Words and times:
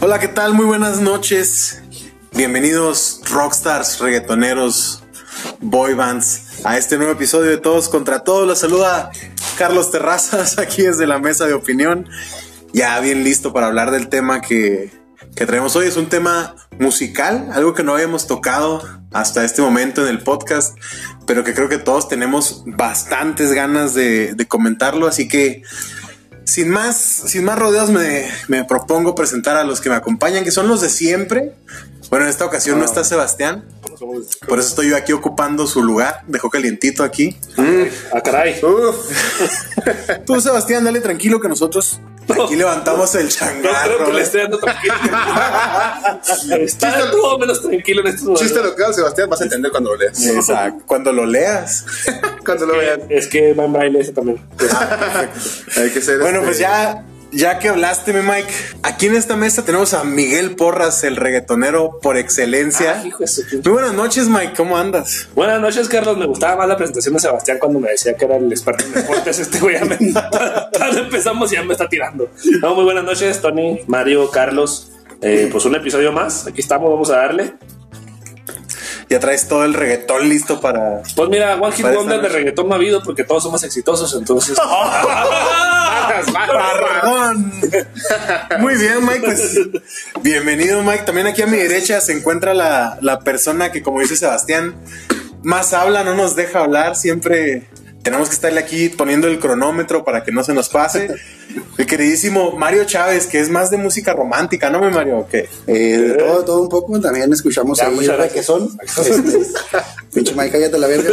Hola, 0.00 0.20
¿qué 0.20 0.28
tal? 0.28 0.54
Muy 0.54 0.64
buenas 0.64 1.00
noches. 1.00 1.82
Bienvenidos 2.32 3.20
rockstars, 3.28 3.98
reggaetoneros, 3.98 5.02
boy 5.58 5.94
bands 5.94 6.64
a 6.64 6.78
este 6.78 6.98
nuevo 6.98 7.12
episodio 7.12 7.50
de 7.50 7.56
Todos 7.56 7.88
contra 7.88 8.20
Todos. 8.22 8.46
Los 8.46 8.60
saluda 8.60 9.10
Carlos 9.58 9.90
Terrazas 9.90 10.56
aquí 10.60 10.82
desde 10.82 11.08
la 11.08 11.18
mesa 11.18 11.46
de 11.46 11.54
opinión. 11.54 12.08
Ya 12.72 13.00
bien 13.00 13.24
listo 13.24 13.52
para 13.52 13.66
hablar 13.66 13.90
del 13.90 14.08
tema 14.08 14.40
que, 14.40 14.92
que 15.34 15.46
traemos 15.46 15.74
hoy. 15.74 15.88
Es 15.88 15.96
un 15.96 16.08
tema 16.08 16.54
musical, 16.78 17.48
algo 17.52 17.74
que 17.74 17.82
no 17.82 17.94
habíamos 17.94 18.28
tocado 18.28 18.80
hasta 19.12 19.44
este 19.44 19.62
momento 19.62 20.02
en 20.02 20.10
el 20.10 20.22
podcast, 20.22 20.78
pero 21.26 21.42
que 21.42 21.54
creo 21.54 21.68
que 21.68 21.78
todos 21.78 22.08
tenemos 22.08 22.62
bastantes 22.66 23.52
ganas 23.52 23.94
de, 23.94 24.34
de 24.34 24.46
comentarlo. 24.46 25.08
Así 25.08 25.26
que 25.26 25.64
sin 26.48 26.70
más, 26.70 26.96
sin 26.96 27.44
más 27.44 27.58
rodeos, 27.58 27.90
me, 27.90 28.26
me 28.48 28.64
propongo 28.64 29.14
presentar 29.14 29.58
a 29.58 29.64
los 29.64 29.82
que 29.82 29.90
me 29.90 29.96
acompañan, 29.96 30.44
que 30.44 30.50
son 30.50 30.66
los 30.66 30.80
de 30.80 30.88
siempre. 30.88 31.52
Bueno, 32.08 32.24
en 32.24 32.30
esta 32.30 32.46
ocasión 32.46 32.78
no 32.78 32.86
está 32.86 33.04
Sebastián. 33.04 33.66
Por 34.48 34.58
eso 34.58 34.68
estoy 34.68 34.88
yo 34.88 34.96
aquí 34.96 35.12
ocupando 35.12 35.66
su 35.66 35.82
lugar. 35.82 36.22
Dejó 36.26 36.48
calientito 36.48 37.04
aquí. 37.04 37.36
Ah, 38.14 38.22
caray. 38.22 38.58
Tú, 40.26 40.40
Sebastián, 40.40 40.84
dale 40.84 41.02
tranquilo 41.02 41.38
que 41.38 41.48
nosotros 41.48 42.00
aquí 42.44 42.56
levantamos 42.56 43.14
el 43.14 43.24
No 43.24 43.30
creo 43.30 43.38
changarro. 43.38 44.06
que 44.06 44.12
le 44.12 44.22
esté 44.22 44.38
dando 44.38 44.58
tranquilo. 44.58 44.94
Está 46.60 47.10
todo 47.10 47.38
menos 47.38 47.62
tranquilo 47.62 48.00
en 48.02 48.06
estos 48.08 48.22
momentos. 48.24 48.46
Chiste 48.46 48.62
local, 48.62 48.94
Sebastián, 48.94 49.30
vas 49.30 49.40
a 49.40 49.44
entender 49.44 49.70
cuando 49.70 49.90
lo 49.90 49.96
leas. 49.96 50.26
Exacto. 50.26 50.84
Cuando 50.86 51.12
lo 51.12 51.26
leas. 51.26 51.84
Cuando 52.44 52.66
lo 52.66 52.78
veas. 52.78 53.00
Es 53.10 53.26
que 53.26 53.52
va 53.52 53.64
en 53.64 53.72
braille 53.72 54.00
ese 54.00 54.12
también. 54.12 54.40
Hay 55.76 55.90
que 55.90 56.00
ser. 56.00 56.18
Bueno, 56.18 56.38
este, 56.38 56.46
pues 56.46 56.58
ya, 56.58 57.04
ya 57.32 57.58
que 57.58 57.68
hablaste, 57.68 58.12
mi 58.12 58.20
Mike, 58.22 58.52
aquí 58.82 59.06
en 59.06 59.14
esta 59.14 59.36
mesa 59.36 59.64
tenemos 59.64 59.94
a 59.94 60.04
Miguel 60.04 60.56
Porras, 60.56 61.04
el 61.04 61.16
reggaetonero 61.16 61.98
por 62.00 62.16
excelencia. 62.16 63.00
Ah, 63.02 63.06
hijo 63.06 63.18
de 63.18 63.26
su 63.28 63.42
pinche- 63.42 63.64
Muy 63.64 63.72
buenas 63.72 63.92
noches, 63.94 64.28
Mike. 64.28 64.52
¿Cómo 64.56 64.76
andas? 64.78 65.28
Buenas 65.34 65.60
noches, 65.60 65.88
Carlos. 65.88 66.16
Me 66.16 66.26
gustaba 66.26 66.56
más 66.56 66.68
la 66.68 66.76
presentación 66.76 67.14
de 67.14 67.20
Sebastián 67.20 67.58
cuando 67.60 67.80
me 67.80 67.90
decía 67.90 68.14
que 68.16 68.24
era 68.24 68.36
el 68.36 68.50
experto 68.50 68.84
en 68.84 68.92
deportes. 68.94 69.38
Este 69.48 69.58
güey 69.60 69.74
ya 69.78 69.84
me 69.84 69.96
empezamos 71.00 71.50
ya 71.50 71.62
me 71.62 71.72
está 71.72 71.88
tirando. 71.88 72.30
No, 72.60 72.74
muy 72.74 72.84
buenas 72.84 73.04
noches, 73.04 73.40
Tony, 73.40 73.80
Mario, 73.86 74.30
Carlos. 74.30 74.92
Eh, 75.20 75.48
pues 75.50 75.64
un 75.64 75.74
episodio 75.74 76.12
más. 76.12 76.46
Aquí 76.46 76.60
estamos, 76.60 76.90
vamos 76.90 77.10
a 77.10 77.16
darle. 77.16 77.54
Ya 79.08 79.18
traes 79.20 79.48
todo 79.48 79.64
el 79.64 79.74
reggaetón 79.74 80.28
listo 80.28 80.60
para. 80.60 81.02
Pues 81.16 81.28
mira, 81.30 81.56
One 81.56 81.74
Hit 81.74 81.86
Wonder 81.86 82.20
de 82.20 82.28
reggaetón 82.28 82.68
no 82.68 82.74
ha 82.74 82.76
habido 82.76 83.02
porque 83.02 83.24
todos 83.24 83.42
somos 83.42 83.64
exitosos, 83.64 84.14
entonces. 84.14 84.56
Barragón. 86.32 87.52
Muy 88.60 88.76
bien, 88.76 89.04
Mike. 89.04 89.20
Pues 89.24 89.58
bienvenido, 90.22 90.82
Mike. 90.82 91.04
También 91.04 91.26
aquí 91.26 91.42
a 91.42 91.46
mi 91.46 91.56
derecha 91.56 92.00
se 92.00 92.12
encuentra 92.12 92.52
la, 92.54 92.98
la 93.00 93.20
persona 93.20 93.72
que, 93.72 93.82
como 93.82 94.00
dice 94.00 94.16
Sebastián, 94.16 94.74
más 95.42 95.72
habla, 95.72 96.04
no 96.04 96.14
nos 96.14 96.36
deja 96.36 96.60
hablar. 96.60 96.96
Siempre 96.96 97.68
tenemos 98.02 98.28
que 98.28 98.34
estarle 98.34 98.60
aquí 98.60 98.88
poniendo 98.88 99.28
el 99.28 99.38
cronómetro 99.38 100.04
para 100.04 100.24
que 100.24 100.32
no 100.32 100.44
se 100.44 100.54
nos 100.54 100.68
pase. 100.68 101.10
El 101.76 101.86
queridísimo 101.86 102.52
Mario 102.52 102.84
Chávez, 102.84 103.26
que 103.26 103.40
es 103.40 103.48
más 103.48 103.70
de 103.70 103.76
música 103.76 104.12
romántica, 104.12 104.70
¿no, 104.70 104.80
mi 104.80 104.90
Mario? 104.90 105.18
¿O 105.18 105.28
qué? 105.28 105.48
Eh, 105.66 106.14
todo, 106.18 106.44
todo 106.44 106.62
un 106.62 106.68
poco, 106.68 107.00
también 107.00 107.32
escuchamos 107.32 107.78
Ya, 107.78 107.88
ahí 107.88 107.96
gracias. 107.96 108.18
requesón. 108.18 108.78
Este, 108.82 109.12
pinche 110.14 110.34
Mike, 110.34 110.50
cállate 110.52 110.78
la 110.78 110.86
verga. 110.86 111.10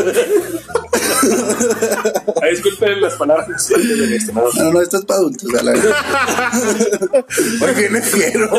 Ay, 2.41 2.52
disculpen 2.52 3.02
las 3.02 3.13
palabras. 3.16 3.69
No, 4.58 4.72
no, 4.72 4.81
esto 4.81 4.97
es 4.97 5.06
para 5.06 5.19
adultos, 5.19 5.52
la. 5.53 5.72
Hoy 5.72 7.73
viene 7.78 8.02
fiero. 8.02 8.50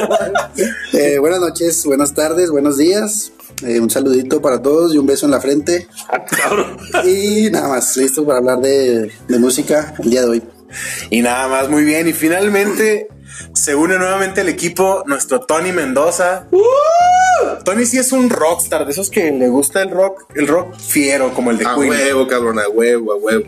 Eh, 0.93 1.19
buenas 1.19 1.41
noches, 1.41 1.85
buenas 1.85 2.15
tardes, 2.15 2.51
buenos 2.51 2.79
días. 2.79 3.33
Eh, 3.63 3.81
un 3.81 3.89
saludito 3.89 4.41
para 4.43 4.61
todos 4.61 4.95
y 4.95 4.99
un 4.99 5.07
beso 5.07 5.27
en 5.27 5.33
la 5.33 5.41
frente. 5.41 5.89
Ah, 6.09 6.25
cabrón. 6.25 6.77
Y 7.05 7.51
nada 7.51 7.69
más, 7.69 7.97
listo 7.97 8.25
para 8.25 8.39
hablar 8.39 8.61
de, 8.61 9.11
de 9.29 9.39
música 9.39 9.95
el 9.99 10.11
día 10.11 10.23
de 10.23 10.29
hoy. 10.29 10.43
Y 11.11 11.23
nada 11.23 11.49
más, 11.49 11.69
muy 11.69 11.85
bien. 11.85 12.07
Y 12.09 12.13
finalmente 12.13 13.09
se 13.55 13.75
une 13.75 13.99
nuevamente 13.99 14.41
al 14.41 14.49
equipo 14.49 15.03
nuestro 15.07 15.41
Tony 15.41 15.73
Mendoza. 15.73 16.47
Tony 17.65 17.85
sí 17.85 17.99
es 17.99 18.13
un 18.13 18.31
rockstar, 18.31 18.87
de 18.87 18.93
esos 18.93 19.11
que 19.11 19.31
le 19.31 19.49
gusta 19.49 19.83
el 19.83 19.91
rock, 19.91 20.25
el 20.35 20.47
rock 20.47 20.75
fiero, 20.79 21.35
como 21.35 21.51
el 21.51 21.59
de 21.59 21.67
A 21.67 21.75
Queen. 21.75 21.91
huevo, 21.91 22.27
cabrón, 22.27 22.59
a 22.59 22.69
huevo, 22.69 23.13
a 23.13 23.17
huevo. 23.17 23.45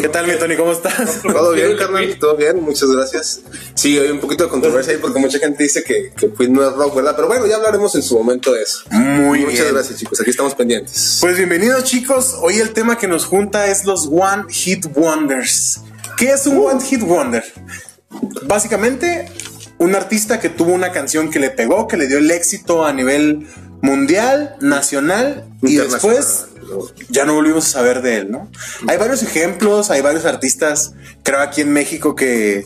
¿Qué 0.00 0.08
tal, 0.08 0.26
mi 0.26 0.34
Tony? 0.38 0.56
¿Cómo 0.56 0.72
estás? 0.72 1.20
Todo 1.22 1.52
bien, 1.52 1.76
carnal, 1.76 2.18
todo 2.18 2.36
bien, 2.36 2.60
muchas 2.62 2.90
gracias. 2.90 3.40
Sí, 3.74 3.98
hay 3.98 4.10
un 4.10 4.20
poquito 4.20 4.44
de 4.44 4.50
controversia 4.50 4.92
ahí 4.92 4.98
porque 5.00 5.18
mucha 5.18 5.38
gente 5.38 5.62
dice 5.62 5.82
que, 5.82 6.12
que 6.16 6.30
Queen 6.32 6.52
no 6.52 6.66
es 6.68 6.74
rock, 6.74 6.94
¿verdad? 6.96 7.14
Pero 7.16 7.28
bueno, 7.28 7.46
ya 7.46 7.56
hablaremos 7.56 7.94
en 7.94 8.02
su 8.02 8.18
momento 8.18 8.52
de 8.52 8.62
eso. 8.62 8.80
Muy 8.90 9.40
Muchas 9.40 9.60
bien. 9.62 9.74
gracias, 9.74 9.98
chicos, 9.98 10.20
aquí 10.20 10.30
estamos 10.30 10.54
pendientes. 10.54 11.18
Pues 11.20 11.36
bienvenidos, 11.36 11.84
chicos. 11.84 12.36
Hoy 12.40 12.58
el 12.60 12.72
tema 12.72 12.98
que 12.98 13.06
nos 13.08 13.24
junta 13.24 13.66
es 13.68 13.84
los 13.86 14.06
One 14.10 14.44
Hit 14.50 14.86
Wonders. 14.94 15.80
¿Qué 16.18 16.30
es 16.32 16.46
un 16.46 16.58
One 16.58 16.80
Hit 16.84 17.00
Wonder? 17.02 17.44
Básicamente, 18.46 19.30
un 19.78 19.94
artista 19.94 20.40
que 20.40 20.48
tuvo 20.48 20.72
una 20.72 20.92
canción 20.92 21.30
que 21.30 21.38
le 21.38 21.50
pegó, 21.50 21.88
que 21.88 21.96
le 21.96 22.08
dio 22.08 22.18
el 22.18 22.30
éxito 22.30 22.84
a 22.84 22.92
nivel 22.92 23.46
mundial, 23.80 24.56
nacional 24.60 25.44
y 25.60 25.76
después 25.76 26.46
ya 27.08 27.24
no 27.24 27.34
volvimos 27.34 27.66
a 27.66 27.68
saber 27.68 28.00
de 28.00 28.18
él, 28.18 28.30
¿no? 28.30 28.50
Hay 28.88 28.96
varios 28.96 29.22
ejemplos, 29.22 29.90
hay 29.90 30.00
varios 30.00 30.24
artistas, 30.24 30.94
creo 31.22 31.40
aquí 31.40 31.62
en 31.62 31.72
México 31.72 32.14
que, 32.14 32.64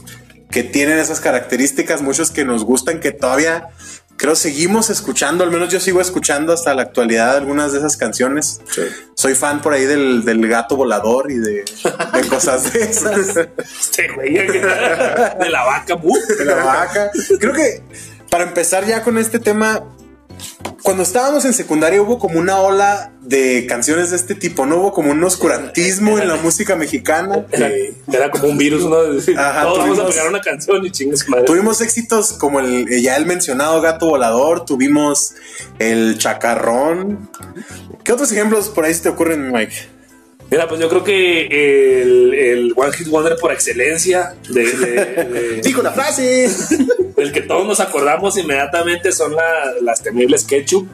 que 0.50 0.62
tienen 0.62 0.98
esas 0.98 1.20
características, 1.20 2.02
muchos 2.02 2.30
que 2.30 2.44
nos 2.44 2.64
gustan, 2.64 3.00
que 3.00 3.12
todavía 3.12 3.68
creo 4.16 4.34
seguimos 4.36 4.90
escuchando, 4.90 5.44
al 5.44 5.50
menos 5.50 5.68
yo 5.70 5.80
sigo 5.80 6.00
escuchando 6.00 6.52
hasta 6.52 6.74
la 6.74 6.82
actualidad 6.82 7.36
algunas 7.36 7.72
de 7.72 7.78
esas 7.78 7.96
canciones. 7.96 8.60
Sí. 8.70 8.82
Soy 9.14 9.34
fan 9.34 9.60
por 9.62 9.72
ahí 9.72 9.84
del, 9.84 10.24
del 10.24 10.46
gato 10.48 10.76
volador 10.76 11.30
y 11.30 11.36
de, 11.36 11.64
de 11.64 12.28
cosas 12.28 12.72
de 12.72 12.82
esas. 12.82 13.36
Este 13.80 14.08
güey 14.12 14.34
de 14.34 15.48
la 15.50 15.64
vaca, 15.64 15.94
bu. 15.94 16.16
de 16.38 16.44
la 16.44 16.56
vaca. 16.56 17.10
Creo 17.38 17.52
que 17.52 17.82
para 18.30 18.44
empezar 18.44 18.84
ya 18.86 19.02
con 19.02 19.18
este 19.18 19.38
tema, 19.38 19.82
cuando 20.82 21.02
estábamos 21.02 21.44
en 21.44 21.52
secundaria 21.52 22.00
hubo 22.00 22.18
como 22.18 22.38
una 22.38 22.60
ola 22.60 23.12
de 23.20 23.66
canciones 23.66 24.10
de 24.10 24.16
este 24.16 24.34
tipo, 24.36 24.66
¿no? 24.66 24.76
Hubo 24.76 24.92
como 24.92 25.10
un 25.10 25.24
oscurantismo 25.24 26.18
en 26.18 26.28
la 26.28 26.36
música 26.36 26.76
mexicana. 26.76 27.44
Era, 27.50 27.70
era 28.12 28.30
como 28.30 28.48
un 28.48 28.56
virus, 28.56 28.84
¿no? 28.84 28.96
Ajá, 29.40 29.62
todos 29.62 29.78
vamos 29.78 29.98
a 29.98 30.02
tuvimos- 30.02 30.10
pegar 30.14 30.28
una 30.28 30.40
canción 30.40 30.86
y 30.86 30.90
chingas 30.92 31.28
madre. 31.28 31.44
Tuvimos 31.44 31.80
éxitos 31.80 32.32
como 32.34 32.60
el 32.60 32.86
eh, 32.92 33.02
ya 33.02 33.16
el 33.16 33.26
mencionado 33.26 33.80
gato 33.80 34.06
volador, 34.06 34.64
tuvimos 34.64 35.34
el 35.80 36.18
chacarrón. 36.18 37.28
¿Qué 38.04 38.12
otros 38.12 38.30
ejemplos 38.30 38.68
por 38.68 38.84
ahí 38.84 38.94
se 38.94 39.02
te 39.02 39.08
ocurren, 39.08 39.50
Mike? 39.50 39.74
Mira, 40.50 40.68
pues 40.68 40.80
yo 40.80 40.88
creo 40.88 41.02
que 41.02 41.46
el, 42.02 42.34
el 42.34 42.72
One 42.76 42.92
Hit 42.92 43.08
Wonder 43.08 43.36
por 43.40 43.52
excelencia 43.52 44.34
de, 44.48 44.62
de- 44.64 45.24
de- 45.24 45.60
Dijo 45.64 45.82
la 45.82 45.90
frase. 45.92 46.48
del 47.16 47.32
que 47.32 47.40
todos 47.40 47.66
nos 47.66 47.80
acordamos 47.80 48.36
inmediatamente 48.38 49.10
son 49.12 49.34
la- 49.34 49.72
las 49.82 50.02
temibles 50.02 50.44
Ketchup. 50.44 50.86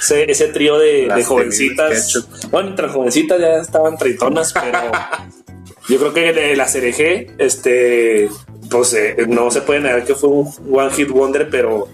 Ese, 0.00 0.30
ese 0.30 0.48
trío 0.48 0.78
de, 0.78 1.08
de 1.14 1.24
jovencitas. 1.24 2.26
Bueno, 2.50 2.70
entre 2.70 2.88
jovencitas 2.88 3.38
ya 3.40 3.56
estaban 3.56 3.96
treitonas, 3.98 4.52
pero 4.52 4.92
yo 5.88 5.98
creo 5.98 6.12
que 6.14 6.32
de 6.32 6.56
la 6.56 6.64
CRG, 6.66 7.34
este, 7.38 8.28
pues 8.70 8.94
eh, 8.94 9.16
no 9.28 9.50
se 9.50 9.60
puede 9.62 9.80
negar 9.80 10.04
que 10.04 10.14
fue 10.14 10.28
un 10.30 10.50
One 10.70 10.90
Hit 10.92 11.08
Wonder, 11.10 11.48
pero 11.50 11.88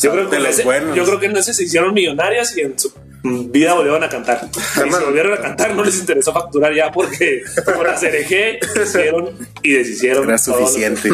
yo 0.00 0.10
creo, 0.12 0.28
que 0.30 0.36
ese- 0.48 0.64
yo 0.94 1.04
creo 1.04 1.18
que 1.20 1.26
en 1.26 1.36
ese 1.36 1.54
se 1.54 1.64
hicieron 1.64 1.92
millonarias 1.94 2.56
y 2.56 2.60
en 2.62 2.78
su 2.78 2.92
vida 3.22 3.74
volvieron 3.74 4.02
a 4.02 4.08
cantar. 4.08 4.48
Y 4.76 4.80
Hermano. 4.80 5.06
volvieron 5.06 5.34
a 5.34 5.40
cantar, 5.40 5.74
no 5.74 5.84
les 5.84 5.98
interesó 6.00 6.32
facturar 6.32 6.74
ya 6.74 6.90
porque 6.90 7.42
con 7.64 7.86
la 7.86 7.94
CRG 7.94 8.58
hicieron 8.82 9.30
y 9.62 9.72
deshicieron. 9.72 10.24
Era 10.24 10.38
suficiente. 10.38 11.10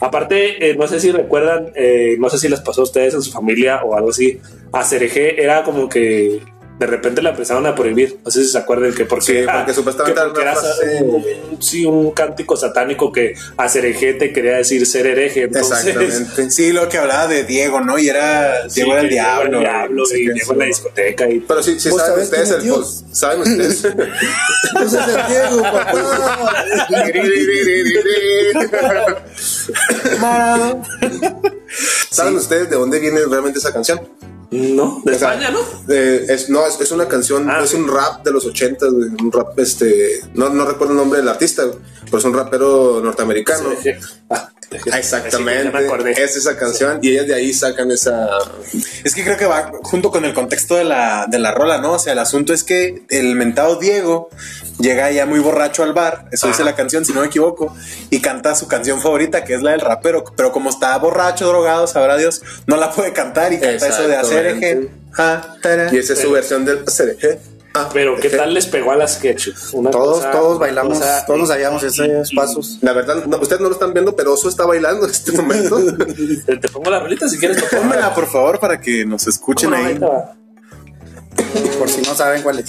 Aparte, 0.00 0.70
eh, 0.70 0.76
no 0.76 0.86
sé 0.86 1.00
si 1.00 1.10
recuerdan, 1.10 1.72
eh, 1.74 2.16
no 2.18 2.30
sé 2.30 2.38
si 2.38 2.48
les 2.48 2.60
pasó 2.60 2.82
a 2.82 2.84
ustedes 2.84 3.14
en 3.14 3.22
su 3.22 3.32
familia 3.32 3.82
o 3.82 3.96
algo 3.96 4.10
así. 4.10 4.40
A 4.72 4.84
CRG 4.84 5.40
era 5.40 5.64
como 5.64 5.88
que 5.88 6.40
de 6.78 6.86
repente 6.86 7.22
la 7.22 7.30
empezaron 7.30 7.66
a 7.66 7.74
prohibir. 7.74 8.18
No 8.24 8.30
sé 8.30 8.42
si 8.44 8.50
se 8.50 8.58
acuerdan 8.58 8.94
que 8.94 9.04
porque, 9.04 9.42
Sí, 9.42 9.46
porque 9.52 9.74
supuestamente 9.74 10.14
que 10.14 10.20
era 10.20 10.28
porque 10.28 10.42
una 10.42 10.52
era 10.52 10.60
frase- 10.60 11.02
un, 11.02 11.24
un- 11.54 11.62
sí, 11.62 11.84
un 11.84 12.10
cántico 12.12 12.56
satánico 12.56 13.10
que 13.12 13.34
a 13.56 13.68
CRG 13.68 14.18
te 14.18 14.32
quería 14.32 14.56
decir 14.58 14.86
ser 14.86 15.06
hereje. 15.06 15.42
Entonces, 15.44 15.86
Exactamente. 15.86 16.50
Sí, 16.58 16.72
lo 16.72 16.88
que 16.88 16.98
hablaba 16.98 17.26
de 17.26 17.44
Diego, 17.44 17.80
¿no? 17.80 17.98
Y 17.98 18.08
era 18.08 18.68
sí, 18.68 18.76
Diego 18.76 18.92
era 18.92 19.00
el 19.02 19.08
diablo. 19.08 19.58
el 19.58 19.64
diablo 19.64 20.04
y 20.14 20.26
qué, 20.26 20.32
llegó 20.34 20.52
en 20.52 20.58
la 20.60 20.64
discoteca 20.66 21.28
y 21.28 21.40
Pero 21.40 21.62
sí, 21.62 21.78
sí 21.80 21.88
¿Vos 21.90 22.00
saben 22.00 22.22
ustedes 22.24 22.50
el 22.50 22.68
post. 22.68 23.06
¿Saben 23.12 23.40
ustedes? 23.40 23.84
Ese 23.84 24.84
es 24.84 24.92
el 24.94 25.26
Diego, 25.28 25.62
papá. 25.62 25.92
¿Saben 32.10 32.36
ustedes 32.36 32.70
de 32.70 32.76
dónde 32.76 32.98
viene 33.00 33.20
realmente 33.28 33.58
esa 33.58 33.72
canción? 33.72 34.00
No, 34.50 35.02
de 35.04 35.14
O 35.14 35.18
sea, 35.18 35.34
España, 35.34 35.50
¿no? 35.50 35.58
eh, 35.92 36.24
es, 36.28 36.48
no, 36.48 36.66
es, 36.66 36.80
es 36.80 36.90
una 36.90 37.06
canción, 37.06 37.48
Ah, 37.50 37.60
es 37.62 37.70
sí. 37.70 37.76
un 37.76 37.88
rap 37.88 38.24
de 38.24 38.32
los 38.32 38.46
80, 38.46 38.86
güey, 38.88 39.08
un 39.22 39.30
rap, 39.30 39.58
este, 39.58 40.20
no, 40.34 40.48
no 40.48 40.64
recuerdo 40.64 40.92
el 40.94 40.98
nombre 40.98 41.18
del 41.20 41.28
artista, 41.28 41.64
güey, 41.64 41.78
pero 42.06 42.18
es 42.18 42.24
un 42.24 42.34
rapero 42.34 43.00
norteamericano. 43.02 43.70
CRG. 43.82 43.98
Ah, 44.30 44.50
Exactamente, 44.70 46.22
es 46.22 46.36
esa 46.36 46.56
canción 46.56 46.98
y 47.02 47.10
ellas 47.10 47.26
de 47.26 47.34
ahí 47.34 47.52
sacan 47.52 47.90
esa... 47.90 48.28
Es 49.02 49.14
que 49.14 49.24
creo 49.24 49.36
que 49.36 49.46
va 49.46 49.72
junto 49.82 50.10
con 50.10 50.24
el 50.24 50.34
contexto 50.34 50.76
de 50.76 50.84
la, 50.84 51.26
de 51.26 51.38
la 51.38 51.52
rola, 51.52 51.78
¿no? 51.78 51.92
O 51.92 51.98
sea, 51.98 52.12
el 52.12 52.18
asunto 52.18 52.52
es 52.52 52.64
que 52.64 53.02
el 53.08 53.34
mentado 53.34 53.76
Diego 53.76 54.28
llega 54.78 55.10
ya 55.10 55.26
muy 55.26 55.40
borracho 55.40 55.82
al 55.82 55.92
bar, 55.94 56.26
eso 56.32 56.48
dice 56.48 56.64
la 56.64 56.74
canción, 56.74 57.04
si 57.04 57.12
no 57.12 57.20
me 57.20 57.26
equivoco, 57.28 57.74
y 58.10 58.20
canta 58.20 58.54
su 58.54 58.68
canción 58.68 59.00
favorita, 59.00 59.44
que 59.44 59.54
es 59.54 59.62
la 59.62 59.72
del 59.72 59.80
rapero, 59.80 60.24
pero 60.36 60.52
como 60.52 60.70
está 60.70 60.96
borracho, 60.98 61.48
drogado, 61.48 61.86
sabrá 61.86 62.16
Dios, 62.16 62.42
no 62.66 62.76
la 62.76 62.92
puede 62.92 63.12
cantar 63.12 63.52
y 63.52 63.58
canta 63.58 63.88
eso 63.88 64.06
de 64.06 64.16
hacer 64.16 64.46
eje, 64.46 64.88
ja. 65.12 65.56
Y 65.92 65.96
esa 65.96 66.12
es 66.12 66.20
su 66.20 66.30
versión 66.30 66.64
del 66.64 66.86
cereje. 66.88 67.38
Ah, 67.40 67.57
Pero 67.92 68.16
¿qué 68.16 68.26
eje. 68.28 68.36
tal 68.36 68.54
les 68.54 68.66
pegó 68.66 68.90
a 68.92 68.96
las 68.96 69.14
sketch? 69.14 69.48
Una 69.72 69.90
Todos, 69.90 70.16
cosa- 70.18 70.30
todos 70.32 70.58
bailamos, 70.58 70.98
cosa 70.98 71.24
todos 71.26 71.38
nos 71.40 71.48
sabíamos 71.48 71.82
esos 71.82 72.32
pasos. 72.34 72.78
La 72.82 72.92
verdad, 72.92 73.24
no, 73.26 73.36
ustedes 73.38 73.60
no 73.60 73.68
lo 73.68 73.74
están 73.74 73.92
viendo, 73.92 74.16
pero 74.16 74.32
Oso 74.32 74.48
está 74.48 74.66
bailando 74.66 75.04
en 75.04 75.10
este 75.12 75.32
momento. 75.32 75.78
Te, 76.46 76.56
te 76.56 76.68
pongo 76.68 76.90
la 76.90 76.98
rolita 77.00 77.28
si 77.28 77.38
quieres. 77.38 77.62
Pónmela, 77.64 78.14
por 78.14 78.26
favor, 78.26 78.58
para 78.58 78.80
que 78.80 79.04
nos 79.04 79.26
escuchen 79.28 79.72
ahí. 79.74 79.98
Por 81.78 81.88
si 81.88 82.00
no 82.02 82.14
saben 82.14 82.42
cuál 82.42 82.58
es. 82.60 82.66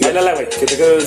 Báilala, 0.00 0.34
güey. 0.34 0.48
que 0.48 0.66
te 0.66 0.76
quedo- 0.76 0.98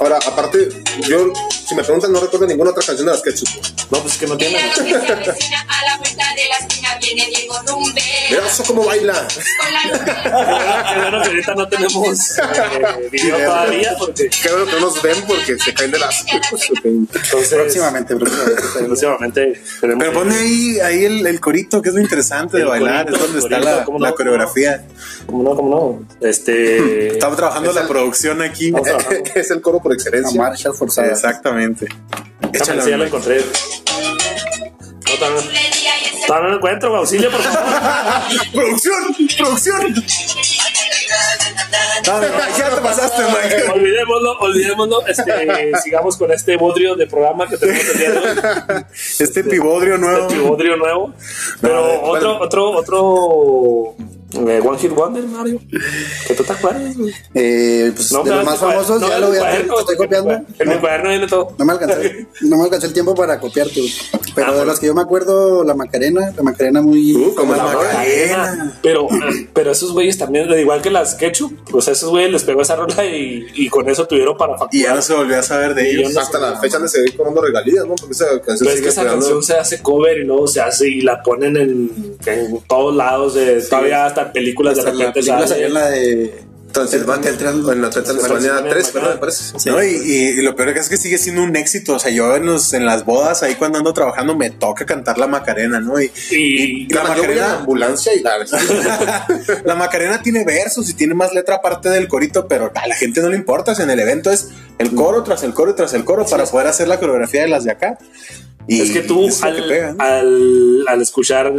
Ahora, 0.00 0.18
aparte, 0.26 0.68
yo, 1.08 1.32
si 1.68 1.74
me 1.74 1.82
preguntan, 1.82 2.12
no 2.12 2.20
recuerdo 2.20 2.46
ninguna 2.46 2.70
otra 2.70 2.82
canción 2.84 3.06
de 3.06 3.12
las 3.12 3.22
Ketchup. 3.22 3.48
No, 3.90 4.00
pues 4.00 4.14
es 4.14 4.18
que 4.20 4.26
no 4.26 4.36
tiene. 4.36 4.54
Mira 4.56 4.66
la 4.66 4.74
fiesta 4.84 5.14
vecina, 5.32 5.60
a 5.68 5.84
la 5.86 5.98
vuelta 5.98 6.24
de 6.36 6.44
la 6.48 6.56
esquina 6.66 6.88
viene 7.00 7.26
Diego 7.26 7.54
Rumbe. 7.66 8.02
Mira 8.30 8.46
Oso 8.46 8.64
cómo 8.64 8.84
baila. 8.84 9.12
La 9.12 9.24
Qué 10.94 11.00
bueno 11.00 11.22
que 11.22 11.28
ahorita 11.28 11.54
no 11.54 11.68
tenemos 11.68 12.38
eh, 12.38 13.08
video 13.10 13.36
todavía 13.38 13.94
porque 13.98 14.28
Qué 14.30 14.48
bueno 14.50 14.66
que 14.66 14.72
no 14.72 14.80
nos 14.80 15.02
ven 15.02 15.16
porque 15.26 15.58
se 15.58 15.74
caen 15.74 15.90
de 15.90 15.98
las... 15.98 16.24
entonces 16.32 17.48
Próximamente, 17.54 18.16
próximamente. 18.16 18.62
próximamente 18.86 19.60
tenemos 19.80 20.04
Pero 20.04 20.12
pone 20.12 20.34
ahí, 20.36 20.80
ahí 20.80 21.04
el, 21.04 21.26
el 21.26 21.40
corito, 21.40 21.82
que 21.82 21.88
es 21.90 21.94
lo 21.94 22.00
interesante 22.00 22.58
de 22.58 22.64
bailar, 22.64 23.06
corito, 23.06 23.16
es 23.24 23.32
donde 23.32 23.38
está 23.40 23.58
la, 23.58 23.84
¿cómo 23.84 23.98
la 23.98 24.12
coreografía. 24.12 24.84
¿Cómo 25.26 25.42
no? 25.42 25.56
¿Cómo 25.56 25.68
no? 26.20 26.26
Este. 26.28 27.08
Estamos 27.14 27.36
trabajando 27.36 27.70
Es 27.70 27.74
la 27.74 27.82
el- 27.82 27.88
producción 27.88 28.42
aquí. 28.42 28.72
Es 29.34 29.50
el 29.50 29.60
coro 29.60 29.80
por 29.80 29.92
La 29.92 29.96
excelencia. 29.96 30.40
marcha 30.40 30.72
forzada. 30.72 31.08
Exactamente. 31.08 31.55
Échale, 32.52 32.90
ya 32.90 32.96
lo 32.96 33.04
encontré. 33.04 33.36
No, 33.38 35.14
todavía 35.18 35.42
no- 36.28 36.40
no 36.42 36.48
lo 36.48 36.56
encuentro, 36.56 36.96
auxilio, 36.96 37.30
por 37.30 37.40
favor. 37.40 37.62
¡Producción! 38.52 39.16
¡Producción! 39.38 39.94
No, 42.06 42.20
no, 42.20 42.26
ya 42.56 42.70
te 42.70 42.80
pasaste, 42.80 43.22
Mike. 43.24 43.70
olvidémoslo, 43.72 44.38
olvidémoslo. 44.38 45.06
Este, 45.06 45.72
sigamos 45.82 46.16
con 46.16 46.30
este 46.32 46.56
bodrio 46.56 46.94
de 46.94 47.06
programa 47.06 47.48
que 47.48 47.56
tenemos 47.56 47.84
el 47.88 47.98
día 47.98 48.10
de 48.12 48.18
hoy. 48.18 48.84
Este 49.18 49.44
pibodrio 49.44 49.98
nuevo. 49.98 50.26
Este 50.28 50.38
bodrio 50.38 50.76
nuevo. 50.76 51.14
Pero 51.60 52.02
otro, 52.02 52.38
otro, 52.40 52.70
otro. 52.70 53.96
Eh, 54.36 54.60
One 54.64 54.78
Hit 54.78 54.92
Wonder, 54.92 55.24
Mario. 55.24 55.60
Que 56.26 56.34
tú 56.34 56.42
te 56.44 56.52
acuerdas, 56.52 56.96
güey. 56.96 57.12
Eh, 57.34 57.92
pues 57.94 58.12
No, 58.12 58.22
de 58.22 58.30
los 58.30 58.44
más 58.44 58.58
cuaderno- 58.58 58.72
famosos, 58.84 59.00
no, 59.00 59.08
ya 59.08 59.18
lo 59.18 59.28
voy 59.28 59.36
a 59.36 59.40
cuaderno, 59.40 59.78
estoy 59.80 59.96
copiando. 59.96 60.30
En 60.58 60.68
mi 60.68 60.74
cuaderno 60.76 61.08
viene 61.10 61.26
todo. 61.26 61.54
no 61.58 61.64
me 61.64 61.72
alcancé, 61.72 62.26
no 62.42 62.56
me 62.58 62.64
alcancé 62.64 62.86
el 62.86 62.92
tiempo 62.92 63.14
para 63.14 63.38
copiarte. 63.40 63.80
güey. 63.80 63.92
Pero 64.34 64.46
Ah, 64.48 64.50
de 64.50 64.56
bueno. 64.58 64.70
los 64.72 64.80
que 64.80 64.86
yo 64.86 64.94
me 64.94 65.00
acuerdo, 65.02 65.64
la 65.64 65.74
Macarena, 65.74 66.32
la 66.36 66.42
Macarena 66.42 66.82
muy. 66.82 67.14
Uh, 67.16 67.34
como 67.34 67.54
la 67.54 67.64
Macarena. 67.64 68.78
Pero, 68.82 69.08
pero 69.52 69.70
esos 69.72 69.92
güeyes 69.92 70.18
también, 70.18 70.50
igual 70.58 70.82
que 70.82 70.90
las 70.90 71.14
Ketchup, 71.14 71.52
pues 71.70 71.88
a 71.88 71.92
esos 71.92 72.10
güeyes 72.10 72.30
les 72.30 72.44
pegó 72.44 72.62
esa 72.62 72.76
rola 72.76 73.04
y, 73.04 73.46
y 73.54 73.68
con 73.68 73.88
eso 73.88 74.06
tuvieron 74.06 74.36
para 74.36 74.52
Y 74.52 74.56
ya 74.56 74.58
facturar. 74.58 74.96
no 74.96 75.02
se 75.02 75.14
volvió 75.14 75.38
a 75.38 75.42
saber 75.42 75.74
de 75.74 75.90
Y 75.90 75.96
ellos. 75.96 76.12
yo 76.14 76.20
Hasta 76.20 76.38
la 76.38 76.58
fecha 76.60 76.78
de 76.78 76.88
seguir 76.88 77.16
cobrando 77.16 77.40
regalías, 77.42 77.84
¿no? 77.86 77.94
Porque 77.94 78.12
esa 78.12 78.26
canción 78.40 78.58
Pero 78.60 78.70
es 78.72 78.80
que 78.82 78.88
esa 78.88 79.02
pegando. 79.02 79.20
canción 79.20 79.42
se 79.42 79.54
hace 79.54 79.82
cover 79.82 80.18
y 80.18 80.24
luego 80.24 80.46
se 80.46 80.60
hace 80.60 80.88
y 80.88 81.00
la 81.00 81.22
ponen 81.22 81.56
en, 81.56 82.16
en 82.26 82.60
todos 82.68 82.94
lados, 82.94 83.34
de, 83.34 83.60
todavía 83.62 84.06
hasta 84.06 84.25
películas 84.32 84.76
de 84.76 84.82
la 84.84 84.90
repente 84.90 85.12
película 85.14 85.38
sale. 85.46 85.48
salió 85.48 85.66
en 85.66 85.74
la 85.74 85.90
de. 85.90 86.44
Transilvania, 86.72 87.30
El 87.30 87.38
tren- 87.38 87.72
en 87.72 87.80
la 87.80 87.88
Transilvania 87.88 88.28
Transilvania, 88.28 88.70
3, 88.70 88.92
¿verdad? 88.92 89.08
Macarena. 89.08 89.14
Me 89.14 89.20
parece. 89.20 89.70
¿no? 89.70 89.82
Y, 89.82 89.86
y- 90.12 90.42
lo 90.42 90.54
peor 90.56 90.68
es 90.76 90.90
que 90.90 90.98
sigue 90.98 91.16
siendo 91.16 91.42
un 91.42 91.56
éxito. 91.56 91.94
O 91.94 91.98
sea, 91.98 92.10
yo 92.10 92.36
en, 92.36 92.44
los- 92.44 92.74
en 92.74 92.84
las 92.84 93.06
bodas, 93.06 93.42
ahí 93.42 93.54
cuando 93.54 93.78
ando 93.78 93.94
trabajando, 93.94 94.36
me 94.36 94.50
toca 94.50 94.84
cantar 94.84 95.16
la 95.16 95.26
Macarena, 95.26 95.80
¿no? 95.80 95.98
Y, 95.98 96.10
Y, 96.30 96.82
la 96.92 97.00
Claro, 97.02 97.08
yo 97.08 97.14
voy 97.14 97.22
a 97.22 97.36
la 97.36 97.42
Macarena, 97.46 97.58
ambulancia 97.60 98.12
y 98.14 98.20
la 98.20 98.32
la 99.64 99.74
Macarena 99.74 100.20
tiene 100.20 100.44
versos 100.44 100.90
y 100.90 100.94
tiene 100.94 101.14
más 101.14 101.32
letra 101.32 101.54
aparte 101.56 101.88
del 101.88 102.08
corito, 102.08 102.46
pero 102.46 102.70
a 102.74 102.86
la 102.86 102.94
gente 102.94 103.22
no 103.22 103.30
le 103.30 103.36
importa. 103.36 103.72
O 103.72 103.74
sea, 103.74 103.84
en 103.86 103.92
el 103.92 104.00
evento 104.00 104.30
es 104.30 104.48
el 104.78 104.94
coro 104.94 105.22
tras 105.22 105.44
el 105.44 105.54
coro 105.54 105.70
y 105.70 105.76
tras 105.76 105.94
el 105.94 106.04
coro 106.04 106.26
para 106.26 106.44
poder 106.44 106.66
hacer 106.66 106.88
la 106.88 106.98
coreografía 107.00 107.40
de 107.40 107.48
las 107.48 107.64
de 107.64 107.70
acá. 107.70 107.96
Y 108.68 108.82
es 108.82 108.90
que 108.90 109.00
tú 109.00 109.28
que 109.28 109.46
al, 109.46 109.64
pega, 109.68 109.92
¿no? 109.92 110.04
al, 110.04 110.84
al 110.88 111.00
escuchar 111.00 111.52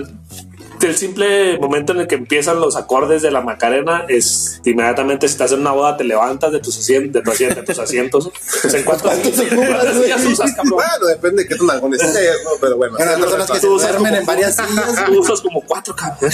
el 0.85 0.95
simple 0.95 1.57
momento 1.59 1.93
en 1.93 2.01
el 2.01 2.07
que 2.07 2.15
empiezan 2.15 2.59
los 2.59 2.75
acordes 2.75 3.21
de 3.23 3.31
la 3.31 3.41
Macarena 3.41 4.05
es 4.07 4.61
inmediatamente 4.65 5.27
si 5.27 5.31
estás 5.33 5.51
en 5.53 5.61
una 5.61 5.71
boda 5.71 5.97
te 5.97 6.03
levantas 6.03 6.51
de 6.51 6.59
tus 6.59 6.77
asientos, 6.77 7.13
de, 7.13 7.21
tu 7.21 7.31
asiento- 7.31 7.55
de 7.61 7.65
tus 7.65 7.79
asientos. 7.79 8.31
Pues, 8.61 8.73
¿En 8.73 8.83
cuántos 8.83 9.11
¿Cuántas 9.11 9.95
sillas 9.95 10.25
usas, 10.25 10.53
cabrón? 10.55 10.73
Bueno, 10.75 11.07
depende 11.07 11.43
de 11.43 11.49
qué 11.49 11.55
tan 11.55 11.69
algones 11.71 12.01
seas, 12.01 12.37
¿no? 12.43 12.51
Pero 12.61 12.77
bueno. 12.77 12.95
Bueno, 12.97 13.11
personas 13.19 13.49
que 13.51 13.59
se 13.59 13.67
tú 13.67 13.73
usas 13.73 13.89
duermen 13.91 14.09
como- 14.11 14.19
en 14.21 14.25
varias 14.27 14.55
sillas. 14.55 15.05
Tú 15.05 15.19
usas 15.19 15.41
como 15.41 15.61
cuatro 15.61 15.95
cabrón. 15.95 16.31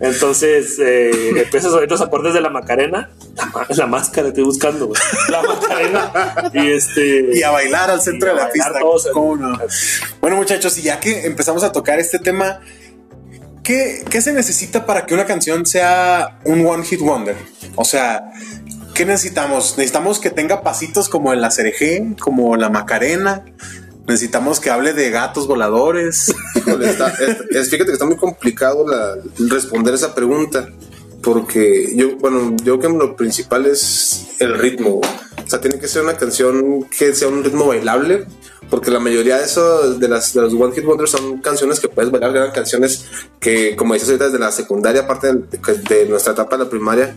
Entonces 0.00 0.78
eh, 0.78 1.30
empiezas 1.40 1.72
a 1.72 1.76
oír 1.76 1.90
los 1.90 2.00
acordes 2.00 2.34
de 2.34 2.40
la 2.40 2.50
Macarena. 2.50 3.10
La, 3.36 3.66
la 3.68 3.86
máscara 3.86 4.28
estoy 4.28 4.44
buscando, 4.44 4.86
güey. 4.86 5.00
La 5.28 5.42
Macarena. 5.42 6.50
Y 6.54 6.72
este. 6.72 7.30
y 7.34 7.42
a 7.42 7.50
bailar 7.50 7.90
al 7.90 8.00
centro 8.00 8.28
de 8.28 8.34
la 8.36 8.50
pista. 8.50 8.72
todos. 8.78 9.08
¿Cómo 9.12 9.36
no? 9.36 9.58
Bueno, 10.20 10.36
muchachos, 10.36 10.76
y 10.78 10.82
ya 10.82 11.00
que 11.00 11.26
empezamos 11.26 11.62
a 11.64 11.72
tocar 11.72 11.98
este 11.98 12.18
tema, 12.18 12.60
¿qué, 13.68 14.20
se 14.22 14.32
necesita 14.32 14.86
para 14.86 15.04
que 15.04 15.14
una 15.14 15.26
canción 15.26 15.66
sea 15.66 16.38
un 16.44 16.64
one 16.66 16.84
hit 16.84 17.00
wonder? 17.00 17.36
O 17.76 17.84
sea, 17.84 18.32
¿qué 18.94 19.04
necesitamos? 19.04 19.74
Necesitamos 19.76 20.18
que 20.20 20.30
tenga 20.30 20.62
pasitos 20.62 21.08
como 21.08 21.32
en 21.32 21.40
la 21.40 21.50
cereje, 21.50 22.14
como 22.18 22.56
la 22.56 22.70
Macarena. 22.70 23.44
Necesitamos 24.06 24.58
que 24.58 24.70
hable 24.70 24.94
de 24.94 25.10
gatos 25.10 25.46
voladores. 25.46 26.34
Fíjate 26.54 27.84
que 27.84 27.92
está 27.92 28.06
muy 28.06 28.16
complicado 28.16 28.86
responder 29.38 29.94
esa 29.94 30.14
pregunta. 30.14 30.68
Porque 31.22 31.92
yo, 31.94 32.16
bueno, 32.16 32.56
yo 32.64 32.78
creo 32.78 32.92
que 32.92 33.06
lo 33.06 33.16
principal 33.16 33.66
es 33.66 34.28
el 34.38 34.56
ritmo. 34.56 35.00
O 35.48 35.50
sea, 35.50 35.62
tiene 35.62 35.80
que 35.80 35.88
ser 35.88 36.02
una 36.02 36.14
canción 36.14 36.84
que 36.84 37.14
sea 37.14 37.28
un 37.28 37.42
ritmo 37.42 37.66
bailable. 37.66 38.26
Porque 38.68 38.90
la 38.90 39.00
mayoría 39.00 39.38
de 39.38 39.44
eso, 39.46 39.94
de 39.94 40.08
las 40.08 40.34
de 40.34 40.42
los 40.42 40.52
One 40.52 40.74
Hit 40.74 40.84
Wonders 40.84 41.10
son 41.12 41.38
canciones 41.40 41.80
que 41.80 41.88
puedes 41.88 42.10
bailar, 42.10 42.36
eran 42.36 42.50
canciones 42.50 43.06
que, 43.40 43.74
como 43.76 43.94
dices 43.94 44.10
ahorita, 44.10 44.26
desde 44.26 44.38
la 44.38 44.52
secundaria, 44.52 45.02
aparte 45.02 45.32
de, 45.32 45.58
de 45.88 46.04
nuestra 46.04 46.34
etapa 46.34 46.58
de 46.58 46.64
la 46.64 46.68
primaria. 46.68 47.16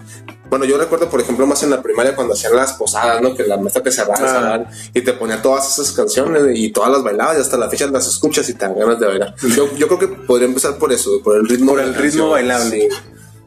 Bueno, 0.50 0.64
yo 0.64 0.78
recuerdo, 0.78 1.10
por 1.10 1.20
ejemplo, 1.20 1.46
más 1.46 1.62
en 1.64 1.72
la 1.72 1.82
primaria 1.82 2.16
cuando 2.16 2.36
hacían 2.36 2.56
las 2.56 2.72
posadas, 2.74 3.22
¿no? 3.22 3.36
Que 3.36 3.44
la 3.44 3.58
maestra 3.58 3.84
te 3.84 3.92
cerraba 3.92 4.56
Ah. 4.56 4.64
y 4.94 5.02
te 5.02 5.12
ponía 5.12 5.42
todas 5.42 5.74
esas 5.74 5.92
canciones 5.92 6.44
y 6.58 6.72
todas 6.72 6.90
las 6.90 7.04
bailabas 7.04 7.38
y 7.38 7.42
hasta 7.42 7.58
la 7.58 7.70
fecha 7.70 7.86
las 7.88 8.08
escuchas 8.08 8.48
y 8.48 8.54
te 8.54 8.60
dan 8.66 8.78
ganas 8.80 8.98
de 8.98 9.08
bailar. 9.08 9.36
Yo, 9.54 9.70
yo 9.76 9.88
creo 9.90 10.00
que 10.00 10.08
podría 10.08 10.48
empezar 10.48 10.78
por 10.78 10.94
eso, 10.94 11.22
por 11.22 11.36
el 11.36 11.50
ritmo. 11.50 11.72
Por 11.74 11.82
el 11.82 11.94
ritmo 11.96 12.00
canción. 12.00 12.32
bailable. 12.32 12.90
Sí. 12.90 12.98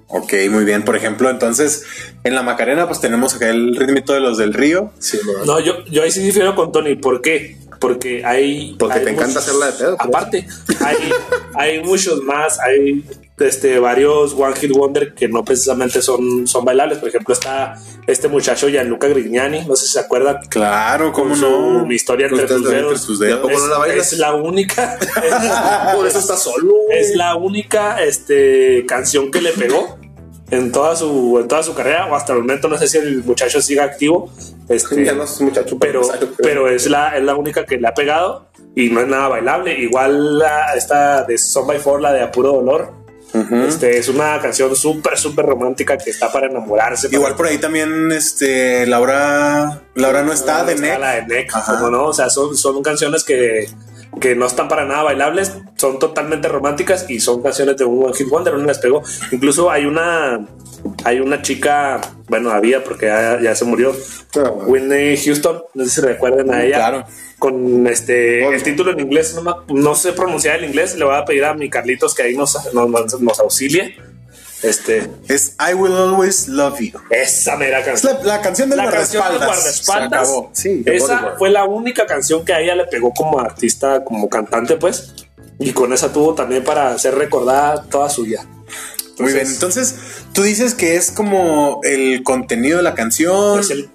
Ok, 0.09 0.33
muy 0.51 0.65
bien. 0.65 0.85
Por 0.85 0.97
ejemplo, 0.97 1.31
entonces, 1.31 1.85
en 2.25 2.35
la 2.35 2.43
Macarena, 2.43 2.87
pues 2.87 3.01
tenemos 3.01 3.35
acá 3.35 3.49
el 3.51 3.75
ritmito 3.77 4.13
de 4.13 4.21
los 4.21 4.39
del 4.39 4.53
río. 4.55 4.93
Sí, 4.99 5.19
no. 5.47 5.61
Yo, 5.61 5.85
yo 5.87 6.03
ahí 6.03 6.11
sí 6.11 6.21
difiero 6.21 6.55
con 6.55 6.71
Tony. 6.73 6.95
¿Por 6.97 7.21
qué? 7.23 7.57
Porque 7.81 8.25
hay. 8.25 8.77
Porque 8.79 8.99
hay 8.99 9.05
te 9.05 9.11
encanta 9.11 9.29
muchos- 9.41 9.43
hacerla 9.49 9.67
de 9.67 9.73
pedo, 9.73 9.97
por 9.97 10.07
Aparte, 10.07 10.47
hay, 10.81 10.97
hay 11.55 11.83
muchos 11.83 12.23
más. 12.23 12.59
Hay 12.61 13.05
este, 13.39 13.79
varios 13.81 14.35
One 14.35 14.55
Hit 14.55 14.71
Wonder 14.73 15.15
que 15.15 15.29
no 15.29 15.45
precisamente 15.45 16.01
son, 16.03 16.47
son 16.47 16.65
bailables. 16.65 16.99
Por 16.99 17.09
ejemplo, 17.09 17.35
está 17.35 17.75
este 18.07 18.29
muchacho 18.29 18.69
Gianluca 18.69 19.09
Grignani. 19.09 19.65
No 19.67 19.75
sé 19.77 19.87
si 19.87 19.93
se 19.93 20.01
acuerdan. 20.01 20.39
Claro, 20.49 21.13
cómo 21.13 21.35
su 21.35 21.43
no. 21.43 21.87
Mi 21.87 21.97
historia 21.97 22.29
entre 22.29 22.47
tus 22.47 22.69
dedos. 22.69 22.93
entre 22.93 23.07
tus 23.07 23.21
¿Y 23.21 23.25
a 23.25 23.27
dedos. 23.27 23.41
poco 23.41 23.59
no 23.59 23.67
la 23.69 23.79
bailas? 23.79 24.13
Es 24.13 24.19
la 24.19 24.35
única. 24.35 24.99
Por 25.95 26.07
eso 26.07 26.19
está 26.19 26.37
solo. 26.37 26.75
es 26.91 27.17
la 27.17 27.35
única 27.37 28.03
este, 28.03 28.85
canción 28.87 29.31
que 29.31 29.41
le 29.41 29.53
pegó 29.53 29.99
en 30.51 30.71
toda 30.71 30.95
su 30.95 31.39
en 31.41 31.49
toda 31.49 31.63
su 31.63 31.75
carrera 31.75 32.07
o 32.07 32.15
hasta 32.15 32.35
el 32.35 32.41
momento 32.41 32.69
no 32.69 32.77
sé 32.77 32.87
si 32.87 32.99
el 32.99 33.25
muchacho 33.25 33.63
siga 33.63 33.85
activo 33.85 34.31
este, 34.69 35.05
Ya 35.05 35.15
no 35.15 35.25
es 35.25 35.41
muchacho, 35.41 35.79
pero 35.79 36.03
pero 36.37 36.69
es 36.69 36.87
la 36.89 37.17
es 37.17 37.25
la 37.25 37.35
única 37.35 37.65
que 37.65 37.79
le 37.79 37.89
ha 37.89 37.95
pegado 37.95 38.49
y 38.77 38.91
no 38.91 39.01
es 39.01 39.09
nada 39.09 39.29
bailable 39.29 39.79
igual 39.81 40.39
la 40.39 40.75
esta 40.75 41.25
de 41.25 41.39
Son 41.39 41.67
by 41.67 41.79
Four 41.79 42.03
la 42.03 42.13
de 42.13 42.21
Apuro 42.21 42.53
Dolor 42.53 43.04
este 43.69 43.99
es 43.99 44.09
una 44.09 44.41
canción 44.41 44.75
súper 44.77 45.19
súper 45.19 45.45
romántica 45.47 45.97
que 45.99 46.11
está 46.11 46.31
para 46.33 46.47
enamorarse 46.47 47.09
Igual 47.11 47.33
para- 47.33 47.37
por 47.37 47.47
ahí 47.47 47.59
también, 47.59 48.13
este, 48.13 48.87
Laura, 48.87 49.81
Laura 49.95 50.23
no 50.23 50.33
está 50.33 50.65
de 50.65 50.75
Está 50.75 50.99
la 50.99 51.15
de 51.17 51.27
Neck, 51.27 51.55
Ajá. 51.55 51.75
como 51.79 51.91
no, 51.91 52.05
o 52.07 52.13
sea, 52.13 52.31
son, 52.31 52.57
son 52.57 52.83
canciones 52.83 53.25
que 53.25 53.67
que 54.21 54.37
no 54.37 54.47
están 54.47 54.69
para 54.69 54.85
nada 54.85 55.03
bailables, 55.03 55.53
son 55.75 55.99
totalmente 55.99 56.47
románticas 56.47 57.07
y 57.09 57.19
son 57.19 57.43
canciones 57.43 57.77
de 57.77 57.85
un 57.85 58.05
One 58.05 58.15
Hit 58.15 58.29
Wonder, 58.29 58.55
una 58.55 58.67
las 58.67 58.79
pegó. 58.79 59.03
Incluso 59.33 59.73
hay 59.73 59.87
una, 59.87 60.47
hay 61.03 61.19
una 61.19 61.43
chica, 61.43 62.01
bueno, 62.29 62.51
había 62.53 62.85
porque 62.85 63.07
ya, 63.07 63.41
ya 63.43 63.57
se 63.57 63.65
murió, 63.65 63.93
Ah. 64.37 64.51
Whitney 64.69 65.17
Houston, 65.17 65.63
no 65.75 65.85
sé 65.85 65.91
si 65.91 66.01
recuerdan 66.01 66.49
a 66.55 66.63
ella. 66.65 66.77
Claro. 66.77 67.05
Con 67.39 67.87
este 67.87 68.47
el 68.47 68.63
título 68.63 68.93
en 68.93 69.01
inglés, 69.01 69.35
no, 69.43 69.65
no 69.69 69.95
sé 69.95 70.13
pronunciar 70.13 70.57
el 70.57 70.65
inglés, 70.67 70.97
le 70.97 71.05
voy 71.05 71.17
a 71.17 71.25
pedir 71.25 71.45
a 71.45 71.55
mi 71.55 71.69
Carlitos 71.69 72.15
que 72.15 72.23
ahí 72.23 72.37
nos, 72.37 72.57
nos, 72.73 73.21
nos 73.21 73.41
auxilie. 73.41 73.97
Este, 74.63 75.11
Es 75.29 75.57
I 75.61 75.75
Will 75.75 75.93
Always 75.93 76.49
Love 76.49 76.81
You. 76.81 76.99
esa 77.11 77.55
mera 77.57 77.81
Es 77.81 77.85
canción. 77.87 78.17
la, 78.23 78.25
la 78.37 78.41
canción 78.41 78.71
del 78.71 78.79
La 78.79 78.91
canción 78.91 79.23
guardaespaldas. 79.23 79.51
Se 79.51 79.93
guardaespaldas. 79.93 80.21
acabó. 80.23 80.51
Sí. 80.55 80.83
Esa 80.87 81.35
fue 81.39 81.51
la 81.51 81.65
única 81.67 82.07
canción 82.07 82.47
que 82.47 82.55
a 82.55 82.61
ella 82.61 82.75
le 82.75 82.85
pegó 82.87 83.13
como 83.13 83.39
artista, 83.41 84.03
como 84.05 84.31
cantante, 84.31 84.77
pues. 84.77 85.13
Y 85.59 85.73
con 85.73 85.93
esa 85.93 86.13
tuvo 86.15 86.35
también 86.35 86.65
para 86.65 86.97
ser 86.99 87.15
recordada 87.17 87.83
toda 87.91 88.09
su 88.09 88.23
vida. 88.23 88.47
Muy 89.19 89.35
bien. 89.35 89.47
Entonces, 89.47 89.97
tú 90.33 90.43
dices 90.43 90.75
que 90.75 90.97
es 90.97 91.11
como 91.11 91.81
el 91.85 92.23
contenido 92.23 92.79
de 92.79 92.85
la 92.85 92.95
canción, 92.95 93.61
Es 93.61 93.71
el, 93.71 93.91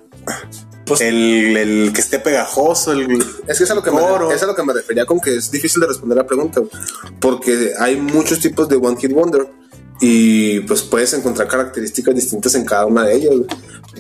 pues, 0.90 1.02
el, 1.02 1.56
el 1.56 1.94
que 1.94 2.02
esté 2.02 2.20
pegajoso, 2.20 2.92
el 2.92 3.24
Es 3.48 3.58
que 3.58 3.64
es 3.64 3.72
a 3.72 3.76
lo 3.76 3.82
que, 3.82 3.92
me, 3.92 4.02
es 4.34 4.44
a 4.44 4.46
lo 4.46 4.56
que 4.56 4.64
me 4.64 4.74
refería 4.74 5.06
con 5.06 5.20
que 5.20 5.36
es 5.36 5.50
difícil 5.50 5.82
de 5.82 5.88
responder 5.88 6.18
la 6.18 6.28
pregunta, 6.28 6.62
porque 7.20 7.72
hay 7.80 7.96
muchos 7.96 8.40
tipos 8.40 8.68
de 8.68 8.76
One 8.76 8.98
Hit 9.00 9.14
Wonder 9.14 9.48
y 10.02 10.62
pues 10.62 10.82
puedes 10.84 11.14
encontrar 11.14 11.48
características 11.48 12.16
distintas 12.16 12.56
en 12.56 12.66
cada 12.66 12.86
una 12.86 13.04
de 13.04 13.16
ellas. 13.16 13.34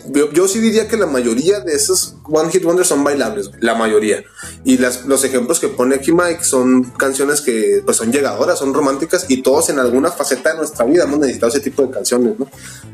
Yo, 0.07 0.31
yo 0.31 0.47
sí 0.47 0.59
diría 0.59 0.87
que 0.87 0.97
la 0.97 1.07
mayoría 1.07 1.59
de 1.59 1.73
esos 1.73 2.15
One 2.23 2.51
Hit 2.51 2.63
Wonders 2.63 2.87
son 2.87 3.03
bailables, 3.03 3.51
la 3.59 3.75
mayoría. 3.75 4.23
Y 4.63 4.77
las, 4.77 5.05
los 5.05 5.23
ejemplos 5.23 5.59
que 5.59 5.67
pone 5.67 5.95
aquí 5.95 6.11
Mike 6.11 6.43
son 6.43 6.83
canciones 6.91 7.41
que 7.41 7.81
pues 7.83 7.97
son 7.97 8.11
llegadoras, 8.11 8.59
son 8.59 8.73
románticas 8.73 9.25
y 9.27 9.41
todos 9.41 9.69
en 9.69 9.79
alguna 9.79 10.11
faceta 10.11 10.51
de 10.51 10.59
nuestra 10.59 10.85
vida 10.85 11.03
hemos 11.03 11.19
necesitado 11.19 11.51
ese 11.51 11.59
tipo 11.59 11.85
de 11.85 11.91
canciones, 11.91 12.39
¿no? 12.39 12.47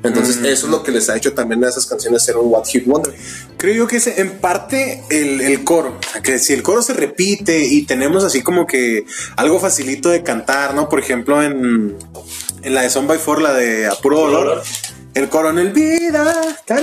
Entonces 0.04 0.38
eso 0.38 0.66
es 0.66 0.72
lo 0.72 0.84
que 0.84 0.92
les 0.92 1.10
ha 1.10 1.18
hecho 1.18 1.34
también 1.34 1.64
a 1.64 1.70
esas 1.70 1.86
canciones 1.86 2.24
ser 2.24 2.38
un 2.38 2.54
One 2.54 2.66
Hit 2.66 2.86
Wonder. 2.86 3.14
Creo 3.58 3.76
yo 3.76 3.88
que 3.88 3.98
es 3.98 4.08
en 4.08 4.40
parte 4.40 5.04
el, 5.10 5.42
el 5.42 5.64
coro. 5.64 5.98
O 6.00 6.12
sea, 6.12 6.22
que 6.22 6.40
si 6.40 6.54
el 6.54 6.64
coro 6.64 6.82
se 6.82 6.94
repite 6.94 7.68
y 7.68 7.86
tenemos 7.86 8.24
así 8.24 8.42
como 8.42 8.66
que 8.66 9.06
algo 9.36 9.60
facilito 9.60 10.10
de 10.10 10.24
cantar, 10.24 10.74
¿no? 10.74 10.90
Por 10.90 11.00
ejemplo, 11.00 11.44
en, 11.44 11.96
en 12.65 12.75
la 12.75 12.81
de 12.81 12.89
Son 12.89 13.07
by 13.07 13.17
Four, 13.17 13.41
la 13.41 13.53
de 13.53 13.88
Apuro 13.88 14.19
Dolor, 14.22 14.45
Dolor. 14.48 14.63
el 15.13 15.29
coro 15.29 15.50
en 15.51 15.60
el 15.60 15.72
vida. 15.72 16.34
que- 16.65 16.75
que 16.75 16.81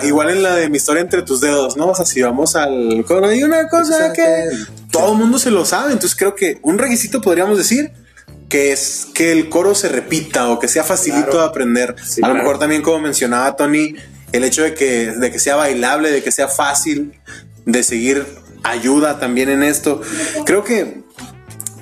que 0.00 0.06
igual 0.06 0.30
en 0.30 0.42
la 0.42 0.54
de 0.56 0.68
mi 0.68 0.76
historia 0.78 1.02
entre 1.02 1.22
tus 1.22 1.40
dedos, 1.40 1.76
¿no? 1.76 1.88
O 1.88 1.94
sea, 1.94 2.04
si 2.06 2.22
vamos 2.22 2.56
al 2.56 3.04
coro, 3.06 3.26
hay 3.28 3.42
una 3.42 3.68
cosa 3.68 4.12
que 4.12 4.22
Exacto. 4.22 4.72
todo 4.90 5.12
el 5.12 5.18
mundo 5.18 5.38
se 5.38 5.50
lo 5.50 5.64
sabe. 5.64 5.92
Entonces 5.92 6.16
creo 6.16 6.34
que 6.34 6.58
un 6.62 6.78
requisito 6.78 7.20
podríamos 7.20 7.58
decir 7.58 7.92
que 8.48 8.72
es 8.72 9.08
que 9.14 9.32
el 9.32 9.48
coro 9.48 9.74
se 9.74 9.88
repita 9.88 10.48
o 10.50 10.58
que 10.58 10.68
sea 10.68 10.84
facilito 10.84 11.24
Claro. 11.26 11.40
de 11.40 11.44
aprender. 11.46 11.96
Sí, 12.04 12.20
a 12.22 12.28
lo 12.28 12.32
claro. 12.32 12.44
mejor 12.44 12.58
también 12.58 12.82
como 12.82 12.98
mencionaba 13.00 13.56
Tony, 13.56 13.94
el 14.32 14.44
hecho 14.44 14.62
de 14.62 14.74
que, 14.74 15.12
de 15.12 15.30
que 15.30 15.38
sea 15.38 15.56
bailable, 15.56 16.10
de 16.10 16.22
que 16.22 16.32
sea 16.32 16.48
fácil 16.48 17.18
de 17.66 17.82
seguir 17.82 18.26
ayuda 18.62 19.18
también 19.18 19.48
en 19.48 19.62
esto. 19.62 20.00
Creo 20.44 20.64
que 20.64 21.02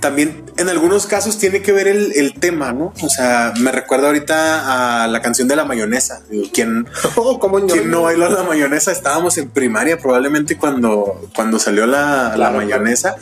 también 0.01 0.42
en 0.57 0.69
algunos 0.69 1.07
casos 1.07 1.39
tiene 1.39 1.63
que 1.63 1.73
ver 1.73 1.89
el, 1.89 2.13
el 2.15 2.35
tema, 2.35 2.73
¿no? 2.73 2.93
O 3.03 3.09
sea, 3.09 3.53
me 3.59 3.73
recuerda 3.73 4.09
ahorita 4.09 5.03
a 5.05 5.09
la 5.09 5.21
canción 5.23 5.49
de 5.49 5.57
la 5.57 5.65
mayonesa. 5.65 6.23
¿Quién, 6.53 6.87
Oh, 7.17 7.39
¿cómo 7.39 7.61
quién 7.67 7.91
no 7.91 8.03
bailó 8.03 8.29
la 8.29 8.43
mayonesa? 8.43 8.93
Estábamos 8.93 9.39
en 9.39 9.51
primaria 9.51 9.99
probablemente 9.99 10.57
cuando, 10.57 11.29
cuando 11.35 11.59
salió 11.59 11.87
la, 11.87 12.29
la 12.31 12.35
Claro, 12.35 12.57
mayonesa 12.57 13.17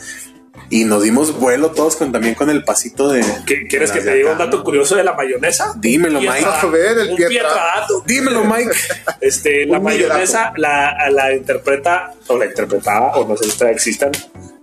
y 0.71 0.85
nos 0.85 1.03
dimos 1.03 1.37
vuelo 1.39 1.69
todos 1.71 1.95
con, 1.97 2.11
también 2.11 2.33
con 2.33 2.49
el 2.49 2.63
pasito 2.63 3.09
de... 3.09 3.23
¿qué- 3.45 3.67
¿Quieres 3.67 3.91
que 3.91 3.99
te 4.01 4.15
diga 4.15 4.31
un 4.31 4.37
dato 4.39 4.63
curioso 4.63 4.95
de 4.95 5.03
la 5.03 5.13
mayonesa? 5.13 5.73
Dímelo, 5.77 6.19
Mike. 6.19 6.33
pietra- 6.39 6.59
A 6.61 6.65
ver, 6.65 6.97
el 6.97 7.09
un 7.09 7.15
pietradato. 7.17 8.03
Dímelo, 8.07 8.43
Mike. 8.45 8.71
Este, 9.21 9.65
la 9.67 9.79
mayonesa 9.79 10.51
la, 10.57 10.95
la 11.11 11.33
interpreta 11.35 12.13
o 12.27 12.37
la 12.37 12.45
interpretaba, 12.45 13.11
o 13.17 13.27
no 13.27 13.37
sé 13.37 13.43
si 13.43 13.51
todavía 13.51 13.75
existan, 13.75 14.11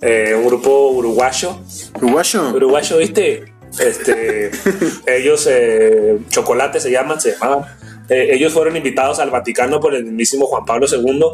eh, 0.00 0.34
un 0.36 0.44
grupo 0.46 0.88
uruguayo. 0.90 1.60
Uruguayo. 1.94 2.48
Uruguayo, 2.54 2.96
¿viste? 2.98 3.44
Este, 3.78 4.50
ellos, 5.06 5.46
eh, 5.48 6.18
Chocolate 6.30 6.80
se 6.80 6.90
llaman, 6.90 7.20
se 7.20 7.32
llamaban. 7.32 7.66
Eh, 8.08 8.28
ellos 8.32 8.52
fueron 8.52 8.76
invitados 8.76 9.18
al 9.18 9.30
Vaticano 9.30 9.80
por 9.80 9.94
el 9.94 10.04
mismísimo 10.04 10.46
Juan 10.46 10.64
Pablo 10.64 10.86
II 10.90 11.24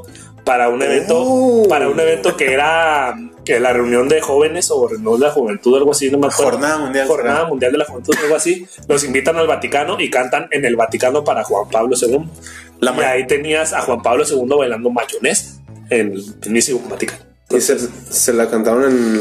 para 0.44 0.68
un 0.68 0.82
evento, 0.82 1.14
Oh. 1.16 1.68
para 1.68 1.88
un 1.88 1.98
evento 2.00 2.36
que 2.36 2.52
era 2.52 3.14
que 3.44 3.60
la 3.60 3.72
reunión 3.72 4.08
de 4.08 4.20
jóvenes 4.20 4.70
o 4.70 4.88
reunión 4.88 5.20
de 5.20 5.26
la 5.26 5.32
juventud, 5.32 5.76
algo 5.76 5.90
así, 5.92 6.10
no 6.10 6.18
me 6.18 6.26
acuerdo. 6.28 6.52
Jornada 6.52 6.78
Mundial, 6.78 7.06
Jornada 7.06 7.36
será. 7.36 7.48
Mundial 7.48 7.72
de 7.72 7.78
la 7.78 7.84
Juventud, 7.84 8.14
algo 8.22 8.36
así. 8.36 8.66
Los 8.88 9.04
invitan 9.04 9.36
al 9.36 9.46
Vaticano 9.46 10.00
y 10.00 10.08
cantan 10.10 10.48
en 10.50 10.64
el 10.64 10.76
Vaticano 10.76 11.22
para 11.24 11.44
Juan 11.44 11.68
Pablo 11.70 11.94
II. 12.00 12.24
La 12.80 12.94
y 12.96 13.00
ahí 13.00 13.26
tenías 13.26 13.72
a 13.74 13.82
Juan 13.82 14.00
Pablo 14.02 14.24
II 14.28 14.46
bailando 14.58 14.90
mayonesa 14.90 15.60
en 15.90 16.12
el 16.14 16.24
mismísimo 16.40 16.80
Vaticano. 16.88 17.20
¿Y 17.50 17.60
se, 17.60 17.76
se 17.78 18.32
la 18.32 18.48
cantaron 18.48 18.84
en, 18.90 19.20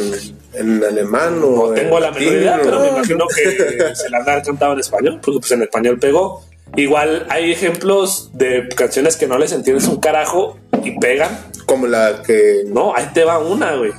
en 0.54 0.84
alemán 0.84 1.40
o 1.44 1.68
No 1.68 1.68
en 1.70 1.76
tengo 1.76 2.00
la 2.00 2.10
menor 2.12 2.24
latín, 2.24 2.40
idea, 2.40 2.58
o- 2.58 2.64
pero 2.64 2.80
me 2.80 2.88
imagino 2.88 3.26
que 3.28 3.96
se 3.96 4.10
la 4.10 4.20
han 4.20 4.42
cantado 4.42 4.74
en 4.74 4.80
español, 4.80 5.20
porque 5.22 5.40
pues 5.42 5.52
en 5.52 5.62
español 5.64 6.00
pegó. 6.00 6.42
Igual 6.76 7.28
hay 7.30 7.52
ejemplos 7.52 8.32
de 8.34 8.68
canciones 8.76 9.16
que 9.16 9.28
no 9.28 9.38
les 9.38 9.52
entiendes 9.52 9.88
un 9.88 10.00
carajo 10.00 10.58
y 10.84 11.00
pegan. 11.00 11.38
Como 11.66 11.88
la 11.88 12.24
que 12.24 12.64
No, 12.68 12.94
ahí 12.96 13.10
te 13.14 13.24
va 13.24 13.40
una, 13.40 13.76
güey. 13.76 13.92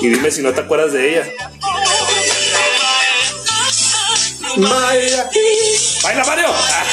Y 0.00 0.08
dime 0.08 0.30
si 0.30 0.42
no 0.42 0.52
te 0.52 0.60
acuerdas 0.62 0.92
de 0.92 1.10
ella. 1.10 1.26
¡Baila, 6.02 6.24
Mario! 6.24 6.46
Ah, 6.48 6.84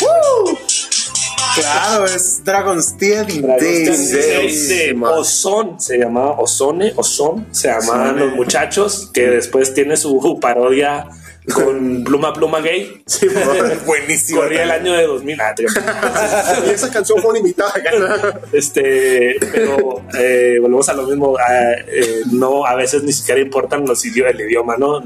Claro, 1.55 2.05
es 2.05 2.43
Dragon's 2.43 2.95
in 2.99 3.41
Dragon's 3.43 4.11
de 4.11 4.95
Ozone, 5.03 5.75
se 5.77 5.97
llamaba 5.99 6.39
Ozone, 6.39 6.93
Ozone, 6.95 7.45
se 7.51 7.67
llamaban 7.67 8.17
los 8.17 8.33
muchachos, 8.33 9.09
que 9.13 9.27
después 9.27 9.73
tiene 9.73 9.95
su 9.95 10.39
parodia 10.41 11.07
con 11.53 12.03
Pluma 12.03 12.33
Pluma 12.33 12.59
Gay. 12.61 13.03
Buenísimo. 13.85 14.41
Corría 14.41 14.63
el 14.63 14.71
año 14.71 14.93
de 14.93 15.05
2000. 15.07 15.41
Ah, 15.41 15.53
te- 15.55 15.63
y 15.63 16.69
esa 16.69 16.89
canción 16.91 17.19
fue 17.21 17.31
una 17.31 17.39
invitada. 17.39 17.73
Este, 18.53 19.35
pero 19.51 20.01
eh, 20.17 20.57
volvemos 20.61 20.87
a 20.89 20.93
lo 20.93 21.03
mismo. 21.07 21.35
ah, 21.37 21.71
eh, 21.87 22.21
no, 22.31 22.65
a 22.65 22.75
veces 22.75 23.03
ni 23.03 23.11
siquiera 23.11 23.41
importan 23.41 23.85
los 23.85 24.05
idi- 24.05 24.25
el 24.25 24.39
idioma, 24.41 24.77
¿no? 24.77 25.03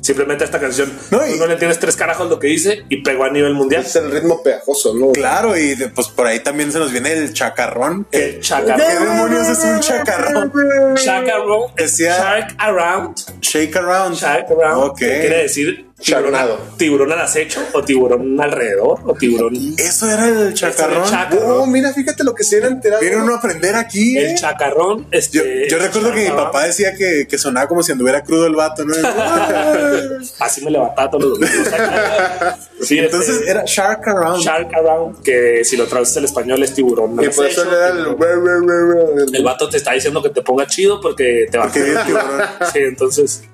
Simplemente 0.00 0.44
esta 0.44 0.58
canción 0.60 0.92
No, 1.10 1.18
no, 1.18 1.26
y- 1.26 1.38
no 1.38 1.46
le 1.46 1.52
entiendes 1.54 1.78
tres 1.78 1.96
carajos 1.96 2.28
lo 2.28 2.38
que 2.38 2.46
dice 2.48 2.84
y 2.88 3.02
pegó 3.02 3.24
a 3.24 3.30
nivel 3.30 3.54
mundial. 3.54 3.82
Es 3.84 3.96
el 3.96 4.10
ritmo 4.10 4.42
pegajoso, 4.42 4.94
¿no? 4.94 5.12
Claro, 5.12 5.56
y 5.56 5.74
de- 5.74 5.88
pues 5.88 6.08
por 6.08 6.26
ahí 6.26 6.40
también 6.40 6.72
se 6.72 6.78
nos 6.78 6.92
viene 6.92 7.12
el 7.12 7.32
chacarrón. 7.32 8.06
El 8.12 8.34
¿Qué 8.36 8.40
chacarrón. 8.40 8.78
demonios 8.78 9.48
es 9.48 9.58
un 9.64 9.80
chacarrón? 9.80 10.52
Chacarrón. 10.96 11.62
Decía- 11.76 12.16
Shark 12.18 12.54
around. 12.58 13.16
Shake 13.40 13.76
around. 13.76 14.16
Shark 14.16 14.46
around. 14.50 14.82
Ok. 14.90 14.98
que 14.98 15.20
quiere 15.20 15.42
decir 15.42 15.86
Charnado. 16.00 16.58
tiburón 16.76 17.12
al 17.12 17.20
acecho 17.20 17.60
o 17.72 17.82
tiburón 17.82 18.38
alrededor 18.40 18.98
o 19.06 19.14
tiburón. 19.14 19.54
Eso 19.78 20.10
era 20.10 20.28
el 20.28 20.52
chacarrón. 20.52 21.08
chacarrón. 21.08 21.60
Oh, 21.62 21.66
mira, 21.66 21.92
fíjate 21.92 22.24
lo 22.24 22.34
que 22.34 22.44
se 22.44 22.58
era 22.58 22.68
enterado. 22.68 23.00
Viene 23.00 23.16
uno 23.16 23.34
a 23.34 23.38
aprender 23.38 23.74
aquí. 23.74 24.18
El 24.18 24.32
¿eh? 24.32 24.34
chacarrón. 24.36 25.06
Este, 25.10 25.68
Yo, 25.68 25.76
yo 25.76 25.82
recuerdo 25.82 26.12
que 26.12 26.24
mi 26.24 26.30
papá 26.30 26.64
decía 26.66 26.94
que, 26.94 27.26
que 27.28 27.38
sonaba 27.38 27.68
como 27.68 27.82
si 27.82 27.92
anduviera 27.92 28.22
crudo 28.22 28.46
el 28.46 28.54
vato, 28.54 28.84
¿no? 28.84 28.94
Así 30.40 30.64
me 30.64 30.70
levantaba 30.70 31.10
todos 31.10 31.24
los 31.24 31.40
domingos. 31.40 31.68
Sí, 32.84 32.98
este, 32.98 33.04
Entonces 33.16 33.48
era 33.48 33.62
Shark 33.64 34.06
Around. 34.06 34.42
Shark 34.42 34.68
Around, 34.74 35.22
que 35.22 35.64
si 35.64 35.74
lo 35.76 35.86
traduces 35.86 36.18
al 36.18 36.24
español 36.24 36.62
es 36.62 36.74
tiburón. 36.74 37.12
Y 37.22 37.28
por 37.28 37.46
eso 37.46 37.62
era 37.62 37.88
el. 37.88 38.14
El 39.32 39.44
vato 39.44 39.70
te 39.70 39.78
está 39.78 39.92
diciendo 39.92 40.22
que 40.22 40.28
te 40.28 40.42
ponga 40.42 40.66
chido 40.66 41.00
porque 41.00 41.46
te 41.50 41.56
va 41.56 41.66
a 41.66 41.72
querer. 41.72 42.04
tiburón. 42.04 42.42
Sí, 42.72 42.80
entonces. 42.80 43.44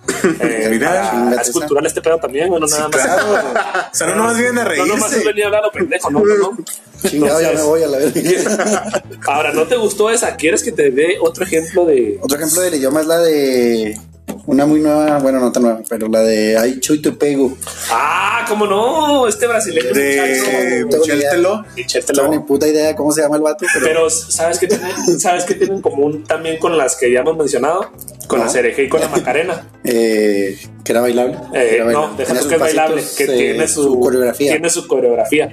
Eh, 0.41 0.69
Mira, 0.71 1.11
para- 1.31 1.43
es 1.43 1.51
cultural 1.53 1.87
este 1.87 2.01
pedo 2.01 2.17
también, 2.19 2.30
bueno, 2.49 2.67
nada 2.67 2.89
más. 2.89 3.03
Claro. 3.03 3.25
O 3.93 3.95
sea, 3.95 4.07
no 4.09 4.15
nomás 4.17 4.37
vienen 4.39 4.59
a 4.59 4.65
No, 4.65 4.87
nomás 4.87 5.11
reírse. 5.11 5.29
venir 5.29 5.45
a 5.45 5.47
hablar 5.49 5.63
lo 5.65 5.73
pendejo, 5.73 6.11
no, 6.11 6.21
no, 6.25 6.37
no. 6.37 6.59
Chingado, 7.09 7.41
ya 7.41 7.53
me 7.53 7.63
voy 7.63 7.83
a 7.83 7.87
la 7.89 7.99
verga. 7.99 9.03
Ahora, 9.27 9.53
¿no 9.53 9.67
te 9.67 9.77
gustó 9.77 10.11
esa? 10.11 10.37
¿Quieres 10.37 10.63
que 10.63 10.71
te 10.73 10.91
dé 10.91 11.17
otro 11.21 11.45
ejemplo 11.45 11.85
de. 11.87 12.19
Otro 12.23 12.37
ejemplo 12.39 12.61
del 12.63 12.75
idioma 12.75 13.01
es 13.01 13.07
la 13.07 13.19
de 13.19 13.99
una 14.47 14.65
muy 14.67 14.81
nueva, 14.81 15.19
bueno, 15.19 15.41
no 15.41 15.51
tan 15.51 15.65
nueva, 15.65 15.81
pero 15.89 16.09
la 16.09 16.21
de 16.23 16.57
Ay 16.57 16.79
Chuy 16.79 17.03
te 17.03 17.11
pego. 17.13 17.57
Ah, 17.91 18.45
cómo 18.49 18.67
no, 18.67 19.27
este 19.27 19.47
brasileño 19.47 19.93
De 19.93 20.85
muchacho. 20.87 20.89
tengo 20.91 20.99
Michel 20.99 21.15
ni 21.17 21.21
idea. 21.21 21.31
Teló. 21.33 21.65
Michel 21.77 22.05
No 22.09 22.15
tengo 22.15 22.29
ni 22.29 22.39
puta 22.41 22.69
idea 22.69 22.95
cómo 22.97 23.13
se 23.13 23.23
llama 23.23 23.37
el 23.37 23.43
vato, 23.43 23.67
pero, 23.73 23.85
Pero 23.87 24.11
sabes 24.11 24.59
que 24.59 24.69
tienen, 24.69 25.19
sabes 25.21 25.45
que 25.45 25.55
tienen 25.55 25.77
en 25.77 25.83
común 25.83 26.25
también 26.25 26.59
con 26.59 26.77
las 26.79 26.97
que 26.97 27.11
ya 27.13 27.21
hemos 27.21 27.37
mencionado, 27.37 27.91
con 28.29 28.39
No. 28.39 28.45
la 28.45 28.51
cereje 28.51 28.85
y 28.85 28.89
con 28.89 29.01
la 29.01 29.09
macarena. 29.09 29.67
eh, 29.85 30.59
Que 30.85 30.93
era 30.93 31.01
bailable. 31.01 31.37
Eh, 31.55 31.75
Era 31.75 31.85
no, 31.85 31.93
bailable. 31.93 32.17
deja 32.17 32.27
Tenía 32.29 32.41
tú 32.41 32.43
sus 32.43 32.49
que 32.49 32.55
es 32.55 32.61
bailable, 32.61 33.03
pasitos, 33.03 33.17
que 33.17 33.25
eh, 33.25 33.37
tiene 33.53 33.69
su, 33.69 34.01
coreografía. 34.01 34.51
Tiene 34.53 34.71
su 34.71 34.89
coreografía. 34.89 35.53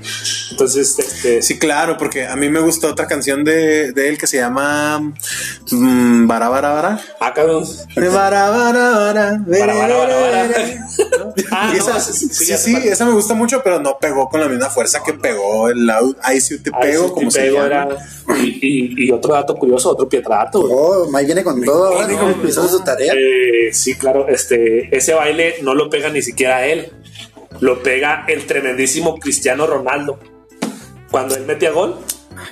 Entonces, 0.52 1.00
este, 1.00 1.42
Sí, 1.42 1.60
claro, 1.60 1.98
porque 1.98 2.26
a 2.26 2.36
mí 2.36 2.50
me 2.50 2.60
gustó 2.60 2.88
otra 2.88 3.08
canción 3.08 3.44
de, 3.44 3.92
de 3.92 4.10
él 4.10 4.18
que 4.18 4.28
se 4.28 4.38
llama 4.38 5.00
mm, 5.72 6.28
Bara 6.28 6.50
Bara 6.50 6.70
Bara. 6.70 7.02
acá 7.20 7.44
Bara 7.44 8.50
Bara 8.50 8.90
Bara. 8.90 9.42
Bara, 9.46 9.74
bara, 9.74 9.98
bara, 9.98 10.18
bara. 10.20 10.48
Ah, 11.52 11.72
no, 11.72 11.78
esa, 11.78 12.00
sí, 12.00 12.28
sí, 12.30 12.76
esa 12.86 13.06
me 13.06 13.12
gusta 13.12 13.34
mucho, 13.34 13.62
pero 13.64 13.80
no 13.80 13.98
pegó 14.00 14.30
con 14.30 14.42
la 14.42 14.48
misma 14.48 14.70
fuerza 14.70 15.02
que 15.04 15.14
pegó 15.14 15.70
el 15.70 15.90
Ahí 16.24 16.42
sí 16.42 16.60
te 16.60 16.72
pego, 16.72 17.14
como 17.14 17.32
se 17.32 17.52
llama. 17.52 17.88
Y, 18.36 18.60
y- 18.62 19.06
y 19.08 19.12
otro 19.12 19.34
dato 19.34 19.56
curioso, 19.56 19.92
otro 19.92 20.08
pietrato. 20.10 20.60
Oh, 20.62 21.08
Mike 21.12 21.26
viene 21.26 21.44
con 21.44 21.62
todo 21.64 21.88
ahora, 21.88 22.08
no, 22.08 22.36
¿no? 22.36 22.48
Hizo 22.48 22.68
su 22.68 22.80
tarea. 22.82 23.14
Eh, 23.16 23.70
sí, 23.72 23.96
claro, 23.96 24.28
este, 24.28 24.96
ese 24.96 25.14
baile 25.14 25.56
no 25.62 25.74
lo 25.74 25.90
pega 25.90 26.10
ni 26.10 26.22
siquiera 26.22 26.66
él, 26.66 26.92
lo 27.62 27.82
pega 27.84 28.26
el 28.28 28.46
tremendísimo 28.46 29.18
Cristiano 29.18 29.66
Ronaldo. 29.68 30.20
Cuando 31.12 31.36
él 31.36 31.46
metía 31.46 31.72
gol, 31.72 31.96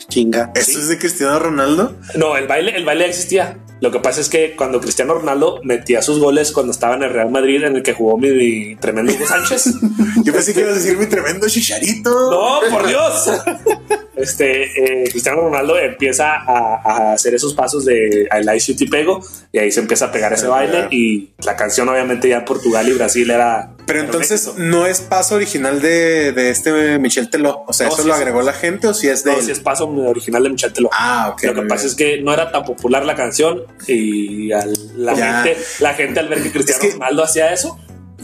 Chinga. 0.07 0.51
¿Esto 0.55 0.79
es 0.79 0.87
de 0.87 0.97
Cristiano 0.97 1.37
Ronaldo? 1.39 1.93
no, 2.15 2.37
el 2.37 2.47
baile, 2.47 2.75
el 2.75 2.85
baile 2.85 3.05
existía. 3.07 3.59
Lo 3.81 3.91
que 3.91 3.99
pasa 3.99 4.21
es 4.21 4.29
que 4.29 4.55
cuando 4.55 4.79
Cristiano 4.79 5.13
Ronaldo 5.13 5.59
metía 5.63 6.01
sus 6.01 6.17
goles 6.19 6.53
cuando 6.53 6.71
estaba 6.71 6.95
en 6.95 7.03
el 7.03 7.09
Real 7.11 7.29
Madrid, 7.29 7.61
en 7.65 7.75
el 7.75 7.83
que 7.83 7.93
jugó 7.93 8.17
mi, 8.17 8.29
mi 8.31 8.75
tremendo 8.77 9.13
Hugo 9.13 9.27
Sánchez. 9.27 9.65
Yo 10.23 10.31
pensé 10.33 10.53
que 10.53 10.61
ibas 10.61 10.71
a 10.71 10.75
decir 10.77 10.97
mi 10.97 11.05
tremendo 11.07 11.47
chicharito. 11.49 12.09
No, 12.31 12.59
por 12.71 12.87
Dios. 12.87 13.29
Este 14.15 15.01
eh, 15.03 15.09
Cristiano 15.11 15.41
Ronaldo 15.41 15.77
empieza 15.77 16.35
a, 16.35 16.81
a 16.83 17.13
hacer 17.13 17.35
esos 17.35 17.53
pasos 17.53 17.85
de 17.85 18.27
I 18.31 18.43
Like 18.43 18.65
You 18.65 18.75
Te 18.77 18.87
Pego 18.87 19.19
y 19.51 19.59
ahí 19.59 19.71
se 19.71 19.79
empieza 19.81 20.05
a 20.05 20.11
pegar 20.11 20.31
ese 20.33 20.47
baile 20.47 20.87
y 20.91 21.31
la 21.43 21.55
canción 21.55 21.87
obviamente 21.89 22.29
ya 22.29 22.37
en 22.37 22.45
Portugal 22.45 22.87
y 22.87 22.93
Brasil 22.93 23.29
era 23.29 23.71
Pero 23.85 23.99
era 23.99 24.05
entonces 24.05 24.51
no 24.57 24.85
es 24.85 25.01
paso 25.01 25.35
original 25.35 25.81
de, 25.81 26.31
de 26.31 26.49
este 26.49 26.97
Michel 26.99 27.29
Teló. 27.29 27.63
O 27.67 27.73
sea, 27.73 27.87
No, 27.87 27.93
¿eso 27.93 28.03
lo 28.07 28.13
es- 28.13 28.19
agregó 28.19 28.41
la 28.41 28.53
gente 28.53 28.87
o 28.87 28.93
si 28.93 29.07
es 29.09 29.23
de 29.23 29.31
no, 29.31 29.37
él? 29.39 29.43
si 29.45 29.51
es 29.51 29.59
paso 29.59 29.87
original 29.87 30.43
de 30.43 30.49
Michel 30.49 30.73
Teló. 30.73 30.89
Ah, 30.93 31.29
ok. 31.33 31.43
Lo 31.43 31.53
que 31.55 31.61
pasa 31.63 31.83
bien. 31.83 31.87
es 31.87 31.95
que 31.95 32.21
no 32.21 32.33
era 32.33 32.51
tan 32.51 32.63
popular 32.63 33.05
la 33.05 33.15
canción 33.15 33.63
y 33.87 34.51
al- 34.51 34.73
la, 34.97 35.13
Ya. 35.13 35.43
gente, 35.43 35.61
la 35.79 35.93
gente 35.93 36.19
al 36.19 36.27
ver 36.29 36.41
que 36.43 36.51
Cristiano 36.51 36.81
Es 36.83 36.87
que- 36.89 36.93
Ronaldo 36.93 37.23
hacía 37.23 37.53
eso, 37.53 37.79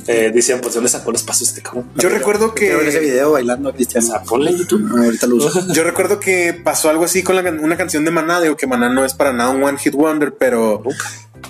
eh, 0.07 0.31
decían, 0.33 0.62
pues 0.62 0.74
¿dónde 0.74 0.89
sacó 0.89 1.12
los 1.12 1.24
pasos 1.24 1.50
este 1.50 1.62
cabrón? 1.62 1.89
Yo 1.95 2.10
recuerdo 2.10 2.53
ver 2.55 2.88
ese 2.88 3.00
que 3.00 3.05
video 3.05 3.31
bailando 3.33 3.69
a 3.69 3.74
sea, 4.01 4.24
ponle 4.24 4.51
en 4.51 4.57
YouTube. 4.57 4.89
Ah, 4.95 5.03
ahorita 5.05 5.27
lo 5.27 5.36
uso. 5.36 5.67
yo 5.74 5.83
recuerdo 5.83 6.19
que 6.19 6.53
pasó 6.53 6.89
algo 6.89 7.03
así 7.03 7.24
con 7.24 7.36
la 7.36 7.50
una 7.51 7.77
canción 7.77 8.05
de 8.05 8.12
Maná. 8.12 8.41
Digo 8.41 8.55
que 8.55 8.67
Maná 8.67 8.89
no 8.89 9.05
es 9.05 9.13
para 9.13 9.33
nada 9.33 9.50
un 9.51 9.63
one 9.63 9.77
hit 9.77 9.93
wonder, 9.93 10.33
pero 10.33 10.81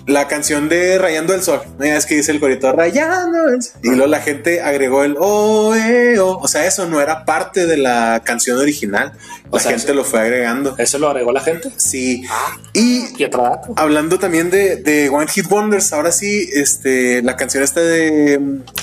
la 0.08 0.28
canción 0.28 0.68
de 0.70 0.98
Rayando 0.98 1.34
el 1.34 1.42
Sol. 1.42 1.62
Ya 1.80 1.96
es 1.98 2.06
que 2.06 2.16
dice 2.16 2.32
el 2.32 2.40
corito 2.40 2.72
Rayando 2.72 3.50
el 3.50 3.62
Sol. 3.62 3.80
Y 3.84 3.90
luego 3.90 4.08
la 4.08 4.20
gente 4.22 4.62
agregó 4.62 5.04
el 5.04 5.16
oh, 5.20 5.76
eh, 5.76 6.20
oh. 6.20 6.38
O 6.42 6.48
sea, 6.48 6.66
eso 6.66 6.88
no 6.88 7.00
era 7.02 7.26
parte 7.26 7.66
de 7.68 7.78
la 7.78 8.22
canción 8.26 8.58
original. 8.58 9.14
O 9.50 9.58
La 9.58 9.62
sea, 9.64 9.72
gente 9.72 9.86
eso- 9.86 9.94
lo 9.94 10.04
fue 10.04 10.20
agregando. 10.22 10.76
Eso 10.78 10.98
lo 11.00 11.10
agregó 11.10 11.32
la 11.32 11.42
gente. 11.42 11.70
Sí. 11.78 12.24
Ah. 12.30 12.58
Y 12.74 13.06
Y 13.18 13.26
otro 13.26 13.44
dato. 13.44 13.74
Hablando 13.76 14.18
también 14.20 14.50
de, 14.50 14.78
de 14.78 15.10
One 15.10 15.28
Hit 15.28 15.46
Wonders, 15.50 15.92
ahora 15.94 16.12
sí, 16.12 16.50
este, 16.54 17.22
la 17.22 17.36
canción 17.36 17.64
esta 17.64 17.82
de. 17.82 18.40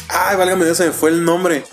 Ay, 0.08 0.36
válgame 0.36 0.64
Dios, 0.64 0.76
se 0.76 0.86
me 0.86 0.92
fue 0.92 1.10
el 1.10 1.24
nombre. 1.24 1.64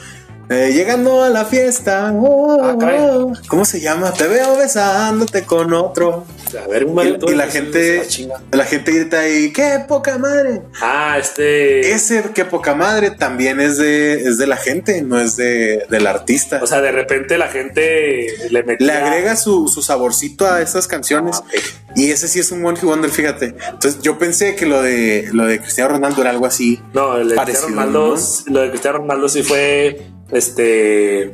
Eh, 0.49 0.71
llegando 0.73 1.23
a 1.23 1.29
la 1.29 1.45
fiesta. 1.45 2.11
oh, 2.13 2.61
Ah, 2.63 2.75
caray. 2.79 2.99
oh. 3.01 3.33
¿Cómo 3.47 3.65
se 3.65 3.79
llama? 3.81 4.11
Te 4.13 4.27
veo 4.27 4.55
besándote 4.57 5.43
con 5.43 5.73
otro. 5.73 6.25
A 6.63 6.67
ver, 6.67 6.85
un 6.85 6.97
Y, 7.05 7.31
y 7.31 7.35
la 7.35 7.47
gente, 7.47 8.03
ah, 8.33 8.39
la 8.51 8.63
gente 8.65 8.91
grita 8.91 9.19
ahí, 9.19 9.51
qué 9.51 9.83
poca 9.87 10.17
madre. 10.17 10.61
Ah, 10.81 11.17
este. 11.19 11.91
Ese 11.91 12.23
qué 12.33 12.45
poca 12.45 12.75
madre 12.75 13.11
también 13.11 13.59
es 13.59 13.77
de, 13.77 14.13
es 14.13 14.37
de 14.37 14.47
la 14.47 14.55
gente, 14.55 15.01
no 15.01 15.19
es 15.19 15.35
de, 15.35 15.85
del 15.89 16.07
artista. 16.07 16.59
O 16.61 16.67
sea, 16.67 16.79
de 16.81 16.91
repente 16.91 17.37
la 17.37 17.47
gente 17.47 18.27
le 18.49 18.63
metía. 18.63 18.87
Le 18.87 18.93
agrega 18.93 19.35
su, 19.35 19.67
su 19.67 19.81
saborcito 19.81 20.47
a 20.47 20.61
estas 20.61 20.87
canciones. 20.87 21.41
Ah. 21.43 21.49
Y 21.95 22.11
ese 22.11 22.27
sí 22.27 22.39
es 22.39 22.51
un 22.51 22.63
One 22.65 22.79
Wonder, 22.81 23.09
fíjate. 23.09 23.55
Entonces 23.69 24.01
yo 24.01 24.17
pensé 24.19 24.55
que 24.55 24.65
lo 24.65 24.81
de 24.81 25.29
lo 25.33 25.45
de 25.45 25.59
Cristiano 25.59 25.91
Ronaldo 25.91 26.21
era 26.21 26.29
algo 26.29 26.45
así. 26.45 26.79
No, 26.93 27.17
el 27.17 27.29
de 27.29 27.35
Parecido, 27.35 27.65
Cristiano 27.67 27.91
Ronaldo, 27.91 28.21
lo 28.47 28.61
de 28.61 28.69
Cristiano 28.69 28.97
Ronaldo 28.99 29.29
sí 29.29 29.43
fue 29.43 30.01
este 30.31 31.31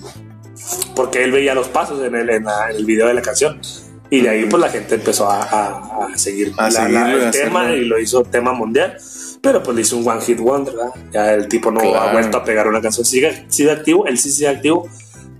porque 0.95 1.23
él 1.23 1.31
veía 1.31 1.53
los 1.55 1.67
pasos 1.69 2.03
en 2.03 2.15
el, 2.15 2.29
en 2.29 2.43
la- 2.45 2.69
en 2.69 2.77
el 2.77 2.85
video 2.85 3.07
de 3.07 3.13
la 3.13 3.21
canción. 3.21 3.59
Y 4.09 4.21
de 4.21 4.29
ahí 4.29 4.45
pues 4.45 4.61
la 4.61 4.69
gente 4.69 4.95
empezó 4.95 5.29
a, 5.29 5.41
a- 5.43 6.07
a 6.13 6.17
seguir 6.17 6.53
A 6.57 6.63
la- 6.63 6.71
seguirlo 6.71 6.99
la- 7.07 7.09
y 7.17 7.25
el 7.25 7.31
tema 7.31 7.61
hacerlo. 7.61 7.77
y 7.81 7.85
lo 7.85 7.99
hizo 7.99 8.23
tema 8.23 8.53
mundial. 8.53 8.97
Pero 9.41 9.63
pues 9.63 9.75
le 9.75 9.81
hizo 9.81 9.97
un 9.97 10.07
one 10.07 10.21
hit 10.21 10.39
wonder, 10.39 10.75
¿verdad? 10.75 10.91
Ya 11.11 11.33
el 11.33 11.47
tipo 11.47 11.71
no 11.71 11.79
ha 11.95 12.11
vuelto 12.13 12.37
a 12.37 12.43
pegar 12.43 12.67
una 12.67 12.79
canción. 12.81 13.05
Sigue, 13.05 13.45
sigue 13.47 13.71
activo, 13.71 14.05
él 14.05 14.17
sí 14.19 14.31
sigue 14.31 14.49
activo, 14.49 14.87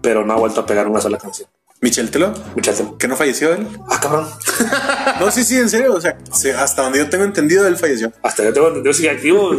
pero 0.01 0.25
no 0.25 0.33
ha 0.33 0.37
vuelto 0.37 0.61
a 0.61 0.65
pegar 0.65 0.87
una 0.87 0.99
sola 1.01 1.17
canción. 1.19 1.47
Michel 1.83 2.11
Telo, 2.11 2.31
Muchachos. 2.55 2.89
que 2.99 3.07
no 3.07 3.15
falleció 3.15 3.53
él. 3.53 3.67
Ah, 3.89 3.99
cabrón. 3.99 4.27
No, 5.19 5.31
sí, 5.31 5.43
sí, 5.43 5.57
en 5.57 5.67
serio. 5.69 5.93
O 5.95 6.01
sea, 6.01 6.15
sí, 6.31 6.49
hasta 6.51 6.83
donde 6.83 6.99
yo 6.99 7.09
tengo 7.09 7.23
entendido, 7.23 7.67
él 7.67 7.75
falleció. 7.75 8.11
Hasta 8.21 8.43
yo 8.43 8.53
tengo 8.53 8.67
entendido 8.67 8.93
sigue 8.93 9.09
activo. 9.09 9.51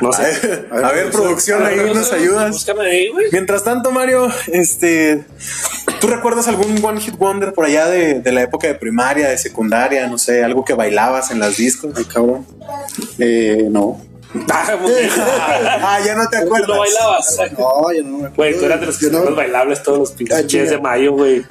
No 0.00 0.08
A 0.08 0.12
sé. 0.12 0.22
ver, 0.22 0.84
a 0.84 0.92
ver, 0.92 1.10
producción, 1.10 1.64
ahí 1.66 1.76
nos 1.94 2.12
ayudas. 2.12 2.50
Búscame 2.50 2.80
ahí, 2.86 3.08
güey. 3.10 3.26
Mientras 3.30 3.62
tanto, 3.62 3.90
Mario, 3.90 4.28
este, 4.46 5.24
¿tú 6.00 6.06
recuerdas 6.06 6.48
algún 6.48 6.82
One 6.82 6.98
Hit 7.00 7.16
Wonder 7.18 7.52
por 7.52 7.66
allá 7.66 7.86
de, 7.88 8.20
de 8.20 8.32
la 8.32 8.42
época 8.42 8.66
de 8.68 8.74
primaria, 8.74 9.28
de 9.28 9.36
secundaria, 9.38 10.06
no 10.06 10.16
sé, 10.16 10.42
algo 10.44 10.64
que 10.64 10.72
bailabas 10.74 11.30
en 11.30 11.40
las 11.40 11.56
discos? 11.58 11.92
Ay, 11.96 12.04
cabrón. 12.04 12.46
Eh, 13.18 13.68
no. 13.70 14.00
Ah, 14.50 14.76
bien. 14.86 15.10
ah, 15.18 15.98
ya 16.04 16.14
no 16.14 16.26
te 16.28 16.38
¿Tú 16.38 16.44
acuerdas. 16.46 16.68
no 16.68 16.78
bailabas? 16.78 17.36
No, 17.58 17.92
yo 17.92 18.02
no 18.02 18.08
me 18.18 18.26
acuerdo. 18.28 18.34
Güey, 18.36 18.58
tú 18.58 18.64
eras 18.64 18.80
de 18.80 18.86
los 18.86 18.98
que 18.98 19.06
no, 19.10 19.20
los 19.24 19.36
bailables 19.36 19.82
todos 19.82 19.98
los 19.98 20.10
Ah, 20.12 20.14
pinches 20.16 20.48
días 20.48 20.70
de 20.70 20.78
mayo, 20.78 21.12
güey. 21.12 21.44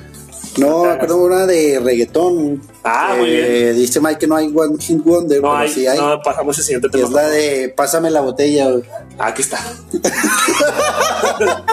No, 0.58 0.84
me 0.84 0.90
acuerdo 0.92 1.24
una 1.24 1.46
de 1.46 1.80
reggaetón. 1.80 2.62
Ah, 2.88 3.16
muy 3.18 3.30
Eh, 3.32 3.74
Dice 3.74 4.00
Mike 4.00 4.20
que 4.20 4.28
no 4.28 4.36
hay 4.36 4.52
One 4.56 4.78
Hit 4.80 5.04
Wonder, 5.04 5.42
No 5.42 5.50
pero 5.50 5.58
hay, 5.58 5.70
sí 5.70 5.88
hay. 5.88 5.98
no, 5.98 6.22
pasamos 6.22 6.56
el 6.60 6.64
siguiente 6.64 6.88
tema. 6.90 7.04
es 7.06 7.10
la 7.12 7.28
de 7.28 7.74
Pásame 7.76 8.12
la 8.12 8.22
botella. 8.22 8.70
güey. 8.70 8.84
Ah, 9.18 9.28
Aquí 9.28 9.42
está. 9.42 9.60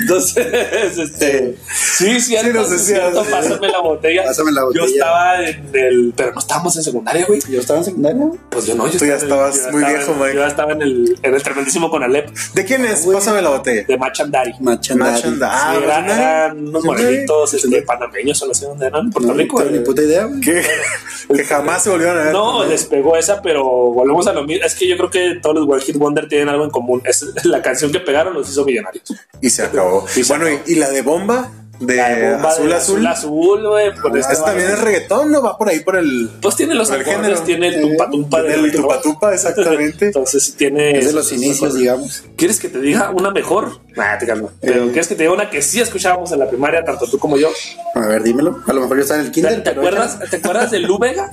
Entonces, 0.00 0.98
este. 0.98 1.56
Sí, 1.72 2.20
sí, 2.20 2.34
nos 2.34 2.44
entonces, 2.44 2.86
decías. 2.86 3.10
cierto, 3.12 3.24
pásame 3.30 3.68
la 3.68 3.80
botella. 3.80 4.24
Pásame 4.24 4.52
la 4.52 4.60
Yo 4.62 4.66
botella. 4.66 4.86
estaba 4.86 5.44
en 5.44 5.70
el. 5.74 6.12
Pero 6.16 6.32
no 6.32 6.38
estábamos 6.40 6.76
en 6.76 6.82
secundaria, 6.82 7.26
güey. 7.26 7.40
Yo 7.48 7.60
estaba 7.60 7.78
en 7.80 7.84
secundaria. 7.84 8.30
Pues 8.50 8.66
yo 8.66 8.74
no, 8.74 8.86
yo 8.88 8.98
Tú 8.98 9.04
ya 9.06 9.14
estaba 9.16 9.48
en 9.48 9.52
el- 9.52 9.58
estabas 9.58 9.66
yo 9.66 9.72
muy 9.72 9.84
viejo, 9.84 10.14
Mike. 10.14 10.34
Yo 10.34 10.46
estaba 10.46 10.72
en 10.72 10.82
el, 10.82 11.18
en 11.22 11.34
el 11.34 11.42
tremendísimo 11.42 11.90
con 11.90 12.02
Alep 12.02 12.30
¿De 12.54 12.64
quién 12.64 12.84
es? 12.84 13.04
Güey. 13.04 13.16
Pásame 13.16 13.42
la 13.42 13.50
botella. 13.50 13.84
de 13.86 13.96
Machandari. 13.98 14.52
Machandari. 14.60 15.12
Machanda. 15.12 15.48
Ah, 15.52 15.72
Sí, 15.76 15.82
era- 15.84 16.00
Machandari. 16.00 16.22
eran 16.22 16.58
unos 16.68 16.84
Machandari. 16.84 17.04
morenitos 17.16 17.54
este, 17.54 17.82
panameños 17.82 18.42
o 18.42 18.46
no 18.46 18.54
sé 18.54 18.66
dónde 18.66 18.86
eran, 18.86 19.10
Puerto 19.10 19.28
No, 19.32 19.34
Rico. 19.38 19.58
Ni 19.80 19.86
puta 19.86 20.02
idea. 20.02 20.24
güey. 20.26 20.40
Que, 20.40 20.62
que 21.34 21.44
jamás 21.44 21.82
se 21.82 21.90
volvieron 21.90 22.18
a 22.18 22.24
ver. 22.24 22.32
No, 22.32 22.64
les 22.64 22.84
pegó 22.84 23.16
esa, 23.16 23.42
pero 23.42 23.64
volvemos 23.64 24.26
a 24.26 24.32
lo 24.32 24.44
mismo. 24.44 24.64
Es 24.64 24.74
que 24.74 24.88
yo 24.88 24.96
creo 24.96 25.10
que 25.10 25.38
todos 25.42 25.56
los 25.56 25.68
One 25.68 25.82
Hit 25.82 25.96
Wonder 25.96 26.28
tienen 26.28 26.48
algo 26.48 26.64
en 26.64 26.70
común. 26.70 27.02
Es 27.04 27.24
la 27.44 27.62
canción 27.62 27.90
que 27.92 28.00
pegaron 28.00 28.34
los 28.34 28.48
hizo 28.48 28.64
millonarios. 28.64 29.04
Y 29.40 29.50
se 29.50 29.62
acabó. 29.62 30.06
Y 30.16 30.22
se 30.22 30.32
bueno, 30.32 30.48
y, 30.48 30.72
y 30.72 30.74
la 30.76 30.90
de 30.90 31.02
bomba, 31.02 31.50
de, 31.80 32.00
azul, 32.00 32.68
de 32.68 32.74
azul. 32.74 33.06
azul, 33.06 33.68
güey. 33.68 33.94
por 34.00 34.16
este 34.16 34.32
Esta 34.34 34.44
también 34.46 34.68
es 34.70 34.78
reggaetón, 34.80 35.32
¿no? 35.32 35.42
Va 35.42 35.56
por 35.58 35.68
ahí 35.68 35.80
por 35.80 35.96
el. 35.96 36.30
Pues 36.40 36.54
tiene 36.56 36.74
los 36.74 36.90
acordes, 36.90 37.14
género. 37.16 37.40
tiene 37.42 37.68
el 37.68 37.80
tumpa 37.80 38.10
tumpa 38.10 38.42
de 38.42 38.54
El 38.54 38.62
retro. 38.64 38.82
tupa 38.82 39.00
tupa, 39.00 39.34
exactamente. 39.34 40.04
Entonces 40.06 40.42
sí 40.42 40.52
tiene. 40.52 40.98
Es 40.98 41.06
de 41.06 41.12
los 41.14 41.32
inicios, 41.32 41.74
digamos. 41.74 42.22
¿Quieres 42.36 42.60
que 42.60 42.68
te 42.68 42.80
diga 42.80 43.10
una 43.10 43.30
mejor? 43.30 43.80
Nah, 43.96 44.18
te 44.18 44.26
calma. 44.26 44.50
Pero 44.60 44.84
¿quieres 44.88 45.08
que 45.08 45.14
te 45.14 45.22
diga 45.22 45.32
una 45.34 45.48
que 45.50 45.62
sí 45.62 45.80
escuchábamos 45.80 46.30
en 46.32 46.38
la 46.38 46.48
primaria, 46.48 46.84
tanto 46.84 47.06
tú 47.08 47.18
como 47.18 47.36
yo? 47.38 47.48
A 47.94 48.00
ver, 48.00 48.22
dímelo. 48.22 48.62
A 48.66 48.72
lo 48.72 48.82
mejor 48.82 48.98
yo 48.98 49.02
estaba 49.02 49.20
en 49.20 49.26
el 49.26 49.32
¿Te, 49.32 49.40
kinder. 49.40 49.54
te 49.62 49.70
pero 49.70 49.80
acuerdas, 49.80 50.18
¿Te 50.30 50.36
acuerdas 50.36 50.70
de 50.70 50.78
Lu 50.80 50.98
Vega? 50.98 51.32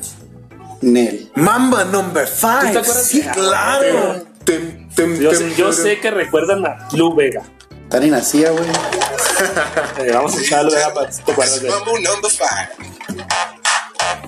Nel. 0.81 1.29
Mamba 1.35 1.83
number 1.85 2.25
¿Tú 2.27 2.35
five. 2.35 2.71
te 2.71 2.77
acuerdas? 2.79 3.03
Sí, 3.03 3.21
de- 3.21 3.31
claro. 3.31 4.23
Tem, 4.43 4.87
tem, 4.95 5.19
Yo 5.19 5.31
tem, 5.31 5.39
sé, 5.49 5.55
yo 5.57 5.73
sé 5.73 5.99
que 5.99 6.09
recuerdan 6.09 6.65
a 6.65 6.87
Lu 6.93 7.13
Vega. 7.15 7.43
Tan 7.89 8.03
y 8.03 8.09
nacía, 8.09 8.51
güey. 8.51 8.65
Eh, 9.99 10.11
vamos 10.13 10.33
a 10.33 10.35
escuchar 10.37 10.59
a 10.59 10.63
Lu 10.63 10.71
Vega 10.71 10.93
para 10.93 11.09
te 11.09 11.31
acuerdas 11.31 11.61
de 11.61 11.67
él. 11.67 11.73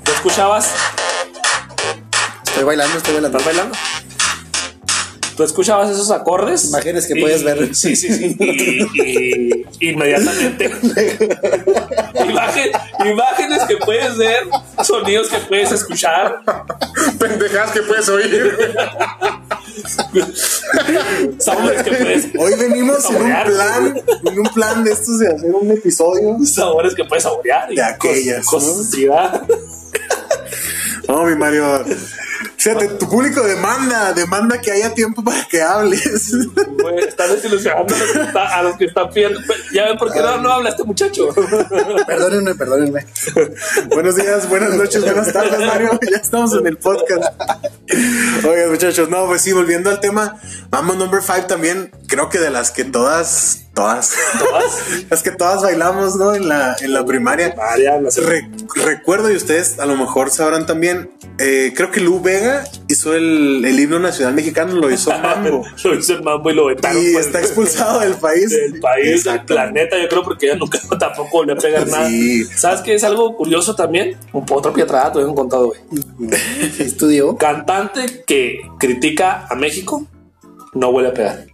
¿Tú 0.04 0.12
escuchabas? 0.12 0.70
Estoy 2.46 2.64
bailando, 2.64 2.98
estoy 2.98 3.14
bailando. 3.16 3.38
¿Estás 3.40 3.54
bailando? 3.56 3.78
Tú 5.36 5.44
escuchabas 5.44 5.90
esos 5.90 6.12
acordes. 6.12 6.66
Imágenes 6.66 7.08
que 7.08 7.18
y- 7.18 7.22
puedes 7.22 7.44
ver. 7.44 7.74
Sí, 7.76 7.96
sí, 7.96 8.14
sí. 8.14 8.36
Y, 8.40 8.84
y- 9.02 9.90
inmediatamente. 9.90 10.70
Imagen- 12.16 12.72
imágenes 13.06 13.64
que 13.68 13.78
puedes 13.78 14.16
ver, 14.18 14.44
sonidos 14.84 15.28
que 15.30 15.38
puedes 15.40 15.72
escuchar, 15.72 16.42
Pendejadas 17.18 17.72
que 17.72 17.82
puedes 17.82 18.08
oír. 18.10 18.76
sabores 21.40 21.84
que 21.84 21.92
puedes, 21.92 22.28
Hoy 22.38 22.54
venimos 22.56 23.10
en 23.10 23.16
un 23.16 23.44
plan, 23.44 24.04
en 24.26 24.40
un 24.40 24.54
plan 24.54 24.84
de 24.84 24.92
estos 24.92 25.20
de 25.20 25.28
hacer 25.28 25.54
un 25.54 25.72
episodio. 25.72 26.38
sabores 26.46 26.96
que 26.96 27.04
puedes 27.06 27.24
saborear. 27.24 27.70
De 27.70 27.82
aquellas. 27.82 28.46
No, 31.08 31.24
mi 31.24 31.36
Mario. 31.36 31.84
Fíjate, 32.58 32.88
tu 32.90 33.10
público 33.10 33.42
demanda, 33.44 34.14
demanda 34.14 34.60
que 34.62 34.72
haya 34.72 34.94
tiempo 34.94 35.24
para 35.24 35.46
que 35.48 35.62
hables. 35.62 36.32
Güey, 36.82 37.00
están 37.00 37.32
desilusionando 37.32 37.94
a 37.94 37.98
los 37.98 38.12
que, 38.12 38.22
está- 38.22 38.56
a 38.58 38.64
los 38.64 38.78
que 38.78 38.86
están 38.86 39.10
pidiendo. 39.10 39.40
Ya 39.74 39.86
ven 39.86 39.98
por 39.98 40.12
qué 40.14 40.20
no, 40.22 40.38
no 40.42 40.52
habla 40.52 40.70
este 40.70 40.84
muchacho. 40.84 41.30
Perdónenme, 42.08 42.56
perdónenme. 42.56 43.06
Buenos 43.90 44.16
días, 44.16 44.48
buenas 44.50 44.74
noches, 44.74 45.02
buenas 45.04 45.32
tardes, 45.34 45.60
Mario. 45.60 46.00
Ya 46.10 46.18
estamos 46.18 46.54
en 46.54 46.68
el 46.68 46.78
podcast. 46.78 47.24
Oigan, 48.48 48.70
muchachos, 48.72 49.10
no, 49.10 49.26
pues 49.26 49.42
sí, 49.42 49.52
volviendo 49.52 49.90
al 49.90 50.00
tema, 50.00 50.40
Mambo 50.72 50.94
Number 50.96 51.22
5 51.22 51.48
también, 51.48 51.92
creo 52.08 52.30
que 52.30 52.40
de 52.40 52.50
las 52.52 52.72
que 52.72 52.84
todas, 52.86 53.64
todas, 53.74 54.14
Todas. 54.38 54.74
las 55.10 55.24
que 55.24 55.32
todas 55.32 55.62
bailamos, 55.64 56.16
¿no? 56.16 56.36
En 56.36 56.48
la, 56.48 56.76
en 56.80 56.94
la 56.94 57.06
primaria. 57.06 57.56
Re- 58.26 58.50
recuerdo 58.76 59.32
y 59.32 59.36
ustedes 59.36 59.80
a 59.80 59.86
lo 59.86 59.98
mejor 59.98 60.30
sabrán 60.32 60.66
también, 60.66 61.12
eh, 61.40 61.74
creo 61.76 61.90
que 61.92 62.00
Lu 62.00 62.20
Vega 62.30 62.64
hizo 62.88 63.16
el, 63.16 63.64
el 63.66 63.80
himno 63.80 64.00
nacional 64.00 64.36
mexicano, 64.36 64.76
lo 64.76 64.92
hizo 64.92 65.12
Mambo. 65.24 65.66
Lo 65.84 65.96
hizo 65.96 66.14
el 66.14 66.24
mambo 66.24 66.52
y 66.52 66.54
lo 66.54 66.66
vetaron. 66.66 67.02
Y 67.02 67.14
pues, 67.14 67.26
está 67.26 67.40
expulsado 67.40 68.00
del 68.02 68.14
país. 68.16 68.50
Del 68.50 68.80
país, 68.80 69.24
del 69.24 69.44
planeta, 69.46 69.98
yo 70.00 70.08
creo, 70.08 70.24
porque 70.24 70.46
ella 70.46 70.56
nunca 70.56 70.80
tampoco 71.00 71.30
volvió 71.40 71.56
a 71.56 71.58
pegar 71.58 71.88
nada. 71.88 72.08
Sí. 72.08 72.46
¿Sabes 72.46 72.82
qué 72.82 72.94
es 72.94 73.04
algo 73.04 73.36
curioso 73.36 73.76
también? 73.76 74.18
Un 74.32 74.46
otro 74.52 74.72
pietrada, 74.74 75.12
te 75.12 75.20
habían 75.20 75.36
contado, 75.36 75.68
güey. 75.68 75.80
Estudió. 76.80 77.36
Cantante 77.38 78.24
que 78.26 78.62
critica 78.80 79.48
a 79.50 79.56
México 79.56 80.06
no 80.74 80.92
vuelve 80.92 81.10
a 81.10 81.14
pegar. 81.14 81.46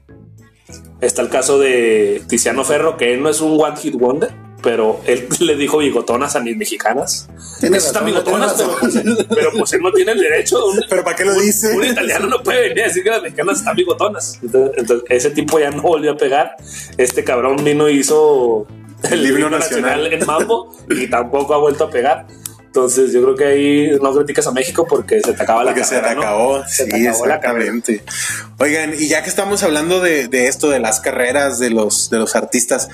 Está 1.02 1.22
el 1.22 1.30
caso 1.30 1.60
de 1.60 2.22
Tiziano 2.28 2.64
Ferro, 2.64 2.98
que 2.98 3.14
él 3.14 3.22
no 3.22 3.30
es 3.30 3.40
un 3.42 3.60
one 3.62 3.78
hit 3.78 3.96
wonder, 3.96 4.34
pero 4.65 4.99
él 5.06 5.28
le 5.39 5.56
dijo 5.56 5.78
bigotonas 5.78 6.36
a 6.36 6.39
mis 6.39 6.58
mexicanas. 6.58 7.30
Tiene 7.60 7.78
están 7.78 8.04
bigotonas, 8.04 8.56
pero, 8.56 9.17
pero 9.30 9.51
pues 9.51 9.71
él 9.73 9.82
no 9.82 9.91
tiene 9.93 10.13
el 10.13 10.19
derecho. 10.19 10.65
Un, 10.65 10.84
Pero 10.89 11.04
¿para 11.04 11.15
qué 11.15 11.23
lo 11.23 11.39
dice? 11.39 11.73
un 11.78 11.86
italiano 11.86 12.25
no 12.25 12.41
puede 12.41 12.69
venir 12.69 12.84
a 12.84 12.88
decir 12.88 13.04
que 13.04 13.12
las 13.12 13.21
mexicanas 13.21 13.60
están 13.60 13.75
bigotonas. 13.75 14.39
Entonces, 14.41 14.71
entonces, 14.78 15.06
ese 15.10 15.30
tipo 15.30 15.60
ya 15.60 15.69
no 15.69 15.84
volvió 15.84 16.13
a 16.13 16.17
pegar. 16.17 16.56
Este 16.97 17.23
cabrón 17.23 17.63
vino 17.63 17.88
y 17.88 17.99
hizo 17.99 18.65
el, 19.04 19.25
himno 19.25 19.51
nacional. 19.51 20.12
en 20.12 20.25
mambo 20.25 20.75
y 20.89 21.08
tampoco 21.08 21.54
ha 21.54 21.58
vuelto 21.60 21.84
a 21.84 21.89
pegar. 21.91 22.25
Entonces 22.65 23.13
yo 23.13 23.21
creo 23.21 23.36
que 23.36 23.45
ahí 23.45 23.99
no 24.01 24.13
criticas 24.15 24.47
a 24.47 24.51
México 24.51 24.86
porque 24.89 25.21
se 25.21 25.34
te 25.34 25.43
acaba 25.43 25.63
la 25.63 25.71
Porque 25.71 25.86
se 25.86 25.95
carrera, 25.95 26.10
te 26.10 26.15
¿no? 26.15 26.21
acabó. 26.23 26.63
Se 26.67 26.84
sí, 26.86 26.89
te 26.89 27.08
acabó 27.08 27.25
la 27.28 27.36
exactamente. 27.36 28.04
Oigan, 28.58 28.95
y 28.97 29.08
ya 29.08 29.21
que 29.21 29.30
estamos 29.30 29.62
hablando 29.62 30.01
de, 30.01 30.28
de 30.28 30.47
esto, 30.47 30.71
de 30.71 30.80
las 30.80 31.01
carreras 31.01 31.60
de 31.60 31.69
los, 31.69 32.10
de 32.10 32.17
los 32.17 32.36
artistas, 32.36 32.89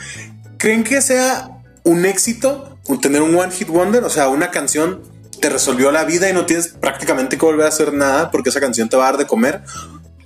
¿creen 0.58 0.84
que 0.84 1.02
sea 1.02 1.61
un 1.84 2.06
éxito 2.06 2.72
tener 3.00 3.22
un 3.22 3.36
One 3.36 3.52
Hit 3.52 3.70
Wonder? 3.70 4.04
O 4.04 4.10
sea, 4.10 4.28
una 4.28 4.52
canción 4.52 5.02
te 5.40 5.50
resolvió 5.50 5.92
la 5.92 6.04
vida 6.04 6.30
y 6.30 6.34
no 6.34 6.46
tienes 6.46 6.70
prácticamente 6.70 7.38
que 7.38 7.46
volver 7.46 7.66
a 7.66 7.70
hacer 7.70 7.94
nada 7.94 8.32
porque 8.32 8.50
esa 8.50 8.60
canción 8.60 8.90
te 8.90 8.98
va 8.98 9.08
a 9.08 9.12
dar 9.12 9.18
de 9.20 9.28
comer. 9.28 9.62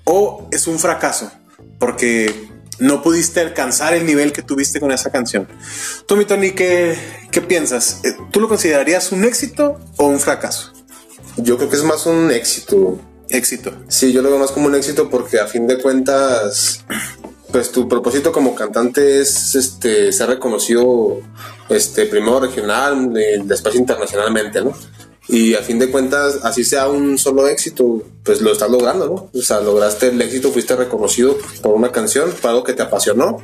¿O 0.03 0.47
es 0.51 0.67
un 0.67 0.79
fracaso? 0.79 1.31
Porque 1.79 2.49
no 2.79 3.01
pudiste 3.01 3.39
alcanzar 3.39 3.93
el 3.93 4.05
nivel 4.05 4.33
que 4.33 4.41
tuviste 4.41 4.79
con 4.79 4.91
esa 4.91 5.11
canción. 5.11 5.47
Tú, 6.07 6.17
mi 6.17 6.25
Tony, 6.25 6.51
¿qué, 6.51 6.97
qué 7.31 7.41
piensas? 7.41 8.01
Eh, 8.03 8.15
¿Tú 8.31 8.39
lo 8.39 8.47
considerarías 8.47 9.11
un 9.11 9.23
éxito 9.23 9.79
o 9.97 10.07
un 10.07 10.19
fracaso? 10.19 10.73
Yo 11.37 11.57
creo 11.57 11.69
que 11.69 11.75
es 11.75 11.83
más 11.83 12.05
un 12.05 12.31
éxito. 12.31 12.99
Éxito. 13.29 13.73
Sí, 13.87 14.11
yo 14.11 14.21
lo 14.21 14.29
veo 14.29 14.37
más 14.37 14.51
como 14.51 14.67
un 14.67 14.75
éxito 14.75 15.09
porque 15.09 15.39
a 15.39 15.47
fin 15.47 15.65
de 15.65 15.81
cuentas, 15.81 16.85
pues 17.55 17.71
tu 17.71 17.87
propósito 17.87 18.33
como 18.33 18.53
cantante 18.53 19.21
es 19.21 19.55
este 19.55 20.11
ser 20.11 20.27
reconocido 20.27 21.21
este 21.69 22.05
primero 22.05 22.41
regional, 22.41 23.15
eh, 23.15 23.39
después 23.45 23.75
internacionalmente, 23.75 24.61
¿no? 24.61 24.73
Y 25.29 25.53
a 25.53 25.61
fin 25.61 25.79
de 25.79 25.89
cuentas, 25.89 26.41
así 26.43 26.65
sea 26.65 26.89
un 26.89 27.17
solo 27.17 27.47
éxito, 27.47 28.03
pues 28.23 28.41
lo 28.41 28.51
estás 28.51 28.69
logrando, 28.69 29.07
¿no? 29.07 29.29
O 29.33 29.41
sea, 29.41 29.61
lograste 29.61 30.09
el 30.09 30.21
éxito, 30.21 30.51
fuiste 30.51 30.75
reconocido 30.75 31.37
por 31.61 31.75
una 31.75 31.93
canción, 31.93 32.29
por 32.41 32.49
algo 32.49 32.63
que 32.65 32.73
te 32.73 32.83
apasionó 32.83 33.37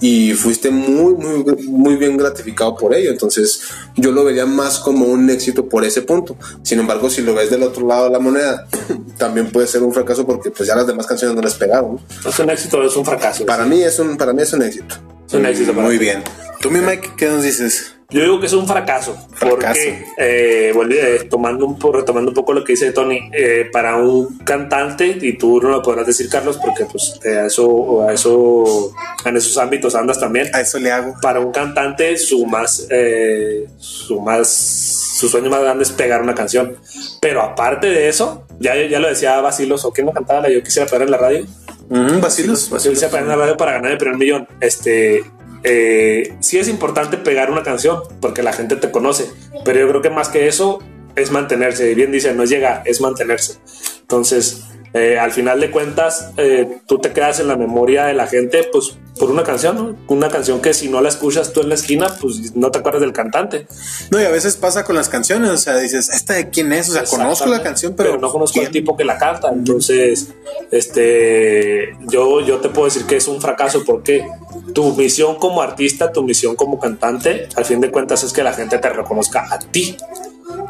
y 0.00 0.32
fuiste 0.32 0.70
muy, 0.70 1.14
muy, 1.14 1.44
muy 1.68 1.96
bien 1.96 2.16
gratificado 2.16 2.76
por 2.76 2.94
ello. 2.94 3.10
Entonces, 3.10 3.62
yo 3.96 4.12
lo 4.12 4.24
vería 4.24 4.46
más 4.46 4.78
como 4.78 5.06
un 5.06 5.28
éxito 5.30 5.68
por 5.68 5.84
ese 5.84 6.02
punto. 6.02 6.36
Sin 6.62 6.78
embargo, 6.78 7.08
si 7.10 7.22
lo 7.22 7.34
ves 7.34 7.50
del 7.50 7.62
otro 7.62 7.86
lado 7.86 8.04
de 8.04 8.10
la 8.10 8.18
moneda, 8.18 8.66
también 9.18 9.50
puede 9.50 9.66
ser 9.66 9.82
un 9.82 9.92
fracaso 9.92 10.26
porque 10.26 10.50
pues 10.50 10.68
ya 10.68 10.76
las 10.76 10.86
demás 10.86 11.06
canciones 11.06 11.34
no 11.34 11.42
les 11.42 11.54
pegaron. 11.54 11.98
Es 12.26 12.38
un 12.38 12.50
éxito, 12.50 12.82
es 12.82 12.96
un 12.96 13.04
fracaso. 13.04 13.46
Para 13.46 13.64
mí 13.64 13.82
es 13.82 13.98
un, 13.98 14.16
para 14.16 14.32
mí 14.32 14.42
es 14.42 14.52
un 14.52 14.62
éxito. 14.62 14.96
es 15.26 15.34
un 15.34 15.46
éxito. 15.46 15.72
para 15.72 15.86
Muy 15.86 15.98
bien. 15.98 16.22
Tú, 16.60 16.70
mi 16.70 16.80
Mike, 16.80 17.12
¿qué 17.16 17.28
nos 17.28 17.42
dices? 17.42 17.95
Yo 18.10 18.22
digo 18.22 18.38
que 18.38 18.46
es 18.46 18.52
un 18.52 18.68
fracaso, 18.68 19.16
Fracaso. 19.32 19.56
porque 19.56 20.04
eh, 20.16 20.72
eh, 20.90 21.26
tomando 21.28 21.66
un 21.66 21.76
retomando 21.92 22.30
un 22.30 22.34
poco 22.34 22.52
lo 22.52 22.62
que 22.62 22.74
dice 22.74 22.92
Tony, 22.92 23.30
eh, 23.32 23.68
para 23.72 23.96
un 23.96 24.38
cantante 24.38 25.18
y 25.20 25.36
tú 25.36 25.60
no 25.60 25.70
lo 25.70 25.82
podrás 25.82 26.06
decir 26.06 26.28
Carlos, 26.28 26.56
porque 26.58 26.84
pues 26.84 27.18
eh, 27.24 27.36
a 27.36 27.46
eso, 27.46 28.02
a 28.02 28.12
eso, 28.12 28.92
en 29.24 29.36
esos 29.36 29.58
ámbitos 29.58 29.96
andas 29.96 30.20
también. 30.20 30.48
A 30.54 30.60
eso 30.60 30.78
le 30.78 30.92
hago. 30.92 31.14
Para 31.20 31.40
un 31.40 31.50
cantante 31.50 32.16
su 32.16 32.46
más, 32.46 32.86
eh, 32.90 33.66
su 33.78 34.20
más, 34.20 34.48
su 34.48 35.28
sueño 35.28 35.50
más 35.50 35.62
grande 35.62 35.82
es 35.82 35.90
pegar 35.90 36.22
una 36.22 36.34
canción, 36.34 36.76
pero 37.20 37.42
aparte 37.42 37.88
de 37.88 38.08
eso, 38.08 38.46
ya, 38.60 38.76
ya 38.86 39.00
lo 39.00 39.08
decía 39.08 39.40
Basilos 39.40 39.84
o 39.84 39.92
quién 39.92 40.06
no 40.06 40.12
cantaba 40.12 40.42
la 40.42 40.50
yo 40.50 40.62
quisiera 40.62 40.86
pegar 40.86 41.02
en 41.02 41.10
la 41.10 41.18
radio. 41.18 41.44
Mm, 41.88 42.20
Basilos. 42.20 42.70
Yo 42.70 42.90
quisiera 42.90 43.10
pegar 43.10 43.24
en 43.24 43.28
la 43.30 43.36
radio 43.36 43.56
para 43.56 43.72
ganar 43.72 43.90
el 43.92 43.98
primer 43.98 44.16
millón. 44.16 44.48
Este, 44.60 45.24
eh, 45.68 46.36
sí 46.38 46.58
es 46.58 46.68
importante 46.68 47.16
pegar 47.16 47.50
una 47.50 47.64
canción 47.64 48.00
porque 48.20 48.44
la 48.44 48.52
gente 48.52 48.76
te 48.76 48.92
conoce, 48.92 49.28
pero 49.64 49.80
yo 49.80 49.88
creo 49.88 50.00
que 50.00 50.10
más 50.10 50.28
que 50.28 50.46
eso 50.46 50.78
es 51.16 51.32
mantenerse. 51.32 51.92
Bien 51.94 52.12
dice, 52.12 52.32
no 52.34 52.44
es 52.44 52.50
llegar, 52.50 52.82
es 52.84 53.00
mantenerse. 53.00 53.58
Entonces, 54.02 54.62
eh, 54.94 55.18
al 55.18 55.32
final 55.32 55.58
de 55.60 55.70
cuentas, 55.70 56.30
eh, 56.36 56.78
tú 56.86 56.98
te 56.98 57.12
quedas 57.12 57.40
en 57.40 57.48
la 57.48 57.56
memoria 57.56 58.04
de 58.06 58.14
la 58.14 58.28
gente, 58.28 58.66
pues 58.70 58.96
por 59.18 59.30
una 59.30 59.42
canción, 59.42 59.76
¿no? 59.76 59.96
una 60.08 60.28
canción 60.28 60.60
que 60.60 60.72
si 60.72 60.88
no 60.88 61.00
la 61.00 61.08
escuchas 61.08 61.52
tú 61.52 61.62
en 61.62 61.68
la 61.70 61.74
esquina, 61.74 62.14
pues 62.20 62.54
no 62.54 62.70
te 62.70 62.78
acuerdas 62.78 63.00
del 63.00 63.12
cantante. 63.12 63.66
No, 64.10 64.20
y 64.20 64.24
a 64.24 64.30
veces 64.30 64.56
pasa 64.56 64.84
con 64.84 64.94
las 64.94 65.08
canciones. 65.08 65.50
O 65.50 65.56
sea, 65.56 65.76
dices, 65.78 66.10
¿esta 66.10 66.34
de 66.34 66.48
quién 66.48 66.72
es? 66.72 66.90
O 66.90 66.92
sea, 66.92 67.04
conozco 67.04 67.46
la 67.46 67.62
canción, 67.62 67.94
pero, 67.96 68.18
no 68.18 68.30
conozco 68.30 68.60
al 68.60 68.66
¿quién? 68.66 68.84
tipo 68.84 68.96
que 68.96 69.04
la 69.04 69.18
canta. 69.18 69.48
Entonces, 69.48 70.28
este, 70.70 71.96
yo, 72.08 72.40
yo 72.40 72.58
te 72.58 72.68
puedo 72.68 72.86
decir 72.86 73.04
que 73.04 73.16
es 73.16 73.26
un 73.26 73.40
fracaso 73.40 73.84
porque 73.84 74.26
tu 74.72 74.94
misión 74.94 75.36
como 75.36 75.62
artista, 75.62 76.12
tu 76.12 76.22
misión 76.22 76.56
como 76.56 76.78
cantante, 76.78 77.48
al 77.56 77.64
fin 77.64 77.80
de 77.80 77.90
cuentas 77.90 78.22
es 78.24 78.32
que 78.32 78.42
la 78.42 78.52
gente 78.52 78.78
te 78.78 78.88
reconozca 78.88 79.46
a 79.50 79.58
ti. 79.58 79.96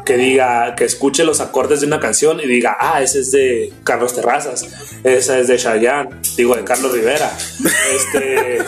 Que 0.05 0.15
diga, 0.15 0.73
que 0.75 0.85
escuche 0.85 1.25
los 1.25 1.41
acordes 1.41 1.81
de 1.81 1.87
una 1.87 1.99
canción 1.99 2.39
y 2.39 2.47
diga, 2.47 2.77
ah, 2.79 3.01
ese 3.01 3.19
es 3.19 3.31
de 3.31 3.73
Carlos 3.83 4.15
Terrazas, 4.15 4.65
esa 5.03 5.37
es 5.37 5.49
de 5.49 5.57
Chayanne, 5.57 6.09
digo, 6.37 6.55
de 6.55 6.63
Carlos 6.63 6.93
Rivera, 6.93 7.29
este, 7.93 8.59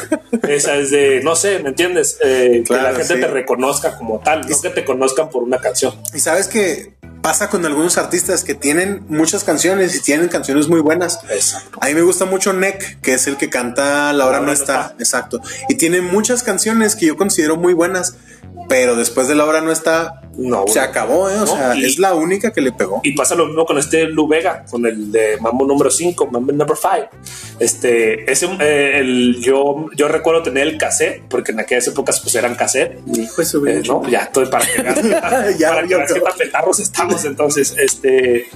esa 0.54 0.76
es 0.76 0.92
de, 0.92 1.22
no 1.24 1.38
sé, 1.38 1.60
¿me 1.60 1.70
entiendes? 1.70 2.18
Eh, 2.22 2.62
que 2.68 2.74
la 2.74 2.94
gente 2.94 3.16
sí. 3.16 3.22
te 3.22 3.28
reconozca 3.28 3.98
como 3.98 4.20
tal, 4.20 4.42
no 4.42 4.62
que 4.62 4.70
te 4.70 4.84
conozcan 4.84 5.30
por 5.30 5.44
una 5.44 5.60
canción. 5.60 5.94
Y 6.14 6.20
sabes 6.20 6.48
que 6.48 6.99
pasa 7.22 7.50
con 7.50 7.66
algunos 7.66 7.98
artistas 7.98 8.44
que 8.44 8.56
tienen 8.56 9.04
muchas 9.08 9.44
canciones 9.44 9.96
y 9.96 10.02
tienen 10.02 10.28
canciones 10.28 10.68
muy 10.68 10.80
buenas. 10.80 11.20
Exacto. 11.30 11.80
A 11.82 11.88
mí 11.88 11.94
me 11.94 12.02
gusta 12.02 12.26
mucho 12.26 12.54
Neck, 12.54 13.02
que 13.02 13.14
es 13.14 13.28
el 13.28 13.38
que 13.38 13.50
canta 13.50 14.14
La 14.14 14.26
hora 14.26 14.40
no 14.40 14.52
está. 14.52 14.96
Exacto. 15.00 15.42
Y 15.68 15.76
tiene 15.76 16.02
muchas 16.02 16.44
canciones 16.44 16.96
que 16.96 17.08
yo 17.08 17.18
considero 17.18 17.56
muy 17.56 17.74
buenas, 17.74 18.16
pero 18.68 18.96
después 18.96 19.28
de 19.28 19.36
La 19.36 19.46
hora 19.46 19.62
no 19.62 19.72
está, 19.72 20.22
No, 20.38 20.66
se 20.68 20.80
acabó, 20.80 21.30
¿eh? 21.30 21.36
O 21.36 21.40
No, 21.40 21.48
sea, 21.48 21.76
y- 21.76 21.84
es 21.86 21.98
la 22.00 22.14
única 22.14 22.52
que 22.54 22.62
le 22.62 22.72
pegó. 22.72 23.02
Y 23.04 23.14
pasa 23.14 23.36
lo 23.36 23.46
mismo 23.48 23.66
con 23.66 23.78
este 23.78 24.06
Lu 24.06 24.28
Vega, 24.28 24.64
con 24.70 24.86
el 24.86 25.12
de 25.12 25.38
Mambo 25.42 25.66
número 25.66 25.90
5, 25.92 26.28
Mambo 26.28 26.52
number 26.54 26.78
5. 26.78 27.10
Este, 27.60 28.32
ese, 28.32 28.46
eh, 28.60 29.00
el, 29.00 29.42
yo, 29.42 29.88
yo 29.96 30.08
recuerdo 30.08 30.44
tener 30.44 30.68
el 30.68 30.78
cassette, 30.78 31.24
porque 31.30 31.52
en 31.52 31.60
aquellas 31.60 31.88
épocas 31.88 32.20
pues 32.22 32.36
eran 32.36 32.56
cassette. 32.56 33.00
Hijo 33.18 33.42
de 33.42 33.46
su 33.46 33.66
Eh, 33.68 33.82
no, 33.88 34.08
ya 34.08 34.20
estoy 34.20 34.46
para 34.46 34.66
que 34.66 34.78
Ya, 35.60 35.70
para 35.70 35.88
que 35.88 35.96
veas 35.96 36.14
qué 36.14 36.20
tan 36.22 36.38
petarros 36.38 36.80
estamos. 36.80 37.26
Entonces, 37.26 37.76
este, 37.78 38.48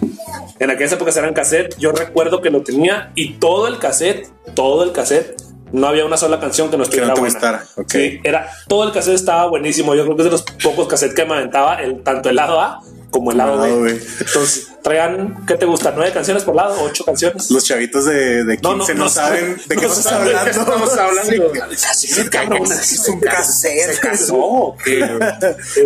en 0.60 0.70
aquellas 0.70 0.94
épocas 0.94 1.18
eran 1.18 1.34
cassette. 1.34 1.76
Yo 1.78 1.92
recuerdo 1.92 2.42
que 2.42 2.50
lo 2.50 2.62
tenía 2.64 3.12
y 3.16 3.34
todo 3.40 3.68
el 3.68 3.80
cassette, 3.80 4.30
todo 4.54 4.84
el 4.84 4.92
cassette, 4.94 5.36
no 5.74 5.88
había 5.88 6.06
una 6.06 6.18
sola 6.18 6.40
canción 6.40 6.70
que 6.70 6.78
no 6.78 6.84
estuviera 6.84 7.08
no 7.08 7.16
te 7.16 7.20
buena. 7.20 7.34
gustara, 7.34 7.66
ok. 7.76 7.92
Sí, 7.92 8.22
era 8.24 8.48
todo 8.68 8.86
el 8.86 8.94
cassette 8.94 9.16
estaba 9.16 9.48
buenísimo. 9.48 9.96
Yo 9.96 10.04
creo 10.06 10.16
que 10.16 10.22
es 10.22 10.26
de 10.26 10.32
los 10.32 10.44
pocos 10.64 10.88
cassettes 10.88 11.16
que 11.16 11.26
me 11.26 11.34
aventaba 11.34 11.76
el, 11.82 12.02
tanto 12.04 12.30
el 12.30 12.36
lado 12.36 12.62
A 12.62 12.80
como 13.10 13.32
el 13.32 13.38
lado 13.38 13.58
Lado 13.58 13.82
B. 13.82 13.94
B. 13.94 14.02
Entonces 14.20 14.68
traían, 14.82 15.46
¿qué 15.46 15.56
te 15.56 15.66
gusta? 15.66 15.94
¿Nueve 15.96 16.12
canciones 16.12 16.44
por 16.44 16.56
lado? 16.56 16.76
¿Ocho 16.82 17.06
canciones? 17.06 17.50
Los 17.52 17.64
chavitos 17.64 18.06
de, 18.06 18.44
de 18.44 18.58
15 18.58 18.96
no, 18.96 19.10
saben 19.10 19.58
de 19.68 19.76
qué 19.76 19.82
no 19.82 19.88
estás 19.88 20.04
saben 20.04 20.28
de 20.28 20.32
qué 20.32 20.38
hablando. 20.38 20.62
estamos 20.62 20.98
hablando. 20.98 21.52
Cabrón. 22.32 22.72
Es 22.72 23.08
un 23.10 23.20
cassette. 23.20 23.94
Se 23.94 24.00
casó. 24.00 24.76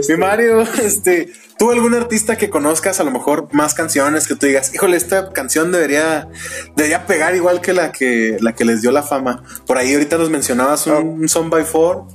Mi 0.09 0.15
Mario, 0.17 0.61
este, 0.81 1.31
¿tú 1.57 1.71
algún 1.71 1.93
artista 1.93 2.37
que 2.37 2.49
conozcas 2.49 2.99
a 2.99 3.03
lo 3.03 3.11
mejor 3.11 3.49
más 3.53 3.73
canciones 3.73 4.27
que 4.27 4.35
tú 4.35 4.45
digas, 4.45 4.73
híjole, 4.73 4.97
esta 4.97 5.31
canción 5.31 5.71
debería, 5.71 6.27
debería 6.75 7.05
pegar 7.05 7.35
igual 7.35 7.61
que 7.61 7.73
la 7.73 7.91
que 7.91 8.37
la 8.41 8.53
que 8.53 8.65
les 8.65 8.81
dio 8.81 8.91
la 8.91 9.03
fama? 9.03 9.43
Por 9.65 9.77
ahí 9.77 9.93
ahorita 9.93 10.17
nos 10.17 10.29
mencionabas 10.29 10.87
un, 10.87 10.95
un 10.95 11.29
Son 11.29 11.49
by 11.49 11.63
Four. 11.63 12.05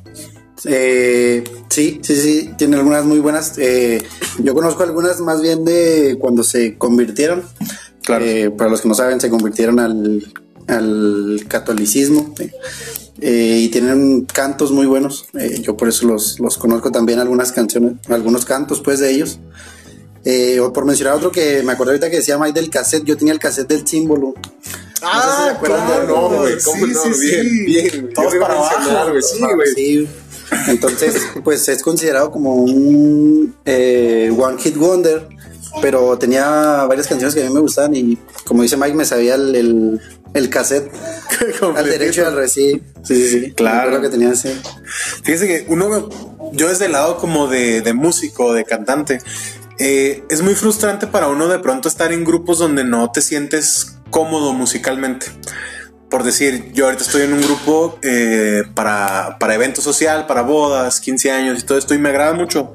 Eh, 0.65 1.43
sí, 1.69 2.01
sí, 2.03 2.15
sí, 2.15 2.55
tiene 2.57 2.77
algunas 2.77 3.05
muy 3.05 3.19
buenas. 3.19 3.59
Eh, 3.59 4.03
yo 4.39 4.55
conozco 4.55 4.83
algunas 4.83 5.21
más 5.21 5.43
bien 5.43 5.65
de 5.65 6.17
cuando 6.21 6.43
se 6.43 6.79
convirtieron, 6.79 7.43
Claro. 8.03 8.25
Eh, 8.25 8.51
para 8.51 8.71
los 8.71 8.81
que 8.81 8.89
no 8.89 8.95
saben, 8.95 9.21
se 9.21 9.31
convirtieron 9.31 9.79
al, 9.79 10.25
al 10.73 11.45
catolicismo. 11.49 12.35
eh, 12.39 12.51
eh, 13.21 13.59
y 13.61 13.69
tienen 13.69 14.23
cantos 14.25 14.73
muy 14.73 14.87
buenos. 14.87 15.27
eh, 15.39 15.61
yo 15.63 15.77
por 15.77 15.89
eso 15.89 16.07
los, 16.07 16.41
los 16.41 16.59
conozco 16.59 16.91
también 16.91 17.21
algunas 17.21 17.53
canciones, 17.53 17.93
algunos 18.09 18.45
cantos 18.45 18.81
pues 18.81 18.99
de 18.99 19.11
ellos. 19.13 19.39
Eh, 20.25 20.61
o 20.61 20.73
por 20.73 20.85
mencionar 20.85 21.15
otro 21.17 21.31
que 21.33 21.63
me 21.65 21.73
acuerdo 21.73 21.91
ahorita 21.93 22.09
que 22.11 22.17
decía 22.17 22.39
Mike 22.39 22.59
del 22.61 22.71
cassette, 22.71 23.05
yo 23.05 23.17
tenía 23.17 23.33
el 23.33 23.41
cassette 23.41 23.69
del 23.69 23.87
símbolo. 23.87 24.35
Ah, 25.03 25.49
sé 25.53 25.59
si 25.61 25.67
claro, 25.67 26.07
no, 26.07 26.29
güey, 26.39 26.55
¿cómo 26.65 26.87
sí, 26.87 26.93
no? 26.93 27.03
sí, 27.15 27.21
bien, 27.21 27.43
sí. 27.43 27.65
bien. 27.65 28.11
Todos 28.15 28.31
Yo 28.33 28.37
iba 28.37 28.47
a 28.47 28.49
para 28.49 28.61
mencionar, 28.61 28.91
abajo. 28.97 29.11
güey, 29.11 29.23
Sí, 29.23 29.41
güey. 29.41 29.75
Sí. 29.75 30.09
Entonces, 30.69 31.15
pues 31.43 31.69
es 31.69 31.83
considerado 31.83 32.31
como 32.31 32.55
un 32.55 33.55
One 33.67 34.59
Hit 34.61 34.77
Wonder, 34.77 35.27
pero 35.81 36.19
tenía 36.19 36.85
varias 36.85 37.07
canciones 37.07 37.35
que 37.35 37.43
a 37.43 37.49
mí 37.49 37.55
me 37.55 37.61
gustaban 37.61 37.95
y 37.95 38.19
como 38.45 38.63
dice 38.63 38.77
Mike, 38.77 38.95
me 38.95 39.05
sabía 39.05 39.35
el, 39.35 39.55
el, 39.55 40.01
el 40.35 40.51
cassette 40.51 40.91
al 41.77 41.85
derecho 41.85 42.23
y 42.23 42.25
al 42.25 42.35
revés. 42.35 42.53
Sí, 42.53 42.83
sí, 43.03 43.15
sí, 43.15 43.41
sí. 43.41 43.53
Claro. 43.53 43.91
Lo 43.91 44.01
que 44.01 44.09
tenía 44.09 44.31
ese. 44.31 44.57
Fíjese 45.23 45.47
que 45.47 45.67
uno, 45.69 46.09
yo 46.53 46.69
desde 46.69 46.87
el 46.87 46.93
lado 46.93 47.17
como 47.17 47.47
de, 47.47 47.81
de 47.81 47.93
músico, 47.93 48.53
de 48.53 48.65
cantante, 48.65 49.19
eh, 49.79 50.25
es 50.29 50.43
muy 50.43 50.55
frustrante 50.55 51.07
para 51.07 51.29
uno 51.29 51.49
de 51.49 51.59
pronto 51.59 51.89
estar 51.89 52.13
en 52.13 52.25
grupos 52.25 52.59
donde 52.59 52.85
no 52.85 53.11
te 53.11 53.23
sientes 53.23 53.97
cómodo 54.11 54.53
musicalmente. 54.53 55.27
Por 56.13 56.25
decir, 56.25 56.73
yo 56.75 56.85
ahorita 56.85 57.05
estoy 57.05 57.23
en 57.23 57.33
un 57.33 57.41
grupo 57.41 57.99
eh, 58.03 58.65
para, 58.75 59.39
para 59.41 59.55
evento 59.55 59.81
social, 59.81 60.27
para 60.27 60.43
bodas, 60.43 61.01
15 61.01 61.31
años 61.31 61.59
y 61.59 61.63
todo 61.65 61.79
esto, 61.79 61.95
y 61.95 61.99
me 61.99 62.11
agrada 62.11 62.35
mucho. 62.35 62.75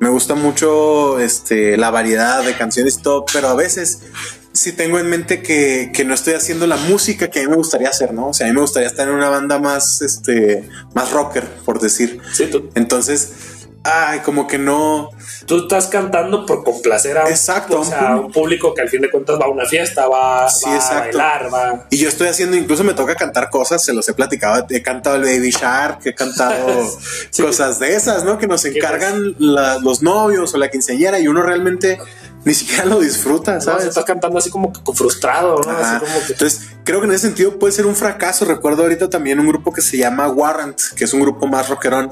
Me 0.00 0.08
gusta 0.08 0.34
mucho 0.34 1.20
este, 1.20 1.76
la 1.76 1.90
variedad 1.90 2.42
de 2.42 2.56
canciones 2.56 2.96
y 2.96 3.02
todo, 3.02 3.26
pero 3.30 3.48
a 3.48 3.54
veces 3.54 4.04
sí 4.52 4.72
tengo 4.72 4.98
en 4.98 5.10
mente 5.10 5.42
que, 5.42 5.90
que 5.92 6.06
no 6.06 6.14
estoy 6.14 6.32
haciendo 6.32 6.66
la 6.66 6.78
música 6.78 7.28
que 7.28 7.40
a 7.40 7.42
mí 7.42 7.48
me 7.50 7.56
gustaría 7.56 7.90
hacer, 7.90 8.14
¿no? 8.14 8.28
O 8.28 8.32
sea, 8.32 8.46
a 8.46 8.48
mí 8.48 8.54
me 8.54 8.62
gustaría 8.62 8.88
estar 8.88 9.06
en 9.06 9.16
una 9.16 9.28
banda 9.28 9.58
más, 9.58 10.00
este, 10.00 10.66
más 10.94 11.10
rocker, 11.10 11.44
por 11.66 11.80
decir. 11.80 12.22
Sí, 12.32 12.48
Entonces, 12.74 13.57
ay, 13.88 14.20
como 14.20 14.46
que 14.46 14.58
no. 14.58 15.10
tú 15.46 15.62
estás 15.62 15.86
cantando 15.86 16.44
por 16.46 16.62
complacer 16.64 17.16
a 17.18 17.24
un, 17.24 17.30
Exacto, 17.30 17.80
o 17.80 17.84
sea, 17.84 18.16
un 18.16 18.26
un 18.26 18.32
público 18.32 18.74
que 18.74 18.82
al 18.82 18.88
fin 18.88 19.00
de 19.00 19.10
cuentas 19.10 19.38
va 19.40 19.46
a 19.46 19.48
una 19.48 19.64
fiesta, 19.66 20.06
va, 20.06 20.48
Sí, 20.50 20.66
va 20.68 20.76
a 20.76 21.00
bailar, 21.00 21.52
va. 21.54 21.86
Y 21.90 21.96
yo 21.98 22.08
estoy 22.08 22.28
haciendo, 22.28 22.56
incluso 22.56 22.84
me 22.84 22.94
toca 22.94 23.14
cantar 23.14 23.48
cosas, 23.50 23.82
se 23.84 23.92
los 23.92 24.08
he 24.08 24.14
platicado. 24.14 24.66
He 24.68 24.82
cantado 24.82 25.16
el 25.16 25.22
Baby 25.22 25.50
Shark, 25.50 26.00
he 26.04 26.14
cantado 26.14 26.66
Sí. 27.30 27.42
cosas 27.42 27.78
de 27.78 27.94
esas, 27.94 28.24
¿no? 28.24 28.38
Que 28.38 28.46
nos 28.46 28.62
¿Qué 28.62 28.76
encargan 28.76 29.34
la- 29.38 29.78
los 29.78 30.02
novios 30.02 30.52
o 30.54 30.58
la 30.58 30.68
quinceañera 30.70 31.18
y 31.18 31.28
uno 31.28 31.42
realmente 31.42 31.98
ni 32.44 32.54
siquiera 32.54 32.84
lo 32.84 33.00
disfruta, 33.00 33.54
¿no? 33.56 33.60
¿sabes? 33.60 33.86
estás 33.86 34.04
cantando 34.04 34.38
así 34.38 34.48
como 34.50 34.72
que 34.72 34.80
frustrado, 34.94 35.60
¿no? 35.64 35.70
Ajá. 35.70 35.96
Así 35.96 36.04
como 36.06 36.26
que 36.26 36.32
Entonces, 36.32 36.60
creo 36.84 37.00
que 37.00 37.06
en 37.06 37.12
ese 37.12 37.26
sentido 37.26 37.58
puede 37.58 37.72
ser 37.72 37.86
un 37.86 37.96
fracaso. 37.96 38.44
Recuerdo 38.44 38.82
ahorita 38.84 39.10
también 39.10 39.40
un 39.40 39.48
grupo 39.48 39.72
que 39.72 39.80
se 39.82 39.96
llama 39.98 40.28
Warrant, 40.28 40.78
que 40.96 41.04
es 41.04 41.12
un 41.12 41.20
grupo 41.20 41.46
más 41.46 41.68
rockerón. 41.68 42.10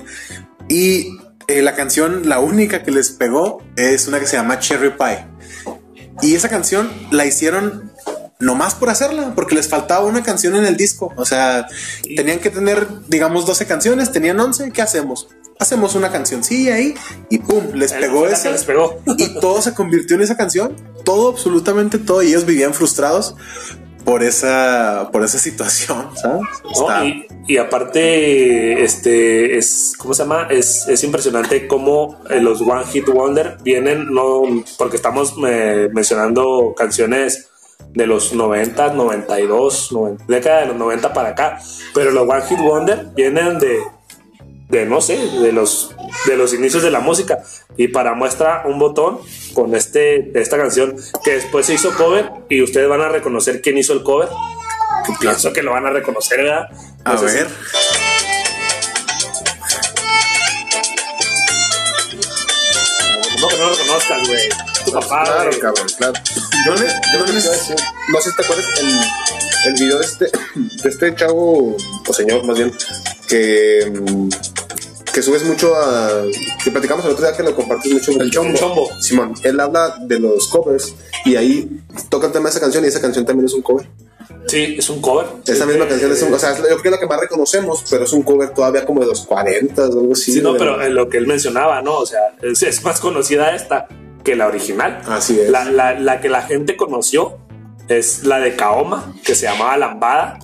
Y 0.68 1.16
eh, 1.48 1.62
la 1.62 1.74
canción, 1.74 2.28
la 2.28 2.40
única 2.40 2.82
que 2.82 2.90
les 2.90 3.10
pegó, 3.10 3.62
es 3.76 4.08
una 4.08 4.20
que 4.20 4.26
se 4.26 4.36
llama 4.36 4.58
Cherry 4.58 4.90
Pie. 4.90 5.26
Y 6.22 6.34
esa 6.34 6.48
canción 6.48 6.90
la 7.10 7.26
hicieron 7.26 7.92
nomás 8.38 8.74
por 8.74 8.90
hacerla, 8.90 9.34
porque 9.34 9.54
les 9.54 9.68
faltaba 9.68 10.04
una 10.06 10.22
canción 10.22 10.56
en 10.56 10.66
el 10.66 10.76
disco. 10.76 11.12
O 11.16 11.24
sea, 11.24 11.66
tenían 12.16 12.38
que 12.38 12.50
tener, 12.50 12.86
digamos, 13.08 13.46
12 13.46 13.66
canciones, 13.66 14.12
tenían 14.12 14.38
11. 14.38 14.70
¿Qué 14.72 14.82
hacemos? 14.82 15.28
Hacemos 15.58 15.94
una 15.94 16.12
canción, 16.12 16.44
sí, 16.44 16.70
ahí, 16.70 16.94
y 17.30 17.38
pum, 17.38 17.72
les 17.72 17.94
pegó 17.94 18.26
esa 18.26 18.50
les 18.50 18.64
pegó. 18.64 19.00
y 19.16 19.40
todo 19.40 19.62
se 19.62 19.72
convirtió 19.72 20.16
en 20.16 20.22
esa 20.22 20.36
canción. 20.36 20.76
Todo, 21.04 21.30
absolutamente 21.30 21.98
todo. 21.98 22.22
Y 22.22 22.28
ellos 22.28 22.44
vivían 22.44 22.74
frustrados 22.74 23.36
por 24.06 24.22
esa, 24.22 25.10
por 25.12 25.22
esa 25.24 25.38
situación, 25.38 26.08
¿sabes? 26.16 26.40
¿no? 26.64 26.70
Está- 26.70 27.04
Y, 27.04 27.26
y 27.48 27.56
aparte, 27.58 28.82
este 28.82 29.58
es, 29.58 29.92
¿cómo 29.98 30.14
se 30.14 30.22
llama? 30.22 30.46
Es, 30.48 30.88
es 30.88 31.04
impresionante 31.04 31.66
cómo 31.66 32.18
eh, 32.30 32.40
los 32.40 32.62
One 32.62 32.84
Hit 32.86 33.06
Wonder 33.08 33.58
vienen, 33.62 34.06
no, 34.14 34.42
porque 34.78 34.96
estamos 34.96 35.34
eh, 35.46 35.90
mencionando 35.92 36.72
canciones 36.76 37.48
de 37.92 38.06
los 38.06 38.32
90, 38.32 38.94
92, 38.94 39.92
90, 39.92 40.24
década 40.28 40.60
de 40.60 40.66
los 40.68 40.76
90 40.76 41.12
para 41.12 41.30
acá, 41.30 41.58
pero 41.94 42.10
los 42.10 42.28
One 42.28 42.42
Hit 42.42 42.58
Wonder 42.58 43.06
vienen 43.14 43.58
de, 43.58 43.78
de 44.68 44.84
no 44.86 45.00
sé, 45.00 45.16
de 45.16 45.52
los, 45.52 45.94
de 46.26 46.36
los 46.36 46.52
inicios 46.54 46.82
de 46.82 46.90
la 46.90 47.00
música. 47.00 47.38
Y 47.76 47.88
para 47.88 48.14
muestra 48.14 48.62
un 48.66 48.78
botón 48.78 49.18
con 49.54 49.74
este, 49.74 50.32
esta 50.40 50.56
canción 50.56 50.96
que 51.24 51.32
después 51.32 51.66
se 51.66 51.74
hizo 51.74 51.94
cover 51.94 52.30
y 52.48 52.62
ustedes 52.62 52.88
van 52.88 53.00
a 53.00 53.08
reconocer 53.08 53.60
quién 53.62 53.78
hizo 53.78 53.92
el 53.92 54.02
cover. 54.02 54.28
Que 55.06 55.12
pienso 55.20 55.52
que 55.52 55.62
lo 55.62 55.72
van 55.72 55.86
a 55.86 55.90
reconocer, 55.90 56.38
¿verdad? 56.42 56.68
a 57.04 57.12
No 57.14 57.18
si- 57.18 57.26
ver. 57.26 57.46
¿Cómo 63.34 63.48
que 63.48 63.56
no 63.58 63.64
lo 63.70 63.74
reconozcas, 63.74 64.28
güey? 64.28 64.48
Tu 64.84 64.92
papá, 64.92 65.24
Claro, 65.24 65.48
güey. 65.50 65.60
cabrón, 65.60 65.86
claro. 65.98 66.12
Yo 66.66 66.74
les- 66.74 66.94
no 68.08 68.20
sé 68.20 68.30
si 68.30 68.36
te 68.36 68.42
acuerdas 68.42 68.66
el, 68.80 69.68
el 69.68 69.74
video 69.74 69.98
de 69.98 70.04
este, 70.04 70.24
de 70.54 70.88
este 70.88 71.14
chavo, 71.14 71.76
o 72.08 72.12
señor 72.12 72.44
más 72.46 72.56
bien, 72.56 72.72
que, 73.28 73.92
mm, 73.92 74.28
que 75.16 75.22
subes 75.22 75.44
mucho 75.44 75.74
a. 75.74 76.24
que 76.62 76.70
platicamos 76.70 77.02
el 77.06 77.12
otro 77.12 77.26
día 77.26 77.34
que 77.34 77.42
lo 77.42 77.56
compartes 77.56 77.90
mucho 77.90 78.12
El 78.20 78.30
chombo. 78.30 78.86
Simón, 79.00 79.32
él 79.44 79.58
habla 79.58 79.96
de 80.02 80.20
los 80.20 80.46
covers 80.48 80.94
y 81.24 81.36
ahí 81.36 81.80
toca 82.10 82.26
el 82.26 82.32
tema 82.34 82.44
de 82.44 82.50
esa 82.50 82.60
canción 82.60 82.84
y 82.84 82.88
esa 82.88 83.00
canción 83.00 83.24
también 83.24 83.46
es 83.46 83.54
un 83.54 83.62
cover. 83.62 83.88
Sí, 84.46 84.76
es 84.78 84.90
un 84.90 85.00
cover. 85.00 85.26
Esa 85.46 85.64
Sí, 85.64 85.68
misma 85.70 85.84
de- 85.84 85.90
canción 85.90 86.12
es 86.12 86.22
un, 86.22 86.34
o 86.34 86.38
sea, 86.38 86.54
yo 86.54 86.62
creo 86.64 86.82
que 86.82 86.88
es 86.88 86.92
la 86.92 87.00
que 87.00 87.06
más 87.06 87.18
reconocemos, 87.18 87.82
pero 87.88 88.04
es 88.04 88.12
un 88.12 88.22
cover 88.24 88.50
todavía 88.50 88.84
como 88.84 89.00
de 89.00 89.06
los 89.06 89.22
40 89.24 89.82
o 89.82 89.84
algo 90.00 90.12
así. 90.12 90.34
Sí, 90.34 90.42
no, 90.42 90.54
pero 90.58 90.82
en 90.82 90.94
lo 90.94 91.08
que 91.08 91.16
él 91.16 91.26
mencionaba, 91.26 91.80
¿no? 91.80 91.94
O 91.96 92.04
sea, 92.06 92.20
es, 92.42 92.62
es 92.62 92.84
más 92.84 93.00
conocida 93.00 93.54
esta 93.56 93.88
que 94.22 94.36
la 94.36 94.46
original. 94.48 95.00
Así 95.08 95.40
es. 95.40 95.48
La, 95.48 95.64
la- 95.64 95.98
la 95.98 96.20
que 96.20 96.28
la 96.28 96.42
gente 96.42 96.76
conoció 96.76 97.38
es 97.88 98.24
la 98.24 98.38
de 98.38 98.54
Kaoma, 98.54 99.14
que 99.24 99.34
se 99.34 99.46
llamaba 99.46 99.78
Lambada, 99.78 100.38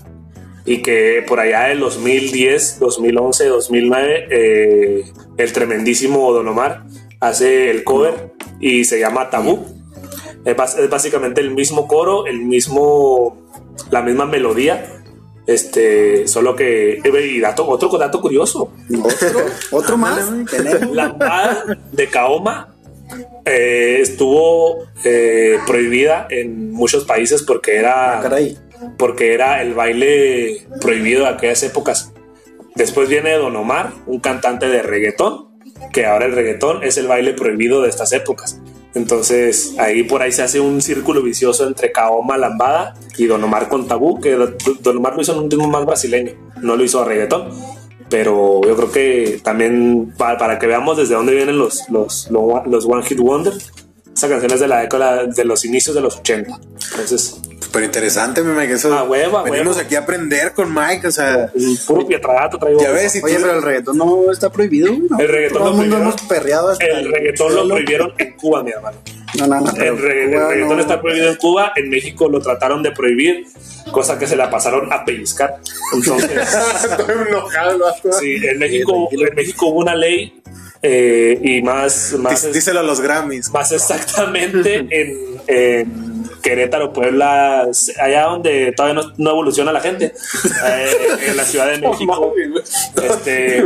y 0.65 0.83
que 0.83 1.25
por 1.27 1.41
allá 1.41 1.73
en 1.73 1.81
2010, 1.81 2.79
2011, 2.79 3.47
2009, 3.47 4.27
eh, 4.31 5.05
el 5.37 5.53
tremendísimo 5.53 6.33
Don 6.33 6.49
Omar 6.49 6.85
hace 7.21 7.71
el 7.71 7.85
cover 7.85 8.33
y 8.61 8.85
se 8.85 9.01
llama 9.01 9.31
Tabú. 9.31 9.65
Es, 10.45 10.75
es 10.77 10.91
básicamente 10.91 11.41
el 11.41 11.53
mismo 11.53 11.87
coro, 11.87 12.27
el 12.27 12.41
mismo, 12.41 13.43
la 13.91 14.03
misma 14.03 14.27
melodía. 14.27 14.99
Este, 15.45 16.29
solo 16.29 16.55
que, 16.55 17.01
eh, 17.03 17.27
y 17.27 17.41
dato, 17.41 17.67
otro 17.67 17.99
dato 17.99 18.21
curioso, 18.21 18.73
Otro, 19.03 19.41
otro 19.73 19.97
más. 19.97 20.31
La 20.53 20.79
lambada 21.09 21.65
de 21.91 22.07
Kaoma 22.09 22.73
eh, 23.45 23.99
estuvo 24.01 24.85
eh, 25.05 25.59
prohibida 25.67 26.29
en 26.31 26.71
muchos 26.73 27.05
países 27.05 27.43
porque 27.43 27.77
era, 27.77 28.21
Caray. 28.23 28.57
Porque 28.99 29.35
era 29.35 29.63
el 29.63 29.75
baile 29.75 30.67
prohibido 30.81 31.25
de 31.25 31.31
aquellas 31.31 31.63
épocas. 31.63 32.13
Después 32.75 33.09
viene 33.09 33.33
Don 33.35 33.55
Omar, 33.57 33.93
un 34.07 34.21
cantante 34.21 34.69
de 34.69 34.83
reggaetón, 34.83 35.49
que 35.93 36.07
ahora 36.07 36.27
el 36.27 36.33
reggaetón 36.33 36.83
es 36.85 36.97
el 36.97 37.07
baile 37.07 37.35
prohibido 37.35 37.83
de 37.83 37.89
estas 37.89 38.13
épocas. 38.13 38.61
Entonces 38.95 39.75
ahí 39.79 40.03
por 40.03 40.23
ahí 40.23 40.33
se 40.33 40.43
hace 40.43 40.61
un 40.61 40.83
círculo 40.83 41.23
vicioso 41.23 41.67
entre 41.67 41.93
Kaoma 41.93 42.37
Lambada 42.37 42.95
y 43.17 43.27
Don 43.27 43.43
Omar 43.43 43.69
con 43.69 43.89
Tabú, 43.89 44.21
que 44.21 44.33
Don 44.33 44.97
Omar 44.97 45.17
lo 45.17 45.23
hizo 45.23 45.33
en 45.33 45.39
un 45.39 45.51
ritmo 45.51 45.69
más 45.69 45.87
brasileño, 45.87 46.33
no 46.61 46.77
lo 46.77 46.85
hizo 46.85 47.01
a 47.01 47.05
reggaetón. 47.05 47.49
Pero 48.09 48.61
yo 48.67 48.77
creo 48.77 48.93
que 48.93 49.41
también 49.43 50.13
para, 50.19 50.37
para 50.37 50.59
que 50.59 50.67
veamos 50.67 50.99
desde 50.99 51.15
dónde 51.15 51.35
vienen 51.35 51.59
los, 51.59 51.89
los, 51.89 52.31
los, 52.31 52.67
los 52.67 52.85
One 52.85 53.03
Hit 53.05 53.19
Wonder, 53.19 53.55
esa 54.15 54.29
canción 54.29 54.53
es 54.53 54.61
de 54.61 54.69
la 54.69 54.81
década 54.81 55.25
de 55.25 55.45
los 55.45 55.65
inicios 55.65 55.95
de 55.95 56.03
los 56.03 56.19
80. 56.19 56.61
Entonces, 56.91 57.41
Súper 57.73 57.85
interesante, 57.85 58.43
mi 58.43 58.53
Mike. 58.53 58.75
Eso 58.75 58.93
A 58.93 59.03
huevo, 59.05 59.39
a 59.39 59.45
venimos 59.45 59.79
aquí 59.79 59.95
a 59.95 60.01
aprender 60.01 60.53
con 60.53 60.75
Mike. 60.75 61.07
O 61.07 61.11
sea, 61.11 61.51
el 61.55 61.79
puro 61.87 62.07
pietragato 62.07 62.59
traigo. 62.59 62.83
ya 62.83 62.91
ves, 62.91 63.13
si 63.13 63.21
tú- 63.21 63.27
Oye, 63.27 63.37
pero 63.41 63.55
el 63.57 63.63
reggaetón 63.63 63.97
no 63.97 64.31
está 64.31 64.51
prohibido. 64.53 64.93
¿no? 65.09 65.19
El 65.19 65.29
reggaetón 65.29 65.59
Todo 65.59 65.65
lo 65.65 65.71
el 65.71 65.77
mundo 65.77 65.97
prohibieron. 65.97 66.03
hemos 66.03 66.21
perreado 66.23 66.69
hasta 66.69 66.85
El 66.85 67.11
reggaetón 67.11 67.55
lo 67.55 67.69
prohibieron 67.69 68.13
en 68.19 68.33
Cuba, 68.35 68.63
mi 68.63 68.73
hermano. 68.73 68.99
No, 69.39 69.47
no, 69.47 69.61
no. 69.63 69.71
El, 69.83 69.99
reggaetón 69.99 70.69
no. 70.77 70.81
está 70.81 71.01
prohibido 71.01 71.31
en 71.31 71.37
Cuba, 71.37 71.73
en 71.75 71.89
México 71.89 72.29
lo 72.29 72.41
trataron 72.43 72.83
de 72.83 72.93
prohibir, 72.93 73.47
cosa 73.91 74.19
que 74.19 74.27
se 74.27 74.37
la 74.37 74.51
pasaron 74.51 74.93
a 74.93 75.03
pellizcar. 75.07 75.57
Entonces, 75.95 76.31
Estoy 76.91 77.15
enojado, 77.29 77.71
el 77.73 77.79
vato. 77.81 78.13
sí, 78.13 78.37
en 78.47 78.59
México, 78.59 79.09
en 79.11 79.35
México 79.35 79.69
hubo 79.69 79.81
una 79.81 79.95
ley 79.95 80.43
eh, 80.83 81.41
y 81.43 81.63
más, 81.63 82.13
más, 82.19 82.45
Dí- 82.47 82.53
díselo 82.53 82.81
a 82.81 82.83
los 82.83 83.01
Grammys. 83.01 83.51
más 83.51 83.73
exactamente 83.73 84.75
en, 84.91 85.17
en, 85.47 86.12
Querétaro, 86.43 86.93
Puebla, 86.93 87.69
allá 88.01 88.23
donde 88.25 88.73
todavía 88.77 89.03
no, 89.03 89.13
no 89.17 89.31
evoluciona 89.31 89.73
la 89.73 89.81
gente, 89.81 90.07
eh, 90.67 90.97
en 91.29 91.37
la 91.37 91.45
Ciudad 91.45 91.71
de 91.71 91.79
México. 91.79 92.35
Este, 93.03 93.65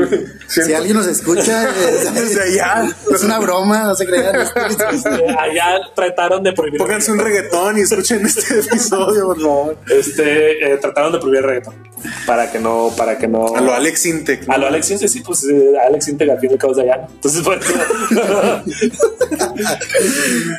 Si 0.48 0.72
alguien 0.72 0.96
nos 0.96 1.06
escucha, 1.06 1.68
es, 1.70 2.14
Desde 2.14 2.42
allá. 2.42 2.88
es 3.12 3.22
una 3.22 3.38
broma, 3.38 3.84
no 3.84 3.94
se 3.94 4.06
crean. 4.06 4.36
allá 5.38 5.80
trataron 5.94 6.42
de 6.42 6.52
prohibir. 6.52 6.78
Pónganse 6.78 7.12
un 7.12 7.18
reggaetón 7.18 7.78
y 7.78 7.82
escuchen 7.82 8.24
este 8.24 8.60
episodio, 8.60 9.26
por 9.26 9.40
favor. 9.40 9.78
Este, 9.88 10.72
eh, 10.72 10.76
trataron 10.78 11.12
de 11.12 11.18
prohibir 11.18 11.40
el 11.40 11.44
reggaetón 11.44 11.96
para 12.26 12.50
que 12.50 12.58
no, 12.58 12.92
para 12.96 13.18
que 13.18 13.28
no. 13.28 13.54
A 13.54 13.60
lo 13.60 13.74
Alex 13.74 14.06
Intec. 14.06 14.48
A 14.48 14.58
lo 14.58 14.66
Alex 14.66 14.90
Intec, 14.90 15.08
sí, 15.08 15.20
pues 15.20 15.44
eh, 15.44 15.72
Alex 15.86 16.08
Intec 16.08 16.30
al 16.30 16.38
fin 16.38 16.50
de 16.50 16.82
allá. 16.82 17.06
Entonces, 17.10 17.42
pues, 17.42 17.60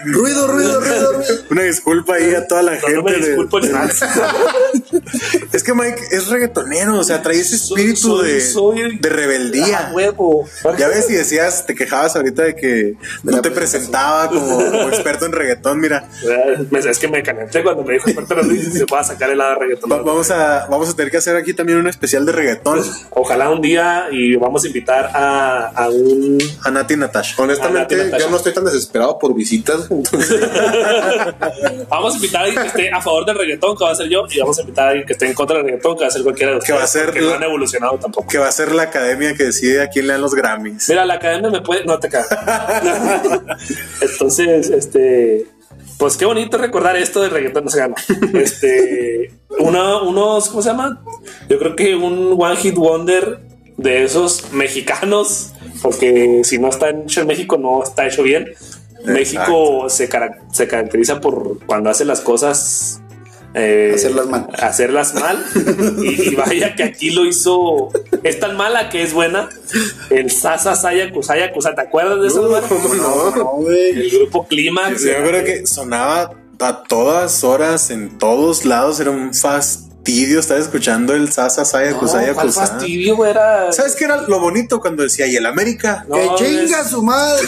ruido, 0.06 0.48
ruido, 0.48 0.82
ruido, 0.82 1.14
ruido. 1.14 1.34
Una 1.50 1.64
disculpa 1.64 2.07
ahí 2.14 2.34
a 2.36 2.48
toda 2.48 2.62
la 2.64 2.74
no, 2.74 2.80
gente. 2.80 2.94
no 2.96 3.04
me 3.04 3.12
de- 3.14 3.18
disculpo 3.28 3.60
nada. 3.60 3.90
Es 5.54 5.64
que 5.64 5.74
Mike 5.74 6.02
es 6.12 6.28
reggaetonero, 6.28 6.98
o 7.00 7.04
sea, 7.04 7.22
trae 7.22 7.40
ese 7.40 7.56
espíritu 7.56 8.18
Soy- 8.18 8.32
de, 8.32 8.42
soy- 8.42 8.98
de 9.00 9.10
rebeldía. 9.10 9.88
Ah, 9.90 9.92
huevo. 9.94 10.48
Ya 10.78 10.88
ves, 10.88 11.10
y 11.10 11.14
decías, 11.14 11.66
te 11.66 11.76
quejabas 11.76 12.16
ahorita 12.16 12.44
de 12.44 12.56
que 12.56 12.96
no 13.24 13.42
te 13.42 13.52
presentaba 13.52 14.28
como, 14.30 14.58
como 14.58 14.90
experto 14.90 15.26
en 15.26 15.32
reggaetón. 15.32 15.80
Mira, 15.80 16.08
me- 16.72 16.80
Es 16.80 17.00
que 17.00 17.08
me 17.08 17.24
calenté 17.24 17.64
cuando 17.64 17.84
me 17.84 17.94
dijo 17.94 18.10
experto 18.10 18.40
en 18.40 18.56
y 18.56 18.62
se 18.62 18.86
va 18.86 19.00
a 19.00 19.04
sacar 19.04 19.30
el 19.30 19.38
lado 19.40 19.52
de 19.56 19.60
reggaetón. 19.60 19.92
va- 19.92 20.02
vamos, 20.02 20.30
a, 20.32 20.68
vamos 20.70 20.90
a 20.90 20.96
tener 20.96 21.12
que 21.12 21.18
hacer 21.18 21.36
aquí 21.36 21.54
también 21.54 21.80
un 21.80 21.88
especial 21.88 22.26
de 22.26 22.32
reggaetón. 22.32 22.82
Ojalá 23.12 23.50
un 23.50 23.62
día 23.62 24.06
y 24.12 24.36
vamos 24.36 24.64
a 24.64 24.68
invitar 24.68 25.12
a, 25.14 25.68
a 25.68 25.90
un. 25.90 26.38
A 26.64 26.72
Nati 26.72 26.96
Natasha. 26.96 27.36
Ah, 27.38 27.42
Honestamente, 27.44 27.96
Natasha. 27.96 28.24
yo 28.24 28.30
no 28.30 28.38
estoy 28.38 28.54
tan 28.54 28.66
desesperado 28.66 29.18
por 29.20 29.34
visitas. 29.36 29.88
entonces, 29.90 30.40
Vamos 31.98 32.14
a 32.14 32.18
invitar 32.18 32.42
a 32.42 32.46
alguien 32.46 32.62
que 32.62 32.68
esté 32.68 32.92
a 32.92 33.02
favor 33.02 33.26
del 33.26 33.38
reggaetón, 33.38 33.76
que 33.76 33.84
va 33.84 33.92
a 33.92 33.96
ser 33.96 34.08
yo, 34.08 34.26
y 34.30 34.40
vamos 34.40 34.58
a 34.58 34.62
invitar 34.62 34.86
a 34.86 34.90
alguien 34.90 35.08
que 35.08 35.14
esté 35.14 35.26
en 35.26 35.34
contra 35.34 35.58
del 35.58 35.66
reggaetón, 35.66 35.96
que 35.98 36.02
va 36.04 36.08
a 36.08 36.12
ser 36.12 36.24
cualquiera 36.24 36.54
de 36.54 36.60
Que 36.60 36.74
va 36.74 36.82
a 36.82 36.86
ustedes, 36.86 37.06
ser 37.06 37.14
porque 37.14 37.28
no 37.28 37.34
han 37.34 37.44
evolucionado 37.44 37.98
tampoco. 37.98 38.28
Que 38.28 38.38
va 38.38 38.48
a 38.48 38.52
ser 38.52 38.74
la 38.74 38.84
academia 38.84 39.34
que 39.36 39.46
decide 39.46 39.82
a 39.82 39.90
quién 39.90 40.08
le 40.08 40.14
dan 40.14 40.22
los 40.22 40.36
Grammys. 40.36 40.90
Mira, 40.90 41.06
la 41.06 41.16
academia 41.16 41.50
me 41.50 41.62
puede. 41.62 41.86
No 41.86 42.00
te 42.00 42.10
cago. 42.10 42.28
Entonces, 44.02 44.70
este. 44.70 45.46
Pues 45.98 46.16
qué 46.16 46.26
bonito 46.26 46.60
recordar 46.60 46.96
esto 46.96 47.22
del 47.22 47.32
reggaetón 47.32 47.66
no 47.66 47.70
se 47.72 47.80
gana. 47.80 47.96
Este. 48.34 49.32
Una, 49.60 50.02
unos, 50.02 50.50
¿cómo 50.50 50.62
se 50.62 50.70
llama? 50.70 51.04
Yo 51.50 51.58
creo 51.58 51.76
que 51.76 51.96
un 51.96 52.36
One 52.40 52.56
Hit 52.58 52.76
Wonder 52.76 53.40
de 53.78 54.04
esos 54.04 54.52
mexicanos, 54.52 55.54
porque 55.82 56.42
si 56.44 56.58
no 56.58 56.70
está 56.70 56.90
hecho 56.90 57.22
en 57.22 57.28
México, 57.28 57.58
no 57.58 57.84
está 57.84 58.08
hecho 58.08 58.24
bien. 58.24 58.54
México 59.06 59.90
se, 59.90 60.10
cara- 60.10 60.40
se 60.52 60.68
caracteriza 60.68 61.20
por 61.22 61.60
cuando 61.66 61.90
hace 61.90 62.06
las 62.06 62.22
cosas. 62.22 63.02
eh, 63.54 63.92
Hacerlas 63.96 64.28
mal. 64.28 64.48
Hacerlas 64.60 65.14
mal. 65.16 65.46
y, 66.04 66.30
y 66.30 66.36
vaya 66.36 66.76
que 66.76 66.84
aquí 66.84 67.12
lo 67.12 67.26
hizo. 67.26 67.90
Es 68.24 68.40
tan 68.40 68.56
mala 68.58 68.90
que 68.90 69.04
es 69.04 69.14
buena. 69.14 69.50
El 70.10 70.30
Sasa 70.32 70.76
Saya 70.76 71.12
Kusaya 71.12 71.52
Kusa. 71.54 71.74
¿Te 71.76 71.82
acuerdas 71.82 72.22
de 72.22 72.28
eso? 72.28 72.48
no? 72.96 73.36
No, 73.36 73.46
güey. 73.58 73.90
El 73.92 74.10
grupo 74.12 74.48
Clímax. 74.48 75.04
Yo 75.04 75.16
creo 75.26 75.44
que 75.44 75.66
sonaba 75.68 76.32
a 76.60 76.84
todas 76.84 77.44
horas, 77.44 77.92
en 77.92 78.18
todos 78.18 78.66
lados, 78.66 79.00
era 79.00 79.12
un 79.12 79.32
fastidio 80.08 80.40
estar 80.40 80.58
escuchando 80.58 81.14
el 81.14 81.32
Sasa 81.32 81.66
Saya 81.66 81.92
No, 81.92 82.00
Kusaya 82.00 82.34
¿cuál 82.34 82.48
Kusa. 82.48 82.66
fastidio, 82.68 83.16
güey, 83.18 83.32
era. 83.32 83.72
¿Sabes 83.74 83.94
qué 83.96 84.06
era 84.06 84.18
lo 84.22 84.40
bonito 84.40 84.80
cuando 84.80 85.04
decía 85.04 85.28
y 85.28 85.36
el 85.36 85.46
América? 85.46 86.06
No, 86.08 86.16
que 86.16 86.46
chinga 86.46 86.80
es- 86.82 86.88
su 86.90 87.04
madre. 87.04 87.46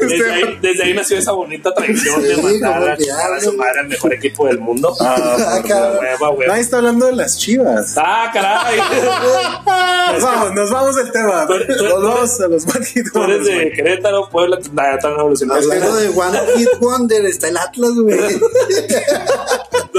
Desde 0.00 0.32
ahí, 0.32 0.58
desde 0.60 0.82
ahí 0.84 0.94
nació 0.94 1.18
esa 1.18 1.32
bonita 1.32 1.72
tradición 1.74 2.22
de 2.22 2.34
Sí, 2.34 2.40
mandar 2.42 2.96
como 2.98 3.12
a 3.32 3.36
a 3.36 3.40
su 3.40 3.52
madre 3.52 3.80
al 3.80 3.88
mejor 3.88 4.12
equipo 4.14 4.46
del 4.46 4.58
mundo. 4.58 4.94
Ah. 5.00 5.60
Hueva, 6.00 6.30
hueva. 6.30 6.46
Nadie 6.48 6.62
está 6.62 6.78
hablando 6.78 7.06
de 7.06 7.12
las 7.14 7.36
chivas. 7.38 7.94
Ah, 7.96 8.30
caray. 8.32 8.78
Nos 10.14 10.22
vamos, 10.22 10.54
nos 10.54 10.70
vamos 10.70 10.96
del 10.96 11.12
tema. 11.12 11.46
Tú- 11.46 11.54
tú- 11.76 11.84
Nos 11.84 12.02
vamos 12.02 12.40
a 12.40 12.48
los 12.48 12.64
Hit 12.88 13.12
Tú 13.12 13.22
eres 13.24 13.44
de. 13.44 13.72
Querétaro, 13.72 14.28
Puebla, 14.30 14.58
nada, 14.72 14.98
tan 14.98 15.12
evolucionado. 15.12 15.60
Hablando 15.60 15.96
de 15.96 16.08
One 16.08 16.38
Hit 16.56 16.68
Wonder, 16.80 17.26
está 17.26 17.48
el 17.48 17.56
Atlas, 17.58 17.90
güey. 17.94 18.18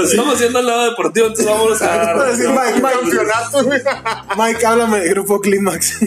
Nos 0.00 0.10
estamos 0.10 0.34
haciendo 0.34 0.58
al 0.58 0.66
lado 0.66 0.90
deportivo, 0.90 1.26
entonces 1.26 1.46
Ahora 1.46 2.30
a. 2.30 2.32
sí, 2.36 2.42
Mike, 2.48 2.82
Mike, 2.82 3.82
Mike, 4.36 4.66
háblame 4.66 5.00
de 5.00 5.08
Grupo 5.10 5.40
Clímax. 5.40 5.98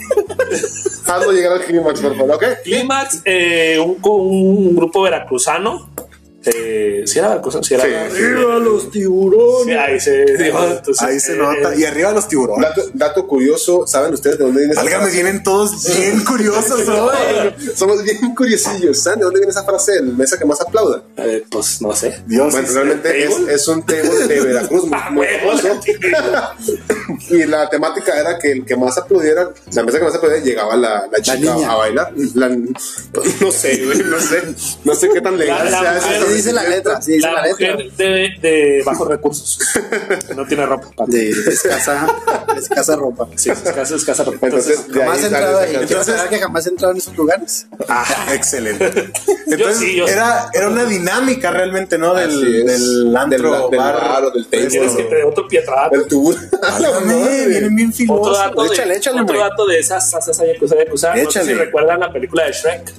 Hazlo 1.06 1.32
llegar 1.32 1.54
al 1.54 1.66
clímax, 1.66 2.00
por 2.02 2.18
favor, 2.18 2.36
¿ok? 2.36 2.44
Clímax, 2.64 3.22
eh, 3.26 3.78
un, 3.80 3.98
un 4.02 4.76
grupo 4.76 5.02
veracruzano. 5.02 5.90
Eh, 6.46 7.04
si 7.06 7.20
era 7.20 7.30
veracruzano, 7.30 7.64
si 7.64 7.74
era. 7.74 7.84
Sí. 7.84 8.22
¡Viva 8.22 8.56
los 8.60 8.92
tiburones! 8.92 9.66
Sí, 9.66 9.72
ahí 9.72 10.00
se. 10.00 10.24
Entonces, 10.48 11.02
Ahí 11.02 11.20
se 11.20 11.34
eh, 11.34 11.38
nota. 11.38 11.74
Y 11.76 11.86
arriba 11.86 12.12
los 12.12 12.28
tiburones. 12.28 12.68
Dato, 12.70 12.82
dato 12.94 13.28
curioso, 13.28 13.88
¿saben 13.88 14.14
ustedes 14.14 14.38
de 14.38 14.44
dónde 14.46 14.60
viene 14.62 14.74
esa 14.74 14.84
frase? 14.84 15.12
vienen 15.12 15.44
todos 15.44 15.86
bien 15.98 16.24
curiosos 16.26 16.88
hoy. 16.88 17.16
Somos 17.76 18.04
bien 18.04 18.36
curiosillos. 18.36 19.00
¿Saben 19.00 19.20
de 19.20 19.26
dónde 19.26 19.40
viene 19.40 19.52
esa 19.52 19.64
frase? 19.64 19.94
El 19.98 20.16
mesa 20.18 20.38
que 20.38 20.46
más 20.46 20.60
aplauda. 20.62 21.04
eh, 21.18 21.44
pues 21.50 21.82
no 21.82 21.96
sé. 21.96 22.22
Dios. 22.28 22.52
Bueno, 22.52 22.68
realmente 22.74 23.24
es, 23.54 23.68
un 23.68 23.86
table 23.86 24.28
de 24.28 24.42
Veracruz 24.42 24.84
muy, 24.86 24.94
Ah, 25.02 25.10
muy 25.12 25.26
famoso. 25.28 25.80
y 27.30 27.46
la 27.46 27.70
temática 27.70 28.20
era 28.20 28.38
que 28.38 28.52
el 28.52 28.66
que 28.66 28.76
más 28.76 28.98
aplaudiera, 28.98 29.50
la 29.74 29.84
mesa 29.84 29.98
que 30.00 30.04
más 30.04 30.16
aplaudiera, 30.16 30.44
llegaba 30.46 30.76
la, 30.76 31.08
la 31.12 31.22
chica 31.22 31.38
niña. 31.38 31.72
a 31.72 31.76
bailar. 31.76 32.12
La- 32.36 32.50
no 32.50 33.52
sé, 33.52 33.86
güey, 33.86 33.98
no 34.04 34.20
sé. 34.20 34.44
No 34.84 34.96
sé 34.96 35.10
qué 35.14 35.22
tan 35.22 35.38
legal 35.38 35.70
sea 35.70 35.98
eso. 35.98 36.33
Dice 36.36 36.54
la 36.54 36.64
letra, 36.64 37.02
sí 37.02 37.14
dice 37.14 37.28
La 37.28 37.34
la 37.42 37.48
letra. 37.48 37.76
de, 37.98 38.30
de 38.42 38.84
bajos 38.86 39.08
recursos. 39.08 39.60
no 40.36 40.46
tiene 40.46 40.66
ropa. 40.66 41.06
De 41.08 41.30
escasa, 41.30 42.08
de 42.54 42.60
escasa 42.60 42.96
ropa. 42.96 43.28
Sí, 43.36 43.50
escasa, 43.50 43.96
escasa 43.96 44.24
ropa. 44.24 44.48
Entonces, 44.48 44.86
Jamás 44.94 45.22
he 45.24 45.26
entrado 45.28 45.60
ahí. 45.60 45.76
aclarar 45.76 46.30
que 46.30 46.40
jamás 46.40 46.66
he 46.66 46.70
entrado 46.70 46.92
en 46.94 46.98
esos 46.98 47.16
lugares. 47.16 47.68
Ah, 47.88 48.28
excelente. 48.34 48.86
Entonces, 49.48 49.78
sí, 49.78 49.96
yo 49.96 50.08
sí. 50.08 50.14
era, 50.14 50.50
era 50.54 50.68
una 50.70 50.86
dinámica 50.86 51.52
realmente, 51.52 51.98
¿no? 51.98 52.14
Del, 52.14 52.66
del 52.66 53.16
antro, 53.16 53.70
Del- 53.70 53.80
bar, 53.80 53.96
bar 53.96 54.26
o 54.26 54.32
del. 54.32 54.48
Tienes 54.48 54.74
que 54.96 55.04
tener 55.04 55.26
otro 55.26 55.48
pietrato. 55.48 55.96
El 55.96 56.08
tubo. 56.08 56.34
Vienen 57.48 57.76
bien 57.76 57.92
Otro 58.10 58.34
dato, 58.36 58.66
Échale, 58.72 58.94
de, 58.94 58.98
échale, 59.00 59.22
otro 59.22 59.34
Mike. 59.36 59.50
dato 59.50 59.66
de 59.68 59.80
esas 59.80 60.14
sé 61.18 61.22
Échale. 61.30 61.46
si 61.48 61.54
recuerdan 61.54 62.00
la 62.00 62.12
película 62.12 62.46
de 62.46 62.52
Shrek. 62.52 62.94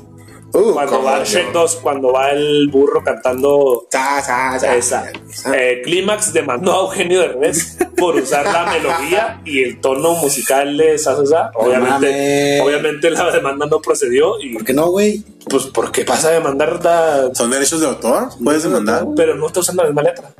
Uh, 0.54 0.72
Cuando 0.72 1.02
va. 1.02 1.24
Shrek 1.24 1.52
2, 1.52 1.76
cuando 1.82 2.12
va 2.12 2.30
el 2.30 2.68
burro 2.70 3.02
cantando 3.02 3.88
Sa, 3.90 4.22
sa, 4.22 4.58
sa. 4.58 4.76
esa. 4.76 5.12
Eh, 5.52 5.82
Clímax 5.84 6.32
demandó 6.32 6.72
a 6.72 6.80
Eugenio 6.84 7.20
Derbez 7.20 7.76
por 7.98 8.14
usar 8.14 8.44
la 8.46 8.66
melodía 8.72 9.40
y 9.44 9.62
el 9.64 9.80
tono 9.80 10.14
musical 10.14 10.76
de 10.76 10.94
esa 10.94 11.16
salsa. 11.16 11.50
Obviamente, 11.54 12.60
obviamente 12.62 13.10
la 13.10 13.30
demanda 13.32 13.66
no 13.66 13.80
procedió 13.80 14.38
y 14.40 14.52
¿Por 14.54 14.64
qué 14.64 14.72
no, 14.72 14.86
güey? 14.90 15.24
pues 15.50 15.64
porque 15.66 16.04
pasa 16.04 16.28
a 16.28 16.32
demandar 16.32 16.80
da- 16.80 17.34
¿Son 17.34 17.50
derechos 17.50 17.80
de 17.80 17.86
autor? 17.88 18.28
Puedes 18.42 18.62
demandar. 18.62 19.04
pero 19.16 19.34
no 19.34 19.48
está 19.48 19.60
usando 19.60 19.82
la 19.82 19.88
misma 19.90 20.02
letra. 20.02 20.30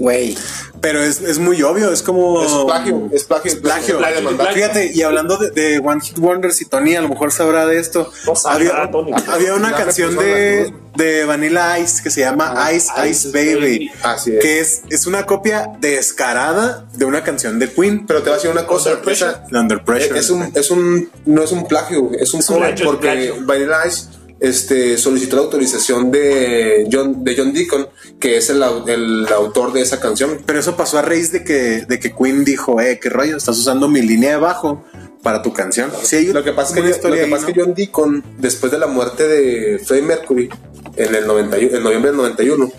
Güey. 0.00 0.36
Pero 0.80 1.02
es, 1.02 1.20
es 1.20 1.38
muy 1.38 1.62
obvio, 1.62 1.92
es 1.92 2.02
como. 2.02 2.42
Es 2.42 2.50
plagio, 2.64 3.08
es 3.12 3.24
plagio. 3.24 3.50
Es 3.52 3.56
Plagio. 3.58 3.98
plagio. 3.98 4.16
de 4.16 4.22
mandar. 4.22 4.54
Fíjate, 4.54 4.90
y 4.94 5.02
hablando 5.02 5.36
de, 5.36 5.50
de 5.50 5.78
One 5.78 6.00
Hit 6.00 6.18
Wonders 6.18 6.60
y 6.62 6.64
Tony, 6.64 6.96
a 6.96 7.02
lo 7.02 7.08
mejor 7.10 7.30
sabrá 7.32 7.66
de 7.66 7.78
esto. 7.78 8.10
No 8.26 8.32
había, 8.46 8.90
había 9.28 9.54
una 9.54 9.72
canción 9.72 10.16
de, 10.16 10.72
de 10.96 11.24
Vanilla 11.26 11.78
Ice 11.78 12.02
que 12.02 12.08
se 12.10 12.22
llama 12.22 12.54
Ice 12.74 12.88
Ice, 13.06 13.08
Ice 13.10 13.28
Baby. 13.30 13.54
Baby. 13.60 13.90
Así 14.02 14.34
es. 14.34 14.40
Que 14.42 14.60
es, 14.60 14.82
es 14.88 15.06
una 15.06 15.26
copia 15.26 15.70
descarada 15.80 16.86
de 16.94 17.04
una 17.04 17.22
canción 17.22 17.58
de 17.58 17.70
Queen. 17.70 18.06
Pero 18.06 18.20
te 18.20 18.30
voy 18.30 18.32
a 18.32 18.36
decir 18.36 18.50
una 18.50 18.66
cosa. 18.66 18.90
Under 18.92 19.04
Pressure. 19.04 19.30
esa- 19.50 19.60
Under 19.60 19.84
Pressure. 19.84 20.18
Es 20.18 20.30
un, 20.30 20.50
es 20.54 20.70
un, 20.70 21.10
no 21.26 21.42
es 21.42 21.52
un 21.52 21.68
plagio, 21.68 22.10
es 22.18 22.32
un 22.32 22.40
un 22.40 22.46
cover 22.46 22.70
plagio, 22.74 22.86
porque 22.86 23.06
plagio. 23.06 23.34
Vanilla 23.42 23.86
Ice 23.86 24.04
este, 24.40 24.96
solicitó 24.98 25.36
la 25.36 25.42
autorización 25.42 26.10
de 26.10 26.88
John, 26.90 27.22
de 27.24 27.36
John 27.36 27.52
Deacon, 27.52 27.88
que 28.18 28.36
es 28.38 28.48
el, 28.50 28.62
au- 28.62 28.88
el 28.88 29.26
autor 29.32 29.72
de 29.72 29.82
esa 29.82 30.00
canción. 30.00 30.40
Pero 30.46 30.58
eso 30.58 30.76
pasó 30.76 30.98
a 30.98 31.02
raíz 31.02 31.30
de 31.32 31.44
que, 31.44 31.84
de 31.86 32.00
que 32.00 32.14
Queen 32.14 32.44
dijo, 32.44 32.80
eh, 32.80 32.98
qué 33.00 33.10
rollo, 33.10 33.36
estás 33.36 33.58
usando 33.58 33.88
mi 33.88 34.00
línea 34.02 34.30
de 34.30 34.36
bajo 34.38 34.84
para 35.22 35.42
tu 35.42 35.52
canción. 35.52 35.90
Sí, 36.02 36.32
Lo 36.32 36.42
que 36.42 36.52
pasa 36.52 36.68
es 36.70 36.74
que, 36.74 36.80
una 36.80 36.88
lo 36.90 36.96
historia 36.96 37.16
que, 37.18 37.24
ahí, 37.26 37.30
pasa 37.30 37.42
es 37.42 37.48
¿no? 37.48 37.54
que 37.54 37.60
John 37.60 37.74
Deacon, 37.74 38.24
después 38.38 38.72
de 38.72 38.78
la 38.78 38.86
muerte 38.86 39.28
de 39.28 39.78
Freddie 39.78 40.06
Mercury 40.06 40.48
en 40.96 41.14
el 41.14 41.26
91, 41.26 41.76
en 41.76 41.82
noviembre 41.82 42.10
del 42.10 42.16
91, 42.16 42.72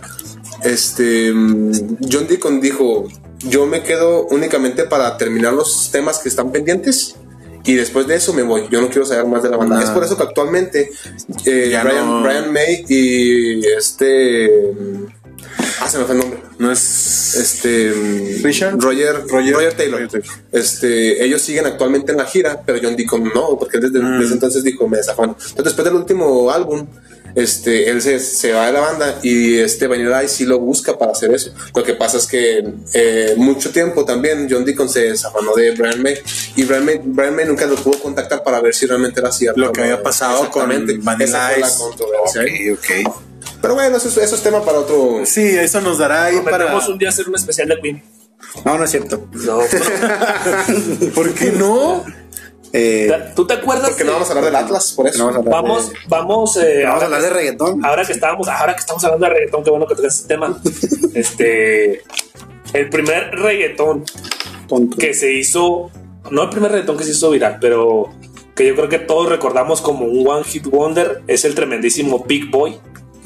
este, 0.63 1.31
mm, 1.31 1.71
John 2.11 2.27
Deacon 2.27 2.59
dijo, 2.61 3.07
yo 3.47 3.65
me 3.65 3.83
quedo 3.83 4.25
únicamente 4.27 4.85
para 4.85 5.17
terminar 5.17 5.53
los 5.53 5.89
temas 5.91 6.19
que 6.19 6.29
están 6.29 6.51
pendientes. 6.51 7.15
Y 7.63 7.75
después 7.75 8.07
de 8.07 8.15
eso 8.15 8.33
me 8.33 8.41
voy. 8.43 8.67
Yo 8.71 8.81
no 8.81 8.87
quiero 8.89 9.05
saber 9.05 9.25
más 9.25 9.43
de 9.43 9.49
la 9.49 9.57
banda. 9.57 9.81
Es 9.83 9.89
por 9.91 10.03
eso 10.03 10.17
que 10.17 10.23
actualmente 10.23 10.91
eh, 11.45 11.69
Ya 11.71 11.83
Brian, 11.83 12.07
no. 12.07 12.23
Brian 12.23 12.51
May 12.51 12.85
y 12.87 13.65
este. 13.65 14.49
Ah, 15.79 15.87
se 15.89 15.97
me 15.97 16.05
fue 16.05 16.15
el 16.15 16.21
nombre. 16.21 16.39
No 16.59 16.71
es. 16.71 17.35
Este. 17.35 17.93
Richard? 18.43 18.77
Roger, 18.79 19.23
Roger- 19.27 19.53
Roger, 19.53 19.73
Taylor. 19.73 20.01
Roger 20.01 20.21
Taylor. 20.21 20.37
Este, 20.51 21.23
ellos 21.23 21.41
siguen 21.41 21.65
actualmente 21.65 22.11
en 22.11 22.17
la 22.17 22.25
gira, 22.25 22.61
pero 22.65 22.79
John 22.81 22.95
Deacon 22.95 23.23
no, 23.33 23.57
porque 23.57 23.79
desde, 23.79 23.99
Mm. 23.99 24.19
desde 24.19 24.33
entonces 24.33 24.63
dijo, 24.63 24.87
me 24.87 24.97
desafaron. 24.97 25.31
Entonces, 25.31 25.63
después 25.65 25.85
del 25.85 25.95
último 25.95 26.51
álbum, 26.51 26.85
este, 27.35 27.89
él 27.89 28.01
se, 28.01 28.19
se 28.19 28.51
va 28.53 28.67
de 28.67 28.73
la 28.73 28.79
banda 28.81 29.19
y 29.23 29.57
este 29.59 29.87
Vanilla 29.87 30.23
Ice 30.23 30.35
sí 30.35 30.45
lo 30.45 30.59
busca 30.59 30.97
para 30.97 31.11
hacer 31.11 31.33
eso. 31.33 31.53
Lo 31.75 31.83
que 31.83 31.93
pasa 31.93 32.17
es 32.17 32.27
que 32.27 32.63
eh, 32.93 33.33
mucho 33.37 33.71
tiempo 33.71 34.05
también 34.05 34.47
John 34.49 34.65
Deacon 34.65 34.89
se 34.89 35.01
desafanó 35.11 35.53
de 35.55 35.71
Brian 35.71 36.01
May 36.01 36.17
y 36.55 36.63
Brian 36.63 36.85
May, 36.85 36.99
Brian 37.03 37.35
May 37.35 37.45
nunca 37.45 37.65
lo 37.65 37.75
pudo 37.75 37.99
contactar 37.99 38.43
para 38.43 38.59
ver 38.61 38.73
si 38.73 38.85
realmente 38.85 39.19
era 39.19 39.31
cierto. 39.31 39.59
Lo 39.59 39.71
que 39.71 39.81
había 39.81 40.01
pasado 40.01 40.49
con. 40.49 40.69
Vanilla 41.03 41.57
Ice. 41.59 41.83
¿eh? 42.39 42.71
Ok, 42.73 42.79
ok. 43.05 43.15
Pero 43.61 43.75
bueno, 43.75 43.97
eso, 43.97 44.09
es- 44.09 44.17
eso 44.17 44.35
es 44.35 44.41
tema 44.43 44.63
para 44.65 44.79
otro. 44.79 45.21
Sí, 45.25 45.41
eso 45.41 45.81
nos 45.81 45.97
dará 45.99 46.25
ahí 46.25 46.39
para. 46.41 46.75
Un 46.87 46.97
día 46.97 47.09
hacer 47.09 47.27
un 47.29 47.35
especial 47.35 47.67
de 47.69 47.79
Queen. 47.79 48.03
No, 48.65 48.77
no 48.77 48.83
es 48.83 48.91
cierto. 48.91 49.27
No, 49.33 49.59
¿Por 51.15 51.33
qué 51.33 51.51
no? 51.51 52.03
Eh, 52.73 53.11
¿Tú 53.35 53.45
te 53.45 53.55
acuerdas? 53.55 53.89
Porque 53.89 54.03
no 54.03 54.11
de- 54.11 54.13
vamos 54.13 54.29
a 54.29 54.31
hablar 54.31 54.45
del 54.45 54.55
Atlas, 54.55 54.93
por 54.93 55.07
eso. 55.07 55.17
no 55.19 55.25
vamos 55.25 55.35
a 55.35 55.39
hablar 55.39 55.61
Vamos, 55.63 55.89
de, 55.89 55.95
vamos, 56.07 56.57
eh, 56.57 56.83
vamos 56.85 57.01
a 57.01 57.05
hablar 57.05 57.21
de 57.21 57.29
reggaetón. 57.29 57.85
ahora 57.85 58.05
que 58.05 58.13
estábamos, 58.13 58.47
ahora 58.47 58.73
que 58.73 58.79
estamos 58.79 59.03
hablando 59.03 59.25
de 59.27 59.33
reggaetón, 59.33 59.63
qué 59.63 59.69
bueno 59.69 59.87
que 59.87 59.95
tocas 59.95 60.15
este 60.15 60.27
tema. 60.29 60.57
este, 61.13 62.01
el 62.73 62.89
primer 62.89 63.31
reggaetón 63.31 64.03
Tonto. 64.67 64.97
que 64.97 65.13
se 65.13 65.33
hizo, 65.33 65.91
no 66.29 66.43
el 66.43 66.49
primer 66.49 66.71
reggaetón 66.71 66.97
que 66.97 67.03
se 67.03 67.11
hizo 67.11 67.29
viral, 67.31 67.57
pero 67.59 68.09
que 68.55 68.67
yo 68.67 68.75
creo 68.75 68.89
que 68.89 68.99
todos 68.99 69.27
recordamos 69.29 69.81
como 69.81 70.05
un 70.05 70.25
one 70.27 70.43
hit 70.45 70.65
wonder 70.67 71.21
es 71.27 71.43
el 71.45 71.55
tremendísimo 71.55 72.23
Big 72.25 72.49
Boy. 72.49 72.79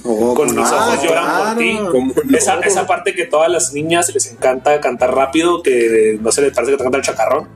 Oh, 0.07 0.35
con 0.35 0.47
¿cómo 0.49 0.61
mis 0.61 0.69
no? 0.71 0.77
ojos 0.77 0.99
Ah, 0.99 1.03
lloran 1.03 1.55
por 1.55 1.57
ti. 1.57 2.35
Esa, 2.35 2.59
esa 2.59 2.85
parte 2.85 3.15
que 3.15 3.25
todas 3.25 3.49
las 3.49 3.73
niñas 3.73 4.13
les 4.13 4.31
encanta 4.31 4.79
cantar 4.79 5.15
rápido, 5.15 5.63
que 5.63 6.19
no 6.21 6.31
se 6.31 6.43
les 6.43 6.53
parece 6.53 6.73
que 6.73 6.77
te 6.77 6.83
canta 6.83 6.99
el 6.99 7.03
chacarrón. 7.03 7.49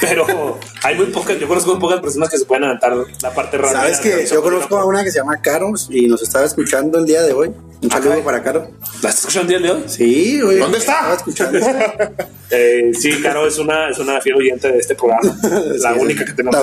Pero 0.00 0.58
hay 0.82 0.96
muy 0.96 1.06
pocas, 1.06 1.38
yo 1.38 1.48
conozco 1.48 1.72
muy 1.72 1.80
pocas 1.80 2.00
personas 2.00 2.30
que 2.30 2.38
se 2.38 2.44
pueden 2.44 2.64
aventar 2.64 2.92
la 3.22 3.34
parte 3.34 3.58
rápida. 3.58 3.80
¿Sabes 3.80 4.00
qué? 4.00 4.26
Yo 4.26 4.42
conozco 4.42 4.78
a 4.78 4.84
una 4.84 5.04
que 5.04 5.10
se 5.10 5.18
llama 5.18 5.40
Caro 5.40 5.72
y 5.88 6.06
nos 6.06 6.22
estaba 6.22 6.44
escuchando 6.44 6.98
el 6.98 7.06
día 7.06 7.22
de 7.22 7.32
hoy. 7.32 7.52
Un 7.82 7.90
saludo 7.90 8.22
para 8.22 8.42
Caro. 8.42 8.70
¿La 9.02 9.08
estás 9.08 9.20
escuchando 9.20 9.54
el 9.56 9.62
día 9.62 9.72
de 9.72 9.78
hoy? 9.80 9.88
Sí, 9.88 10.40
güey. 10.42 10.58
¿Dónde 10.58 10.78
está? 10.78 10.92
Estaba 11.14 11.14
escuchando. 11.14 11.58
Eh, 12.52 12.90
sí, 12.98 13.12
Caro 13.22 13.46
es 13.46 13.58
una, 13.60 13.90
es 13.90 13.98
una 14.00 14.20
fiel 14.20 14.34
oyente 14.34 14.72
de 14.72 14.78
este 14.80 14.96
programa. 14.96 15.22
La 15.78 15.94
Sí, 15.94 16.00
única 16.00 16.24
que 16.24 16.32
tenemos 16.32 16.56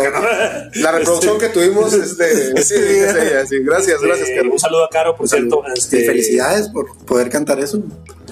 la- 0.82 0.92
reproducción 0.92 1.40
que 1.40 1.48
tuvimos 1.48 1.94
es 1.94 2.18
de. 2.18 2.62
Sí, 2.62 2.74
es 2.76 3.16
ella, 3.16 3.46
sí. 3.46 3.60
Gracias, 3.62 4.02
gracias, 4.02 4.28
Carlos. 4.36 4.52
un 4.56 4.60
saludo 4.60 4.84
a 4.84 4.90
Caro, 4.90 5.16
por 5.16 5.30
cierto. 5.30 5.64
Y 5.74 5.78
Este, 5.80 6.04
felicidades 6.06 6.68
por 6.68 6.94
poder 7.06 7.30
cantar 7.30 7.62
eso. 7.62 7.82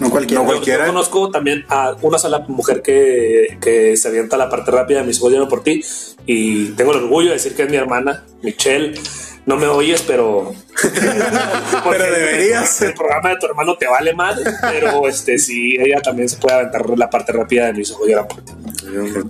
No 0.01 0.09
cualquiera. 0.11 0.41
No 0.43 0.49
Yo, 0.49 0.53
cualquiera. 0.55 0.85
yo 0.85 0.91
conozco 0.91 1.31
también 1.31 1.63
a 1.69 1.95
una 2.01 2.17
sola 2.17 2.39
mujer 2.39 2.81
que, 2.81 3.57
que 3.61 3.95
se 3.95 4.09
avienta 4.09 4.35
la 4.35 4.49
parte 4.49 4.71
rápida 4.71 4.99
de 4.99 5.07
mis 5.07 5.21
ojos 5.21 5.47
por 5.49 5.63
ti 5.63 5.81
y 6.25 6.71
tengo 6.71 6.91
el 6.91 7.03
orgullo 7.05 7.27
de 7.29 7.35
decir 7.35 7.55
que 7.55 7.63
es 7.63 7.69
mi 7.69 7.77
hermana, 7.77 8.25
Michelle. 8.43 8.99
No 9.45 9.57
me 9.57 9.67
oyes, 9.67 10.01
pero. 10.01 10.53
Porque 11.83 12.03
deberías. 12.03 12.81
El 12.81 12.93
programa 12.93 13.29
de 13.29 13.35
tu 13.37 13.45
hermano 13.45 13.77
te 13.77 13.87
vale 13.87 14.13
mal, 14.13 14.41
pero 14.61 15.07
este 15.07 15.37
sí, 15.37 15.77
ella 15.79 16.01
también 16.01 16.27
se 16.27 16.37
puede 16.37 16.55
aventar 16.55 16.97
la 16.97 17.09
parte 17.09 17.31
rápida 17.31 17.67
de 17.67 17.73
mis 17.73 17.91
ojos 17.91 18.07
por 18.27 18.41
ti. 18.43 18.53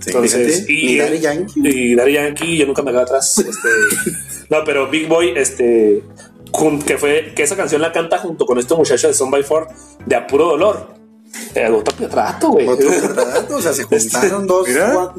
Entonces, 0.06 0.64
y, 0.68 0.98
Daddy 0.98 1.18
Yankee. 1.18 1.60
y 1.64 1.94
Daddy 1.94 2.12
Yankee, 2.12 2.56
yo 2.56 2.66
nunca 2.66 2.82
me 2.82 2.92
quedo 2.92 3.02
atrás. 3.02 3.38
este, 3.38 3.68
no, 4.50 4.64
pero 4.64 4.88
Big 4.88 5.06
Boy, 5.06 5.34
este, 5.36 6.02
que 6.86 6.98
fue 6.98 7.32
que 7.34 7.42
esa 7.42 7.56
canción 7.56 7.82
la 7.82 7.92
canta 7.92 8.18
junto 8.18 8.46
con 8.46 8.58
este 8.58 8.74
muchacho 8.74 9.08
de 9.08 9.14
Son 9.14 9.30
by 9.30 9.42
Four 9.42 9.68
de 10.06 10.16
a 10.16 10.26
puro 10.26 10.46
dolor. 10.46 10.94
Eh, 11.54 11.68
otro 11.70 11.94
retrato, 11.98 12.48
güey. 12.50 12.66
Otro 12.68 12.88
o 13.56 13.60
sea, 13.62 13.72
se 13.72 13.82
juntaron 13.84 14.46
dos. 14.46 14.66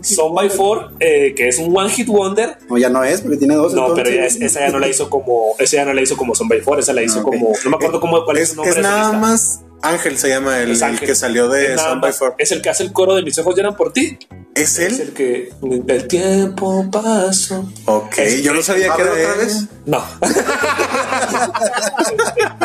Son 0.01 0.33
by 0.33 0.49
Four, 0.49 0.91
eh, 0.99 1.33
que 1.35 1.47
es 1.47 1.59
un 1.59 1.75
one 1.75 1.89
hit 1.89 2.07
wonder. 2.07 2.57
No, 2.69 2.77
ya 2.77 2.89
no 2.89 3.03
es, 3.03 3.21
porque 3.21 3.37
tiene 3.37 3.55
dos. 3.55 3.73
No, 3.73 3.93
pero 3.93 4.09
ya 4.09 4.25
es- 4.25 4.35
esa 4.41 4.61
ya 4.61 4.69
no 4.69 4.79
la 4.79 4.87
hizo 4.87 5.09
como, 5.09 5.55
esa 5.59 5.77
ya 5.77 5.85
no 5.85 5.93
la 5.93 6.01
hizo 6.01 6.15
como 6.17 6.35
Son 6.35 6.47
by 6.47 6.61
Four, 6.61 6.79
esa 6.79 6.93
la 6.93 7.03
hizo 7.03 7.19
Ah, 7.19 7.23
como, 7.23 7.51
no 7.63 7.69
me 7.69 7.75
acuerdo 7.75 7.99
cómo, 7.99 8.23
cuál 8.25 8.37
es, 8.37 8.43
Es, 8.43 8.49
su 8.49 8.55
nombre. 8.55 8.71
es 8.75 8.81
nada 8.81 9.13
más 9.13 9.61
Ángel 9.81 10.17
se 10.17 10.29
llama 10.29 10.59
el, 10.59 10.71
el 10.81 10.99
que 10.99 11.13
salió 11.13 11.49
de 11.49 11.77
Sound 11.77 12.01
by 12.01 12.11
Four. 12.13 12.35
Es 12.39 12.51
el 12.51 12.61
que 12.63 12.69
hace 12.69 12.83
el 12.83 12.91
coro 12.93 13.13
de 13.15 13.21
mis 13.21 13.37
ojos 13.37 13.55
lloran 13.55 13.75
por 13.75 13.93
ti. 13.93 14.17
¿Es 14.57 14.79
Es 14.79 14.99
él? 14.99 15.01
el 15.01 15.13
que 15.13 15.49
el 15.87 16.07
tiempo 16.07 16.89
pasó. 16.91 17.71
Ok, 17.85 18.17
Es- 18.19 18.41
yo 18.43 18.53
no 18.53 18.61
sabía 18.61 18.93
que 18.95 19.01
era 19.01 19.11
otra 19.11 19.33
él. 19.33 19.39
vez. 19.39 19.65
No. 19.85 20.03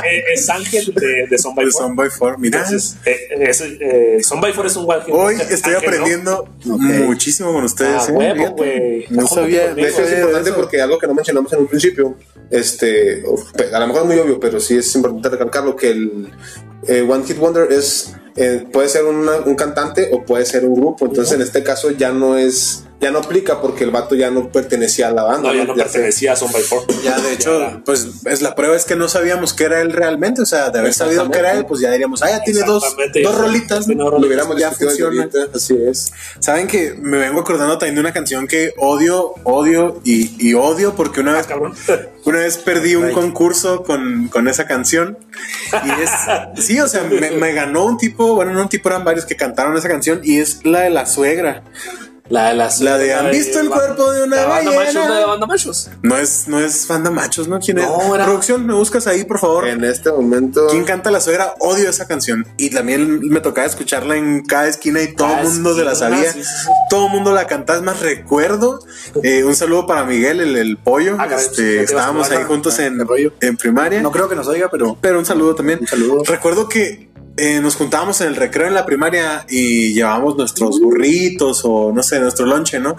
Eh, 0.05 0.23
es 0.35 0.49
Ángel 0.51 0.93
de, 0.95 1.27
de 1.29 1.39
Son 1.39 1.55
by 1.55 1.65
Four. 1.67 1.73
Sound 1.83 1.97
by 1.97 2.11
Four, 2.11 2.39
mira. 2.39 2.59
Entonces, 2.61 2.97
eh, 3.05 3.17
es, 3.41 3.61
eh, 3.61 4.19
Son 4.23 4.41
by 4.41 4.53
Four 4.53 4.67
es 4.67 4.77
un 4.77 4.85
one 4.91 5.01
hit 5.05 5.15
Hoy 5.15 5.35
estoy 5.37 5.55
Ángel, 5.55 5.73
¿no? 5.73 5.79
aprendiendo 5.79 6.39
Ok. 6.71 6.81
muchísimo 7.07 7.53
con 7.53 7.65
ustedes. 7.65 8.03
Ah, 8.03 8.07
¿eh? 8.09 8.13
huevo, 8.13 8.51
güey. 8.57 9.07
No 9.11 9.27
sabía. 9.27 9.75
De 9.75 9.89
hecho, 9.89 10.03
es 10.03 10.13
importante 10.13 10.51
eso. 10.51 10.59
porque 10.59 10.81
algo 10.81 10.99
que 10.99 11.07
no 11.07 11.15
mencionamos 11.15 11.53
en 11.53 11.61
un 11.61 11.67
principio, 11.69 12.17
este, 12.51 13.23
a 13.73 13.79
lo 13.81 13.87
mejor 13.87 14.03
es 14.03 14.09
muy 14.09 14.19
obvio, 14.19 14.41
pero 14.41 14.61
sí 14.61 14.77
es 14.77 14.95
importante 14.95 15.29
recalcarlo 15.31 15.77
que 15.77 15.91
el 15.91 16.33
eh, 16.89 17.07
One 17.09 17.25
Hit 17.25 17.39
Wonder 17.39 17.71
es 17.73 18.13
eh, 18.37 18.67
puede 18.73 18.89
ser 18.89 19.05
una- 19.05 19.39
un 19.41 19.55
cantante 19.55 20.11
o 20.13 20.25
puede 20.25 20.45
ser 20.45 20.65
un 20.65 20.75
grupo. 20.75 21.07
Entonces, 21.07 21.35
en 21.35 21.43
este 21.43 21.63
caso 21.63 21.91
ya 21.91 22.13
no 22.13 22.37
es, 22.39 22.85
ya 23.03 23.11
no 23.11 23.19
aplica 23.19 23.61
porque 23.61 23.85
el 23.85 23.91
vato 23.91 24.15
ya 24.15 24.31
no 24.31 24.49
pertenecía 24.51 25.09
a 25.09 25.11
la 25.11 25.25
banda. 25.25 25.51
No, 25.51 25.55
ya 25.55 25.65
no 25.65 25.75
se- 25.75 25.83
pertenecía 25.83 26.33
a 26.33 26.37
Son 26.37 26.51
by 26.53 26.63
Four. 26.63 26.85
Ya, 27.03 27.19
de 27.21 27.33
hecho, 27.35 27.83
pues 27.85 28.07
es 28.25 28.41
la 28.41 28.55
prueba 28.55 28.75
es 28.77 28.85
que 28.85 28.97
no 28.97 29.09
sabíamos 29.09 29.53
que 29.53 29.65
era 29.65 29.81
él 29.83 29.93
realmente. 29.93 30.41
O 30.43 30.47
sea, 30.47 30.71
de 30.71 30.79
haber 30.79 30.95
sabido 30.95 31.31
que 31.31 31.39
era 31.39 31.53
él, 31.53 31.67
pues 31.67 31.81
ya 31.81 31.91
diríamos, 31.91 32.23
ah, 32.23 32.31
ya 32.31 32.43
tiene 32.43 32.63
dos, 32.63 32.85
dos 33.23 33.35
rolitas. 33.39 33.87
Lo 33.89 34.17
hubiéramos 34.17 34.59
ya 34.59 34.71
funciona. 34.71 35.29
Así 35.55 35.77
es. 35.87 36.13
Saben 36.39 36.67
que 36.69 36.95
me 36.95 37.19
vengo 37.19 37.41
acordando 37.41 37.77
también 37.77 37.97
de 37.97 38.01
una 38.01 38.13
canción 38.13 38.47
que 38.47 38.73
odio, 38.79 39.35
odio 39.45 40.01
y, 40.05 40.35
y 40.39 40.55
odio 40.55 40.95
porque 40.95 41.21
una 41.21 41.33
vez, 41.33 41.43
Ah, 41.47 41.49
cabrón. 41.49 41.75
una 42.25 42.39
vez 42.39 42.57
perdí 42.59 42.95
un 42.95 43.11
concurso 43.11 43.83
con, 43.83 44.29
con 44.29 44.47
esa 44.47 44.67
canción. 44.67 45.19
Y 45.85 45.91
es, 46.03 46.11
sí, 46.65 46.79
o 46.81 46.87
sea, 46.87 47.03
me, 47.03 47.33
me 47.33 47.53
ganó 47.53 47.85
un 47.85 47.99
tipo, 47.99 48.35
bueno, 48.37 48.53
no 48.53 48.63
un 48.63 48.69
tipo, 48.69 48.89
eran 48.89 49.03
varios 49.05 49.27
que 49.27 49.37
cantaron 49.37 49.77
esa 49.77 49.89
canción 49.89 50.21
y 50.23 50.39
es 50.39 50.65
la 50.65 50.81
de 50.83 50.91
la 50.91 51.07
suegra. 51.07 51.65
La 52.33 52.49
de 52.49 52.55
las. 52.55 52.81
La 52.81 52.97
de, 52.97 53.13
¿han 53.13 53.31
visto 53.31 53.61
el 53.61 53.69
cuerpo 53.69 54.11
de 54.11 54.23
una 54.23 54.37
la 54.37 54.47
banda 54.47 54.71
ballena? 54.71 55.01
machos, 55.01 55.11
la 55.11 55.19
de 55.19 55.25
banda 55.27 55.47
machos. 55.47 55.91
No 56.01 56.17
es, 56.17 56.49
no 56.49 56.59
es 56.61 56.89
banda 56.89 57.11
machos, 57.11 57.47
¿no? 57.47 57.59
¿Quién 57.61 57.77
es? 57.79 57.85
Era- 58.15 58.25
Producción, 58.25 58.65
me 58.67 58.73
buscas 58.73 59.07
ahí, 59.07 59.25
por 59.25 59.39
favor. 59.39 59.69
En 59.69 59.85
este 59.85 60.11
momento. 60.11 60.67
¿Quién 60.71 60.85
canta 60.85 61.11
la 61.11 61.21
suegra? 61.21 61.55
Odio 61.61 61.91
esa 61.91 62.07
canción. 62.09 62.47
Y 62.57 62.71
también 62.71 63.21
me 63.21 63.41
tocaba 63.41 63.67
escucharla 63.67 64.17
en 64.17 64.47
cada 64.47 64.67
esquina 64.69 65.03
y 65.03 65.15
todo 65.15 65.29
el 65.41 65.45
mundo 65.49 65.77
se 65.77 65.85
la 65.85 65.93
esquina, 65.93 66.11
sabía. 66.17 66.33
sí, 66.33 66.43
sí, 66.43 66.49
sí. 66.65 66.69
Todo 66.89 67.07
el 67.09 67.13
mundo 67.13 67.33
la 67.35 67.47
cantaba. 67.47 67.79
Es 67.79 67.85
más, 67.85 68.01
recuerdo. 68.01 68.79
eh, 69.23 69.45
un 69.45 69.55
saludo 69.55 69.87
para 69.87 70.05
Miguel, 70.05 70.41
el, 70.41 70.57
el 70.57 70.79
pollo. 70.79 71.17
Ah, 71.19 71.29
caray, 71.29 71.45
Este, 71.45 71.53
pues, 71.53 71.61
¿no 71.61 71.63
te 71.63 71.73
ibas 71.75 71.81
a 71.81 71.85
estábamos 71.85 72.31
ahí 72.31 72.45
juntos 72.45 72.79
en, 72.79 72.99
en 73.43 73.57
primaria. 73.59 74.01
No 74.01 74.11
creo 74.11 74.31
que 74.31 74.37
nos 74.37 74.49
oiga, 74.49 74.71
pero 74.71 74.97
Pero 75.03 75.19
un 75.19 75.27
saludo 75.27 75.55
también. 75.55 75.81
Un 75.83 75.87
saludo. 75.87 76.23
Recuerdo 76.25 76.67
que 76.67 77.12
eh, 77.43 77.61
nos 77.61 77.75
juntábamos 77.75 78.21
en 78.21 78.29
el 78.29 78.37
recreo 78.37 78.69
en 78.69 78.75
la 78.75 78.87
primaria 78.87 79.45
y 79.49 79.95
llevábamos 79.95 80.37
nuestros 80.37 80.81
burritos 80.81 81.63
o 81.65 81.93
no 81.93 82.01
sé, 82.05 82.21
nuestro 82.21 82.47
lonche, 82.47 82.79
¿no? 82.79 82.97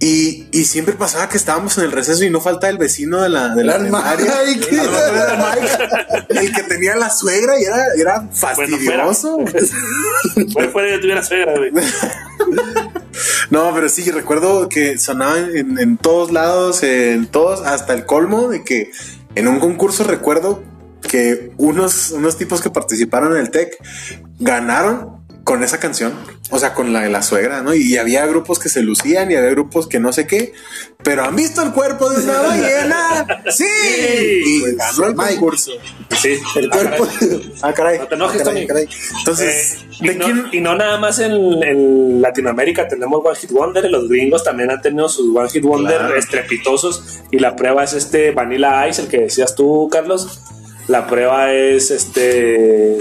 Y, 0.00 0.46
y 0.50 0.64
siempre 0.64 0.94
pasaba 0.94 1.28
que 1.28 1.36
estábamos 1.36 1.76
en 1.76 1.84
el 1.84 1.92
receso 1.92 2.24
y 2.24 2.30
no 2.30 2.40
falta 2.40 2.70
el 2.70 2.78
vecino 2.78 3.20
de 3.20 3.28
la, 3.28 3.54
de 3.54 3.64
la 3.64 3.76
el 3.76 3.82
primaria. 3.82 4.32
Mike. 4.46 4.80
A 4.80 4.84
lo 4.84 4.90
mejor 4.90 5.14
era 5.14 5.54
Mike, 5.60 6.40
el 6.40 6.52
que 6.54 6.62
tenía 6.62 6.96
la 6.96 7.10
suegra 7.10 7.60
y 7.60 7.64
era, 7.64 7.84
era 7.98 8.28
fastidioso. 8.32 9.40
Fue 10.54 10.68
fuera 10.68 10.92
de 10.92 10.98
tuviera 10.98 11.22
suegra, 11.22 11.52
güey. 11.58 11.70
No, 13.50 13.72
pero 13.74 13.88
sí, 13.90 14.10
recuerdo 14.10 14.68
que 14.70 14.98
sonaba 14.98 15.38
en, 15.38 15.78
en 15.78 15.96
todos 15.98 16.32
lados, 16.32 16.82
en 16.82 17.26
todos, 17.26 17.60
hasta 17.60 17.92
el 17.94 18.06
colmo 18.06 18.48
de 18.48 18.64
que 18.64 18.90
en 19.34 19.48
un 19.48 19.58
concurso 19.58 20.04
recuerdo 20.04 20.62
que 21.02 21.52
unos, 21.58 22.10
unos 22.10 22.36
tipos 22.36 22.60
que 22.60 22.70
participaron 22.70 23.32
en 23.32 23.38
el 23.42 23.50
TEC 23.50 23.76
ganaron 24.38 25.16
con 25.44 25.62
esa 25.62 25.78
canción, 25.78 26.12
o 26.50 26.58
sea, 26.58 26.74
con 26.74 26.92
la 26.92 27.02
de 27.02 27.08
la 27.08 27.22
suegra, 27.22 27.62
¿no? 27.62 27.72
Y 27.72 27.96
había 27.98 28.26
grupos 28.26 28.58
que 28.58 28.68
se 28.68 28.82
lucían 28.82 29.30
y 29.30 29.36
había 29.36 29.50
grupos 29.50 29.86
que 29.86 30.00
no 30.00 30.12
sé 30.12 30.26
qué, 30.26 30.52
pero 31.04 31.22
han 31.24 31.36
visto 31.36 31.62
el 31.62 31.70
cuerpo 31.70 32.10
de 32.10 32.24
una 32.24 32.40
ballena. 32.40 33.26
Sí, 33.52 33.64
y 34.44 34.60
Pues, 34.60 34.76
ganó 34.76 35.06
el 35.06 35.14
Mike. 35.14 35.34
concurso. 35.34 35.70
Sí. 36.20 36.36
el 36.56 36.68
Ah, 36.72 36.76
cuerpo. 36.76 37.06
caray. 37.06 37.52
Ah, 37.62 37.72
caray. 37.72 37.98
No 38.00 38.06
te 38.08 38.14
enojes, 38.16 38.42
Caray, 38.42 38.54
Tony. 38.54 38.66
caray. 38.66 38.88
Entonces, 39.20 39.74
Eh, 39.74 39.78
y, 40.00 40.08
¿de 40.08 40.14
no, 40.16 40.24
quién? 40.24 40.44
y 40.50 40.60
no 40.60 40.74
nada 40.74 40.98
más 40.98 41.20
en, 41.20 41.32
en 41.62 42.20
Latinoamérica 42.20 42.88
tenemos 42.88 43.20
One 43.24 43.38
Hit 43.38 43.52
Wonder, 43.52 43.88
los 43.88 44.08
gringos 44.08 44.42
también 44.42 44.72
han 44.72 44.82
tenido 44.82 45.08
sus 45.08 45.28
One 45.34 45.48
Hit 45.48 45.62
Wonder 45.62 45.96
Claro. 45.98 46.16
estrepitosos 46.16 47.20
y 47.30 47.38
la 47.38 47.54
prueba 47.54 47.84
es 47.84 47.92
este 47.92 48.32
Vanilla 48.32 48.88
Ice, 48.88 49.02
el 49.02 49.06
que 49.08 49.18
decías 49.20 49.54
tú, 49.54 49.88
Carlos. 49.92 50.40
La 50.88 51.06
prueba 51.06 51.52
es 51.52 51.90
este... 51.90 52.98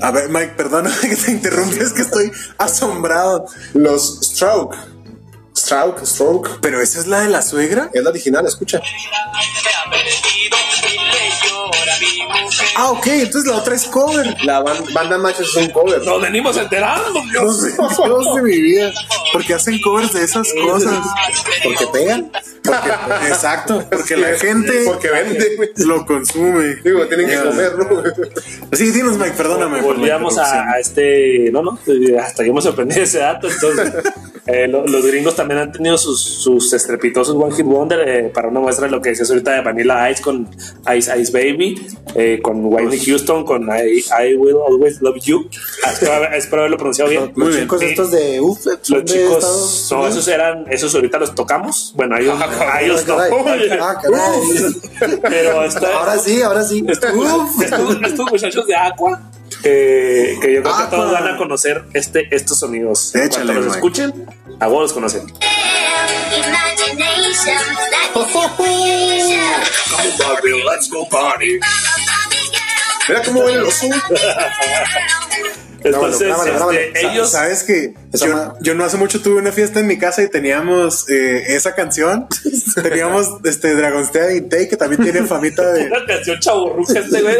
A 0.00 0.10
ver, 0.10 0.28
Mike, 0.30 0.54
perdóname 0.56 0.96
que 1.08 1.16
te 1.16 1.30
interrumpes, 1.30 1.92
que 1.92 2.02
estoy 2.02 2.32
asombrado. 2.58 3.46
Los 3.74 4.20
Stroke. 4.22 4.76
Stroke, 5.56 6.04
Stroke. 6.06 6.58
Pero 6.60 6.80
esa 6.80 6.98
es 6.98 7.06
la 7.06 7.20
de 7.20 7.28
la 7.28 7.42
suegra. 7.42 7.90
Es 7.92 8.02
la 8.02 8.10
original, 8.10 8.46
escucha. 8.46 8.80
Ah, 12.76 12.90
ok, 12.90 13.06
entonces 13.06 13.50
la 13.50 13.58
otra 13.58 13.74
es 13.74 13.84
cover. 13.84 14.34
La 14.44 14.60
ban- 14.62 14.92
banda 14.94 15.18
machos 15.18 15.48
es 15.50 15.56
un 15.56 15.70
cover. 15.70 16.02
Nos 16.04 16.20
venimos 16.20 16.56
enterando, 16.56 17.20
Dios. 17.30 17.62
Dios 17.76 18.34
de 18.34 18.42
mi 18.42 18.60
vida. 18.60 18.90
Porque 19.32 19.54
hacen 19.54 19.80
covers 19.82 20.12
de 20.12 20.24
esas 20.24 20.48
cosas. 20.64 21.04
Porque 21.62 21.86
pegan. 21.92 22.30
Exacto, 23.28 23.84
porque 23.90 24.16
la 24.16 24.28
gente 24.38 24.84
Porque 24.86 25.08
vende, 25.10 25.72
lo 25.78 26.04
consume. 26.06 26.76
Digo, 26.84 27.06
tienen 27.06 27.28
que 27.28 27.36
comer, 27.36 27.72
¿no? 27.78 28.02
Sí, 28.72 28.90
dinos, 28.90 29.18
Mike, 29.18 29.32
perdóname. 29.36 29.80
Volvíamos 29.80 30.38
a, 30.38 30.70
a 30.72 30.78
este. 30.78 31.50
No, 31.52 31.62
no, 31.62 31.78
hasta 32.20 32.44
yo 32.44 32.54
me 32.54 32.62
sorprendí 32.62 32.94
de 32.94 33.02
ese 33.02 33.18
dato. 33.18 33.48
Entonces, 33.48 33.92
eh, 34.46 34.68
lo- 34.68 34.86
los 34.86 35.04
gringos 35.06 35.34
también 35.36 35.60
han 35.60 35.72
tenido 35.72 35.98
sus, 35.98 36.20
sus 36.22 36.72
estrepitosos 36.72 37.34
One 37.34 37.54
Hit 37.54 37.66
Wonder 37.66 38.08
eh, 38.08 38.30
para 38.32 38.48
una 38.48 38.60
muestra 38.60 38.86
de 38.86 38.92
lo 38.92 39.00
que 39.02 39.10
decías 39.10 39.28
ahorita 39.30 39.52
de 39.52 39.60
Vanilla 39.62 40.10
Ice 40.10 40.22
con 40.22 40.48
Ice 40.96 41.18
Ice 41.20 41.32
Baby, 41.32 41.86
eh, 42.14 42.38
con 42.42 42.64
Whitney 42.66 42.98
Houston, 43.04 43.44
con 43.44 43.64
I, 43.68 43.98
I 44.24 44.34
Will 44.36 44.56
Always 44.68 45.00
Love 45.02 45.18
You. 45.22 45.48
Ah, 45.84 45.92
Espero, 45.92 46.24
espero 46.32 46.62
haberlo 46.62 46.76
pronunciado 46.76 47.10
bien. 47.10 47.32
Los 47.36 47.48
bien. 47.48 47.62
chicos 47.62 47.82
estos 47.82 48.10
de 48.12 48.40
UF. 48.40 48.66
Los 48.88 49.04
chicos, 49.04 49.88
no, 49.90 50.06
esos 50.08 50.28
eran, 50.28 50.64
esos 50.70 50.94
ahorita 50.94 51.18
los 51.18 51.34
tocamos. 51.34 51.92
Bueno, 51.96 52.16
hay, 52.16 52.26
un, 52.26 52.38
no. 52.52 52.58
Caray, 52.58 53.70
ah, 53.80 53.96
caray. 54.02 55.20
Pero 55.22 55.64
está, 55.64 55.88
Ahora 55.98 56.18
sí, 56.18 56.42
ahora 56.42 56.62
sí. 56.64 56.84
estos, 56.88 57.10
estos- 57.62 57.96
estos 58.02 58.30
muchachos 58.30 58.66
de 58.66 58.76
Aqua 58.76 59.20
que, 59.62 60.38
que 60.40 60.54
yo 60.54 60.62
creo 60.62 60.76
que 60.76 60.82
Aqua. 60.82 60.90
todos 60.90 61.12
van 61.12 61.28
a 61.34 61.36
conocer 61.36 61.84
este, 61.94 62.34
estos 62.34 62.58
sonidos. 62.58 63.14
Échale, 63.14 63.44
Cuando 63.44 63.52
los 63.54 63.64
Mike. 63.66 63.76
escuchen, 63.76 64.26
a 64.60 64.66
vos 64.68 64.82
los 64.82 64.92
conocen. 64.92 65.26
Mira 73.08 73.22
cómo 73.24 73.48
el 73.48 73.62
oso. 73.64 73.86
Entonces, 75.84 76.28
grábalo, 76.28 76.70
este, 76.70 76.90
grábalo. 76.92 77.12
ellos. 77.12 77.30
Sabes 77.30 77.62
que 77.62 77.94
yo, 78.12 78.54
yo 78.60 78.74
no 78.74 78.84
hace 78.84 78.96
mucho 78.96 79.20
tuve 79.20 79.36
una 79.36 79.52
fiesta 79.52 79.80
en 79.80 79.86
mi 79.86 79.98
casa 79.98 80.22
y 80.22 80.28
teníamos 80.28 81.08
eh, 81.08 81.44
esa 81.54 81.74
canción. 81.74 82.26
teníamos 82.82 83.28
este 83.44 83.74
Dragon's 83.74 84.12
Day 84.12 84.68
que 84.68 84.76
también 84.76 85.02
tiene 85.02 85.22
famita 85.26 85.70
de. 85.72 85.86
Una 85.86 86.04
canción 86.06 86.38
chaburruca 86.38 86.98
este 86.98 87.22
güey. 87.22 87.36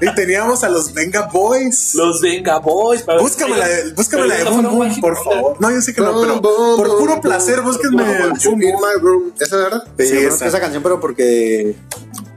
Y 0.00 0.14
teníamos 0.14 0.64
a 0.64 0.68
los 0.68 0.92
Venga 0.92 1.28
Boys. 1.32 1.94
Los 1.94 2.20
Venga 2.20 2.58
Boys. 2.58 3.04
Búscame 3.04 3.56
la 3.56 3.68
de, 3.68 3.92
búscame 3.92 4.26
la 4.26 4.36
de 4.36 4.44
Boom 4.44 4.62
Boom, 4.70 5.00
por 5.00 5.16
favor. 5.22 5.56
No, 5.60 5.70
yo 5.70 5.80
sé 5.80 5.94
que 5.94 6.00
no, 6.00 6.20
pero 6.20 6.40
por 6.40 6.98
puro 6.98 7.12
boom, 7.12 7.20
placer, 7.20 7.60
búsquenme 7.60 8.02
boom, 8.02 8.18
Boom 8.18 8.38
boom, 8.44 8.62
In 8.62 8.72
Boom. 8.72 8.80
my 8.80 9.00
room. 9.00 9.32
¿Esa 9.38 9.56
es 9.56 9.62
verdad? 9.62 9.84
Sí, 9.98 10.16
esa. 10.18 10.46
esa 10.46 10.60
canción, 10.60 10.82
pero 10.82 11.00
porque 11.00 11.74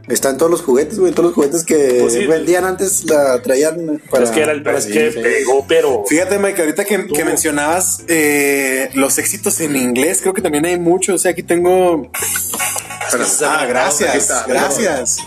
está 0.07 0.29
en 0.29 0.37
todos 0.37 0.51
los 0.51 0.61
juguetes, 0.61 0.99
güey. 0.99 1.11
Todos 1.11 1.25
los 1.27 1.33
juguetes 1.35 1.63
que 1.65 1.99
Pues 2.01 2.13
sí. 2.13 2.25
vendían 2.27 2.65
antes 2.65 3.05
la 3.05 3.41
traían 3.41 4.01
para. 4.09 4.23
es 4.23 4.31
que 4.31 4.41
era 4.41 4.51
el 4.51 4.63
para 4.63 4.77
es 4.77 4.85
que 4.85 5.11
sí, 5.11 5.19
pegó, 5.19 5.65
pero. 5.67 6.03
Fíjate, 6.07 6.37
Mike, 6.39 6.61
ahorita 6.61 6.85
que, 6.85 7.07
que 7.07 7.25
mencionabas 7.25 8.01
eh, 8.07 8.89
los 8.93 9.17
éxitos 9.17 9.59
en 9.61 9.75
inglés, 9.75 10.19
creo 10.21 10.33
que 10.33 10.41
también 10.41 10.65
hay 10.65 10.77
muchos. 10.79 11.15
O 11.15 11.17
sea, 11.17 11.31
aquí 11.31 11.43
tengo. 11.43 12.09
Ah, 12.13 13.57
Aquí 13.61 13.67
gracias, 13.69 14.15
está. 14.15 14.45
gracias. 14.47 15.17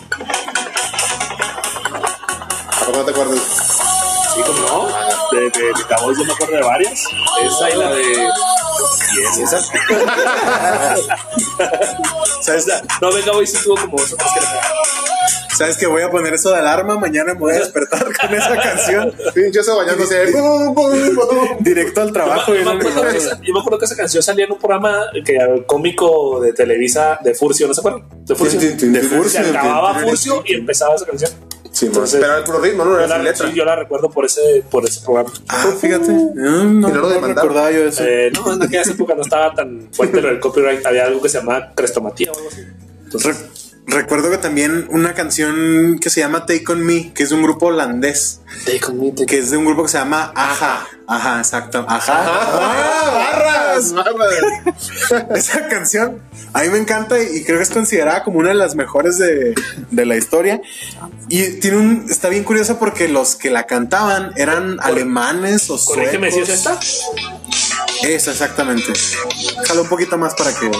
¿A 2.70 2.84
poco 2.86 2.98
no 2.98 3.04
te 3.04 3.10
acuerdas? 3.10 3.38
Sí, 4.34 4.40
como 4.46 4.60
no. 4.60 4.88
De, 5.32 5.40
de, 5.44 5.66
de 5.68 5.84
Cowboys 5.96 6.18
yo 6.18 6.24
me 6.24 6.32
acuerdo 6.32 6.56
de 6.56 6.62
varias. 6.62 7.04
Esa 7.44 7.70
y 7.70 7.76
la 7.78 7.90
de. 7.94 8.02
Es. 9.08 9.70
¿Sabes, 12.42 12.66
No, 13.00 13.12
Venga 13.12 13.32
Boys 13.32 13.52
sí 13.52 13.58
tuvo 13.62 13.76
como 13.76 13.98
dos 13.98 14.12
otras 14.12 14.32
que 14.32 14.40
la 14.40 14.46
¿Sabes 15.58 15.76
que 15.76 15.88
voy 15.88 16.02
a 16.02 16.10
poner 16.10 16.34
eso 16.34 16.52
de 16.52 16.58
alarma? 16.58 16.96
Mañana 17.00 17.34
me 17.34 17.40
voy 17.40 17.52
a 17.52 17.58
despertar 17.58 18.04
con 18.04 18.32
esa 18.32 18.56
canción. 18.60 19.12
Pinche 19.34 19.58
eso 19.58 19.76
bañándose. 19.76 20.32
Directo 21.58 22.00
al 22.00 22.12
trabajo. 22.12 22.54
Yo 22.54 22.64
me, 22.64 22.70
acuerdo 22.78 23.02
que 23.02 23.16
esa, 23.16 23.40
yo 23.42 23.52
me 23.52 23.58
acuerdo 23.58 23.78
que 23.80 23.84
esa 23.86 23.96
canción 23.96 24.22
salía 24.22 24.44
en 24.44 24.52
un 24.52 24.58
programa 24.58 25.06
que, 25.24 25.64
cómico 25.66 26.40
de 26.40 26.52
Televisa 26.52 27.18
de 27.24 27.34
Furcio, 27.34 27.66
¿no 27.66 27.74
se 27.74 27.80
acuerdan? 27.80 28.04
De 28.24 28.36
Furcio. 28.36 28.60
De. 28.60 29.00
Furcio. 29.00 29.42
Se 29.42 29.50
acababa 29.50 29.98
Furcio 29.98 30.44
y 30.46 30.54
empezaba 30.54 30.94
esa 30.94 31.06
canción. 31.06 31.32
Sí. 31.78 31.86
Entonces- 31.86 32.18
pero 32.20 32.32
era 32.32 32.38
el 32.38 32.44
puro 32.44 32.58
ritmo, 32.60 32.84
no 32.84 32.90
Yo 32.92 32.98
era 32.98 33.06
la, 33.08 33.14
sin 33.16 33.24
letra. 33.24 33.48
sí, 33.48 33.54
yo 33.54 33.64
la 33.64 33.76
recuerdo 33.76 34.10
por 34.10 34.24
ese, 34.24 34.64
por 34.68 34.84
ese 34.84 35.00
programa. 35.00 35.30
Ah, 35.48 35.66
fíjate. 35.80 36.08
No, 36.12 36.64
no, 36.64 36.88
¿Y 36.88 36.92
no 36.92 37.00
no 37.02 37.08
demandaron? 37.08 37.36
recordaba 37.36 37.70
yo 37.70 37.84
eso. 37.84 38.02
Eh, 38.04 38.30
no, 38.34 38.52
en 38.52 38.62
aquella 38.62 38.82
época 38.82 39.14
no 39.14 39.22
estaba 39.22 39.54
tan 39.54 39.88
fuerte 39.92 40.20
lo 40.20 40.28
del 40.28 40.40
copyright. 40.40 40.84
Había 40.84 41.04
algo 41.06 41.22
que 41.22 41.28
se 41.28 41.38
llamaba 41.38 41.72
crestomatía 41.76 42.32
o 42.32 42.36
algo 42.36 42.48
así. 42.48 42.62
Re- 43.28 43.34
recuerdo 43.88 44.30
que 44.30 44.38
también 44.38 44.86
una 44.90 45.14
canción 45.14 45.98
que 46.00 46.10
se 46.10 46.20
llama 46.20 46.46
Take 46.46 46.64
On 46.68 46.84
Me, 46.84 47.12
que 47.12 47.24
es 47.24 47.30
de 47.30 47.34
un 47.34 47.42
grupo 47.42 47.66
holandés, 47.66 48.40
que 49.26 49.38
es 49.38 49.50
de 49.50 49.56
un 49.56 49.64
grupo 49.64 49.82
que 49.84 49.88
se 49.88 49.98
llama 49.98 50.32
Aja. 50.36 50.86
Ajá, 51.06 51.38
exacto. 51.38 51.84
Ajá. 51.88 52.24
¡Ah, 52.26 53.30
barras! 53.32 53.92
barras! 53.92 55.26
Esa 55.34 55.68
canción 55.68 56.20
a 56.52 56.62
mí 56.62 56.68
me 56.68 56.78
encanta 56.78 57.20
y 57.20 57.44
creo 57.44 57.58
que 57.58 57.62
es 57.62 57.70
considerada 57.70 58.24
como 58.24 58.38
una 58.38 58.50
de 58.50 58.54
las 58.56 58.74
mejores 58.74 59.18
de, 59.18 59.54
de 59.90 60.06
la 60.06 60.16
historia. 60.16 60.60
Y 61.28 61.60
tiene 61.60 61.76
un, 61.78 62.06
está 62.10 62.28
bien 62.28 62.44
curiosa 62.44 62.78
porque 62.78 63.08
los 63.08 63.36
que 63.36 63.50
la 63.50 63.66
cantaban 63.66 64.32
eran 64.36 64.78
alemanes 64.80 65.70
o 65.70 65.78
Corrígeme 65.82 66.30
si 66.30 66.40
es 66.40 66.60
suecos. 66.60 67.04
esta. 68.00 68.08
Esa, 68.08 68.30
exactamente. 68.32 68.92
Jala 69.66 69.82
un 69.82 69.88
poquito 69.88 70.16
más 70.18 70.34
para 70.34 70.52
que 70.54 70.66
el. 70.66 70.72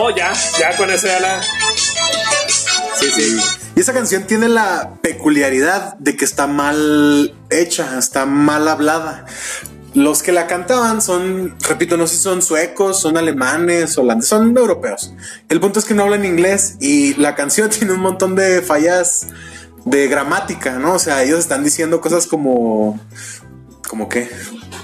Oh, 0.00 0.10
ya, 0.10 0.32
ya 0.60 0.76
con 0.76 0.90
eso 0.90 1.08
ya 1.08 1.18
la. 1.18 1.42
Sí, 1.42 3.10
sí. 3.10 3.36
Y 3.74 3.80
esa 3.80 3.92
canción 3.92 4.28
tiene 4.28 4.48
la 4.48 4.94
peculiaridad 5.02 5.96
de 5.98 6.16
que 6.16 6.24
está 6.24 6.46
mal 6.46 7.34
hecha, 7.50 7.98
está 7.98 8.24
mal 8.24 8.68
hablada. 8.68 9.26
Los 9.94 10.22
que 10.22 10.30
la 10.30 10.46
cantaban 10.46 11.02
son, 11.02 11.56
repito, 11.68 11.96
no 11.96 12.06
sé 12.06 12.14
si 12.14 12.22
son 12.22 12.42
suecos, 12.42 13.00
son 13.00 13.16
alemanes, 13.16 13.98
holandeses, 13.98 14.28
son 14.28 14.56
europeos. 14.56 15.14
El 15.48 15.58
punto 15.58 15.80
es 15.80 15.84
que 15.84 15.94
no 15.94 16.04
hablan 16.04 16.24
inglés 16.24 16.76
y 16.78 17.14
la 17.14 17.34
canción 17.34 17.68
tiene 17.76 17.92
un 17.92 18.00
montón 18.00 18.36
de 18.36 18.62
fallas 18.62 19.26
de 19.84 20.06
gramática, 20.06 20.78
¿no? 20.78 20.94
O 20.94 20.98
sea, 21.00 21.24
ellos 21.24 21.40
están 21.40 21.64
diciendo 21.64 22.00
cosas 22.00 22.28
como, 22.28 23.00
como 23.86 24.08
qué, 24.08 24.28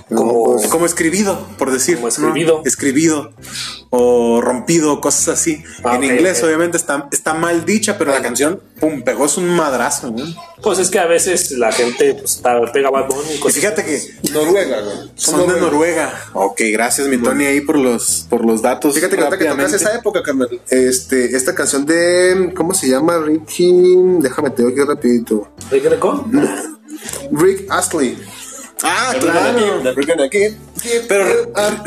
Como. 0.08 0.60
como 0.70 0.86
escribido, 0.86 1.46
por 1.58 1.70
decir. 1.70 1.96
Como 1.96 2.08
escribido. 2.08 2.58
¿no? 2.58 2.62
Escribido 2.64 3.32
o 3.90 4.40
rompido, 4.40 5.00
cosas 5.00 5.28
así. 5.40 5.62
Ah, 5.84 5.96
en 5.96 6.04
inglés, 6.04 6.42
obviamente, 6.42 6.76
está, 6.76 7.08
está 7.12 7.34
mal 7.34 7.64
dicha, 7.64 7.96
pero 7.96 8.10
la 8.10 8.22
canción, 8.22 8.60
pum, 8.80 9.02
pegó 9.02 9.26
es 9.26 9.36
un 9.36 9.48
madrazo. 9.48 10.10
¿no? 10.10 10.18
Y 10.18 10.36
Pues 10.62 10.78
es 10.80 10.90
que 10.90 10.98
a 10.98 11.06
veces 11.06 11.52
la 11.52 11.70
gente 11.70 12.14
pues, 12.14 12.36
está, 12.36 12.60
pega 12.72 12.90
Bad 12.90 13.06
Bunny 13.08 13.34
y 13.34 13.38
cosas. 13.38 13.56
fíjate 13.56 13.84
que 13.84 14.00
Noruega, 14.32 14.80
güey. 14.80 15.10
son 15.14 15.46
de 15.46 15.60
Noruega. 15.60 16.12
Ok, 16.32 16.60
gracias, 16.72 17.06
mi 17.06 17.18
Tony, 17.18 17.44
ahí 17.44 17.60
por 17.60 17.78
los, 17.78 18.26
por 18.28 18.44
los 18.44 18.62
datos. 18.62 18.94
Fíjate 18.94 19.16
que 19.16 19.22
ahorita 19.22 19.38
que 19.38 19.50
tocas 19.50 19.72
esa 19.74 19.94
época, 19.94 20.22
carnal. 20.22 20.48
Este, 20.70 21.36
esta 21.36 21.54
canción 21.54 21.86
de. 21.86 22.52
¿Cómo 22.56 22.74
se 22.74 22.88
llama? 22.88 23.18
Ricky. 23.18 23.72
Déjame 24.18 24.50
te 24.50 24.62
digo 24.62 24.70
aquí 24.70 24.80
rapidito. 24.88 25.48
¿De 25.70 25.80
qué 25.80 25.90
le 25.90 25.98
con? 25.98 26.32
Rick 27.30 27.66
Astley. 27.70 28.18
Ah, 28.86 29.14
claro. 29.18 29.82
Pero 31.08 31.24
Ah, 31.54 31.82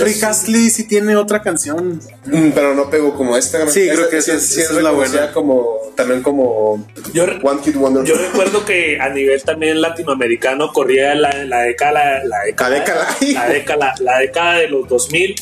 Rick, 0.00 0.22
Astley 0.24 0.68
sí 0.70 0.84
tiene 0.84 1.14
otra 1.16 1.40
canción. 1.42 2.00
Mm, 2.26 2.50
Pero 2.50 2.74
no 2.74 2.90
pegó 2.90 3.14
como 3.14 3.36
esta. 3.36 3.66
Sí, 3.68 3.88
creo 3.88 4.08
que 4.08 4.16
Esa- 4.18 4.38
sí 4.40 4.60
esa 4.60 4.76
es 4.76 4.82
la 4.82 4.90
buena. 4.90 5.32
como 5.32 5.78
También 5.94 6.22
como 6.22 6.84
Yo, 7.12 7.24
One 7.42 7.60
Kid 7.62 7.76
Wonder. 7.76 8.04
yo 8.04 8.14
recuerdo 8.16 8.64
que 8.64 8.98
a 9.00 9.10
nivel 9.10 9.42
también 9.42 9.80
latinoamericano 9.80 10.72
corría 10.72 11.14
la, 11.14 11.44
la 11.44 11.60
década, 11.62 12.24
la 12.24 12.40
década, 12.44 12.70
La 12.70 12.78
década. 12.78 13.16
la 13.32 13.48
década, 13.48 13.94
la 14.00 14.18
década 14.18 14.54
de 14.58 14.68
los 14.68 14.88
2000 14.88 15.34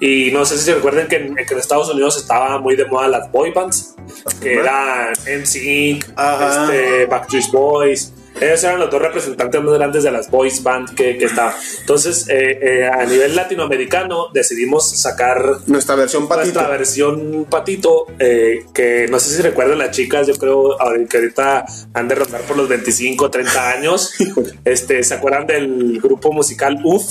y 0.00 0.30
no 0.32 0.44
sé 0.44 0.58
si 0.58 0.64
se 0.64 0.74
recuerdan 0.74 1.08
que 1.08 1.16
en, 1.16 1.34
que 1.36 1.54
en 1.54 1.58
Estados 1.58 1.88
Unidos 1.90 2.18
estaba 2.18 2.58
muy 2.58 2.76
de 2.76 2.84
moda 2.84 3.08
las 3.08 3.30
boy 3.32 3.52
bands, 3.52 3.94
que 4.42 4.54
eran 4.54 5.12
NSYNC, 5.26 6.04
Ajá. 6.16 6.70
este, 6.70 7.06
Backstreet 7.06 7.50
Boys. 7.50 8.12
Ellos 8.40 8.64
eran 8.64 8.80
los 8.80 8.90
dos 8.90 9.00
representantes 9.00 9.62
más 9.62 9.74
grandes 9.74 10.02
de 10.02 10.10
las 10.10 10.30
boys 10.30 10.62
band 10.62 10.94
que, 10.94 11.16
que 11.18 11.26
estaban. 11.26 11.54
Entonces, 11.80 12.28
eh, 12.28 12.58
eh, 12.60 12.90
a 12.92 13.04
nivel 13.04 13.36
latinoamericano 13.36 14.28
decidimos 14.32 14.90
sacar 14.90 15.58
Nuestra 15.66 15.94
versión 15.94 16.26
patito. 16.26 16.52
nuestra 16.52 16.68
versión 16.68 17.46
patito, 17.48 18.06
eh, 18.18 18.66
que 18.74 19.06
no 19.08 19.20
sé 19.20 19.36
si 19.36 19.42
recuerdan 19.42 19.78
las 19.78 19.90
chicas, 19.92 20.26
yo 20.26 20.34
creo 20.34 20.76
que 21.08 21.16
ahorita 21.16 21.64
han 21.92 22.08
de 22.08 22.14
rondar 22.14 22.42
por 22.42 22.56
los 22.56 22.68
25, 22.68 23.30
30 23.30 23.70
años. 23.70 24.12
este, 24.64 25.02
¿Se 25.02 25.14
acuerdan 25.14 25.46
del 25.46 26.00
grupo 26.00 26.32
musical 26.32 26.78
UF? 26.82 27.04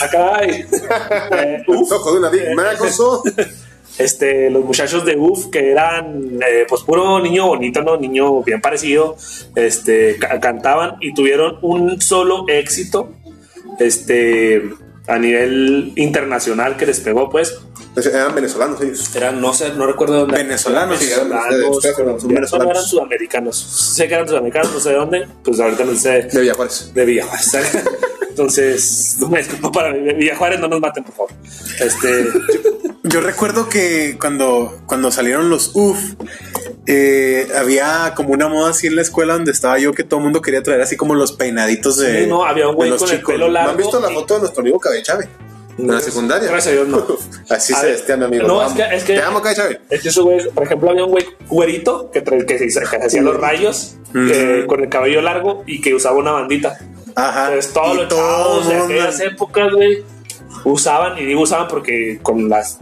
Acá 0.00 0.36
hay. 0.38 0.64
Eh, 1.36 1.62
UF. 1.66 1.92
Ojo 1.92 3.22
Este, 3.98 4.50
los 4.50 4.62
muchachos 4.64 5.04
de 5.06 5.16
UF 5.16 5.46
que 5.50 5.70
eran 5.70 6.38
eh, 6.46 6.66
pues 6.68 6.82
puro 6.82 7.18
niño 7.20 7.46
bonito, 7.46 7.80
¿no? 7.82 7.96
Niño 7.96 8.42
bien 8.42 8.60
parecido, 8.60 9.16
este, 9.54 10.16
ca- 10.18 10.38
cantaban 10.38 10.96
y 11.00 11.14
tuvieron 11.14 11.58
un 11.62 12.00
solo 12.00 12.44
éxito, 12.48 13.08
este, 13.78 14.62
a 15.06 15.18
nivel 15.18 15.92
internacional 15.96 16.76
que 16.76 16.86
les 16.86 17.00
pegó, 17.00 17.30
pues, 17.30 17.58
Eran 17.96 18.34
venezolanos 18.34 18.80
ellos. 18.82 19.16
eran, 19.16 19.40
no 19.40 19.54
sé, 19.54 19.70
no 19.74 19.86
recuerdo 19.86 20.20
dónde. 20.20 20.36
Venezolanos. 20.36 20.98
Sí, 20.98 21.10
eran 21.10 21.28
Venezolanos, 21.30 22.20
son 22.20 22.28
no 22.30 22.34
venezolanos. 22.34 22.70
eran 22.72 22.84
sudamericanos. 22.84 23.56
Sé 23.56 24.06
que 24.08 24.14
eran 24.14 24.28
sudamericanos, 24.28 24.72
no 24.74 24.80
sé 24.80 24.88
de 24.90 24.94
dónde, 24.96 25.28
pues 25.42 25.58
ahorita 25.60 25.84
no 25.84 25.94
sé 25.96 26.22
De 26.32 26.40
Villajuárez. 26.40 26.92
de 26.94 27.04
Villajuárez. 27.04 27.52
Entonces, 28.28 29.16
una 29.20 29.38
disculpa 29.38 29.72
para 29.72 29.92
Villa 29.94 30.36
Juárez, 30.36 30.60
no 30.60 30.68
nos 30.68 30.78
maten, 30.78 31.04
por 31.04 31.14
favor. 31.14 31.30
Este, 31.80 32.26
Yo 33.04 33.20
recuerdo 33.20 33.68
que 33.70 34.18
cuando, 34.20 34.82
cuando 34.86 35.10
salieron 35.10 35.48
los 35.48 35.70
UF, 35.74 35.98
eh, 36.86 37.48
había 37.56 38.12
como 38.14 38.30
una 38.34 38.48
moda 38.48 38.70
así 38.70 38.88
en 38.88 38.96
la 38.96 39.02
escuela 39.02 39.34
donde 39.34 39.52
estaba 39.52 39.78
yo 39.78 39.92
que 39.94 40.02
todo 40.04 40.18
el 40.18 40.24
mundo 40.24 40.42
quería 40.42 40.62
traer 40.62 40.80
así 40.82 40.96
como 40.96 41.14
los 41.14 41.32
peinaditos 41.32 41.96
de, 41.98 42.24
Sí, 42.24 42.26
no, 42.28 42.44
había 42.44 42.66
un 42.68 42.72
de 42.72 42.76
güey 42.76 42.96
con 42.98 43.10
el 43.10 43.22
pelo 43.22 43.46
¿No 43.46 43.52
largo. 43.52 43.70
han 43.70 43.76
visto 43.78 44.00
la 44.00 44.10
y- 44.10 44.14
foto 44.14 44.34
de 44.34 44.40
nuestro 44.40 44.60
amigo 44.60 44.78
Cabechave? 44.80 45.28
En 45.78 45.86
la 45.88 46.00
secundaria. 46.00 46.48
Gracias 46.50 46.72
a 46.72 46.76
Dios, 46.76 46.88
no. 46.88 47.06
Así 47.50 47.72
A 47.74 47.80
se 47.80 48.16
mi 48.16 48.24
amigo. 48.24 48.46
no, 48.48 48.66
es 48.66 48.72
que- 48.72 48.96
es 48.96 49.04
que- 49.04 49.14
Te 49.14 49.22
amo, 49.22 49.42
Cabechave. 49.42 49.80
Es 49.90 50.02
que 50.02 50.08
ese 50.08 50.20
güey, 50.20 50.48
por 50.50 50.64
ejemplo, 50.64 50.90
había 50.90 51.04
un 51.04 51.10
güey 51.10 51.24
güerito 51.48 52.10
que, 52.10 52.22
que, 52.22 52.58
se, 52.58 52.64
que 52.64 52.70
se 52.70 52.80
hacía 53.04 53.22
los 53.22 53.36
rayos 53.38 53.96
que- 54.12 54.64
con 54.66 54.82
el 54.82 54.88
cabello 54.88 55.20
largo 55.20 55.64
y 55.66 55.80
que 55.80 55.94
usaba 55.94 56.16
una 56.16 56.32
bandita. 56.32 56.78
Ajá. 57.14 57.48
Entonces, 57.48 57.72
todos 57.72 57.96
los 57.96 58.08
todo 58.08 58.18
chavos 58.20 58.68
de 58.68 58.76
aquellas 58.76 59.20
épocas, 59.20 59.72
güey, 59.72 60.04
usaban, 60.64 61.18
y 61.18 61.24
digo 61.26 61.42
usaban 61.42 61.68
porque 61.68 62.18
con 62.22 62.48
las 62.48 62.78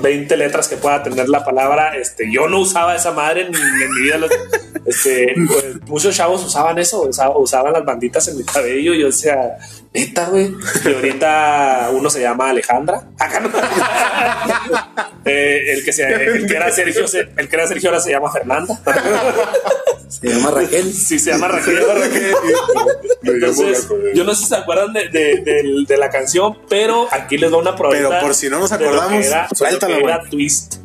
20 0.00 0.36
letras 0.36 0.68
que 0.68 0.76
pueda 0.76 1.02
tener 1.02 1.28
la 1.28 1.44
palabra, 1.44 1.96
este, 1.96 2.30
yo 2.32 2.46
no 2.48 2.60
usaba 2.60 2.94
esa 2.94 3.12
madre 3.12 3.48
ni 3.50 3.56
en 3.58 3.90
mi 3.94 4.02
vida. 4.02 4.18
los- 4.18 4.30
este, 4.86 5.34
pues, 5.48 5.64
muchos 5.86 6.14
chavos 6.16 6.44
usaban 6.44 6.78
eso, 6.78 7.02
usa- 7.02 7.36
usaban 7.36 7.72
las 7.72 7.84
banditas 7.84 8.26
en 8.28 8.36
mi 8.38 8.44
cabello. 8.44 8.94
Y 8.94 9.00
yo 9.00 9.06
decía, 9.06 9.56
neta, 9.94 10.26
güey. 10.26 10.54
Y 10.84 10.92
ahorita 10.92 11.90
uno 11.92 12.10
se 12.10 12.20
llama 12.20 12.50
Alejandra. 12.50 13.08
Acá 13.18 13.40
no. 13.40 13.50
Eh, 15.24 15.74
el, 15.74 15.84
que 15.84 15.92
se, 15.92 16.04
el 16.10 16.46
que 16.46 16.56
era 16.56 16.70
Sergio, 16.72 17.06
se- 17.06 17.28
el 17.36 17.48
que 17.50 17.56
era 17.56 17.66
Sergio 17.66 17.90
ahora 17.90 18.00
se 18.00 18.10
llama 18.10 18.32
Fernanda. 18.32 18.80
Se 20.08 20.26
llama 20.26 20.50
Raquel. 20.52 20.90
Sí, 20.94 21.18
se 21.18 21.32
llama 21.32 21.48
Raquel. 21.48 21.78
Entonces, 23.24 23.88
yo 24.14 24.24
no 24.24 24.34
sé 24.34 24.42
si 24.44 24.48
se 24.48 24.56
acuerdan 24.56 24.94
de, 24.94 25.08
de- 25.10 25.96
la 25.98 26.08
canción, 26.08 26.56
pero 26.70 27.08
aquí 27.10 27.36
les 27.36 27.50
doy 27.50 27.60
una 27.60 27.76
probadita. 27.76 28.08
Pero 28.08 28.20
por 28.22 28.34
si 28.34 28.48
no 28.48 28.58
nos 28.58 28.72
acordamos, 28.72 29.22
era- 29.26 29.42
de 29.42 29.48
lo 29.50 29.56
suéltala, 29.56 29.96
que 29.96 30.02
era 30.04 30.16
güey. 30.18 30.30
Twist. 30.30 30.76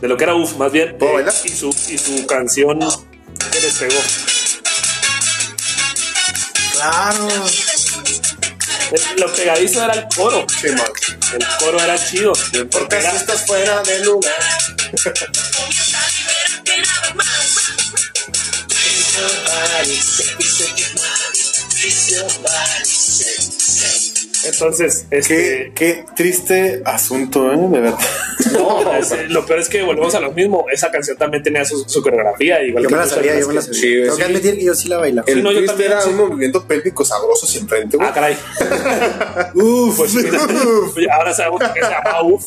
De 0.00 0.06
lo 0.08 0.16
que 0.16 0.22
era 0.24 0.34
Uf, 0.36 0.56
más 0.56 0.70
bien. 0.70 0.96
¿Puedo 0.96 1.12
eh, 1.12 1.14
bailar? 1.16 1.34
y, 1.44 1.48
su, 1.48 1.70
y 1.70 1.98
su 1.98 2.24
canción 2.26 2.78
que 2.78 3.60
les 3.60 3.78
pegó. 3.78 4.00
Claro. 6.74 7.28
Lo 9.16 9.32
pegadizo 9.32 9.84
era 9.84 9.94
el 9.94 10.06
coro. 10.14 10.46
Sí, 10.48 10.68
man. 10.68 10.86
El 11.32 11.46
coro 11.58 11.80
era 11.80 11.96
chido. 11.98 12.32
Porque 12.70 12.96
era, 12.96 13.10
estás 13.12 13.46
fuera 13.46 13.82
de 13.82 14.00
lugar. 14.04 14.32
Entonces, 24.46 25.06
Qué, 25.10 25.18
este, 25.18 25.72
qué 25.74 26.04
triste 26.16 26.82
asunto, 26.84 27.52
¿eh? 27.52 27.56
De 27.56 27.80
verdad. 27.80 27.98
no, 28.52 28.96
es- 28.96 29.28
lo 29.30 29.44
peor 29.46 29.58
es 29.60 29.68
que 29.68 29.82
volvemos 29.82 30.14
a 30.14 30.20
lo 30.20 30.32
mismo. 30.32 30.66
Esa 30.72 30.90
canción 30.90 31.16
también 31.16 31.42
tenía 31.42 31.64
su, 31.64 31.84
su 31.88 32.02
coreografía. 32.02 32.62
Igual 32.62 32.84
Yo 32.84 32.88
que 32.88 32.94
me 32.94 33.00
la 33.00 33.06
sabía, 33.08 33.38
yo 33.40 33.48
me 33.48 33.54
la 33.54 33.62
sabía. 33.62 33.80
Sí, 33.80 33.92
Tengo 34.02 34.12
sí. 34.12 34.18
que 34.18 34.24
admitir 34.24 34.58
que 34.58 34.64
yo 34.64 34.74
sí 34.74 34.88
la 34.88 34.98
bailaba. 34.98 35.26
El 35.30 35.42
no, 35.42 35.52
yo 35.52 35.64
también, 35.64 35.92
era 35.92 36.00
sí. 36.00 36.10
un 36.10 36.16
movimiento 36.16 36.64
pélvico 36.66 37.04
sabroso 37.04 37.46
siempre 37.46 37.78
frente, 37.78 37.96
güey. 37.96 38.08
Ah, 38.08 38.12
caray. 38.12 38.36
Uf, 39.54 39.96
Pues 39.96 40.14
mira, 40.96 41.14
ahora 41.16 41.32
sabemos 41.34 41.60
que 41.72 41.80
se 41.82 41.90
llama 41.90 42.22
UF. 42.22 42.46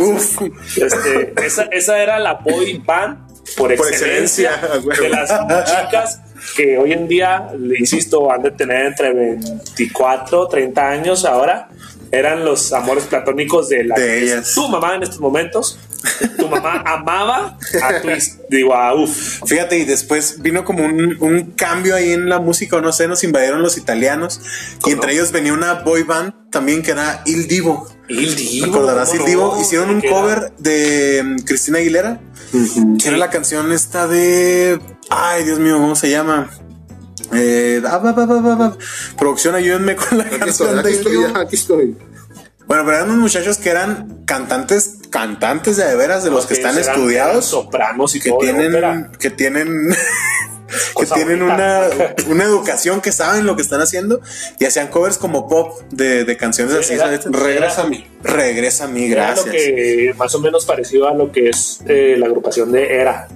uf. 0.00 0.42
Este, 0.76 1.34
esa, 1.44 1.62
esa 1.64 1.98
era 2.02 2.18
la 2.18 2.34
boy 2.34 2.78
band 2.84 3.26
por 3.56 3.74
Por 3.76 3.86
excelencia, 3.86 4.60
de 5.00 5.08
las 5.08 5.30
chicas 5.64 6.20
que 6.56 6.78
hoy 6.78 6.92
en 6.92 7.08
día, 7.08 7.48
le 7.58 7.78
insisto, 7.78 8.30
han 8.30 8.42
de 8.42 8.50
tener 8.50 8.86
entre 8.86 9.12
24, 9.12 10.48
30 10.48 10.88
años 10.88 11.24
ahora. 11.24 11.68
Eran 12.12 12.44
los 12.44 12.72
amores 12.72 13.04
platónicos 13.04 13.68
de, 13.68 13.84
la, 13.84 13.96
De 13.96 14.22
ellas. 14.22 14.54
tu 14.54 14.68
mamá 14.68 14.94
en 14.94 15.02
estos 15.02 15.20
momentos. 15.20 15.78
Tu 16.38 16.48
mamá 16.48 16.82
amaba 16.86 17.58
a 17.82 18.00
Twist, 18.00 18.40
digo 18.48 18.74
a 18.74 18.94
UF. 18.94 19.42
Fíjate, 19.44 19.78
y 19.78 19.84
después 19.84 20.40
vino 20.40 20.64
como 20.64 20.84
un, 20.84 21.16
un 21.20 21.52
cambio 21.52 21.96
ahí 21.96 22.12
en 22.12 22.28
la 22.28 22.38
música, 22.38 22.76
o 22.76 22.80
no 22.80 22.92
sé, 22.92 23.08
nos 23.08 23.24
invadieron 23.24 23.60
los 23.60 23.76
italianos. 23.76 24.40
Y 24.86 24.92
entre 24.92 25.12
ellos 25.12 25.32
venía 25.32 25.52
una 25.52 25.74
boy 25.74 26.04
band 26.04 26.32
también 26.50 26.82
que 26.82 26.92
era 26.92 27.22
Il 27.26 27.48
Divo. 27.48 27.88
Il 28.08 28.36
Divo. 28.36 28.66
¿Recordarás 28.66 29.10
¿cómo 29.10 29.20
Il 29.20 29.26
Divo? 29.26 29.54
no? 29.54 29.60
Hicieron 29.60 29.90
un 29.90 30.00
cover 30.00 30.52
de 30.58 31.22
mm, 31.24 31.36
Cristina 31.44 31.78
Aguilera. 31.78 32.20
Que 33.00 33.08
era 33.08 33.16
la 33.16 33.30
canción 33.30 33.72
esta 33.72 34.06
de. 34.06 34.80
Ay, 35.10 35.44
Dios 35.44 35.58
mío, 35.58 35.76
¿cómo 35.78 35.96
se 35.96 36.10
llama? 36.10 36.50
Eh, 37.32 37.82
ah. 37.84 38.76
Producción, 39.18 39.54
ayúdenme 39.54 39.96
con 39.96 40.18
la 40.18 40.24
Aquí 40.24 40.34
estoy, 40.34 40.46
canción 40.46 40.78
aquí 40.78 40.88
de 40.88 40.94
estoy, 40.96 41.16
aquí 41.34 41.56
estoy. 41.56 41.96
Bueno, 42.66 42.84
pero 42.84 42.96
eran 42.96 43.08
unos 43.10 43.20
muchachos 43.22 43.58
que 43.58 43.70
eran 43.70 44.22
cantantes, 44.24 44.96
cantantes 45.10 45.76
de, 45.76 45.94
veras, 45.94 46.24
de 46.24 46.30
los 46.30 46.46
que 46.46 46.54
están 46.54 46.76
estudiados. 46.78 47.44
sopranos 47.46 48.14
y 48.16 48.20
que 48.20 48.32
tienen, 48.40 49.10
que 49.20 49.30
tienen, 49.30 49.94
que 50.98 51.06
tienen 51.06 51.42
una, 51.42 51.82
una 52.28 52.44
educación 52.44 53.00
que 53.00 53.12
saben 53.12 53.46
lo 53.46 53.54
que 53.54 53.62
están 53.62 53.80
haciendo 53.82 54.20
y 54.58 54.64
hacían 54.64 54.88
covers 54.88 55.16
como 55.16 55.46
pop 55.48 55.80
de, 55.90 56.24
de 56.24 56.36
canciones 56.36 56.74
así. 56.74 56.94
Era-. 56.94 57.18
Regresa 57.30 57.82
a 57.82 57.86
mí. 57.86 58.04
Regresa 58.24 58.84
a 58.84 58.88
mí, 58.88 59.12
Era 59.12 59.26
gracias. 59.26 59.46
lo 59.46 59.52
que 59.52 60.14
más 60.18 60.34
o 60.34 60.40
menos 60.40 60.64
parecido 60.66 61.08
a 61.08 61.14
lo 61.14 61.30
que 61.30 61.48
es 61.50 61.80
eh, 61.86 62.16
la 62.18 62.26
agrupación 62.26 62.72
de 62.72 62.94
Era. 62.96 63.28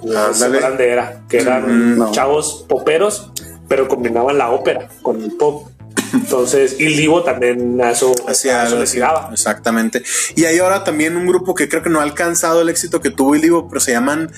¿Se 0.00 0.16
Ándale. 0.16 0.44
acuerdan 0.58 0.76
de 0.76 0.88
Era? 0.90 1.22
Que 1.28 1.38
eran 1.38 1.98
no. 1.98 2.12
chavos 2.12 2.64
poperos, 2.68 3.32
pero 3.66 3.88
combinaban 3.88 4.38
la 4.38 4.50
ópera 4.50 4.88
con 5.02 5.20
el 5.20 5.32
pop. 5.36 5.70
Entonces, 6.16 6.76
Il 6.78 6.96
Divo 6.96 7.22
también 7.22 7.80
a 7.80 7.90
eso, 7.90 8.14
Hacía 8.26 8.62
a 8.62 8.66
eso 8.66 8.78
le 8.78 8.86
tiraba. 8.86 9.28
Exactamente. 9.32 10.02
Y 10.34 10.44
hay 10.44 10.58
ahora 10.58 10.84
también 10.84 11.16
un 11.16 11.26
grupo 11.26 11.54
que 11.54 11.68
creo 11.68 11.82
que 11.82 11.90
no 11.90 12.00
ha 12.00 12.02
alcanzado 12.02 12.62
el 12.62 12.68
éxito 12.68 13.00
que 13.00 13.10
tuvo 13.10 13.34
el 13.34 13.42
Divo, 13.42 13.68
pero 13.68 13.80
se 13.80 13.92
llaman 13.92 14.32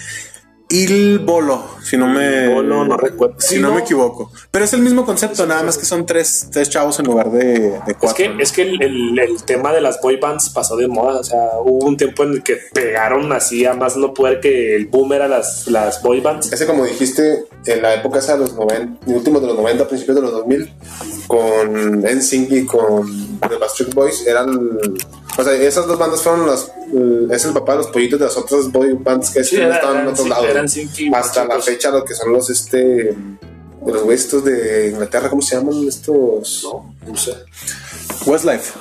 Il 0.71 1.21
Bolo, 1.21 1.65
si 1.83 1.97
no 1.97 2.07
me, 2.09 2.49
Bolo, 2.49 2.85
no 2.85 2.97
recuerdo. 2.99 3.37
si 3.39 3.55
Sí, 3.55 3.61
no, 3.61 3.69
no. 3.69 3.75
me 3.77 3.81
equivoco. 3.81 4.31
Pero 4.51 4.67
es 4.67 4.73
el 4.75 4.83
mismo 4.83 5.07
concepto, 5.07 5.47
nada 5.47 5.63
más 5.63 5.79
que 5.79 5.87
son 5.87 6.05
tres, 6.05 6.49
tres 6.53 6.69
chavos 6.69 6.99
en 6.99 7.07
lugar 7.07 7.31
de, 7.31 7.41
de 7.41 7.77
Es 7.87 7.97
cuatro. 7.99 8.15
que, 8.17 8.29
¿no? 8.29 8.43
es 8.43 8.53
que 8.53 8.63
el, 8.63 8.83
el- 8.83 9.19
el 9.19 9.43
tema 9.45 9.73
de 9.73 9.81
las 9.81 9.99
boy 10.03 10.17
bands 10.17 10.51
pasó 10.51 10.77
de 10.77 10.87
moda. 10.87 11.21
O 11.21 11.25
sea, 11.25 11.39
hubo 11.65 11.87
un 11.87 11.97
tiempo 11.97 12.23
en 12.25 12.33
el 12.33 12.43
que 12.43 12.59
pegaron 12.75 13.33
así 13.33 13.65
a 13.65 13.73
más 13.73 13.97
no 13.97 14.13
poder 14.13 14.41
que 14.41 14.77
el 14.77 14.87
boom 14.89 15.15
era 15.15 15.27
las, 15.27 15.67
las 15.69 16.03
boy 16.03 16.21
bands. 16.21 16.53
Ese, 16.53 16.67
como 16.67 16.85
dijiste, 16.85 17.45
en 17.65 17.81
la 17.81 17.95
época 17.95 18.19
esa 18.19 18.35
de 18.35 18.41
los 18.41 18.53
90, 18.55 19.11
últimos 19.11 19.41
de 19.41 19.47
los 19.49 19.57
90, 19.57 19.89
principios 19.89 20.17
de 20.17 20.23
los 20.23 20.33
2000, 20.33 20.71
con 21.27 22.03
NSYNC 22.03 22.51
y 22.53 22.67
con 22.67 23.39
The 23.41 23.57
Backstreet 23.57 23.95
Boys, 23.95 24.27
eran. 24.27 24.79
O 25.39 25.43
sea, 25.45 25.53
esas 25.55 25.87
dos 25.87 25.99
bandas 25.99 26.21
fueron 26.21 26.47
las. 26.47 26.73
Es 27.31 27.45
el 27.45 27.53
papá 27.53 27.73
de 27.73 27.79
los 27.79 27.87
pollitos 27.89 28.19
de 28.19 28.25
las 28.25 28.37
otras 28.37 28.73
boy 28.73 28.95
bands 28.95 29.31
que 29.31 29.45
Sí, 29.45 29.57
estaban 29.57 30.01
en 30.01 30.07
otros 30.09 30.29
lados. 30.29 30.47
Eran 30.59 31.15
Hasta 31.15 31.45
la 31.45 31.61
fecha, 31.61 31.91
lo 31.91 32.05
que 32.05 32.15
son 32.15 32.33
los 32.33 32.51
este. 32.51 33.15
De 33.81 33.93
los 33.93 34.03
güeyes 34.03 34.25
estos 34.25 34.45
de 34.45 34.89
Inglaterra, 34.91 35.31
¿cómo 35.31 35.41
se 35.41 35.55
llaman 35.57 35.87
estos? 35.87 36.65
No, 36.65 36.95
no 37.07 37.17
sé. 37.17 37.33
Westlife. 38.27 38.73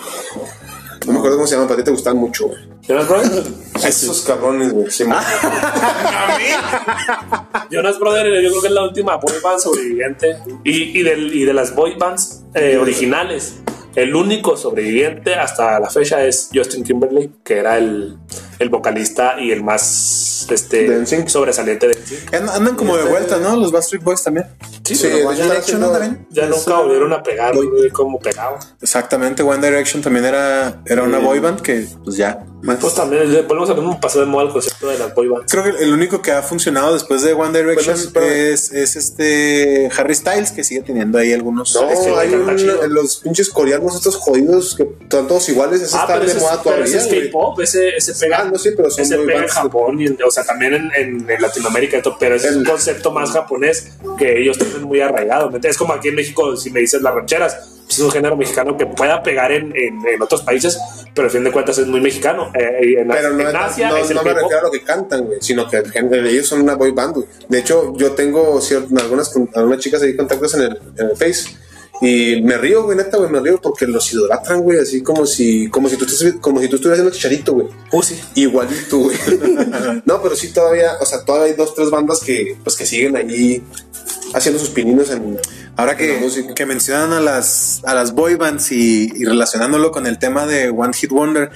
No 1.06 1.14
me 1.14 1.20
acuerdo 1.20 1.38
cómo 1.38 1.48
se 1.48 1.54
llaman, 1.54 1.68
pero 1.68 1.80
a 1.80 1.84
ti 1.84 1.86
te 1.86 1.92
gustan 1.92 2.18
mucho, 2.18 2.48
güey. 2.48 2.60
Jonas 2.88 3.08
Brothers. 3.08 3.48
Esos 3.86 4.22
cabrones, 4.22 4.74
güey. 4.74 4.90
Sí, 4.90 5.04
man. 5.06 5.24
Jonas 7.72 8.00
Brothers, 8.00 8.44
yo 8.44 8.50
creo 8.50 8.62
que 8.62 8.68
es 8.68 8.74
la 8.74 8.84
última 8.84 9.16
boy 9.18 9.34
band 9.44 9.60
sobreviviente. 9.60 10.38
Y, 10.64 11.00
y, 11.00 11.04
del- 11.04 11.34
y 11.34 11.44
de 11.46 11.54
las 11.54 11.76
boy 11.76 11.96
bands 11.98 12.44
eh, 12.54 12.78
originales, 12.78 13.56
el 13.96 14.16
único 14.16 14.56
sobreviviente 14.58 15.36
hasta 15.36 15.80
la 15.80 15.90
fecha 15.90 16.24
es 16.26 16.50
Justin 16.54 16.84
Timberlake, 16.84 17.32
que 17.44 17.58
era 17.58 17.78
el, 17.78 18.18
el 18.60 18.70
vocalista 18.70 19.36
y 19.40 19.52
el 19.52 19.64
más 19.64 20.48
este, 20.50 21.06
sobresaliente 21.28 21.88
de 21.88 22.38
Andan 22.38 22.76
como 22.76 22.96
de 22.98 23.04
vuelta, 23.04 23.38
¿no? 23.38 23.56
Los 23.56 23.72
Backstreet 23.72 24.04
Boys 24.04 24.24
también. 24.24 24.48
Sí, 24.84 24.96
Sí, 24.96 25.08
One 25.08 25.36
Direction, 25.42 25.82
También. 25.82 26.26
ya 26.30 26.46
nunca 26.48 26.76
volvieron 26.80 27.12
a 27.14 27.22
pegar 27.22 27.54
como 27.92 28.20
pegaba. 28.20 28.58
Exactamente, 28.82 29.44
One 29.44 29.66
Direction 29.68 30.02
también 30.02 30.26
era, 30.26 30.82
era 30.86 31.04
una 31.04 31.20
boy 31.20 31.40
band 31.40 31.62
que, 31.62 31.86
pues 32.04 32.16
ya. 32.16 32.40
más. 32.64 32.78
Pues 32.80 32.96
también 32.96 33.32
le- 33.32 33.42
volvemos 33.44 33.70
a 33.70 33.74
ver 33.74 33.84
un 33.84 34.00
pasó 34.00 34.20
de 34.22 34.26
moda 34.26 34.46
el 34.48 34.52
concepto 34.54 34.88
de 34.88 34.98
las 34.98 35.14
boy 35.14 35.28
bands. 35.28 35.52
Creo 35.52 35.64
que 35.64 35.84
el 35.84 35.92
único 35.94 36.22
que 36.22 36.32
ha 36.32 36.42
funcionado 36.42 36.94
después 36.94 37.22
de 37.22 37.34
One 37.34 37.58
Direction 37.58 37.96
Bueno, 37.98 38.12
pero- 38.14 38.26
es, 38.26 38.72
es 38.72 38.96
este 38.96 39.90
Harry 39.98 40.16
Styles, 40.16 40.52
que 40.52 40.64
sigue 40.64 40.82
teniendo 40.82 41.18
ahí 41.18 41.34
algunos. 41.34 41.76
No, 41.76 41.90
Es 41.90 42.00
que 42.00 42.10
hay 42.16 42.34
un- 42.34 42.56
chido. 42.56 42.88
los 42.88 43.18
pinches 43.18 43.50
coreanos, 43.50 43.96
estos 43.96 44.16
jodidos 44.16 44.76
que 44.76 44.84
están 45.02 45.28
todos 45.28 45.48
iguales, 45.50 45.94
Ah, 45.94 46.08
de 46.20 46.26
ese, 46.26 46.40
moda 46.40 46.54
es, 46.54 46.58
ese 46.60 46.64
todavía. 46.64 46.98
es 46.98 47.08
güey. 47.08 47.26
K-pop, 47.32 47.60
ese, 47.62 47.90
ese 47.98 48.14
pega, 48.16 48.38
Ah, 48.42 48.47
no, 48.52 48.58
sí, 48.58 48.70
pero 48.76 48.90
son 48.90 49.04
ese 49.04 49.18
boy 49.18 49.28
pega 49.28 49.42
en. 49.44 49.48
Japón, 49.48 50.02
y 50.02 50.08
o 50.22 50.32
sea, 50.32 50.44
también 50.44 50.74
en, 50.74 50.92
en- 50.96 51.30
en 51.30 51.42
Latinoamérica, 51.42 51.98
y 51.98 52.02
todo, 52.02 52.18
pero 52.20 52.36
es 52.36 52.44
un 52.46 52.60
El- 52.62 52.68
concepto 52.68 53.12
más 53.12 53.32
japonés 53.32 53.94
que 54.18 54.40
ellos 54.42 54.58
tienen 54.58 54.84
muy 54.84 55.02
arraigado. 55.02 55.52
Es 55.64 55.78
como 55.78 55.94
aquí 55.94 56.10
en 56.10 56.16
México, 56.16 56.56
si 56.58 56.70
me 56.72 56.80
dices 56.80 57.02
las 57.02 57.14
rancheras, 57.14 57.74
pues 57.86 58.00
es 58.00 58.04
un 58.04 58.12
género 58.12 58.36
mexicano 58.36 58.76
que 58.76 58.86
pueda 58.86 59.24
pegar 59.24 59.52
en, 59.52 59.74
en- 59.76 60.06
en 60.06 60.22
otros 60.22 60.42
países, 60.42 60.78
pero 61.14 61.28
a 61.28 61.32
fin 61.32 61.44
de 61.44 61.52
cuentas 61.52 61.78
es 61.78 61.88
muy 61.88 62.02
mexicano. 62.02 62.52
Eh, 62.54 62.96
en, 63.00 63.08
Pero 63.08 63.34
no, 63.34 63.40
en 63.42 63.48
es- 63.48 63.56
Asia 63.56 63.90
no, 63.90 63.98
es 63.98 64.10
el 64.10 64.16
no 64.18 64.24
me 64.24 64.34
refiero 64.34 64.60
a 64.60 64.64
lo 64.64 64.72
que 64.72 64.82
cantan, 64.84 65.26
güey, 65.26 65.38
sino 65.42 65.70
que 65.70 65.78
el 65.78 66.28
ellos 66.28 66.48
son 66.48 66.62
una 66.62 66.76
boy 66.76 66.92
band, 66.92 67.16
güey. 67.16 67.28
De 67.48 67.60
hecho, 67.60 67.94
yo 67.98 68.12
tengo 68.12 68.60
cier- 68.60 68.88
algunas, 69.02 69.34
algunas 69.56 69.80
chicas 69.80 70.02
ahí 70.02 70.16
contactos 70.16 70.54
en 70.56 70.62
el, 70.64 70.80
en 70.98 71.10
el 71.12 71.16
Face 71.18 71.50
Y 72.02 72.42
me 72.44 72.58
río, 72.58 72.84
güey, 72.84 72.96
neta, 72.98 73.18
güey, 73.18 73.30
me 73.30 73.40
río 73.40 73.60
porque 73.60 73.88
los 73.88 74.12
idolatran, 74.14 74.62
güey, 74.62 74.80
así 74.80 75.02
como 75.02 75.26
si, 75.26 75.68
como 75.70 75.90
si 75.90 75.98
tú, 75.98 76.06
estuvieras- 76.06 76.40
como 76.40 76.62
si 76.62 76.68
tú 76.70 76.76
estuvieras 76.76 77.00
haciendo 77.00 77.16
chicharito, 77.16 77.54
güey. 77.54 77.68
Uh, 77.92 78.04
sí. 78.04 78.20
Igualito, 78.36 78.98
güey. 79.00 79.18
no, 80.06 80.22
pero 80.22 80.36
sí 80.36 80.50
todavía, 80.54 80.92
o 81.02 81.06
sea, 81.06 81.26
todavía 81.26 81.48
hay 81.48 81.54
dos, 81.58 81.74
tres 81.74 81.90
bandas 81.90 82.20
que, 82.20 82.56
pues, 82.64 82.76
que 82.76 82.86
siguen 82.86 83.16
allí 83.18 83.64
haciendo 84.34 84.60
sus 84.60 84.70
pininos 84.70 85.10
en. 85.10 85.40
Ahora 85.76 85.96
que, 85.96 86.20
que 86.56 86.66
mencionan 86.66 87.14
a 87.14 87.20
las, 87.20 87.82
a 87.84 87.94
las 87.94 88.14
boy 88.14 88.36
bands 88.36 88.72
y, 88.72 89.12
y 89.16 89.26
relacionándolo 89.26 89.92
con 89.92 90.08
el 90.08 90.18
tema 90.20 90.46
de 90.48 90.70
One 90.70 90.94
Hit 90.94 91.12
Wonder, 91.12 91.52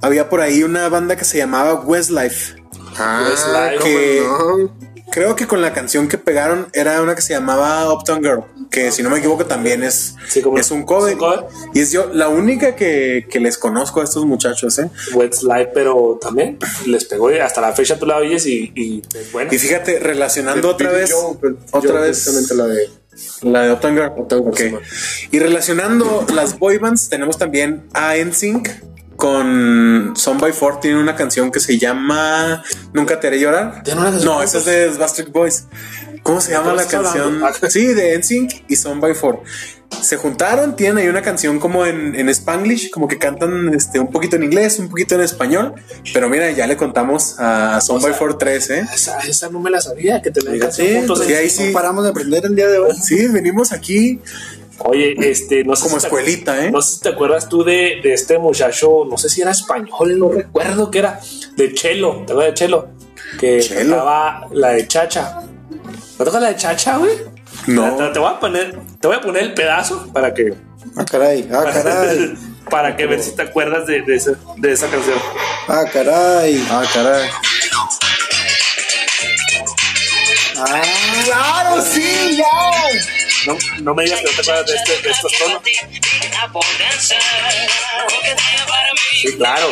había 0.00 0.28
por 0.30 0.40
ahí 0.40 0.62
una 0.62 0.88
banda 0.88 1.16
que 1.16 1.24
se 1.24 1.36
llamaba 1.38 1.74
Westlife. 1.80 2.56
Ah, 2.96 3.26
Westlife. 3.30 3.76
¿cómo 3.78 3.84
Que- 3.84 4.22
no? 4.24 4.87
Creo 5.10 5.34
que 5.36 5.46
con 5.46 5.62
la 5.62 5.72
canción 5.72 6.06
que 6.06 6.18
pegaron 6.18 6.68
era 6.72 7.00
una 7.02 7.14
que 7.14 7.22
se 7.22 7.32
llamaba 7.32 7.92
Uptown 7.92 8.22
Girl, 8.22 8.44
que 8.70 8.92
si 8.92 9.02
no 9.02 9.10
me 9.10 9.18
equivoco 9.18 9.46
también 9.46 9.82
es, 9.82 10.14
Sí, 10.28 10.40
es 10.56 10.70
un 10.70 10.84
cover. 10.84 11.12
Es 11.12 11.14
un 11.14 11.18
cover. 11.18 11.44
Y 11.74 11.80
es 11.80 11.92
yo 11.92 12.10
la 12.12 12.28
única 12.28 12.76
que, 12.76 13.26
que 13.30 13.40
les 13.40 13.56
conozco 13.58 14.00
a 14.00 14.04
estos 14.04 14.26
muchachos, 14.26 14.78
¿eh? 14.78 14.90
Westlife, 15.14 15.70
pero 15.72 16.18
también 16.20 16.58
les 16.86 17.04
pegó 17.06 17.32
y 17.32 17.38
hasta 17.38 17.60
la 17.60 17.72
fecha 17.72 17.98
tú 17.98 18.06
la 18.06 18.18
oyes 18.18 18.44
y, 18.46 18.70
y 18.74 19.02
es 19.18 19.32
buena. 19.32 19.52
Y 19.54 19.58
fíjate, 19.58 19.98
relacionando 19.98 20.68
otra 20.70 20.90
vez, 20.92 21.12
pero- 21.40 21.56
otra 21.72 22.00
vez 22.00 22.50
la 22.52 22.66
de. 22.66 22.90
la 23.42 23.62
de 23.62 23.72
Uptown 23.72 23.94
Girl. 23.96 24.12
Uptown 24.16 24.52
Girl. 24.54 24.80
Y 25.30 25.38
relacionando 25.38 26.26
las 26.34 26.58
boy 26.58 26.78
bands, 26.78 27.08
tenemos 27.08 27.38
también 27.38 27.84
a 27.94 28.14
NSYNC 28.16 28.68
con 29.18 30.12
Son 30.16 30.38
by 30.38 30.52
Four. 30.52 30.78
Tiene 30.78 30.98
una 31.00 31.16
canción 31.16 31.50
que 31.50 31.58
se 31.58 31.76
llama 31.76 32.62
Nunca 32.92 33.18
te 33.18 33.26
haré 33.26 33.40
llorar. 33.40 33.82
¿Tiene 33.82 34.00
una 34.00 34.10
canción? 34.12 34.32
No, 34.32 34.42
esa 34.42 34.58
es 34.58 34.64
de 34.64 34.88
Backstreet 34.96 35.32
Boys. 35.32 35.66
¿Cómo 36.22 36.40
se 36.40 36.52
llama 36.52 36.70
¿De 36.70 36.76
la 36.76 36.86
canción? 36.86 37.42
hablando? 37.42 37.70
Sí, 37.70 37.88
de 37.88 38.16
NSYNC 38.16 38.64
y 38.68 38.76
Son 38.76 39.00
by 39.00 39.14
Four. 39.14 39.42
Se 40.00 40.16
juntaron, 40.16 40.76
tienen 40.76 40.98
ahí 40.98 41.08
una 41.08 41.22
canción 41.22 41.58
como 41.58 41.84
en, 41.84 42.14
en 42.14 42.28
Spanglish, 42.28 42.90
como 42.90 43.08
que 43.08 43.18
cantan 43.18 43.74
este, 43.74 43.98
un 43.98 44.12
poquito 44.12 44.36
en 44.36 44.44
inglés, 44.44 44.78
un 44.78 44.88
poquito 44.88 45.16
en 45.16 45.22
español. 45.22 45.74
Pero 46.12 46.28
mira, 46.28 46.48
ya 46.52 46.68
le 46.68 46.76
contamos 46.76 47.34
a 47.40 47.80
Son 47.80 47.96
O 47.96 48.00
by 48.00 48.10
sea, 48.12 48.18
Four 48.18 48.38
3, 48.38 48.70
¿eh? 48.70 48.86
Esa, 48.94 49.18
esa 49.20 49.48
no 49.48 49.58
me 49.58 49.70
la 49.70 49.80
sabía 49.80 50.22
que 50.22 50.30
tenían 50.30 50.60
canción 50.60 50.86
Fíjate, 50.86 51.06
juntos. 51.08 51.26
pues, 51.26 51.36
ahí 51.38 51.50
sí. 51.50 51.70
Paramos 51.72 52.04
de 52.04 52.10
aprender 52.10 52.44
el 52.44 52.54
día 52.54 52.68
de 52.68 52.78
hoy. 52.78 52.94
Sí, 53.02 53.26
venimos 53.26 53.72
aquí 53.72 54.20
Oye, 54.80 55.14
este, 55.30 55.64
no 55.64 55.74
sé 55.76 55.82
como 55.84 55.96
si 55.96 56.02
te- 56.02 56.06
escuelita, 56.06 56.64
¿eh? 56.64 56.70
No 56.70 56.80
sé 56.80 56.94
si 56.96 57.00
te 57.00 57.08
acuerdas 57.08 57.48
tú 57.48 57.64
de, 57.64 58.00
de 58.02 58.12
este 58.14 58.38
muchacho, 58.38 59.04
no 59.10 59.18
sé 59.18 59.28
si 59.28 59.42
era 59.42 59.50
español, 59.50 60.18
no 60.18 60.28
recuerdo 60.30 60.90
qué 60.90 61.00
era, 61.00 61.20
de 61.56 61.74
Chelo, 61.74 62.22
¿te 62.26 62.32
acuerdas 62.32 62.52
de 62.52 62.54
Chelo? 62.54 62.88
Que 63.40 63.58
Chelo. 63.60 63.96
cantaba 63.96 64.46
la 64.52 64.68
de 64.70 64.86
Chacha. 64.86 65.40
¿No 66.18 66.24
toca 66.24 66.38
la 66.40 66.48
de 66.50 66.56
Chacha, 66.56 66.96
güey? 66.96 67.12
No. 67.66 67.96
Te, 67.96 68.08
te 68.10 68.18
voy 68.18 68.30
a 68.32 68.38
poner, 68.40 68.78
te 69.00 69.08
voy 69.08 69.16
a 69.16 69.20
poner 69.20 69.42
el 69.42 69.54
pedazo 69.54 70.10
para 70.12 70.32
que, 70.32 70.54
Ah, 70.96 71.04
caray, 71.04 71.48
ah, 71.52 71.64
caray, 71.72 72.34
para 72.70 72.96
que 72.96 73.06
ver 73.06 73.20
si 73.22 73.32
te 73.34 73.42
acuerdas 73.42 73.86
de, 73.86 74.02
de, 74.02 74.14
esa, 74.16 74.32
de 74.56 74.72
esa 74.72 74.88
canción. 74.88 75.18
ah, 75.68 75.84
caray. 75.92 76.64
Ah, 76.70 76.84
caray. 76.94 77.28
Ah, 80.60 80.82
¡Claro, 81.24 81.82
sí, 81.82 82.36
ya! 82.38 82.44
No, 83.46 83.56
no 83.82 83.94
me 83.94 84.04
digas 84.04 84.20
que 84.20 84.26
no 84.26 84.30
te 84.32 84.40
acuerdas 84.42 84.66
de, 84.66 84.74
este, 84.76 85.02
de 85.02 85.10
estos 85.10 85.32
tonos. 85.38 85.62
Sí, 89.12 89.36
claro. 89.36 89.68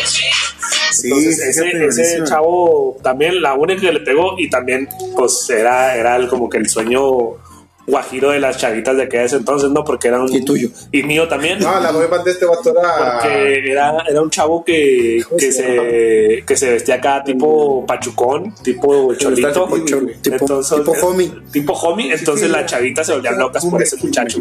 Sí, 0.91 1.09
Entonces, 1.09 1.39
ese, 1.41 1.87
ese 1.87 2.25
chavo 2.25 2.97
también, 3.03 3.41
la 3.43 3.55
única 3.55 3.81
que 3.83 3.93
le 3.93 4.01
pegó 4.01 4.35
y 4.39 4.49
también, 4.49 4.89
pues 5.17 5.49
era, 5.51 5.95
era 5.97 6.17
el- 6.17 6.29
como 6.29 6.49
que 6.49 6.59
el 6.59 6.69
sueño 6.69 7.01
guajiro 7.87 8.31
de 8.31 8.41
las 8.41 8.57
chavitas 8.59 8.97
de 8.97 9.05
aquel 9.05 9.21
ese 9.21 9.37
entonces, 9.37 9.71
¿no? 9.71 9.85
Porque 9.85 10.09
era 10.09 10.21
un. 10.21 10.33
Y 10.33 10.45
tuyo. 10.45 10.69
Y 10.93 11.03
mío 11.03 11.29
también. 11.29 11.59
No, 11.61 11.79
la 11.81 11.91
boy 11.93 12.07
band 12.09 12.25
de 12.25 12.31
este 12.33 12.47
vato 12.47 12.71
era. 12.71 13.21
Porque 13.21 13.71
era, 13.71 14.05
era 14.09 14.23
un 14.23 14.31
chavo 14.31 14.65
que, 14.65 15.23
¿Cómo 15.25 15.37
que, 15.39 15.53
se 15.53 16.43
que 16.47 16.57
se 16.57 16.71
vestía 16.71 16.97
acá 16.97 17.23
tipo 17.25 17.85
pachucón, 17.87 18.55
tipo 18.63 19.15
cholito. 19.15 19.69
tipo 20.23 20.93
homie. 21.03 21.33
Tipo 21.53 21.73
homie. 21.75 22.13
Entonces 22.13 22.51
las 22.51 22.67
chavitas 22.67 23.07
se 23.07 23.13
volvían 23.13 23.39
locas 23.39 23.65
por 23.67 23.83
ese 23.83 23.97
muchacho. 23.99 24.41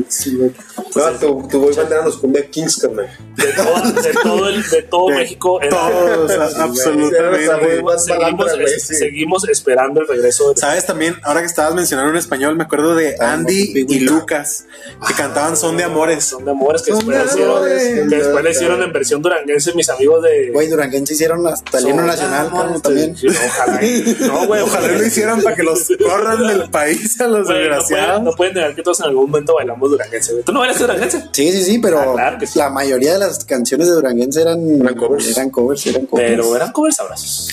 No, 0.96 1.12
tu, 1.20 1.48
tu 1.50 1.60
boy 1.62 1.74
eran 1.74 2.06
los 2.06 2.18
Cumbia 2.18 2.50
Kings, 2.50 2.78
carnal. 2.78 3.10
De 3.36 3.46
todo, 3.54 4.02
de 4.02 4.14
todo, 4.24 4.50
el- 4.50 4.70
de 4.70 4.82
todo 4.84 5.10
México. 5.10 5.62
era- 5.62 5.76
Todos, 5.76 6.32
Era 6.32 6.46
absolutamente. 6.64 8.80
Seguimos, 8.80 9.48
esperando 9.50 10.02
el 10.02 10.08
regreso 10.08 10.54
de 10.54 10.60
¿Sabes 10.60 10.86
también? 10.86 11.16
Ahora 11.24 11.41
que 11.41 11.48
estabas 11.48 11.76
mencionando 11.76 12.12
en 12.12 12.18
español, 12.18 12.56
me 12.56 12.64
acuerdo 12.64 12.96
de 12.96 13.16
Andy 13.40 13.86
y 13.88 14.00
Lucas, 14.00 14.66
que 15.08 15.14
cantaban 15.14 15.56
Son 15.58 15.78
de 15.78 15.84
Amores. 15.84 16.24
Son 16.26 16.44
de 16.46 16.52
amores 16.52 16.82
que 16.82 16.94
después, 16.94 17.18
de 17.18 17.26
hicieron, 17.26 17.56
amores. 17.58 17.84
que 17.84 18.16
después 18.16 18.44
le 18.44 18.52
hicieron 18.52 18.84
en 18.84 18.94
versión 18.94 19.22
duranguense 19.22 19.74
mis 19.74 19.90
amigos 19.90 20.24
de. 20.24 20.52
Güey, 20.52 20.68
Duranguense 20.70 21.14
hicieron 21.14 21.46
hasta 21.48 21.78
el 21.80 21.90
himno 21.90 22.04
nacional, 22.04 22.48
amores, 22.48 22.82
también. 22.82 23.16
sí, 23.16 23.28
Ojalá. 23.28 23.82
No, 24.28 24.48
güey, 24.48 24.62
Ojalá 24.66 24.88
lo 24.88 25.06
hicieran 25.06 25.42
para 25.42 25.56
que 25.56 25.64
los 25.64 25.88
corran 26.04 26.48
del 26.48 26.70
país 26.70 27.20
a 27.22 27.28
los 27.28 27.40
no, 27.40 27.46
pueden, 27.46 27.62
desgraciados. 27.62 28.24
no 28.24 28.32
pueden 28.32 28.54
negar 28.56 28.76
que 28.76 28.82
todos 28.84 29.00
en 29.02 29.06
algún 29.08 29.30
momento 29.30 29.54
bailamos 29.56 29.90
duranguense. 29.90 30.34
¿Tú 30.44 30.52
no 30.52 30.60
bailas 30.60 30.80
duranguense? 30.80 31.24
Sí, 31.32 31.52
sí, 31.52 31.64
sí, 31.64 31.80
pero 31.80 32.00
Ah, 32.00 32.14
claro 32.14 32.38
que 32.40 32.48
sí. 32.48 32.60
la 32.60 32.70
mayoría 32.70 33.14
de 33.14 33.20
las 33.20 33.44
canciones 33.46 33.88
de 33.88 33.94
Duranguense 33.94 34.42
eran, 34.42 34.82
Eran 34.82 34.96
covers. 34.96 35.28
Eran 35.38 35.50
covers, 35.50 35.86
eran 35.88 36.06
covers. 36.06 36.30
Pero 36.30 36.56
eran 36.56 36.72
covers 36.72 37.00
abrazos. 37.00 37.50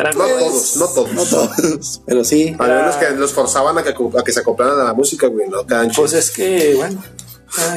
Eran 0.00 0.16
No 0.16 0.24
covers. 0.24 0.40
todos, 0.40 0.76
no 0.76 0.86
todos. 0.88 1.12
No 1.12 1.24
todos, 1.24 2.00
pero 2.06 2.24
sí. 2.24 2.54
Al 2.58 2.70
menos 2.70 2.96
que 2.96 3.10
los 3.10 3.32
forzaban 3.32 3.76
a 3.78 3.82
que, 3.82 3.90
a 3.90 4.22
que 4.24 4.32
se 4.32 4.40
acoplaran 4.40 4.80
a 4.80 4.84
la 4.84 4.94
música, 4.94 5.26
güey, 5.26 5.48
no 5.48 5.66
quedan 5.66 5.90
Pues 5.94 6.12
es 6.12 6.30
que, 6.30 6.74
bueno. 6.76 7.02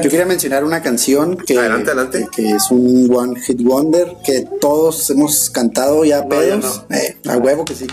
Yo 0.04 0.10
quería 0.10 0.26
mencionar 0.26 0.64
una 0.64 0.82
canción 0.84 1.36
que, 1.36 1.58
Adelante, 1.58 1.92
adelante. 1.92 2.28
que 2.32 2.52
es 2.52 2.70
un 2.70 3.10
One 3.14 3.40
Hit 3.42 3.62
Wonder 3.64 4.18
que 4.24 4.46
todos 4.62 5.10
hemos 5.10 5.50
cantado 5.50 6.06
ya 6.06 6.22
No, 6.22 6.30
pedos. 6.30 6.84
Eh, 6.92 7.18
a 7.28 7.38
huevo 7.38 7.66
que 7.66 7.74
sí. 7.76 7.88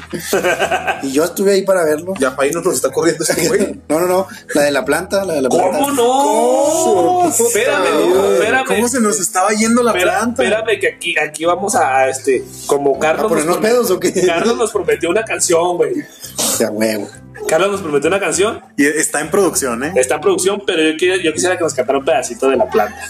y 1.03 1.13
yo 1.13 1.25
estuve 1.25 1.53
ahí 1.53 1.63
para 1.63 1.85
verlo. 1.85 2.13
Ya 2.19 2.37
para 2.37 2.49
ahí 2.49 2.53
nos 2.55 2.67
está 2.67 2.91
corriendo 2.93 3.25
ese 3.25 3.49
güey. 3.49 3.81
No, 3.89 3.99
no, 4.01 4.07
no. 4.07 4.27
La 4.55 4.63
de 4.63 4.71
la 4.73 4.85
planta, 4.85 5.25
la 5.25 5.35
de 5.35 5.43
la 5.43 5.49
planta. 5.49 5.79
¿Cómo 5.79 5.91
no? 5.93 7.29
Espérame, 7.29 8.15
no, 8.15 8.33
espérame. 8.35 8.67
¿Cómo 8.67 8.89
se 8.89 9.01
nos 9.01 9.19
estaba 9.19 9.51
yendo 9.51 9.83
la 9.83 9.93
planta? 9.93 10.43
Espérame, 10.45 10.79
que 10.79 10.89
aquí, 10.89 11.15
aquí 11.19 11.45
vamos 11.45 11.75
a, 11.75 12.09
este, 12.09 12.45
como 12.67 12.99
Carlos. 12.99 13.27
¿A 13.27 13.29
ponernos 13.29 13.57
promet- 13.59 13.61
pedos 13.63 13.91
o 13.91 13.99
qué? 13.99 14.13
Carlos 14.27 14.57
nos 14.57 14.71
prometió 14.71 15.09
una 15.11 15.25
canción, 15.25 15.77
güey. 15.77 15.93
O 16.37 16.57
sea, 16.57 16.71
huevo. 16.71 17.09
Carlos 17.49 17.73
nos 17.73 17.81
prometió 17.83 18.09
una 18.09 18.21
canción. 18.21 18.61
Y 18.77 18.87
está 18.87 19.21
en 19.21 19.31
producción, 19.31 19.83
¿eh? 19.85 19.93
Está 19.97 20.17
en 20.17 20.21
producción, 20.21 20.63
pero 20.67 20.83
yo, 20.83 20.97
quiero- 20.97 21.21
yo 21.23 21.33
quisiera 21.33 21.57
que 21.57 21.65
nos 21.65 21.75
cantara 21.75 21.99
un 21.99 22.05
pedacito 22.05 22.49
de 22.49 22.57
la 22.57 22.69
planta. 22.69 23.01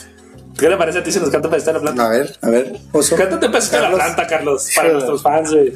¿Qué 0.59 0.69
le 0.69 0.77
parece 0.77 0.99
a 0.99 1.03
ti 1.03 1.11
si 1.13 1.19
nos 1.21 1.31
canta 1.31 1.49
un 1.49 1.53
pedacito 1.53 1.73
de 1.73 1.79
la 1.79 1.83
planta? 1.83 2.07
A 2.07 2.11
ver, 2.11 2.39
a 2.43 2.51
ver, 2.51 2.77
oso. 2.93 3.17
Cántate 3.17 3.47
un 3.47 3.53
pedacito 3.53 3.77
de 3.77 3.83
la 3.83 3.91
planta, 3.93 4.27
Carlos, 4.27 4.69
para 4.77 4.93
nuestros 4.93 5.23
fans, 5.23 5.51
güey. 5.53 5.73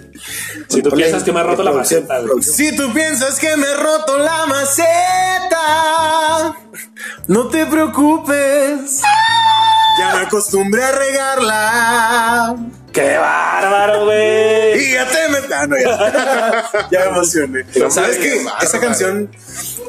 Si 0.68 0.82
tú 0.82 0.90
piensas 0.90 1.22
que 1.22 1.32
me 1.32 1.40
ha 1.40 1.42
roto 1.42 1.62
la 1.62 1.72
maceta, 1.72 2.20
güey. 2.20 2.42
Si 2.42 2.76
tú 2.76 2.92
piensas 2.92 3.38
que 3.38 3.56
me 3.56 3.66
he 3.66 3.74
roto 3.76 4.18
la 4.18 4.46
maceta, 4.46 6.56
no 7.28 7.48
te 7.48 7.64
preocupes. 7.66 9.00
Ya 9.98 10.14
me 10.16 10.22
acostumbré 10.26 10.82
a 10.82 10.92
regarla. 10.92 12.56
¡Qué 12.94 13.18
bárbaro, 13.18 14.04
güey! 14.06 14.80
Y 14.88 14.92
ya 14.94 15.06
te 15.08 15.28
me... 15.28 15.38
Ah, 15.54 15.66
no, 15.66 15.76
ya. 15.76 16.88
ya 16.90 17.00
me 17.00 17.06
emocioné. 17.16 17.64
¿Sabes 17.90 18.16
qué 18.18 18.36
bárbaro. 18.44 18.64
Esa 18.64 18.80
canción 18.80 19.30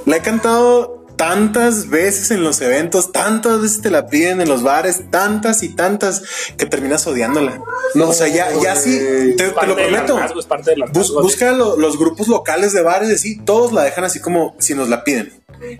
la 0.06 0.18
he 0.18 0.22
cantado 0.22 1.06
tantas 1.16 1.88
veces 1.90 2.30
en 2.32 2.44
los 2.44 2.60
eventos, 2.62 3.12
tantas 3.14 3.62
veces 3.62 3.82
te 3.82 3.90
la 3.90 4.08
piden 4.08 4.42
en 4.42 4.50
los 4.50 4.64
bares, 4.64 5.10
tantas 5.12 5.64
y 5.64 5.70
tantas 5.70 6.22
que 6.58 6.66
terminas 6.66 7.08
odiándola. 7.08 7.62
No, 7.94 8.10
o 8.10 8.14
sea, 8.14 8.28
ya, 8.28 8.50
ya 8.62 8.76
sí, 8.76 9.00
te, 9.38 9.48
lo 9.48 9.76
prometo. 9.76 10.20
Bus- 10.92 11.14
busca 11.14 11.52
lo- 11.54 11.78
los 11.78 11.98
grupos 11.98 12.28
locales 12.28 12.74
de 12.74 12.82
bares 12.82 13.10
y 13.10 13.14
así, 13.14 13.38
todos 13.40 13.72
la 13.72 13.84
dejan 13.84 14.04
así 14.04 14.20
como 14.20 14.56
si 14.60 14.74
nos 14.76 14.90
la 14.90 15.04
piden. 15.06 15.32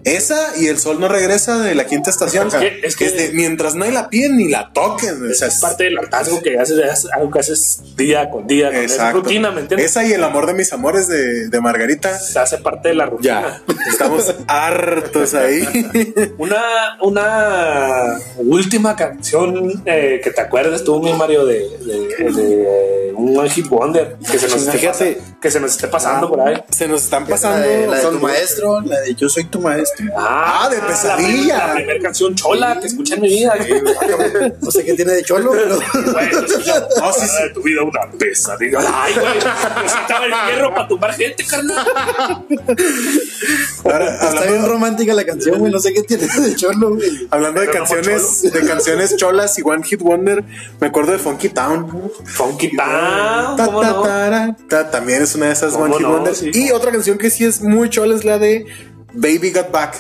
Esa 0.04 0.58
y 0.58 0.68
el 0.68 0.78
sol 0.78 1.00
no 1.00 1.08
regresa 1.08 1.60
de 1.60 1.76
la 1.76 1.86
quinta 1.86 2.10
estación. 2.10 2.48
Es 2.48 2.56
que- 2.56 2.80
es 2.84 2.96
que- 2.96 3.10
de, 3.12 3.32
mientras 3.34 3.76
no 3.76 3.86
la 3.86 4.10
piden 4.10 4.38
ni 4.38 4.50
la 4.50 4.72
toquen. 4.74 5.32
O 5.32 5.34
sea, 5.34 5.48
Es 5.48 5.60
parte 5.60 5.86
del 5.86 5.98
hartazgo 5.98 6.42
que 6.42 6.58
haces, 6.60 6.78
es 6.78 7.08
algo 7.14 7.32
que 7.32 7.40
haces 7.40 7.80
día 7.96 8.30
con 8.30 8.48
día, 8.48 8.68
con 8.68 8.76
esa 8.78 9.12
rutina, 9.12 9.52
¿me 9.52 9.62
entiendes? 9.62 9.92
Esa 9.92 10.06
y 10.06 10.12
el 10.14 10.24
amor 10.24 10.46
de 10.48 10.54
mis 10.54 10.72
amores 10.74 11.08
de, 11.08 11.48
de 11.50 11.62
Margarita. 11.62 12.18
Se 12.20 12.40
hace 12.40 12.58
parte 12.58 12.90
de 12.90 12.96
la 12.96 13.06
rutina. 13.06 13.62
Ya, 13.68 13.74
estamos 13.90 14.34
hartos 14.48 15.34
ahí. 15.34 15.66
Una, 16.38 16.62
una 17.02 18.18
última 18.38 18.96
canción 18.96 19.82
eh, 19.86 20.20
que 20.24 20.32
te 20.32 20.42
acuerdes 20.42 20.84
tú, 20.84 21.02
mi 21.02 21.14
Mario, 21.14 21.46
de, 21.46 21.60
de, 21.86 22.32
de 22.32 23.05
un 23.26 23.38
One 23.38 23.50
Hit 23.50 23.68
Wonder 23.68 24.18
que 24.32 24.38
se 24.40 24.48
nos 24.48 24.66
esté, 24.68 25.22
que 25.42 25.52
se 25.52 25.60
nos 25.60 25.72
esté 25.72 25.88
pasando 25.88 26.30
por 26.30 26.40
ahí. 26.42 26.62
Se 26.70 26.88
nos 26.88 27.04
están 27.04 27.24
La 27.24 27.30
pasando. 27.30 27.68
de, 27.68 27.88
la 27.88 27.96
de 27.98 28.02
son 28.02 28.16
tu 28.20 28.22
maestro, 28.26 28.82
la 28.82 29.00
de 29.02 29.16
Yo 29.16 29.30
soy 29.30 29.44
tu 29.46 29.60
maestro. 29.60 30.06
maestro. 30.06 30.24
Ah, 30.28 30.68
de 30.70 30.78
la 30.78 30.88
Pesadilla. 30.88 31.68
La 31.68 31.74
primera 31.76 32.00
canción 32.02 32.36
chola 32.36 32.80
que 32.80 32.88
escuché 32.88 33.16
en 33.16 33.22
mi 33.22 33.30
vida. 33.30 33.54
No 34.62 34.72
sé 34.72 34.84
qué 34.86 34.94
tiene 34.94 35.14
de 35.14 35.24
cholo, 35.24 35.52
pero 35.52 35.76
escucha, 36.46 36.80
No, 37.00 37.14
sí, 37.14 37.22
sí. 37.22 37.32
"Ah, 37.40 37.46
tu 37.54 37.62
vida 37.62 37.82
una 37.84 38.02
pesadilla. 38.18 38.80
Ay, 38.82 39.14
güey, 39.14 39.34
necesitaba 39.84 40.26
el 40.26 40.34
hierro 40.56 40.74
para 40.74 40.88
tumbar 40.88 41.14
gente, 41.14 41.44
carnal. 41.46 41.86
Ahora, 43.84 44.16
está 44.16 44.46
bien 44.46 44.66
romántica 44.68 45.14
la 45.14 45.26
canción, 45.26 45.60
güey. 45.60 45.72
No 45.72 45.80
sé 45.80 45.94
qué 45.94 46.02
tiene 46.04 46.28
de 46.28 46.56
cholo, 46.56 46.96
güey. 46.96 47.28
hablando 47.32 47.62
de 47.62 47.68
Pero 47.68 47.80
no 47.84 47.86
canciones, 47.90 48.42
de 48.42 48.66
canciones 48.68 49.16
cholas 49.16 49.58
y 49.60 49.62
One 49.64 49.84
Hit 49.84 50.02
Wonder, 50.02 50.44
me 50.80 50.88
acuerdo 50.88 51.12
de 51.12 51.20
Funky 51.20 51.50
Town. 51.50 52.12
Funky 52.26 52.76
Town, 52.76 52.88
Ta, 53.56 53.66
¿cómo 53.66 53.82
ta, 53.82 53.92
no? 53.92 54.02
tara, 54.02 54.58
ta, 54.68 54.92
también 54.92 55.22
es 55.22 55.36
una 55.36 55.48
de 55.48 55.54
esas 55.54 55.74
¿Cómo 55.74 55.86
One 55.86 55.94
Hit 55.96 56.02
no? 56.04 56.14
Wonder. 56.14 56.36
Sí. 56.36 56.52
Y 56.54 56.72
otra 56.72 56.92
canción 56.92 57.18
que 57.18 57.30
sí 57.30 57.46
es 57.46 57.62
muy 57.62 57.90
chola 57.90 58.16
es 58.16 58.26
la 58.26 58.38
de 58.38 58.66
Baby 59.16 59.52
Got 59.52 59.72
Back. 59.72 59.96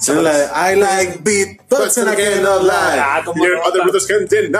Es 0.00 0.08
la 0.08 0.36
de 0.38 0.44
I 0.74 0.76
like 0.76 1.18
beat, 1.22 1.58
but 1.68 1.90
I 1.96 2.14
cannot 2.16 2.62
lie. 2.62 2.70
Ah, 3.00 3.22
¿cómo 3.24 3.44
Your 3.44 3.56
no? 3.56 3.62
other 3.64 3.82
brothers 3.82 4.06
can't 4.06 4.28
deny. 4.30 4.58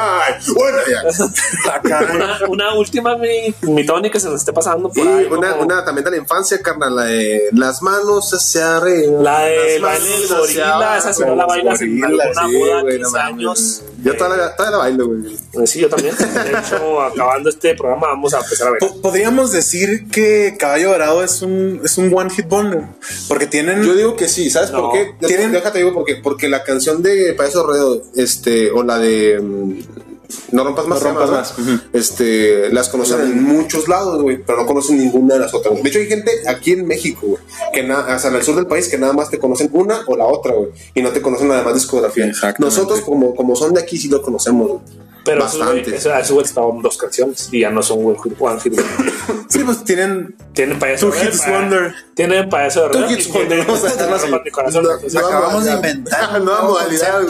Bueno, 0.54 0.78
ya. 0.88 2.14
Una, 2.14 2.38
una 2.48 2.74
última, 2.74 3.16
mi, 3.16 3.54
mi 3.62 3.84
Tony, 3.86 4.10
que 4.10 4.18
se 4.18 4.28
nos 4.28 4.40
esté 4.40 4.52
pasando 4.52 4.88
por 4.90 5.04
Y 5.04 5.08
ahí. 5.08 5.26
una, 5.30 5.50
como 5.52 5.62
una 5.62 5.84
también 5.84 6.04
de 6.04 6.10
la 6.12 6.16
infancia, 6.16 6.60
carnal, 6.62 6.96
la 6.96 7.04
de 7.04 7.48
las 7.52 7.82
manos 7.82 8.30
hacia 8.32 8.78
arriba. 8.78 9.22
La 9.22 9.40
de 9.40 9.78
las 9.78 9.92
baile 9.92 10.08
manos 10.10 10.28
del 10.28 10.38
gorila, 10.38 10.98
esa 10.98 11.12
si 11.14 11.22
no 11.22 11.36
la 11.36 11.46
bailas 11.46 11.80
en 11.82 11.88
Sí, 11.96 12.00
boda, 12.00 12.80
güey, 12.82 12.96
15 12.98 12.98
no 12.98 13.10
mames. 13.10 13.34
años. 13.34 13.82
Yo 14.02 14.16
todavía, 14.16 14.36
la- 14.44 14.56
todavía 14.56 14.76
la 14.78 14.82
bailo, 14.84 15.06
güey. 15.08 15.34
Eh, 15.34 15.66
Sí, 15.66 15.80
yo 15.80 15.88
también. 15.88 16.14
De 16.16 16.50
hecho, 16.58 17.00
acabando 17.02 17.50
este 17.50 17.74
programa, 17.74 18.08
vamos 18.08 18.32
a 18.34 18.38
empezar 18.40 18.68
a 18.68 18.70
ver. 18.72 18.80
Po- 18.80 19.00
Podríamos 19.00 19.52
decir 19.52 20.08
que 20.10 20.56
Caballo 20.58 20.90
Dorado 20.90 21.22
es 21.24 21.42
un, 21.42 21.80
es 21.84 21.98
un 21.98 22.12
One 22.14 22.30
Hit 22.30 22.48
Wonder. 22.48 22.84
Porque 23.28 23.46
tienen. 23.46 23.82
Yo 23.96 24.08
digo 24.08 24.16
que 24.16 24.28
sí, 24.28 24.50
¿sabes 24.50 24.70
No. 24.70 24.82
por 24.82 24.92
qué? 24.92 25.14
Tienen- 25.26 25.52
Déjate 25.52 25.78
digo 25.78 25.92
por 25.94 26.04
qué. 26.04 26.16
Porque 26.16 26.48
la 26.48 26.62
canción 26.62 27.02
de 27.02 27.32
Payaso 27.34 27.66
Rodeo, 27.66 28.02
este, 28.14 28.70
o 28.70 28.82
la 28.82 28.98
de 28.98 29.40
mm, 29.40 29.78
No 30.50 30.64
rompas 30.64 30.86
más, 30.88 31.00
No 31.02 31.08
rompas 31.10 31.30
más. 31.30 31.54
Este, 31.92 32.68
las 32.72 32.88
conocen 32.88 33.20
en 33.20 33.42
muchos 33.44 33.86
lados, 33.88 34.20
güey, 34.22 34.38
pero 34.44 34.58
no 34.58 34.66
conocen 34.66 34.98
ninguna 34.98 35.34
de 35.34 35.40
las 35.40 35.54
otras. 35.54 35.80
De 35.80 35.88
hecho, 35.88 36.00
hay 36.00 36.06
gente 36.08 36.30
aquí 36.48 36.72
en 36.72 36.84
México, 36.86 37.26
güey, 37.28 37.42
que 37.72 37.82
nada, 37.84 38.16
o 38.16 38.18
sea, 38.18 38.30
en 38.30 38.36
el 38.36 38.42
sur 38.42 38.56
del 38.56 38.66
país, 38.66 38.88
que 38.88 38.98
nada 38.98 39.12
más 39.12 39.30
te 39.30 39.38
conocen 39.38 39.70
una 39.72 40.00
o 40.08 40.16
la 40.16 40.24
otra, 40.26 40.52
güey, 40.52 40.70
y 40.94 41.00
no 41.02 41.10
te 41.10 41.22
conocen 41.22 41.48
la 41.48 41.58
demás 41.58 41.74
discografía. 41.74 42.24
Nosotros, 42.58 43.00
como, 43.02 43.34
como 43.36 43.54
son 43.54 43.72
de 43.74 43.80
aquí, 43.80 43.98
sí 43.98 44.08
lo 44.08 44.20
conocemos, 44.20 44.66
güey. 44.68 44.80
Pero 45.26 45.42
bastante. 45.42 45.94
eso- 45.96 46.10
güeyes 46.34 46.48
estaban 46.48 46.80
dos 46.82 46.96
canciones 46.96 47.48
y 47.52 47.60
ya 47.60 47.70
no 47.70 47.82
son 47.82 48.04
One 48.04 48.16
Hit 48.22 48.34
One 48.38 48.60
Hit 48.60 48.74
Wonder. 48.74 49.12
Sí, 49.48 49.60
pues 49.64 49.84
tienen. 49.84 50.34
Tienen 50.54 50.78
payaso 50.78 51.08
Two 51.08 51.14
de 51.16 51.24
hits 51.26 51.38
Rodeo, 51.46 51.60
wonder. 51.60 51.94
Tienen 52.14 52.48
payaso 52.48 52.88
de 52.88 52.90
Two 52.90 53.06
y 53.08 53.12
hits 53.14 53.32
wonder. 53.32 53.66
No, 53.66 53.74
Acabamos 55.20 55.64
de 55.64 55.72
inventar. 55.72 56.40
Nueva 56.42 56.62
modalidad. 56.62 57.20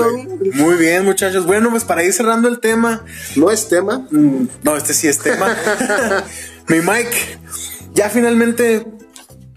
Muy 0.54 0.76
bien, 0.76 1.04
muchachos. 1.04 1.44
Bueno, 1.46 1.70
pues 1.70 1.84
para 1.84 2.02
ir 2.02 2.12
cerrando 2.12 2.48
el 2.48 2.58
tema. 2.60 3.04
No 3.34 3.50
es 3.50 3.68
tema. 3.68 4.06
No, 4.10 4.76
este 4.76 4.94
sí 4.94 5.08
es 5.08 5.18
tema. 5.18 5.54
Mi 6.68 6.80
Mike, 6.80 7.38
ya 7.94 8.08
finalmente. 8.08 8.86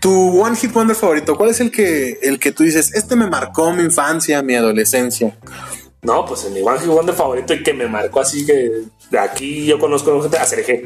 Tu 0.02 0.42
One 0.42 0.56
Hit 0.56 0.72
Wonder 0.72 0.96
favorito, 0.96 1.36
¿cuál 1.36 1.50
es 1.50 1.60
el 1.60 1.72
que, 1.72 2.20
el 2.22 2.40
que 2.40 2.54
tú 2.54 2.64
dices? 2.64 2.94
Este 2.94 3.18
me 3.18 3.28
marcó 3.28 3.74
mi 3.74 3.84
infancia, 3.84 4.42
mi 4.42 4.56
adolescencia. 4.56 5.38
No, 6.02 6.26
pues 6.26 6.46
en 6.46 6.54
mi 6.54 6.62
One 6.62 6.80
Hit 6.80 6.88
Wonder 6.88 7.14
favorito 7.14 7.54
y 7.54 7.62
que 7.62 7.74
me 7.74 7.88
marcó 7.88 8.22
así 8.22 8.46
que 8.46 8.72
de 9.12 9.20
aquí 9.20 9.66
yo 9.66 9.80
conozco 9.80 10.22
gente 10.22 10.38
a 10.38 10.46
Cereje. 10.46 10.86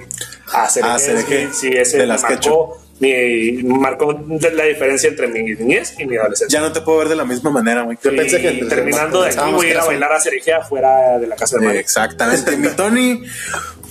A 0.51 0.67
Cereje. 0.67 0.91
Ah, 0.93 0.97
Cereje. 0.99 1.49
Sí, 1.53 1.67
ese 1.67 1.97
De 1.99 2.07
las 2.07 2.23
marcó, 2.23 2.81
mi, 2.99 3.61
marcó 3.63 4.13
de 4.13 4.51
la 4.53 4.63
diferencia 4.63 5.09
entre 5.09 5.27
mi 5.27 5.43
niñez 5.43 5.93
y 5.99 6.05
mi 6.05 6.17
adolescencia. 6.17 6.59
Ya 6.59 6.65
no 6.65 6.73
te 6.73 6.81
puedo 6.81 6.97
ver 6.99 7.09
de 7.09 7.15
la 7.15 7.25
misma 7.25 7.51
manera, 7.51 7.83
güey. 7.83 7.97
Yo 8.03 8.15
pensé 8.15 8.41
que 8.41 8.65
terminando 8.65 9.21
de 9.21 9.29
aquí 9.29 9.51
voy 9.51 9.67
a 9.67 9.69
ir 9.71 9.77
a 9.77 9.85
bailar 9.85 10.13
a 10.13 10.19
Cereje 10.19 10.51
afuera 10.53 11.19
de 11.19 11.27
la 11.27 11.35
casa 11.35 11.57
de 11.59 11.65
Mario. 11.65 11.79
Exactamente. 11.79 12.57
Mi 12.57 12.69
Tony, 12.69 13.23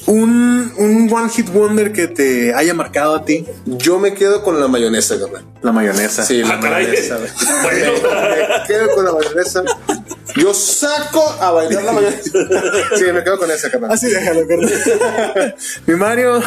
un, 0.06 0.72
un 0.76 1.08
One 1.12 1.28
Hit 1.30 1.50
Wonder 1.50 1.92
que 1.92 2.08
te 2.08 2.52
haya 2.52 2.74
marcado 2.74 3.14
a 3.14 3.24
ti. 3.24 3.46
Yo 3.66 4.00
me 4.00 4.14
quedo 4.14 4.42
con 4.42 4.58
la 4.60 4.66
mayonesa, 4.66 5.20
carnal. 5.20 5.44
La 5.62 5.70
mayonesa. 5.70 6.24
Sí, 6.24 6.42
la 6.42 6.54
Ah, 6.54 6.56
mayonesa, 6.56 7.16
güey. 7.18 7.30
Bueno, 7.62 7.92
me 8.00 8.66
quedo 8.66 8.90
con 8.96 9.04
la 9.04 9.12
mayonesa. 9.12 9.62
Yo 10.36 10.54
saco 10.54 11.22
a 11.40 11.50
bailar 11.50 11.84
la 11.84 11.92
mayonesa. 11.92 12.30
Sí, 12.96 13.04
me 13.12 13.22
quedo 13.22 13.38
con 13.38 13.50
esa, 13.50 13.70
carnal. 13.70 13.92
Así 13.92 14.06
déjalo, 14.08 14.46
carnal. 14.46 15.54
Mi 15.86 15.94
Mario, 15.94 16.40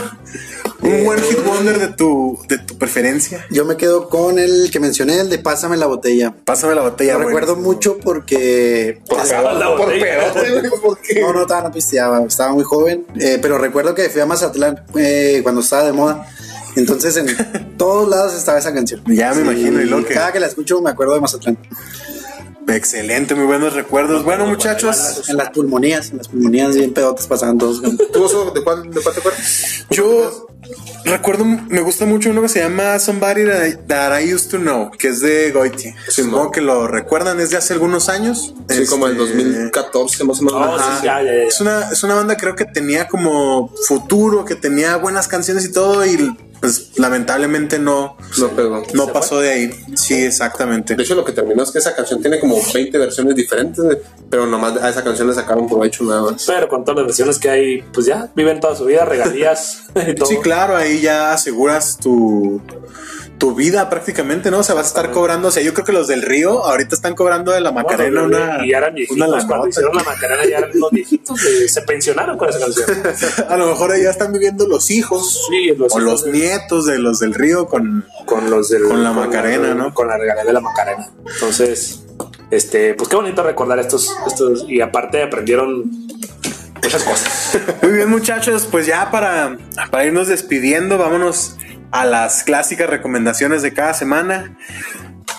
un 0.82 1.08
One 1.08 1.22
Hit 1.22 1.46
Wonder 1.46 1.80
de 1.80 1.88
tu, 1.90 2.40
de 2.48 2.58
tu 2.58 2.78
preferencia. 2.78 3.46
Yo 3.52 3.64
me 3.66 3.78
quedo 3.78 4.10
con 4.10 4.40
el 4.40 4.70
que 4.72 4.80
mencioné, 4.80 5.20
el 5.20 5.30
de 5.30 5.38
Pásame 5.40 5.78
la 5.78 5.86
botella. 5.86 6.34
Pásame 6.46 6.74
la 6.76 6.82
botella. 6.82 7.14
Lo 7.18 7.26
recuerdo 7.26 7.56
mucho 7.56 7.98
porque 8.00 9.02
pasaba 9.08 9.54
la 9.54 9.76
Por 9.76 9.86
botella. 9.86 10.34
No, 11.22 11.34
no, 11.34 11.42
estaba, 11.42 11.62
no 11.64 11.72
pisteaba, 11.72 12.24
estaba 12.26 12.52
muy 12.54 12.64
joven, 12.64 13.06
eh, 13.20 13.38
pero 13.42 13.58
recuerdo 13.58 13.94
que 13.96 14.10
fui 14.10 14.22
a 14.22 14.26
Mazatlán 14.26 14.84
eh, 14.96 15.40
cuando 15.44 15.62
estaba 15.62 15.84
de 15.86 15.92
moda. 15.94 16.28
Entonces 16.76 17.16
en 17.18 17.28
todos 17.78 18.10
lados 18.10 18.34
estaba 18.34 18.58
esa 18.60 18.74
canción. 18.74 19.02
Ya 19.08 19.34
me 19.34 19.42
imagino, 19.42 19.82
y 19.82 19.86
lo 19.86 20.04
que- 20.04 20.14
Cada 20.14 20.32
que 20.34 20.40
la 20.40 20.48
escucho 20.48 20.82
me 20.82 20.90
acuerdo 20.90 21.14
de 21.14 21.22
Mazatlán. 21.22 21.58
Excelente, 22.68 23.36
muy 23.36 23.46
buenos 23.46 23.74
recuerdos. 23.74 24.24
Bueno, 24.24 24.46
muchachos, 24.48 25.24
En 25.30 25.38
las 25.38 25.50
pulmonías, 25.52 26.10
en 26.12 26.18
las 26.18 26.28
pulmonías 26.28 26.76
bien 26.76 26.94
pedotes 26.94 27.28
pasaban 27.28 27.58
todos. 27.58 27.82
¿Tú, 28.14 28.24
Oso, 28.24 28.52
de 28.52 28.64
cuál, 28.64 28.90
de 28.92 29.02
cuál 29.02 29.14
te 29.14 29.20
acuerdas? 29.20 29.86
yo 29.92 30.48
recuerdo, 31.06 31.46
me 31.46 31.82
gusta 31.82 32.06
mucho 32.06 32.32
uno 32.32 32.42
que 32.42 32.50
se 32.50 32.60
llama 32.60 32.98
Somebody 32.98 33.44
That 33.88 34.20
I 34.20 34.34
Used 34.34 34.50
to 34.50 34.58
Know, 34.58 34.90
que 34.92 35.10
es 35.10 35.20
de 35.22 35.52
Goiti. 35.52 35.94
Sí, 36.10 36.24
Supongo 36.24 36.52
que 36.52 36.62
lo 36.62 36.88
recuerdan, 36.88 37.40
es 37.40 37.52
de 37.52 37.58
hace 37.58 37.74
algunos 37.74 38.10
años. 38.10 38.54
Sí, 38.70 38.86
como 38.88 39.08
en 39.08 39.20
Este, 39.20 39.36
2014, 39.38 40.24
más 40.24 40.40
o 40.40 40.44
menos. 40.44 40.60
No, 40.60 40.78
sí, 40.78 40.84
Ajá. 40.84 41.04
ya, 41.04 41.22
ya, 41.22 41.32
ya. 41.34 41.44
Es 41.44 41.62
una, 41.62 41.92
es 41.92 42.04
una 42.04 42.16
banda 42.16 42.36
creo 42.36 42.56
que 42.56 42.66
tenía 42.66 43.08
como 43.08 43.72
futuro, 43.88 44.44
que 44.44 44.56
tenía 44.56 44.98
buenas 44.98 45.28
canciones 45.28 45.66
y 45.66 45.72
todo 45.72 46.04
y 46.06 46.36
pues 46.66 46.98
lamentablemente 46.98 47.78
no, 47.78 48.18
No 48.40 48.50
pegó. 48.56 48.82
no 48.96 49.08
pasó 49.14 49.40
de 49.40 49.52
ahí. 49.52 49.70
Sí, 49.96 50.16
exactamente. 50.16 50.96
De 50.96 51.04
hecho, 51.04 51.14
lo 51.14 51.24
que 51.24 51.32
terminó 51.32 51.62
es 51.62 51.70
que 51.70 51.78
esa 51.78 51.96
canción 51.96 52.22
tiene 52.22 52.40
como 52.40 52.58
20 52.74 52.98
versiones 52.98 53.36
diferentes, 53.36 53.86
pero 54.32 54.48
nomás 54.48 54.76
a 54.78 54.90
esa 54.90 55.04
canción 55.04 55.28
le 55.28 55.36
sacaron 55.36 55.68
provecho 55.68 56.04
nada 56.06 56.32
más. 56.32 56.44
Pero 56.48 56.68
con 56.68 56.84
todas 56.84 56.98
las 56.98 57.06
versiones 57.06 57.38
que 57.38 57.50
hay, 57.52 57.82
pues 57.94 58.08
ya 58.08 58.32
viven 58.36 58.60
toda 58.60 58.76
su 58.76 58.86
vida, 58.86 59.06
regalías 59.06 59.84
y 60.08 60.16
todo. 60.16 60.28
Sí, 60.28 60.38
claro, 60.42 60.76
ahí 60.76 61.02
ya 61.02 61.34
aseguras 61.34 62.00
tu, 62.00 62.60
tu 63.38 63.54
vida 63.54 63.90
prácticamente, 63.90 64.50
¿no? 64.50 64.60
O 64.60 64.64
sea, 64.64 64.76
vas 64.76 64.86
a 64.86 64.88
estar 64.88 65.12
cobrando. 65.12 65.50
O 65.50 65.52
sea, 65.52 65.62
yo 65.62 65.74
creo 65.74 65.86
que 65.86 65.92
los 65.92 66.08
del 66.08 66.22
río 66.22 66.64
ahorita 66.66 66.96
están 66.96 67.16
cobrando 67.16 67.52
de 67.52 67.60
la 67.62 67.72
Macarena 67.72 68.22
Bueno, 68.22 68.38
una. 68.38 68.66
y 68.66 68.72
ya 68.72 68.78
eran 68.78 68.94
viejitos 68.96 69.28
una 69.28 69.48
cuando 69.48 69.68
hicieron 69.68 69.96
la 69.96 70.04
Macarena, 70.04 70.46
ya 70.50 70.58
eran 70.60 70.72
unos 70.74 70.92
viejitos, 70.92 71.42
güey, 71.44 71.68
se 71.68 71.82
pensionaron 71.82 72.38
con 72.38 72.50
esa 72.50 72.60
canción. 72.60 72.88
A 73.50 73.58
lo 73.58 73.68
mejor 73.68 73.92
ya 74.02 74.10
están 74.10 74.32
viviendo 74.32 74.68
los 74.68 74.90
hijos 74.90 75.48
Sí, 75.50 75.68
los 75.78 75.94
o 75.94 76.00
hijos 76.00 76.04
los 76.04 76.24
de- 76.26 76.32
nietos 76.32 76.86
de 76.86 76.98
los 77.00 77.20
del 77.20 77.34
río 77.34 77.68
con. 77.68 78.06
con 78.26 78.50
los 78.50 78.70
del, 78.70 78.84
Con 78.84 79.04
la 79.04 79.12
Macarena, 79.12 79.74
¿no? 79.76 79.94
Con 79.94 80.08
la 80.08 80.18
regalía 80.18 80.46
de 80.46 80.54
la 80.54 80.62
Macarena. 80.62 81.12
Entonces, 81.34 82.04
este, 82.52 82.94
pues 82.94 83.10
qué 83.10 83.16
bonito 83.18 83.44
recordar 83.44 83.80
estos, 83.80 84.16
estos, 84.28 84.66
y 84.70 84.80
aparte 84.80 85.22
aprendieron 85.24 85.84
muchas 86.82 87.04
cosas. 87.04 87.58
Muy 87.82 87.92
bien, 87.92 88.10
muchachos, 88.10 88.68
pues 88.70 88.86
ya 88.86 89.12
para, 89.12 89.58
para 89.92 90.06
irnos 90.06 90.28
despidiendo, 90.30 90.98
vámonos 90.98 91.56
a 91.92 92.06
las 92.06 92.44
clásicas 92.44 92.90
recomendaciones 92.90 93.62
de 93.62 93.74
cada 93.74 93.94
semana. 93.94 94.58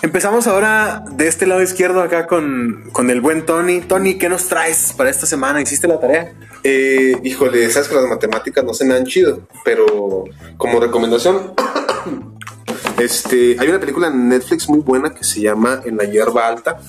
Empezamos 0.01 0.45
ahora 0.45 1.03
de 1.11 1.27
este 1.27 1.47
lado 1.47 1.61
izquierdo 1.61 2.01
acá 2.01 2.27
con, 2.27 2.89
con 2.91 3.09
el 3.09 3.19
buen 3.19 3.45
Tony. 3.45 3.81
Tony, 3.81 4.15
¿qué 4.15 4.29
nos 4.29 4.47
traes 4.47 4.93
para 4.95 5.09
esta 5.09 5.25
semana? 5.25 5.59
¿Hiciste 5.61 5.87
la 5.87 5.99
tarea? 5.99 6.33
Eh, 6.63 7.17
híjole, 7.23 7.69
sabes 7.71 7.87
que 7.87 7.95
las 7.95 8.05
matemáticas 8.05 8.63
no 8.63 8.73
se 8.73 8.85
me 8.85 8.93
han 8.93 9.05
chido, 9.05 9.47
pero 9.65 10.25
como 10.57 10.79
recomendación, 10.79 11.53
este, 12.99 13.57
hay 13.59 13.69
una 13.69 13.79
película 13.79 14.07
en 14.07 14.29
Netflix 14.29 14.69
muy 14.69 14.79
buena 14.79 15.13
que 15.13 15.23
se 15.23 15.41
llama 15.41 15.81
En 15.83 15.97
la 15.97 16.03
hierba 16.03 16.47
alta. 16.47 16.79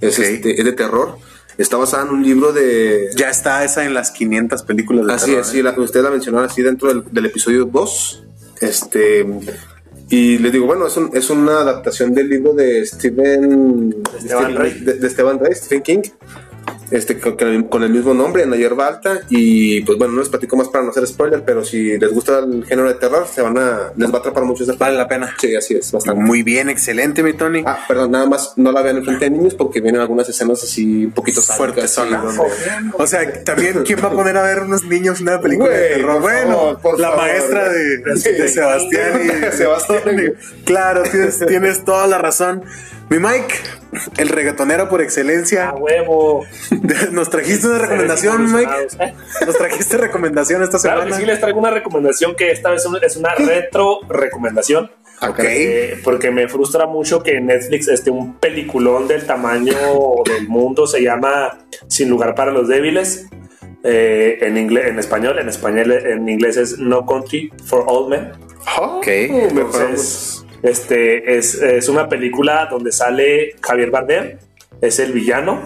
Es, 0.00 0.18
este, 0.18 0.58
es 0.58 0.64
de 0.64 0.72
terror. 0.72 1.18
Está 1.56 1.76
basada 1.76 2.04
en 2.04 2.10
un 2.10 2.22
libro 2.22 2.52
de. 2.52 3.10
Ya 3.16 3.30
está 3.30 3.64
esa 3.64 3.84
en 3.84 3.94
las 3.94 4.10
500 4.12 4.62
películas 4.62 5.06
de 5.06 5.12
Así 5.12 5.26
terror, 5.26 5.40
es, 5.40 5.46
sí, 5.48 5.58
¿eh? 5.58 5.62
la, 5.62 5.72
usted 5.72 6.02
la 6.02 6.10
mencionó 6.10 6.38
así 6.40 6.62
dentro 6.62 6.88
del, 6.88 7.04
del 7.10 7.26
episodio 7.26 7.64
2. 7.64 8.24
Este. 8.60 9.26
Y 10.10 10.38
les 10.38 10.52
digo, 10.52 10.66
bueno, 10.66 10.86
es, 10.86 10.96
un- 10.96 11.10
es 11.14 11.28
una 11.30 11.60
adaptación 11.60 12.14
del 12.14 12.28
libro 12.30 12.54
de 12.54 12.84
Stephen. 12.86 13.94
Esteban 14.16 14.52
Stephen- 14.52 14.56
Rey. 14.56 14.80
De, 14.80 14.94
de 14.94 15.06
Esteban 15.06 15.38
Rey, 15.38 15.54
Stephen 15.54 15.82
King. 15.82 16.02
Este, 16.90 17.18
con, 17.18 17.36
con 17.36 17.48
el, 17.48 17.68
con 17.68 17.82
el 17.82 17.90
mismo 17.90 18.14
nombre, 18.14 18.42
en 18.44 18.50
la 18.50 18.56
hierba 18.56 18.86
alta. 18.86 19.20
Y 19.28 19.80
pues 19.82 19.98
bueno, 19.98 20.14
no 20.14 20.20
les 20.20 20.28
platico 20.28 20.56
más 20.56 20.68
para 20.68 20.84
no 20.84 20.90
hacer 20.90 21.06
spoiler, 21.06 21.44
pero 21.44 21.64
si 21.64 21.98
les 21.98 22.12
gusta 22.12 22.38
el 22.38 22.64
género 22.64 22.88
de 22.88 22.94
terror, 22.94 23.26
se 23.32 23.42
van 23.42 23.58
a, 23.58 23.92
les 23.96 24.10
va 24.10 24.16
a 24.16 24.18
atrapar 24.20 24.44
mucho 24.44 24.64
Vale 24.78 24.96
la 24.96 25.06
pena. 25.08 25.34
Sí, 25.38 25.54
así 25.54 25.74
es, 25.74 25.92
bastante. 25.92 26.20
Muy 26.20 26.42
bien, 26.42 26.68
excelente, 26.68 27.22
mi 27.22 27.32
Tony. 27.34 27.62
Ah, 27.66 27.78
perdón, 27.86 28.12
nada 28.12 28.26
más 28.26 28.52
no 28.56 28.72
la 28.72 28.82
vean 28.82 28.96
en 28.98 29.04
frente 29.04 29.24
de 29.26 29.30
niños 29.30 29.54
porque 29.54 29.80
vienen 29.80 30.00
algunas 30.00 30.28
escenas 30.28 30.62
así 30.62 31.06
un 31.06 31.12
poquito 31.12 31.40
Fuerte 31.42 31.86
sádicas, 31.86 31.90
zona. 31.90 32.30
sí, 32.32 32.36
donde- 32.38 32.92
O 32.98 33.06
sea, 33.06 33.44
también, 33.44 33.82
¿quién 33.84 33.98
va 34.02 34.08
a 34.08 34.12
poner 34.12 34.36
a 34.36 34.42
ver 34.42 34.60
unos 34.60 34.84
niños 34.84 35.20
una 35.20 35.40
película 35.40 35.70
de 35.70 35.78
Güey, 35.88 35.96
terror? 36.00 36.20
Bueno, 36.20 36.78
por 36.82 36.98
la 36.98 37.08
favor. 37.10 37.24
maestra 37.24 37.68
de, 37.70 37.98
de 37.98 38.48
Sebastián 38.48 39.20
y 39.24 39.52
Sebastián. 39.56 40.34
Claro, 40.64 41.02
tienes, 41.04 41.38
tienes 41.46 41.84
toda 41.84 42.06
la 42.06 42.18
razón. 42.18 42.62
Mi 43.10 43.18
Mike, 43.18 43.54
el 44.16 44.28
reggaetonero 44.28 44.88
por 44.88 45.00
excelencia. 45.02 45.70
A 45.70 45.74
huevo. 45.74 46.44
Nos 47.12 47.30
trajiste 47.30 47.66
una 47.68 47.78
recomendación, 47.78 48.52
Mike. 48.52 49.14
Nos 49.46 49.56
trajiste 49.56 49.96
recomendación 49.96 50.62
esta 50.62 50.78
Claro 50.78 51.00
que 51.00 51.06
semana. 51.06 51.20
sí, 51.20 51.26
les 51.26 51.40
traigo 51.40 51.58
una 51.58 51.70
recomendación 51.70 52.34
que 52.34 52.50
esta 52.50 52.70
vez 52.70 52.86
es 53.02 53.16
una 53.16 53.34
retro 53.38 54.00
recomendación. 54.08 54.90
Ok. 55.20 55.40
Eh, 55.40 56.00
porque 56.04 56.30
me 56.30 56.48
frustra 56.48 56.86
mucho 56.86 57.22
que 57.22 57.40
Netflix 57.40 57.88
esté 57.88 58.10
un 58.10 58.34
peliculón 58.38 59.08
del 59.08 59.26
tamaño 59.26 59.74
del 60.24 60.48
mundo. 60.48 60.86
Se 60.86 61.02
llama 61.02 61.58
Sin 61.88 62.08
lugar 62.08 62.34
para 62.34 62.52
los 62.52 62.68
débiles. 62.68 63.26
Eh, 63.84 64.38
en, 64.42 64.56
inglés, 64.56 64.86
en 64.88 64.98
español, 64.98 65.38
en 65.38 65.48
español, 65.48 65.92
en 65.92 66.28
inglés 66.28 66.56
es 66.56 66.78
No 66.78 67.06
Country 67.06 67.52
for 67.64 67.84
Old 67.86 68.10
Men. 68.10 68.32
Ok. 68.80 69.06
Entonces, 69.06 70.44
este 70.62 71.36
es, 71.38 71.54
es 71.54 71.88
una 71.88 72.08
película 72.08 72.66
donde 72.70 72.92
sale 72.92 73.56
Javier 73.60 73.90
Bardem, 73.90 74.38
es 74.80 74.98
el 74.98 75.12
villano, 75.12 75.60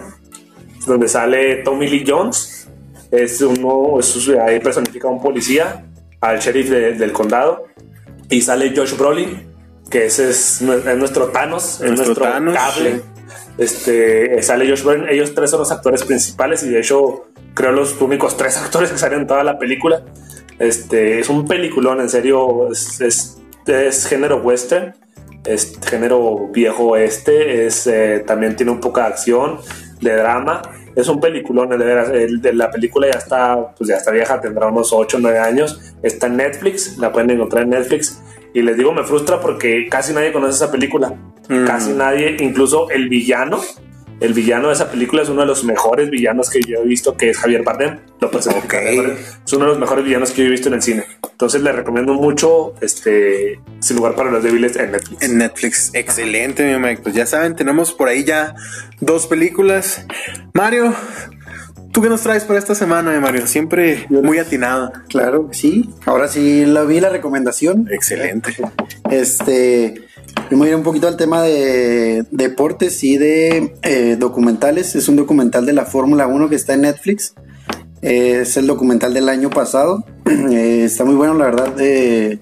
donde 0.85 1.07
sale 1.07 1.57
Tommy 1.57 1.87
Lee 1.87 2.03
Jones, 2.07 2.67
es 3.11 3.41
uno, 3.41 3.99
es, 3.99 4.29
ahí 4.45 4.59
personifica 4.59 5.07
a 5.07 5.11
un 5.11 5.21
policía, 5.21 5.85
al 6.21 6.39
sheriff 6.39 6.69
de- 6.69 6.93
del 6.93 7.11
condado, 7.11 7.65
y 8.29 8.41
sale 8.41 8.73
Josh 8.75 8.95
Brolin, 8.97 9.47
que 9.89 10.05
ese 10.05 10.29
es, 10.29 10.61
es 10.61 10.97
nuestro 10.97 11.27
Thanos, 11.27 11.75
es 11.75 11.87
Nuestro 11.87 12.05
nuestro 12.07 12.23
Thanos, 12.25 12.55
cable. 12.55 12.95
sí. 12.95 13.01
Este, 13.57 14.41
sale 14.41 14.67
Josh 14.67 14.83
Brolin, 14.83 15.07
ellos 15.09 15.33
tres 15.35 15.51
son 15.51 15.59
los 15.59 15.71
actores 15.71 16.03
principales 16.03 16.63
y 16.63 16.69
de 16.69 16.79
hecho 16.79 17.25
creo 17.53 17.71
los 17.71 17.99
únicos 18.01 18.35
tres 18.35 18.57
actores 18.63 18.89
que 18.91 18.97
salen 18.97 19.21
en 19.21 19.27
toda 19.27 19.43
la 19.43 19.57
película. 19.59 20.03
Este, 20.59 21.19
es 21.19 21.29
un 21.29 21.45
peliculón, 21.47 21.99
en 22.01 22.09
serio, 22.09 22.71
es, 22.71 22.99
es, 23.01 23.37
es 23.65 24.05
género 24.05 24.37
western, 24.37 24.93
es 25.45 25.77
género 25.85 26.47
viejo 26.51 26.95
este, 26.95 27.65
es, 27.65 27.87
eh, 27.87 28.23
también 28.25 28.55
tiene 28.55 28.71
un 28.71 28.79
poco 28.79 28.99
de 28.99 29.07
acción, 29.07 29.59
de 30.01 30.15
drama. 30.15 30.61
Es 30.95 31.07
un 31.07 31.19
peliculón, 31.19 31.69
de 31.69 31.77
veras. 31.77 32.09
El, 32.09 32.41
de 32.41 32.53
la 32.53 32.69
película 32.69 33.07
ya 33.11 33.17
está, 33.17 33.73
pues 33.75 33.89
ya 33.89 33.97
está 33.97 34.11
vieja, 34.11 34.39
tendrá 34.39 34.67
unos 34.67 34.93
8 34.93 35.17
o 35.17 35.19
9 35.19 35.39
años. 35.39 35.95
Está 36.03 36.27
en 36.27 36.37
Netflix, 36.37 36.97
la 36.97 37.11
pueden 37.11 37.31
encontrar 37.31 37.63
en 37.63 37.71
Netflix. 37.71 38.21
Y 38.53 38.61
les 38.61 38.77
digo, 38.77 38.93
me 38.93 39.03
frustra 39.03 39.39
porque 39.39 39.87
casi 39.89 40.13
nadie 40.13 40.31
conoce 40.31 40.53
esa 40.63 40.71
película. 40.71 41.15
Casi 41.65 41.91
nadie, 41.91 42.37
incluso 42.39 42.89
el 42.89 43.09
villano. 43.09 43.59
El 44.19 44.33
villano 44.33 44.67
de 44.67 44.73
esa 44.73 44.89
película 44.89 45.21
es 45.21 45.29
uno 45.29 45.41
de 45.41 45.47
los 45.47 45.63
mejores 45.63 46.09
villanos 46.09 46.49
que 46.49 46.61
yo 46.61 46.79
he 46.79 46.87
visto, 46.87 47.17
que 47.17 47.29
es 47.29 47.37
Javier 47.37 47.63
Bardem. 47.63 47.99
Lo 48.19 48.31
personifica 48.31 48.77
Ok. 48.77 48.83
Javier 48.83 48.97
Bardem. 48.97 49.17
Es 49.45 49.53
uno 49.53 49.65
de 49.65 49.69
los 49.71 49.79
mejores 49.79 50.05
villanos 50.05 50.31
que 50.31 50.41
yo 50.41 50.47
he 50.47 50.51
visto 50.51 50.69
en 50.69 50.75
el 50.75 50.81
cine. 50.81 51.03
Entonces 51.31 51.61
les 51.61 51.75
recomiendo 51.75 52.13
mucho 52.13 52.73
este 52.79 53.59
Sin 53.79 53.97
lugar 53.97 54.15
para 54.15 54.31
los 54.31 54.43
débiles 54.43 54.75
en 54.77 54.91
Netflix. 54.91 55.21
En 55.23 55.37
Netflix. 55.37 55.91
Excelente, 55.93 56.63
mi 56.65 56.79
Mike. 56.79 57.01
Pues 57.01 57.15
ya 57.15 57.25
saben, 57.25 57.55
tenemos 57.55 57.91
por 57.91 58.07
ahí 58.07 58.23
ya 58.23 58.55
dos 59.01 59.27
películas. 59.27 60.05
Mario, 60.53 60.93
¿tú 61.93 62.01
qué 62.01 62.09
nos 62.09 62.21
traes 62.21 62.43
para 62.43 62.59
esta 62.59 62.75
semana, 62.75 63.17
Mario? 63.19 63.47
Siempre 63.47 64.07
muy 64.09 64.39
atinado. 64.39 64.91
Claro, 65.07 65.47
sí. 65.51 65.89
Ahora 66.05 66.27
sí 66.27 66.65
la 66.65 66.83
vi 66.83 66.99
la 66.99 67.09
recomendación. 67.09 67.87
Excelente. 67.91 68.55
Este, 69.09 69.93
yo 70.49 70.57
me 70.57 70.57
voy 70.57 70.67
a 70.67 70.71
ir 70.71 70.75
un 70.75 70.83
poquito 70.83 71.07
al 71.07 71.15
tema 71.15 71.43
de 71.43 72.25
deportes 72.31 73.03
y 73.03 73.17
de 73.17 73.75
eh, 73.83 74.17
documentales. 74.19 74.95
Es 74.95 75.07
un 75.07 75.15
documental 75.15 75.65
de 75.65 75.73
la 75.73 75.85
Fórmula 75.85 76.27
1 76.27 76.49
que 76.49 76.55
está 76.55 76.73
en 76.73 76.81
Netflix. 76.81 77.35
Eh, 78.01 78.39
es 78.41 78.57
el 78.57 78.67
documental 78.67 79.13
del 79.13 79.29
año 79.29 79.49
pasado. 79.49 80.03
Eh, 80.25 80.85
está 80.85 81.05
muy 81.05 81.15
bueno, 81.15 81.35
la 81.35 81.45
verdad. 81.45 81.73
eh, 81.79 82.39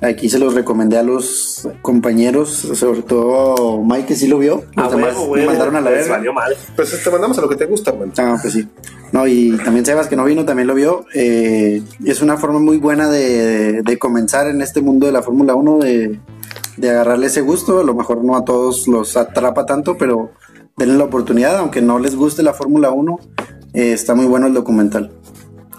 aquí 0.00 0.28
se 0.28 0.38
los 0.38 0.54
recomendé 0.54 0.98
a 0.98 1.02
los 1.02 1.68
compañeros, 1.82 2.50
sobre 2.74 3.02
todo 3.02 3.82
Mike, 3.82 4.06
que 4.06 4.16
sí 4.16 4.26
lo 4.26 4.38
vio. 4.38 4.64
A 4.76 4.82
Los 4.82 4.92
demás 4.92 5.16
huevo, 5.16 5.34
me 5.36 5.46
mandaron 5.46 5.76
a 5.76 5.80
la 5.80 5.90
verga. 5.90 6.16
valió 6.16 6.32
madre. 6.32 6.56
Pues 6.76 7.02
te 7.02 7.10
mandamos 7.10 7.38
a 7.38 7.40
lo 7.40 7.48
que 7.48 7.56
te 7.56 7.66
gusta, 7.66 7.92
man. 7.92 8.12
Ah, 8.18 8.38
pues 8.40 8.54
sí. 8.54 8.68
No, 9.12 9.26
y 9.26 9.56
también 9.64 9.84
Sebas, 9.86 10.08
que 10.08 10.16
no 10.16 10.24
vino, 10.24 10.44
también 10.44 10.66
lo 10.66 10.74
vio. 10.74 11.04
Eh, 11.14 11.82
es 12.04 12.20
una 12.20 12.36
forma 12.36 12.58
muy 12.58 12.78
buena 12.78 13.08
de, 13.08 13.82
de 13.82 13.98
comenzar 13.98 14.48
en 14.48 14.60
este 14.60 14.80
mundo 14.80 15.06
de 15.06 15.12
la 15.12 15.22
Fórmula 15.22 15.54
1, 15.54 15.78
de, 15.78 16.18
de 16.76 16.90
agarrarle 16.90 17.26
ese 17.26 17.40
gusto. 17.40 17.78
A 17.80 17.84
lo 17.84 17.94
mejor 17.94 18.24
no 18.24 18.36
a 18.36 18.44
todos 18.44 18.88
los 18.88 19.16
atrapa 19.16 19.66
tanto, 19.66 19.96
pero 19.96 20.32
denle 20.76 20.96
la 20.98 21.04
oportunidad, 21.04 21.56
aunque 21.58 21.80
no 21.80 21.98
les 22.00 22.16
guste 22.16 22.42
la 22.42 22.54
Fórmula 22.54 22.90
1. 22.90 23.18
eh, 23.74 23.92
está 23.92 24.14
muy 24.16 24.26
bueno 24.26 24.46
el 24.48 24.54
documental. 24.54 25.12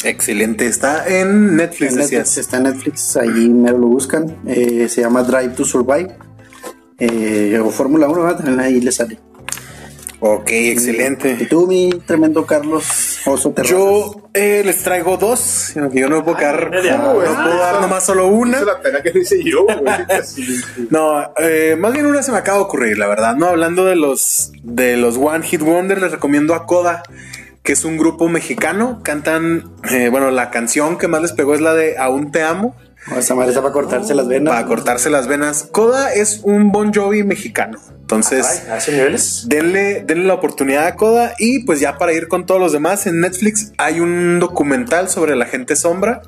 Excelente. 0.06 0.68
Está 0.68 1.08
en 1.08 1.56
Netflix, 1.56 1.92
En 1.94 1.98
Netflix, 2.00 2.20
decías. 2.22 2.38
está 2.38 2.58
en 2.58 2.64
Netflix, 2.64 3.18
ahí 3.18 3.50
mero 3.50 3.78
lo 3.80 3.88
buscan. 3.88 4.38
Eh, 4.48 4.88
se 4.90 5.02
llama 5.02 5.24
Drive 5.24 5.50
to 5.56 5.66
Survive. 5.66 6.16
Eh, 7.00 7.60
o 7.62 7.70
Fórmula 7.72 8.08
1, 8.08 8.22
¿verdad? 8.24 8.38
También 8.38 8.60
ahí 8.60 8.80
le 8.82 8.92
sale. 8.92 9.20
Ok, 10.22 10.50
Y 10.52 10.70
excelente. 10.70 11.36
tú, 11.50 11.68
mi 11.68 11.90
tremendo 12.06 12.46
Carlos 12.46 13.20
Oso 13.26 13.52
Terrazas. 13.52 13.78
Yo 13.78 14.30
eh, 14.34 14.62
les 14.66 14.78
traigo 14.82 15.18
dos. 15.18 15.74
Yo 15.94 16.10
no 16.10 16.24
puedo 16.24 16.38
quedar. 16.38 16.70
media. 16.72 16.98
No 16.98 17.14
puedo 17.16 17.34
dar 17.60 17.82
nomás 17.82 18.06
solo 18.06 18.28
una. 18.28 18.58
Esa 18.58 18.60
es 18.62 18.66
la 18.68 18.82
pena 18.82 19.02
que 19.02 19.12
no 19.14 19.20
hice 19.20 19.44
yo. 19.44 19.66
No, 20.90 21.22
eh, 21.38 21.76
más 21.78 21.94
bien 21.94 22.06
una 22.06 22.24
se 22.24 22.32
me 22.32 22.38
acaba 22.38 22.60
de 22.60 22.64
ocurrir, 22.64 22.98
la 22.98 23.08
verdad. 23.08 23.36
No, 23.36 23.48
hablando 23.48 23.86
de 23.86 23.96
los 23.98 24.52
de 24.64 24.96
los 24.98 25.18
One 25.18 25.46
Hit 25.46 25.62
Wonder, 25.62 26.02
les 26.02 26.12
recomiendo 26.12 26.56
a 26.56 26.66
Coda, 26.66 27.04
que 27.66 27.74
es 27.74 27.84
un 27.84 27.98
grupo 27.98 28.30
mexicano. 28.30 29.02
Cantan, 29.04 29.72
eh, 29.92 30.08
bueno, 30.10 30.32
la 30.32 30.52
canción 30.52 30.98
que 30.98 31.08
más 31.10 31.22
les 31.22 31.34
pegó 31.34 31.54
es 31.56 31.62
la 31.62 31.74
de 31.74 31.98
Aún 31.98 32.32
te 32.32 32.44
amo, 32.44 32.76
O 33.14 33.20
esa 33.20 33.36
madre 33.36 33.50
está 33.50 33.62
para 33.62 33.74
cortarse 33.74 34.16
las 34.16 34.28
venas. 34.28 34.54
para 34.54 34.66
cortarse 34.68 35.10
las 35.10 35.28
venas. 35.28 35.68
Coda 35.72 36.14
es 36.14 36.40
un 36.44 36.72
Bon 36.72 36.94
Jovi 36.94 37.24
mexicano. 37.24 37.78
Entonces, 38.02 38.46
Ay, 38.66 38.72
a 38.72 38.78
esos 38.78 38.94
niveles. 38.94 39.46
denle, 39.50 40.04
denle 40.06 40.26
la 40.26 40.36
oportunidad 40.36 40.86
a 40.86 40.96
Coda. 40.96 41.34
Y 41.40 41.66
pues 41.66 41.80
ya 41.80 41.98
para 41.98 42.14
ir 42.14 42.28
con 42.28 42.46
todos 42.46 42.62
los 42.62 42.72
demás, 42.72 43.08
en 43.08 43.20
Netflix 43.20 43.72
hay 43.80 44.00
un 44.00 44.40
documental 44.40 45.10
sobre 45.10 45.36
la 45.36 45.46
gente 45.46 45.76
sombra. 45.76 46.22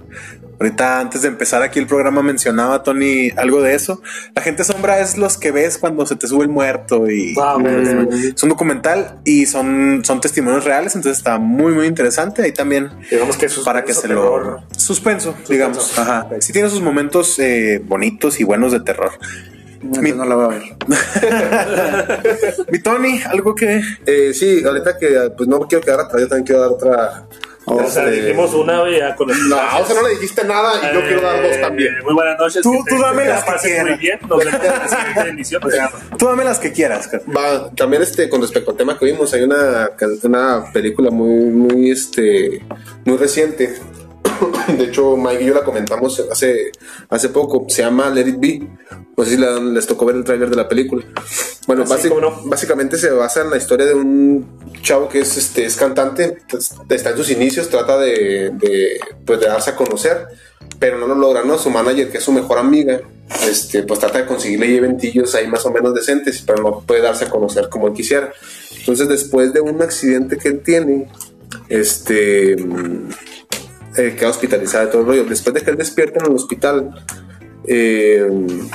Ahorita 0.59 0.99
antes 0.99 1.21
de 1.21 1.27
empezar 1.27 1.61
aquí 1.61 1.77
el 1.77 1.85
programa 1.85 2.23
mencionaba 2.23 2.81
Tony 2.81 3.29
algo 3.37 3.61
de 3.61 3.75
eso. 3.75 4.01
La 4.35 4.41
gente 4.41 4.63
sombra 4.63 4.99
es 4.99 5.17
los 5.17 5.37
que 5.37 5.51
ves 5.51 5.77
cuando 5.77 6.05
se 6.05 6.15
te 6.15 6.27
sube 6.27 6.43
el 6.43 6.49
muerto 6.49 7.09
y 7.09 7.35
Ah, 7.39 7.55
ok, 7.55 7.61
ok. 7.61 8.13
es 8.35 8.41
un 8.43 8.49
documental 8.49 9.19
y 9.23 9.45
son, 9.45 10.01
son 10.03 10.19
testimonios 10.19 10.63
reales, 10.65 10.95
entonces 10.95 11.19
está 11.19 11.37
muy 11.37 11.73
muy 11.73 11.85
interesante. 11.85 12.41
Ahí 12.41 12.53
también 12.53 12.89
Digamos 13.11 13.37
que 13.37 13.47
para 13.63 13.83
que 13.83 13.93
se 13.93 14.07
lo 14.07 14.63
suspenso, 14.75 15.35
digamos. 15.47 15.97
Ajá. 15.99 16.27
Sí 16.39 16.53
tiene 16.53 16.69
sus 16.69 16.81
momentos 16.81 17.37
eh, 17.39 17.81
bonitos 17.85 18.39
y 18.39 18.43
buenos 18.43 18.71
de 18.71 18.79
terror. 18.79 19.11
Entonces 19.81 20.15
no 20.15 20.25
la 20.25 20.35
voy 20.35 20.45
a 20.45 20.47
ver. 20.57 20.63
Mi 22.71 22.79
Tony, 22.79 23.21
algo 23.27 23.53
que 23.53 23.81
Eh, 24.05 24.33
sí, 24.33 24.63
ahorita 24.65 24.97
que 24.97 25.31
pues 25.37 25.47
no 25.47 25.59
quiero 25.61 25.83
quedar 25.83 25.99
atrás, 26.01 26.21
yo 26.21 26.27
también 26.27 26.45
quiero 26.45 26.61
dar 26.61 26.71
otra. 26.71 27.27
O 27.69 27.85
sea, 27.89 28.05
este, 28.05 28.21
dijimos 28.21 28.53
una 28.53 28.79
güey, 28.79 28.97
ya 28.97 29.13
con 29.15 29.29
el. 29.29 29.49
No, 29.49 29.57
o 29.57 29.85
sea, 29.85 29.95
no 29.95 30.07
le 30.07 30.13
dijiste 30.15 30.43
nada 30.45 30.71
y 30.89 30.93
yo 30.95 31.01
quiero 31.01 31.21
dar 31.21 31.41
dos 31.43 31.59
también. 31.59 31.93
Eh, 31.95 32.03
Muy 32.03 32.13
buenas 32.13 32.39
noches. 32.39 32.61
Tú- 32.61 32.71
tú 32.87 32.95
te- 32.95 33.01
dame 33.01 33.25
las 33.25 33.45
la 33.45 33.53
que 33.55 33.67
quieras. 33.67 33.85
Muy 33.89 33.97
bien. 33.97 34.19
Nos 34.27 34.37
vemos 34.45 34.53
en 34.63 34.69
la 34.71 34.87
siguiente 34.87 35.29
emisión. 35.29 35.63
O 35.65 35.69
sea, 35.69 35.91
tú 36.17 36.25
dame 36.27 36.43
las 36.45 36.59
que 36.59 36.71
quieras. 36.71 37.09
Va, 37.35 37.69
también 37.71 38.01
este, 38.03 38.29
con 38.29 38.41
respecto 38.41 38.71
al 38.71 38.77
tema 38.77 38.97
que 38.97 39.05
vimos, 39.05 39.33
hay 39.33 39.41
una, 39.43 39.91
una 40.23 40.71
película 40.71 41.11
muy, 41.11 41.45
muy, 41.51 41.91
este, 41.91 42.63
muy 43.05 43.17
reciente. 43.17 43.75
De 44.77 44.83
hecho, 44.85 45.15
Mike 45.17 45.43
y 45.43 45.47
yo 45.47 45.53
la 45.53 45.63
comentamos 45.63 46.19
hace, 46.31 46.71
hace 47.09 47.29
poco. 47.29 47.65
Se 47.69 47.81
llama 47.81 48.09
Let 48.09 48.27
It 48.27 48.39
Be. 48.39 48.67
No 49.17 49.23
sé 49.23 49.31
si 49.31 49.37
la- 49.37 49.59
les 49.59 49.87
tocó 49.87 50.05
ver 50.05 50.15
el 50.15 50.23
tráiler 50.23 50.49
de 50.49 50.55
la 50.55 50.67
película. 50.67 51.03
Bueno, 51.65 51.83
Ah, 51.89 51.97
no. 52.21 52.41
básicamente 52.45 52.97
se 52.97 53.09
basa 53.09 53.41
en 53.41 53.49
la 53.49 53.57
historia 53.57 53.85
de 53.85 53.93
un 53.95 54.45
chavo 54.81 55.09
que 55.09 55.19
es, 55.19 55.37
este, 55.37 55.65
es 55.65 55.75
cantante. 55.75 56.37
Está 56.89 57.09
en 57.11 57.17
sus 57.17 57.29
inicios, 57.31 57.69
trata 57.69 57.97
de, 57.97 58.51
de, 58.53 58.99
pues, 59.25 59.39
de 59.39 59.47
darse 59.47 59.71
a 59.71 59.75
conocer, 59.75 60.27
pero 60.79 60.97
no 60.97 61.07
lo 61.07 61.15
logra, 61.15 61.43
¿no? 61.43 61.57
Su 61.57 61.69
manager, 61.69 62.09
que 62.11 62.19
es 62.19 62.23
su 62.23 62.31
mejor 62.31 62.57
amiga, 62.59 63.01
este, 63.49 63.83
pues 63.83 63.99
trata 63.99 64.19
de 64.19 64.25
conseguirle 64.25 64.77
eventillos 64.77 65.33
ahí 65.35 65.47
más 65.47 65.65
o 65.65 65.71
menos 65.71 65.93
decentes, 65.93 66.41
pero 66.45 66.61
no 66.63 66.81
puede 66.81 67.01
darse 67.01 67.25
a 67.25 67.29
conocer 67.29 67.67
como 67.69 67.87
él 67.87 67.93
quisiera. 67.93 68.31
Entonces, 68.79 69.09
después 69.09 69.51
de 69.51 69.59
un 69.61 69.81
accidente 69.81 70.37
que 70.37 70.47
él 70.49 70.61
tiene, 70.63 71.09
este, 71.67 72.55
eh, 73.97 74.15
queda 74.17 74.29
hospitalizado 74.29 74.87
y 74.87 74.91
todo 74.91 75.01
el 75.01 75.07
rollo. 75.07 75.25
Después 75.25 75.53
de 75.53 75.61
que 75.61 75.71
él 75.71 75.77
despierta 75.77 76.19
en 76.19 76.27
el 76.27 76.35
hospital, 76.35 76.91
eh, 77.65 78.27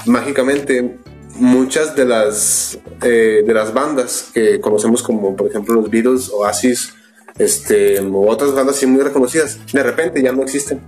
mágicamente 0.06 0.98
muchas 1.36 1.96
de 1.96 2.04
las 2.04 2.78
eh, 3.02 3.42
de 3.46 3.54
las 3.54 3.72
bandas 3.72 4.30
que 4.34 4.60
conocemos 4.60 5.02
como 5.02 5.34
por 5.34 5.48
ejemplo 5.48 5.74
los 5.74 5.90
Beatles, 5.90 6.28
Oasis, 6.28 6.92
este, 7.38 7.98
o 8.00 8.28
otras 8.28 8.54
bandas 8.54 8.76
así 8.76 8.86
muy 8.86 9.02
reconocidas, 9.02 9.58
de 9.72 9.82
repente 9.82 10.22
ya 10.22 10.32
no 10.32 10.42
existen. 10.42 10.80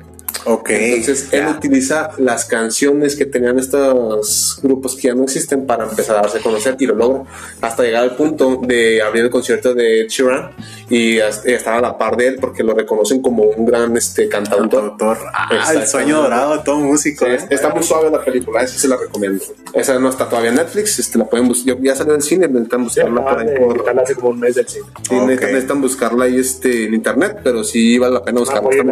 Ok. 0.45 0.71
Entonces 0.71 1.29
él 1.33 1.47
utiliza 1.49 2.11
las 2.19 2.45
canciones 2.45 3.17
que 3.17 3.25
tenían 3.25 3.59
estos 3.59 4.59
grupos 4.63 4.95
que 4.97 5.09
ya 5.09 5.15
no 5.15 5.25
existen 5.25 5.67
para 5.67 5.85
empezar 5.85 6.17
a 6.17 6.23
darse 6.23 6.39
a 6.39 6.43
conocer 6.43 6.77
y 6.79 6.87
lo 6.87 6.95
logra 6.95 7.23
hasta 7.61 7.83
llegar 7.83 8.03
al 8.03 8.17
punto 8.17 8.61
de 8.63 9.03
abrir 9.03 9.25
el 9.25 9.31
concierto 9.31 9.75
de 9.75 10.03
Ed 10.03 10.09
Sheeran 10.09 10.51
y 10.91 11.19
estar 11.19 11.75
a 11.75 11.81
la 11.81 11.97
par 11.99 12.17
de 12.17 12.29
él 12.29 12.37
porque 12.41 12.63
lo 12.63 12.75
reconocen 12.75 13.23
como 13.23 13.45
un 13.45 13.65
gran 13.65 13.97
este, 13.97 14.29
cantautor. 14.29 14.85
Autor. 14.85 15.19
Ah, 15.33 15.73
el 15.75 15.87
sueño 15.87 16.23
dorado 16.23 16.61
todo 16.63 16.79
músico. 16.81 17.25
Sí, 17.25 17.33
¿eh? 17.33 17.39
está 17.51 17.71
muy 17.71 17.83
suave 17.83 18.11
la 18.11 18.23
película, 18.23 18.63
esa 18.63 18.79
se 18.79 18.89
la 18.89 18.97
recomiendo. 18.97 19.45
Esa 19.73 19.99
no 19.99 20.09
está 20.09 20.29
todavía 20.29 20.51
en 20.51 20.57
Netflix, 20.57 20.99
este, 20.99 21.19
la 21.19 21.25
pueden 21.25 21.49
buscar. 21.49 21.77
Ya 21.81 21.95
salió 21.95 22.13
en 22.13 22.19
el 22.19 22.23
cine, 22.23 22.49
necesitan 22.49 22.85
buscarla 22.85 23.25
por 23.25 23.39
ahí 23.39 23.59
por. 23.59 23.77
Están 23.79 23.99
hace 23.99 24.15
como 24.15 24.29
un 24.31 24.41
mes 24.41 24.55
del 24.55 24.69
cine. 24.69 24.87
Sí, 25.09 25.15
Ok. 25.15 25.23
necesitan, 25.23 25.53
necesitan 25.53 25.81
buscarla 25.81 26.25
ahí 26.25 26.39
este, 26.39 26.85
en 26.85 26.95
internet, 26.95 27.39
pero 27.43 27.65
sí 27.65 27.99
vale 27.99 28.15
la 28.15 28.25
pena 28.25 28.41
buscarla. 28.41 28.63
Voy 28.63 28.79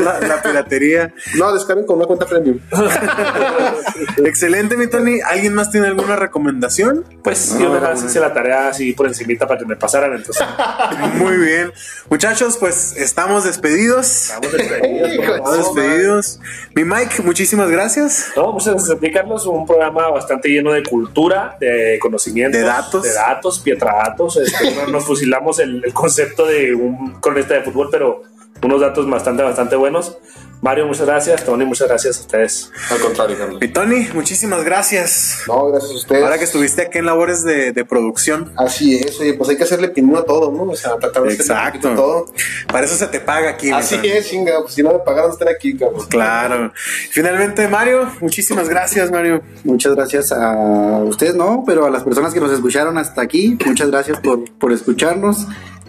la 0.00 0.42
piratería 0.42 1.02
la. 1.02 1.12
No, 1.38 1.52
descarguen 1.52 1.86
con 1.86 1.96
una 1.96 2.06
cuenta 2.06 2.26
premium. 2.26 2.58
Excelente, 4.24 4.76
mi 4.76 4.86
Tony. 4.86 5.20
¿Alguien 5.24 5.54
más 5.54 5.70
tiene 5.70 5.86
alguna 5.88 6.16
recomendación? 6.16 7.04
Pues 7.22 7.56
yo 7.58 7.70
me 7.70 7.80
hice 8.06 8.20
la 8.20 8.32
tarea 8.32 8.68
así 8.68 8.92
por 8.92 9.06
encimita 9.06 9.46
para 9.46 9.58
que 9.58 9.66
me 9.66 9.76
pasaran, 9.76 10.12
entonces 10.14 10.44
Muy 11.14 11.36
bien. 11.36 11.72
Muchachos, 12.10 12.56
pues 12.58 12.96
estamos 12.96 13.44
despedidos. 13.44 14.30
estamos 14.30 14.52
despedidos. 14.52 15.10
Estamos 15.12 15.56
despedidos. 15.74 16.40
Mi 16.74 16.84
Mike, 16.84 17.22
muchísimas 17.22 17.70
gracias. 17.70 18.28
No, 18.36 18.52
muchas 18.52 18.74
gracias 18.74 18.90
a 18.96 19.00
ti, 19.00 19.10
Carlos. 19.10 19.46
Un 19.46 19.66
programa 19.66 20.08
bastante 20.10 20.48
lleno 20.48 20.72
de 20.72 20.82
cultura, 20.82 21.56
de 21.60 21.98
conocimientos, 22.00 22.60
De 22.60 22.66
datos. 22.66 23.02
de 23.02 23.12
datos, 23.12 23.58
pietradatos. 23.60 24.36
Este, 24.36 24.74
no- 24.74 24.86
nos 24.88 25.04
fusilamos 25.04 25.58
el, 25.58 25.82
el 25.84 25.92
concepto 25.94 26.46
de 26.46 26.74
un 26.74 27.20
cronista 27.20 27.54
de 27.54 27.62
fútbol, 27.62 27.88
pero 27.90 28.22
unos 28.62 28.80
datos 28.80 29.08
bastante, 29.08 29.42
bastante 29.42 29.76
buenos. 29.76 30.16
Mario, 30.62 30.86
muchas 30.86 31.06
gracias. 31.06 31.44
Tony, 31.44 31.64
muchas 31.64 31.88
gracias 31.88 32.18
a 32.18 32.20
ustedes. 32.20 32.70
Al 32.88 33.00
contrario, 33.00 33.36
Carlos. 33.36 33.60
Mi 33.60 33.66
Tony, 33.66 34.06
muchísimas 34.14 34.62
gracias. 34.62 35.42
No, 35.48 35.66
gracias 35.66 35.90
a 35.90 35.94
ustedes. 35.96 36.22
Ahora 36.22 36.38
que 36.38 36.44
estuviste 36.44 36.82
aquí 36.82 36.98
en 36.98 37.06
labores 37.06 37.42
de, 37.42 37.72
de 37.72 37.84
producción. 37.84 38.52
Así 38.56 38.94
es, 38.94 39.18
oye, 39.18 39.34
pues 39.34 39.50
hay 39.50 39.56
que 39.56 39.64
hacerle 39.64 39.88
pinú 39.88 40.16
a 40.16 40.24
todo, 40.24 40.52
¿no? 40.52 40.62
O 40.62 40.76
sea, 40.76 40.96
tratar 40.98 41.24
de 41.24 41.34
Exacto. 41.34 41.90
a 41.90 41.96
todo. 41.96 42.26
Para 42.70 42.86
eso 42.86 42.94
se 42.94 43.08
te 43.08 43.18
paga 43.18 43.50
aquí. 43.50 43.72
Así 43.72 43.96
es, 44.04 44.30
chinga, 44.30 44.60
pues 44.62 44.74
si 44.74 44.84
no 44.84 44.92
me 44.92 45.00
pagaron 45.00 45.32
estar 45.32 45.48
aquí, 45.48 45.76
cabrón. 45.76 46.06
Claro. 46.08 46.72
Finalmente, 47.10 47.66
Mario, 47.66 48.08
muchísimas 48.20 48.68
gracias, 48.68 49.10
Mario. 49.10 49.42
Muchas 49.64 49.96
gracias 49.96 50.30
a 50.30 51.02
ustedes, 51.02 51.34
no, 51.34 51.64
pero 51.66 51.86
a 51.86 51.90
las 51.90 52.04
personas 52.04 52.32
que 52.32 52.38
nos 52.38 52.52
escucharon 52.52 52.98
hasta 52.98 53.20
aquí, 53.20 53.58
muchas 53.66 53.90
gracias 53.90 54.20
por, 54.20 54.48
por 54.58 54.70
escucharnos. 54.70 55.48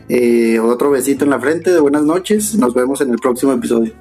Eh, 0.10 0.60
otro 0.60 0.92
besito 0.92 1.24
en 1.24 1.30
la 1.30 1.40
frente, 1.40 1.72
de 1.72 1.80
buenas 1.80 2.04
noches. 2.04 2.56
Nos 2.56 2.74
vemos 2.74 3.02
en 3.02 3.12
el 3.12 3.18
próximo 3.18 3.54
episodio. 3.54 3.94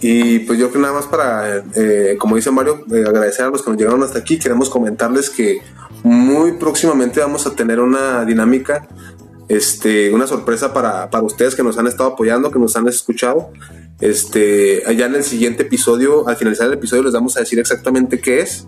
Y 0.00 0.40
pues 0.40 0.58
yo 0.58 0.70
que 0.70 0.78
nada 0.78 0.92
más 0.92 1.06
para, 1.06 1.64
eh, 1.74 2.16
como 2.18 2.36
dice 2.36 2.50
Mario, 2.50 2.84
eh, 2.92 3.04
agradecer 3.06 3.46
a 3.46 3.50
los 3.50 3.62
que 3.62 3.70
nos 3.70 3.78
llegaron 3.78 4.02
hasta 4.02 4.18
aquí. 4.18 4.38
Queremos 4.38 4.68
comentarles 4.68 5.30
que 5.30 5.60
muy 6.02 6.52
próximamente 6.52 7.20
vamos 7.20 7.46
a 7.46 7.54
tener 7.54 7.80
una 7.80 8.24
dinámica, 8.24 8.86
este, 9.48 10.12
una 10.12 10.26
sorpresa 10.26 10.74
para, 10.74 11.08
para 11.10 11.24
ustedes 11.24 11.54
que 11.54 11.62
nos 11.62 11.78
han 11.78 11.86
estado 11.86 12.10
apoyando, 12.10 12.50
que 12.50 12.58
nos 12.58 12.76
han 12.76 12.86
escuchado. 12.88 13.50
Este, 14.00 14.82
allá 14.86 15.06
en 15.06 15.14
el 15.14 15.24
siguiente 15.24 15.62
episodio, 15.62 16.28
al 16.28 16.36
finalizar 16.36 16.66
el 16.66 16.74
episodio, 16.74 17.02
les 17.04 17.14
vamos 17.14 17.36
a 17.38 17.40
decir 17.40 17.58
exactamente 17.58 18.20
qué 18.20 18.40
es. 18.40 18.66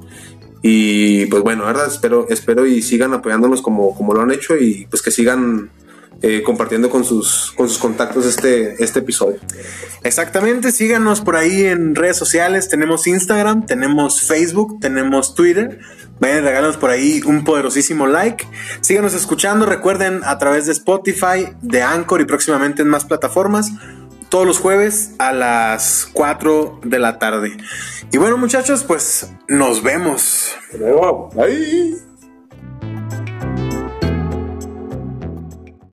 Y 0.62 1.26
pues 1.26 1.42
bueno, 1.42 1.66
¿verdad? 1.66 1.86
Espero, 1.86 2.26
espero 2.30 2.66
y 2.66 2.82
sigan 2.82 3.12
apoyándonos 3.12 3.60
como, 3.60 3.94
como 3.94 4.14
lo 4.14 4.22
han 4.22 4.32
hecho 4.32 4.56
y 4.56 4.86
pues 4.90 5.02
que 5.02 5.10
sigan 5.10 5.70
eh, 6.20 6.42
compartiendo 6.42 6.90
con 6.90 7.04
sus, 7.04 7.52
con 7.56 7.68
sus 7.68 7.78
contactos 7.78 8.26
este, 8.26 8.82
este 8.82 9.00
episodio. 9.00 9.38
Exactamente, 10.02 10.72
síganos 10.72 11.20
por 11.20 11.36
ahí 11.36 11.64
en 11.64 11.94
redes 11.94 12.16
sociales. 12.16 12.68
Tenemos 12.68 13.06
Instagram, 13.06 13.66
tenemos 13.66 14.22
Facebook, 14.22 14.80
tenemos 14.80 15.34
Twitter. 15.34 15.78
Vayan, 16.20 16.42
regálanos 16.42 16.76
por 16.76 16.90
ahí 16.90 17.22
un 17.24 17.44
poderosísimo 17.44 18.06
like. 18.06 18.44
Síganos 18.80 19.14
escuchando. 19.14 19.66
Recuerden 19.66 20.22
a 20.24 20.38
través 20.38 20.66
de 20.66 20.72
Spotify, 20.72 21.52
de 21.62 21.82
Anchor 21.82 22.20
y 22.20 22.24
próximamente 22.24 22.82
en 22.82 22.88
más 22.88 23.04
plataformas. 23.04 23.70
Todos 24.28 24.46
los 24.46 24.58
jueves 24.58 25.12
a 25.18 25.32
las 25.32 26.08
4 26.12 26.80
de 26.84 26.98
la 26.98 27.18
tarde. 27.18 27.56
Y 28.10 28.18
bueno, 28.18 28.36
muchachos, 28.36 28.84
pues 28.84 29.30
nos 29.46 29.82
vemos. 29.82 30.56
Hasta 30.64 30.78
luego. 30.78 31.30
¡Ay! 31.40 31.94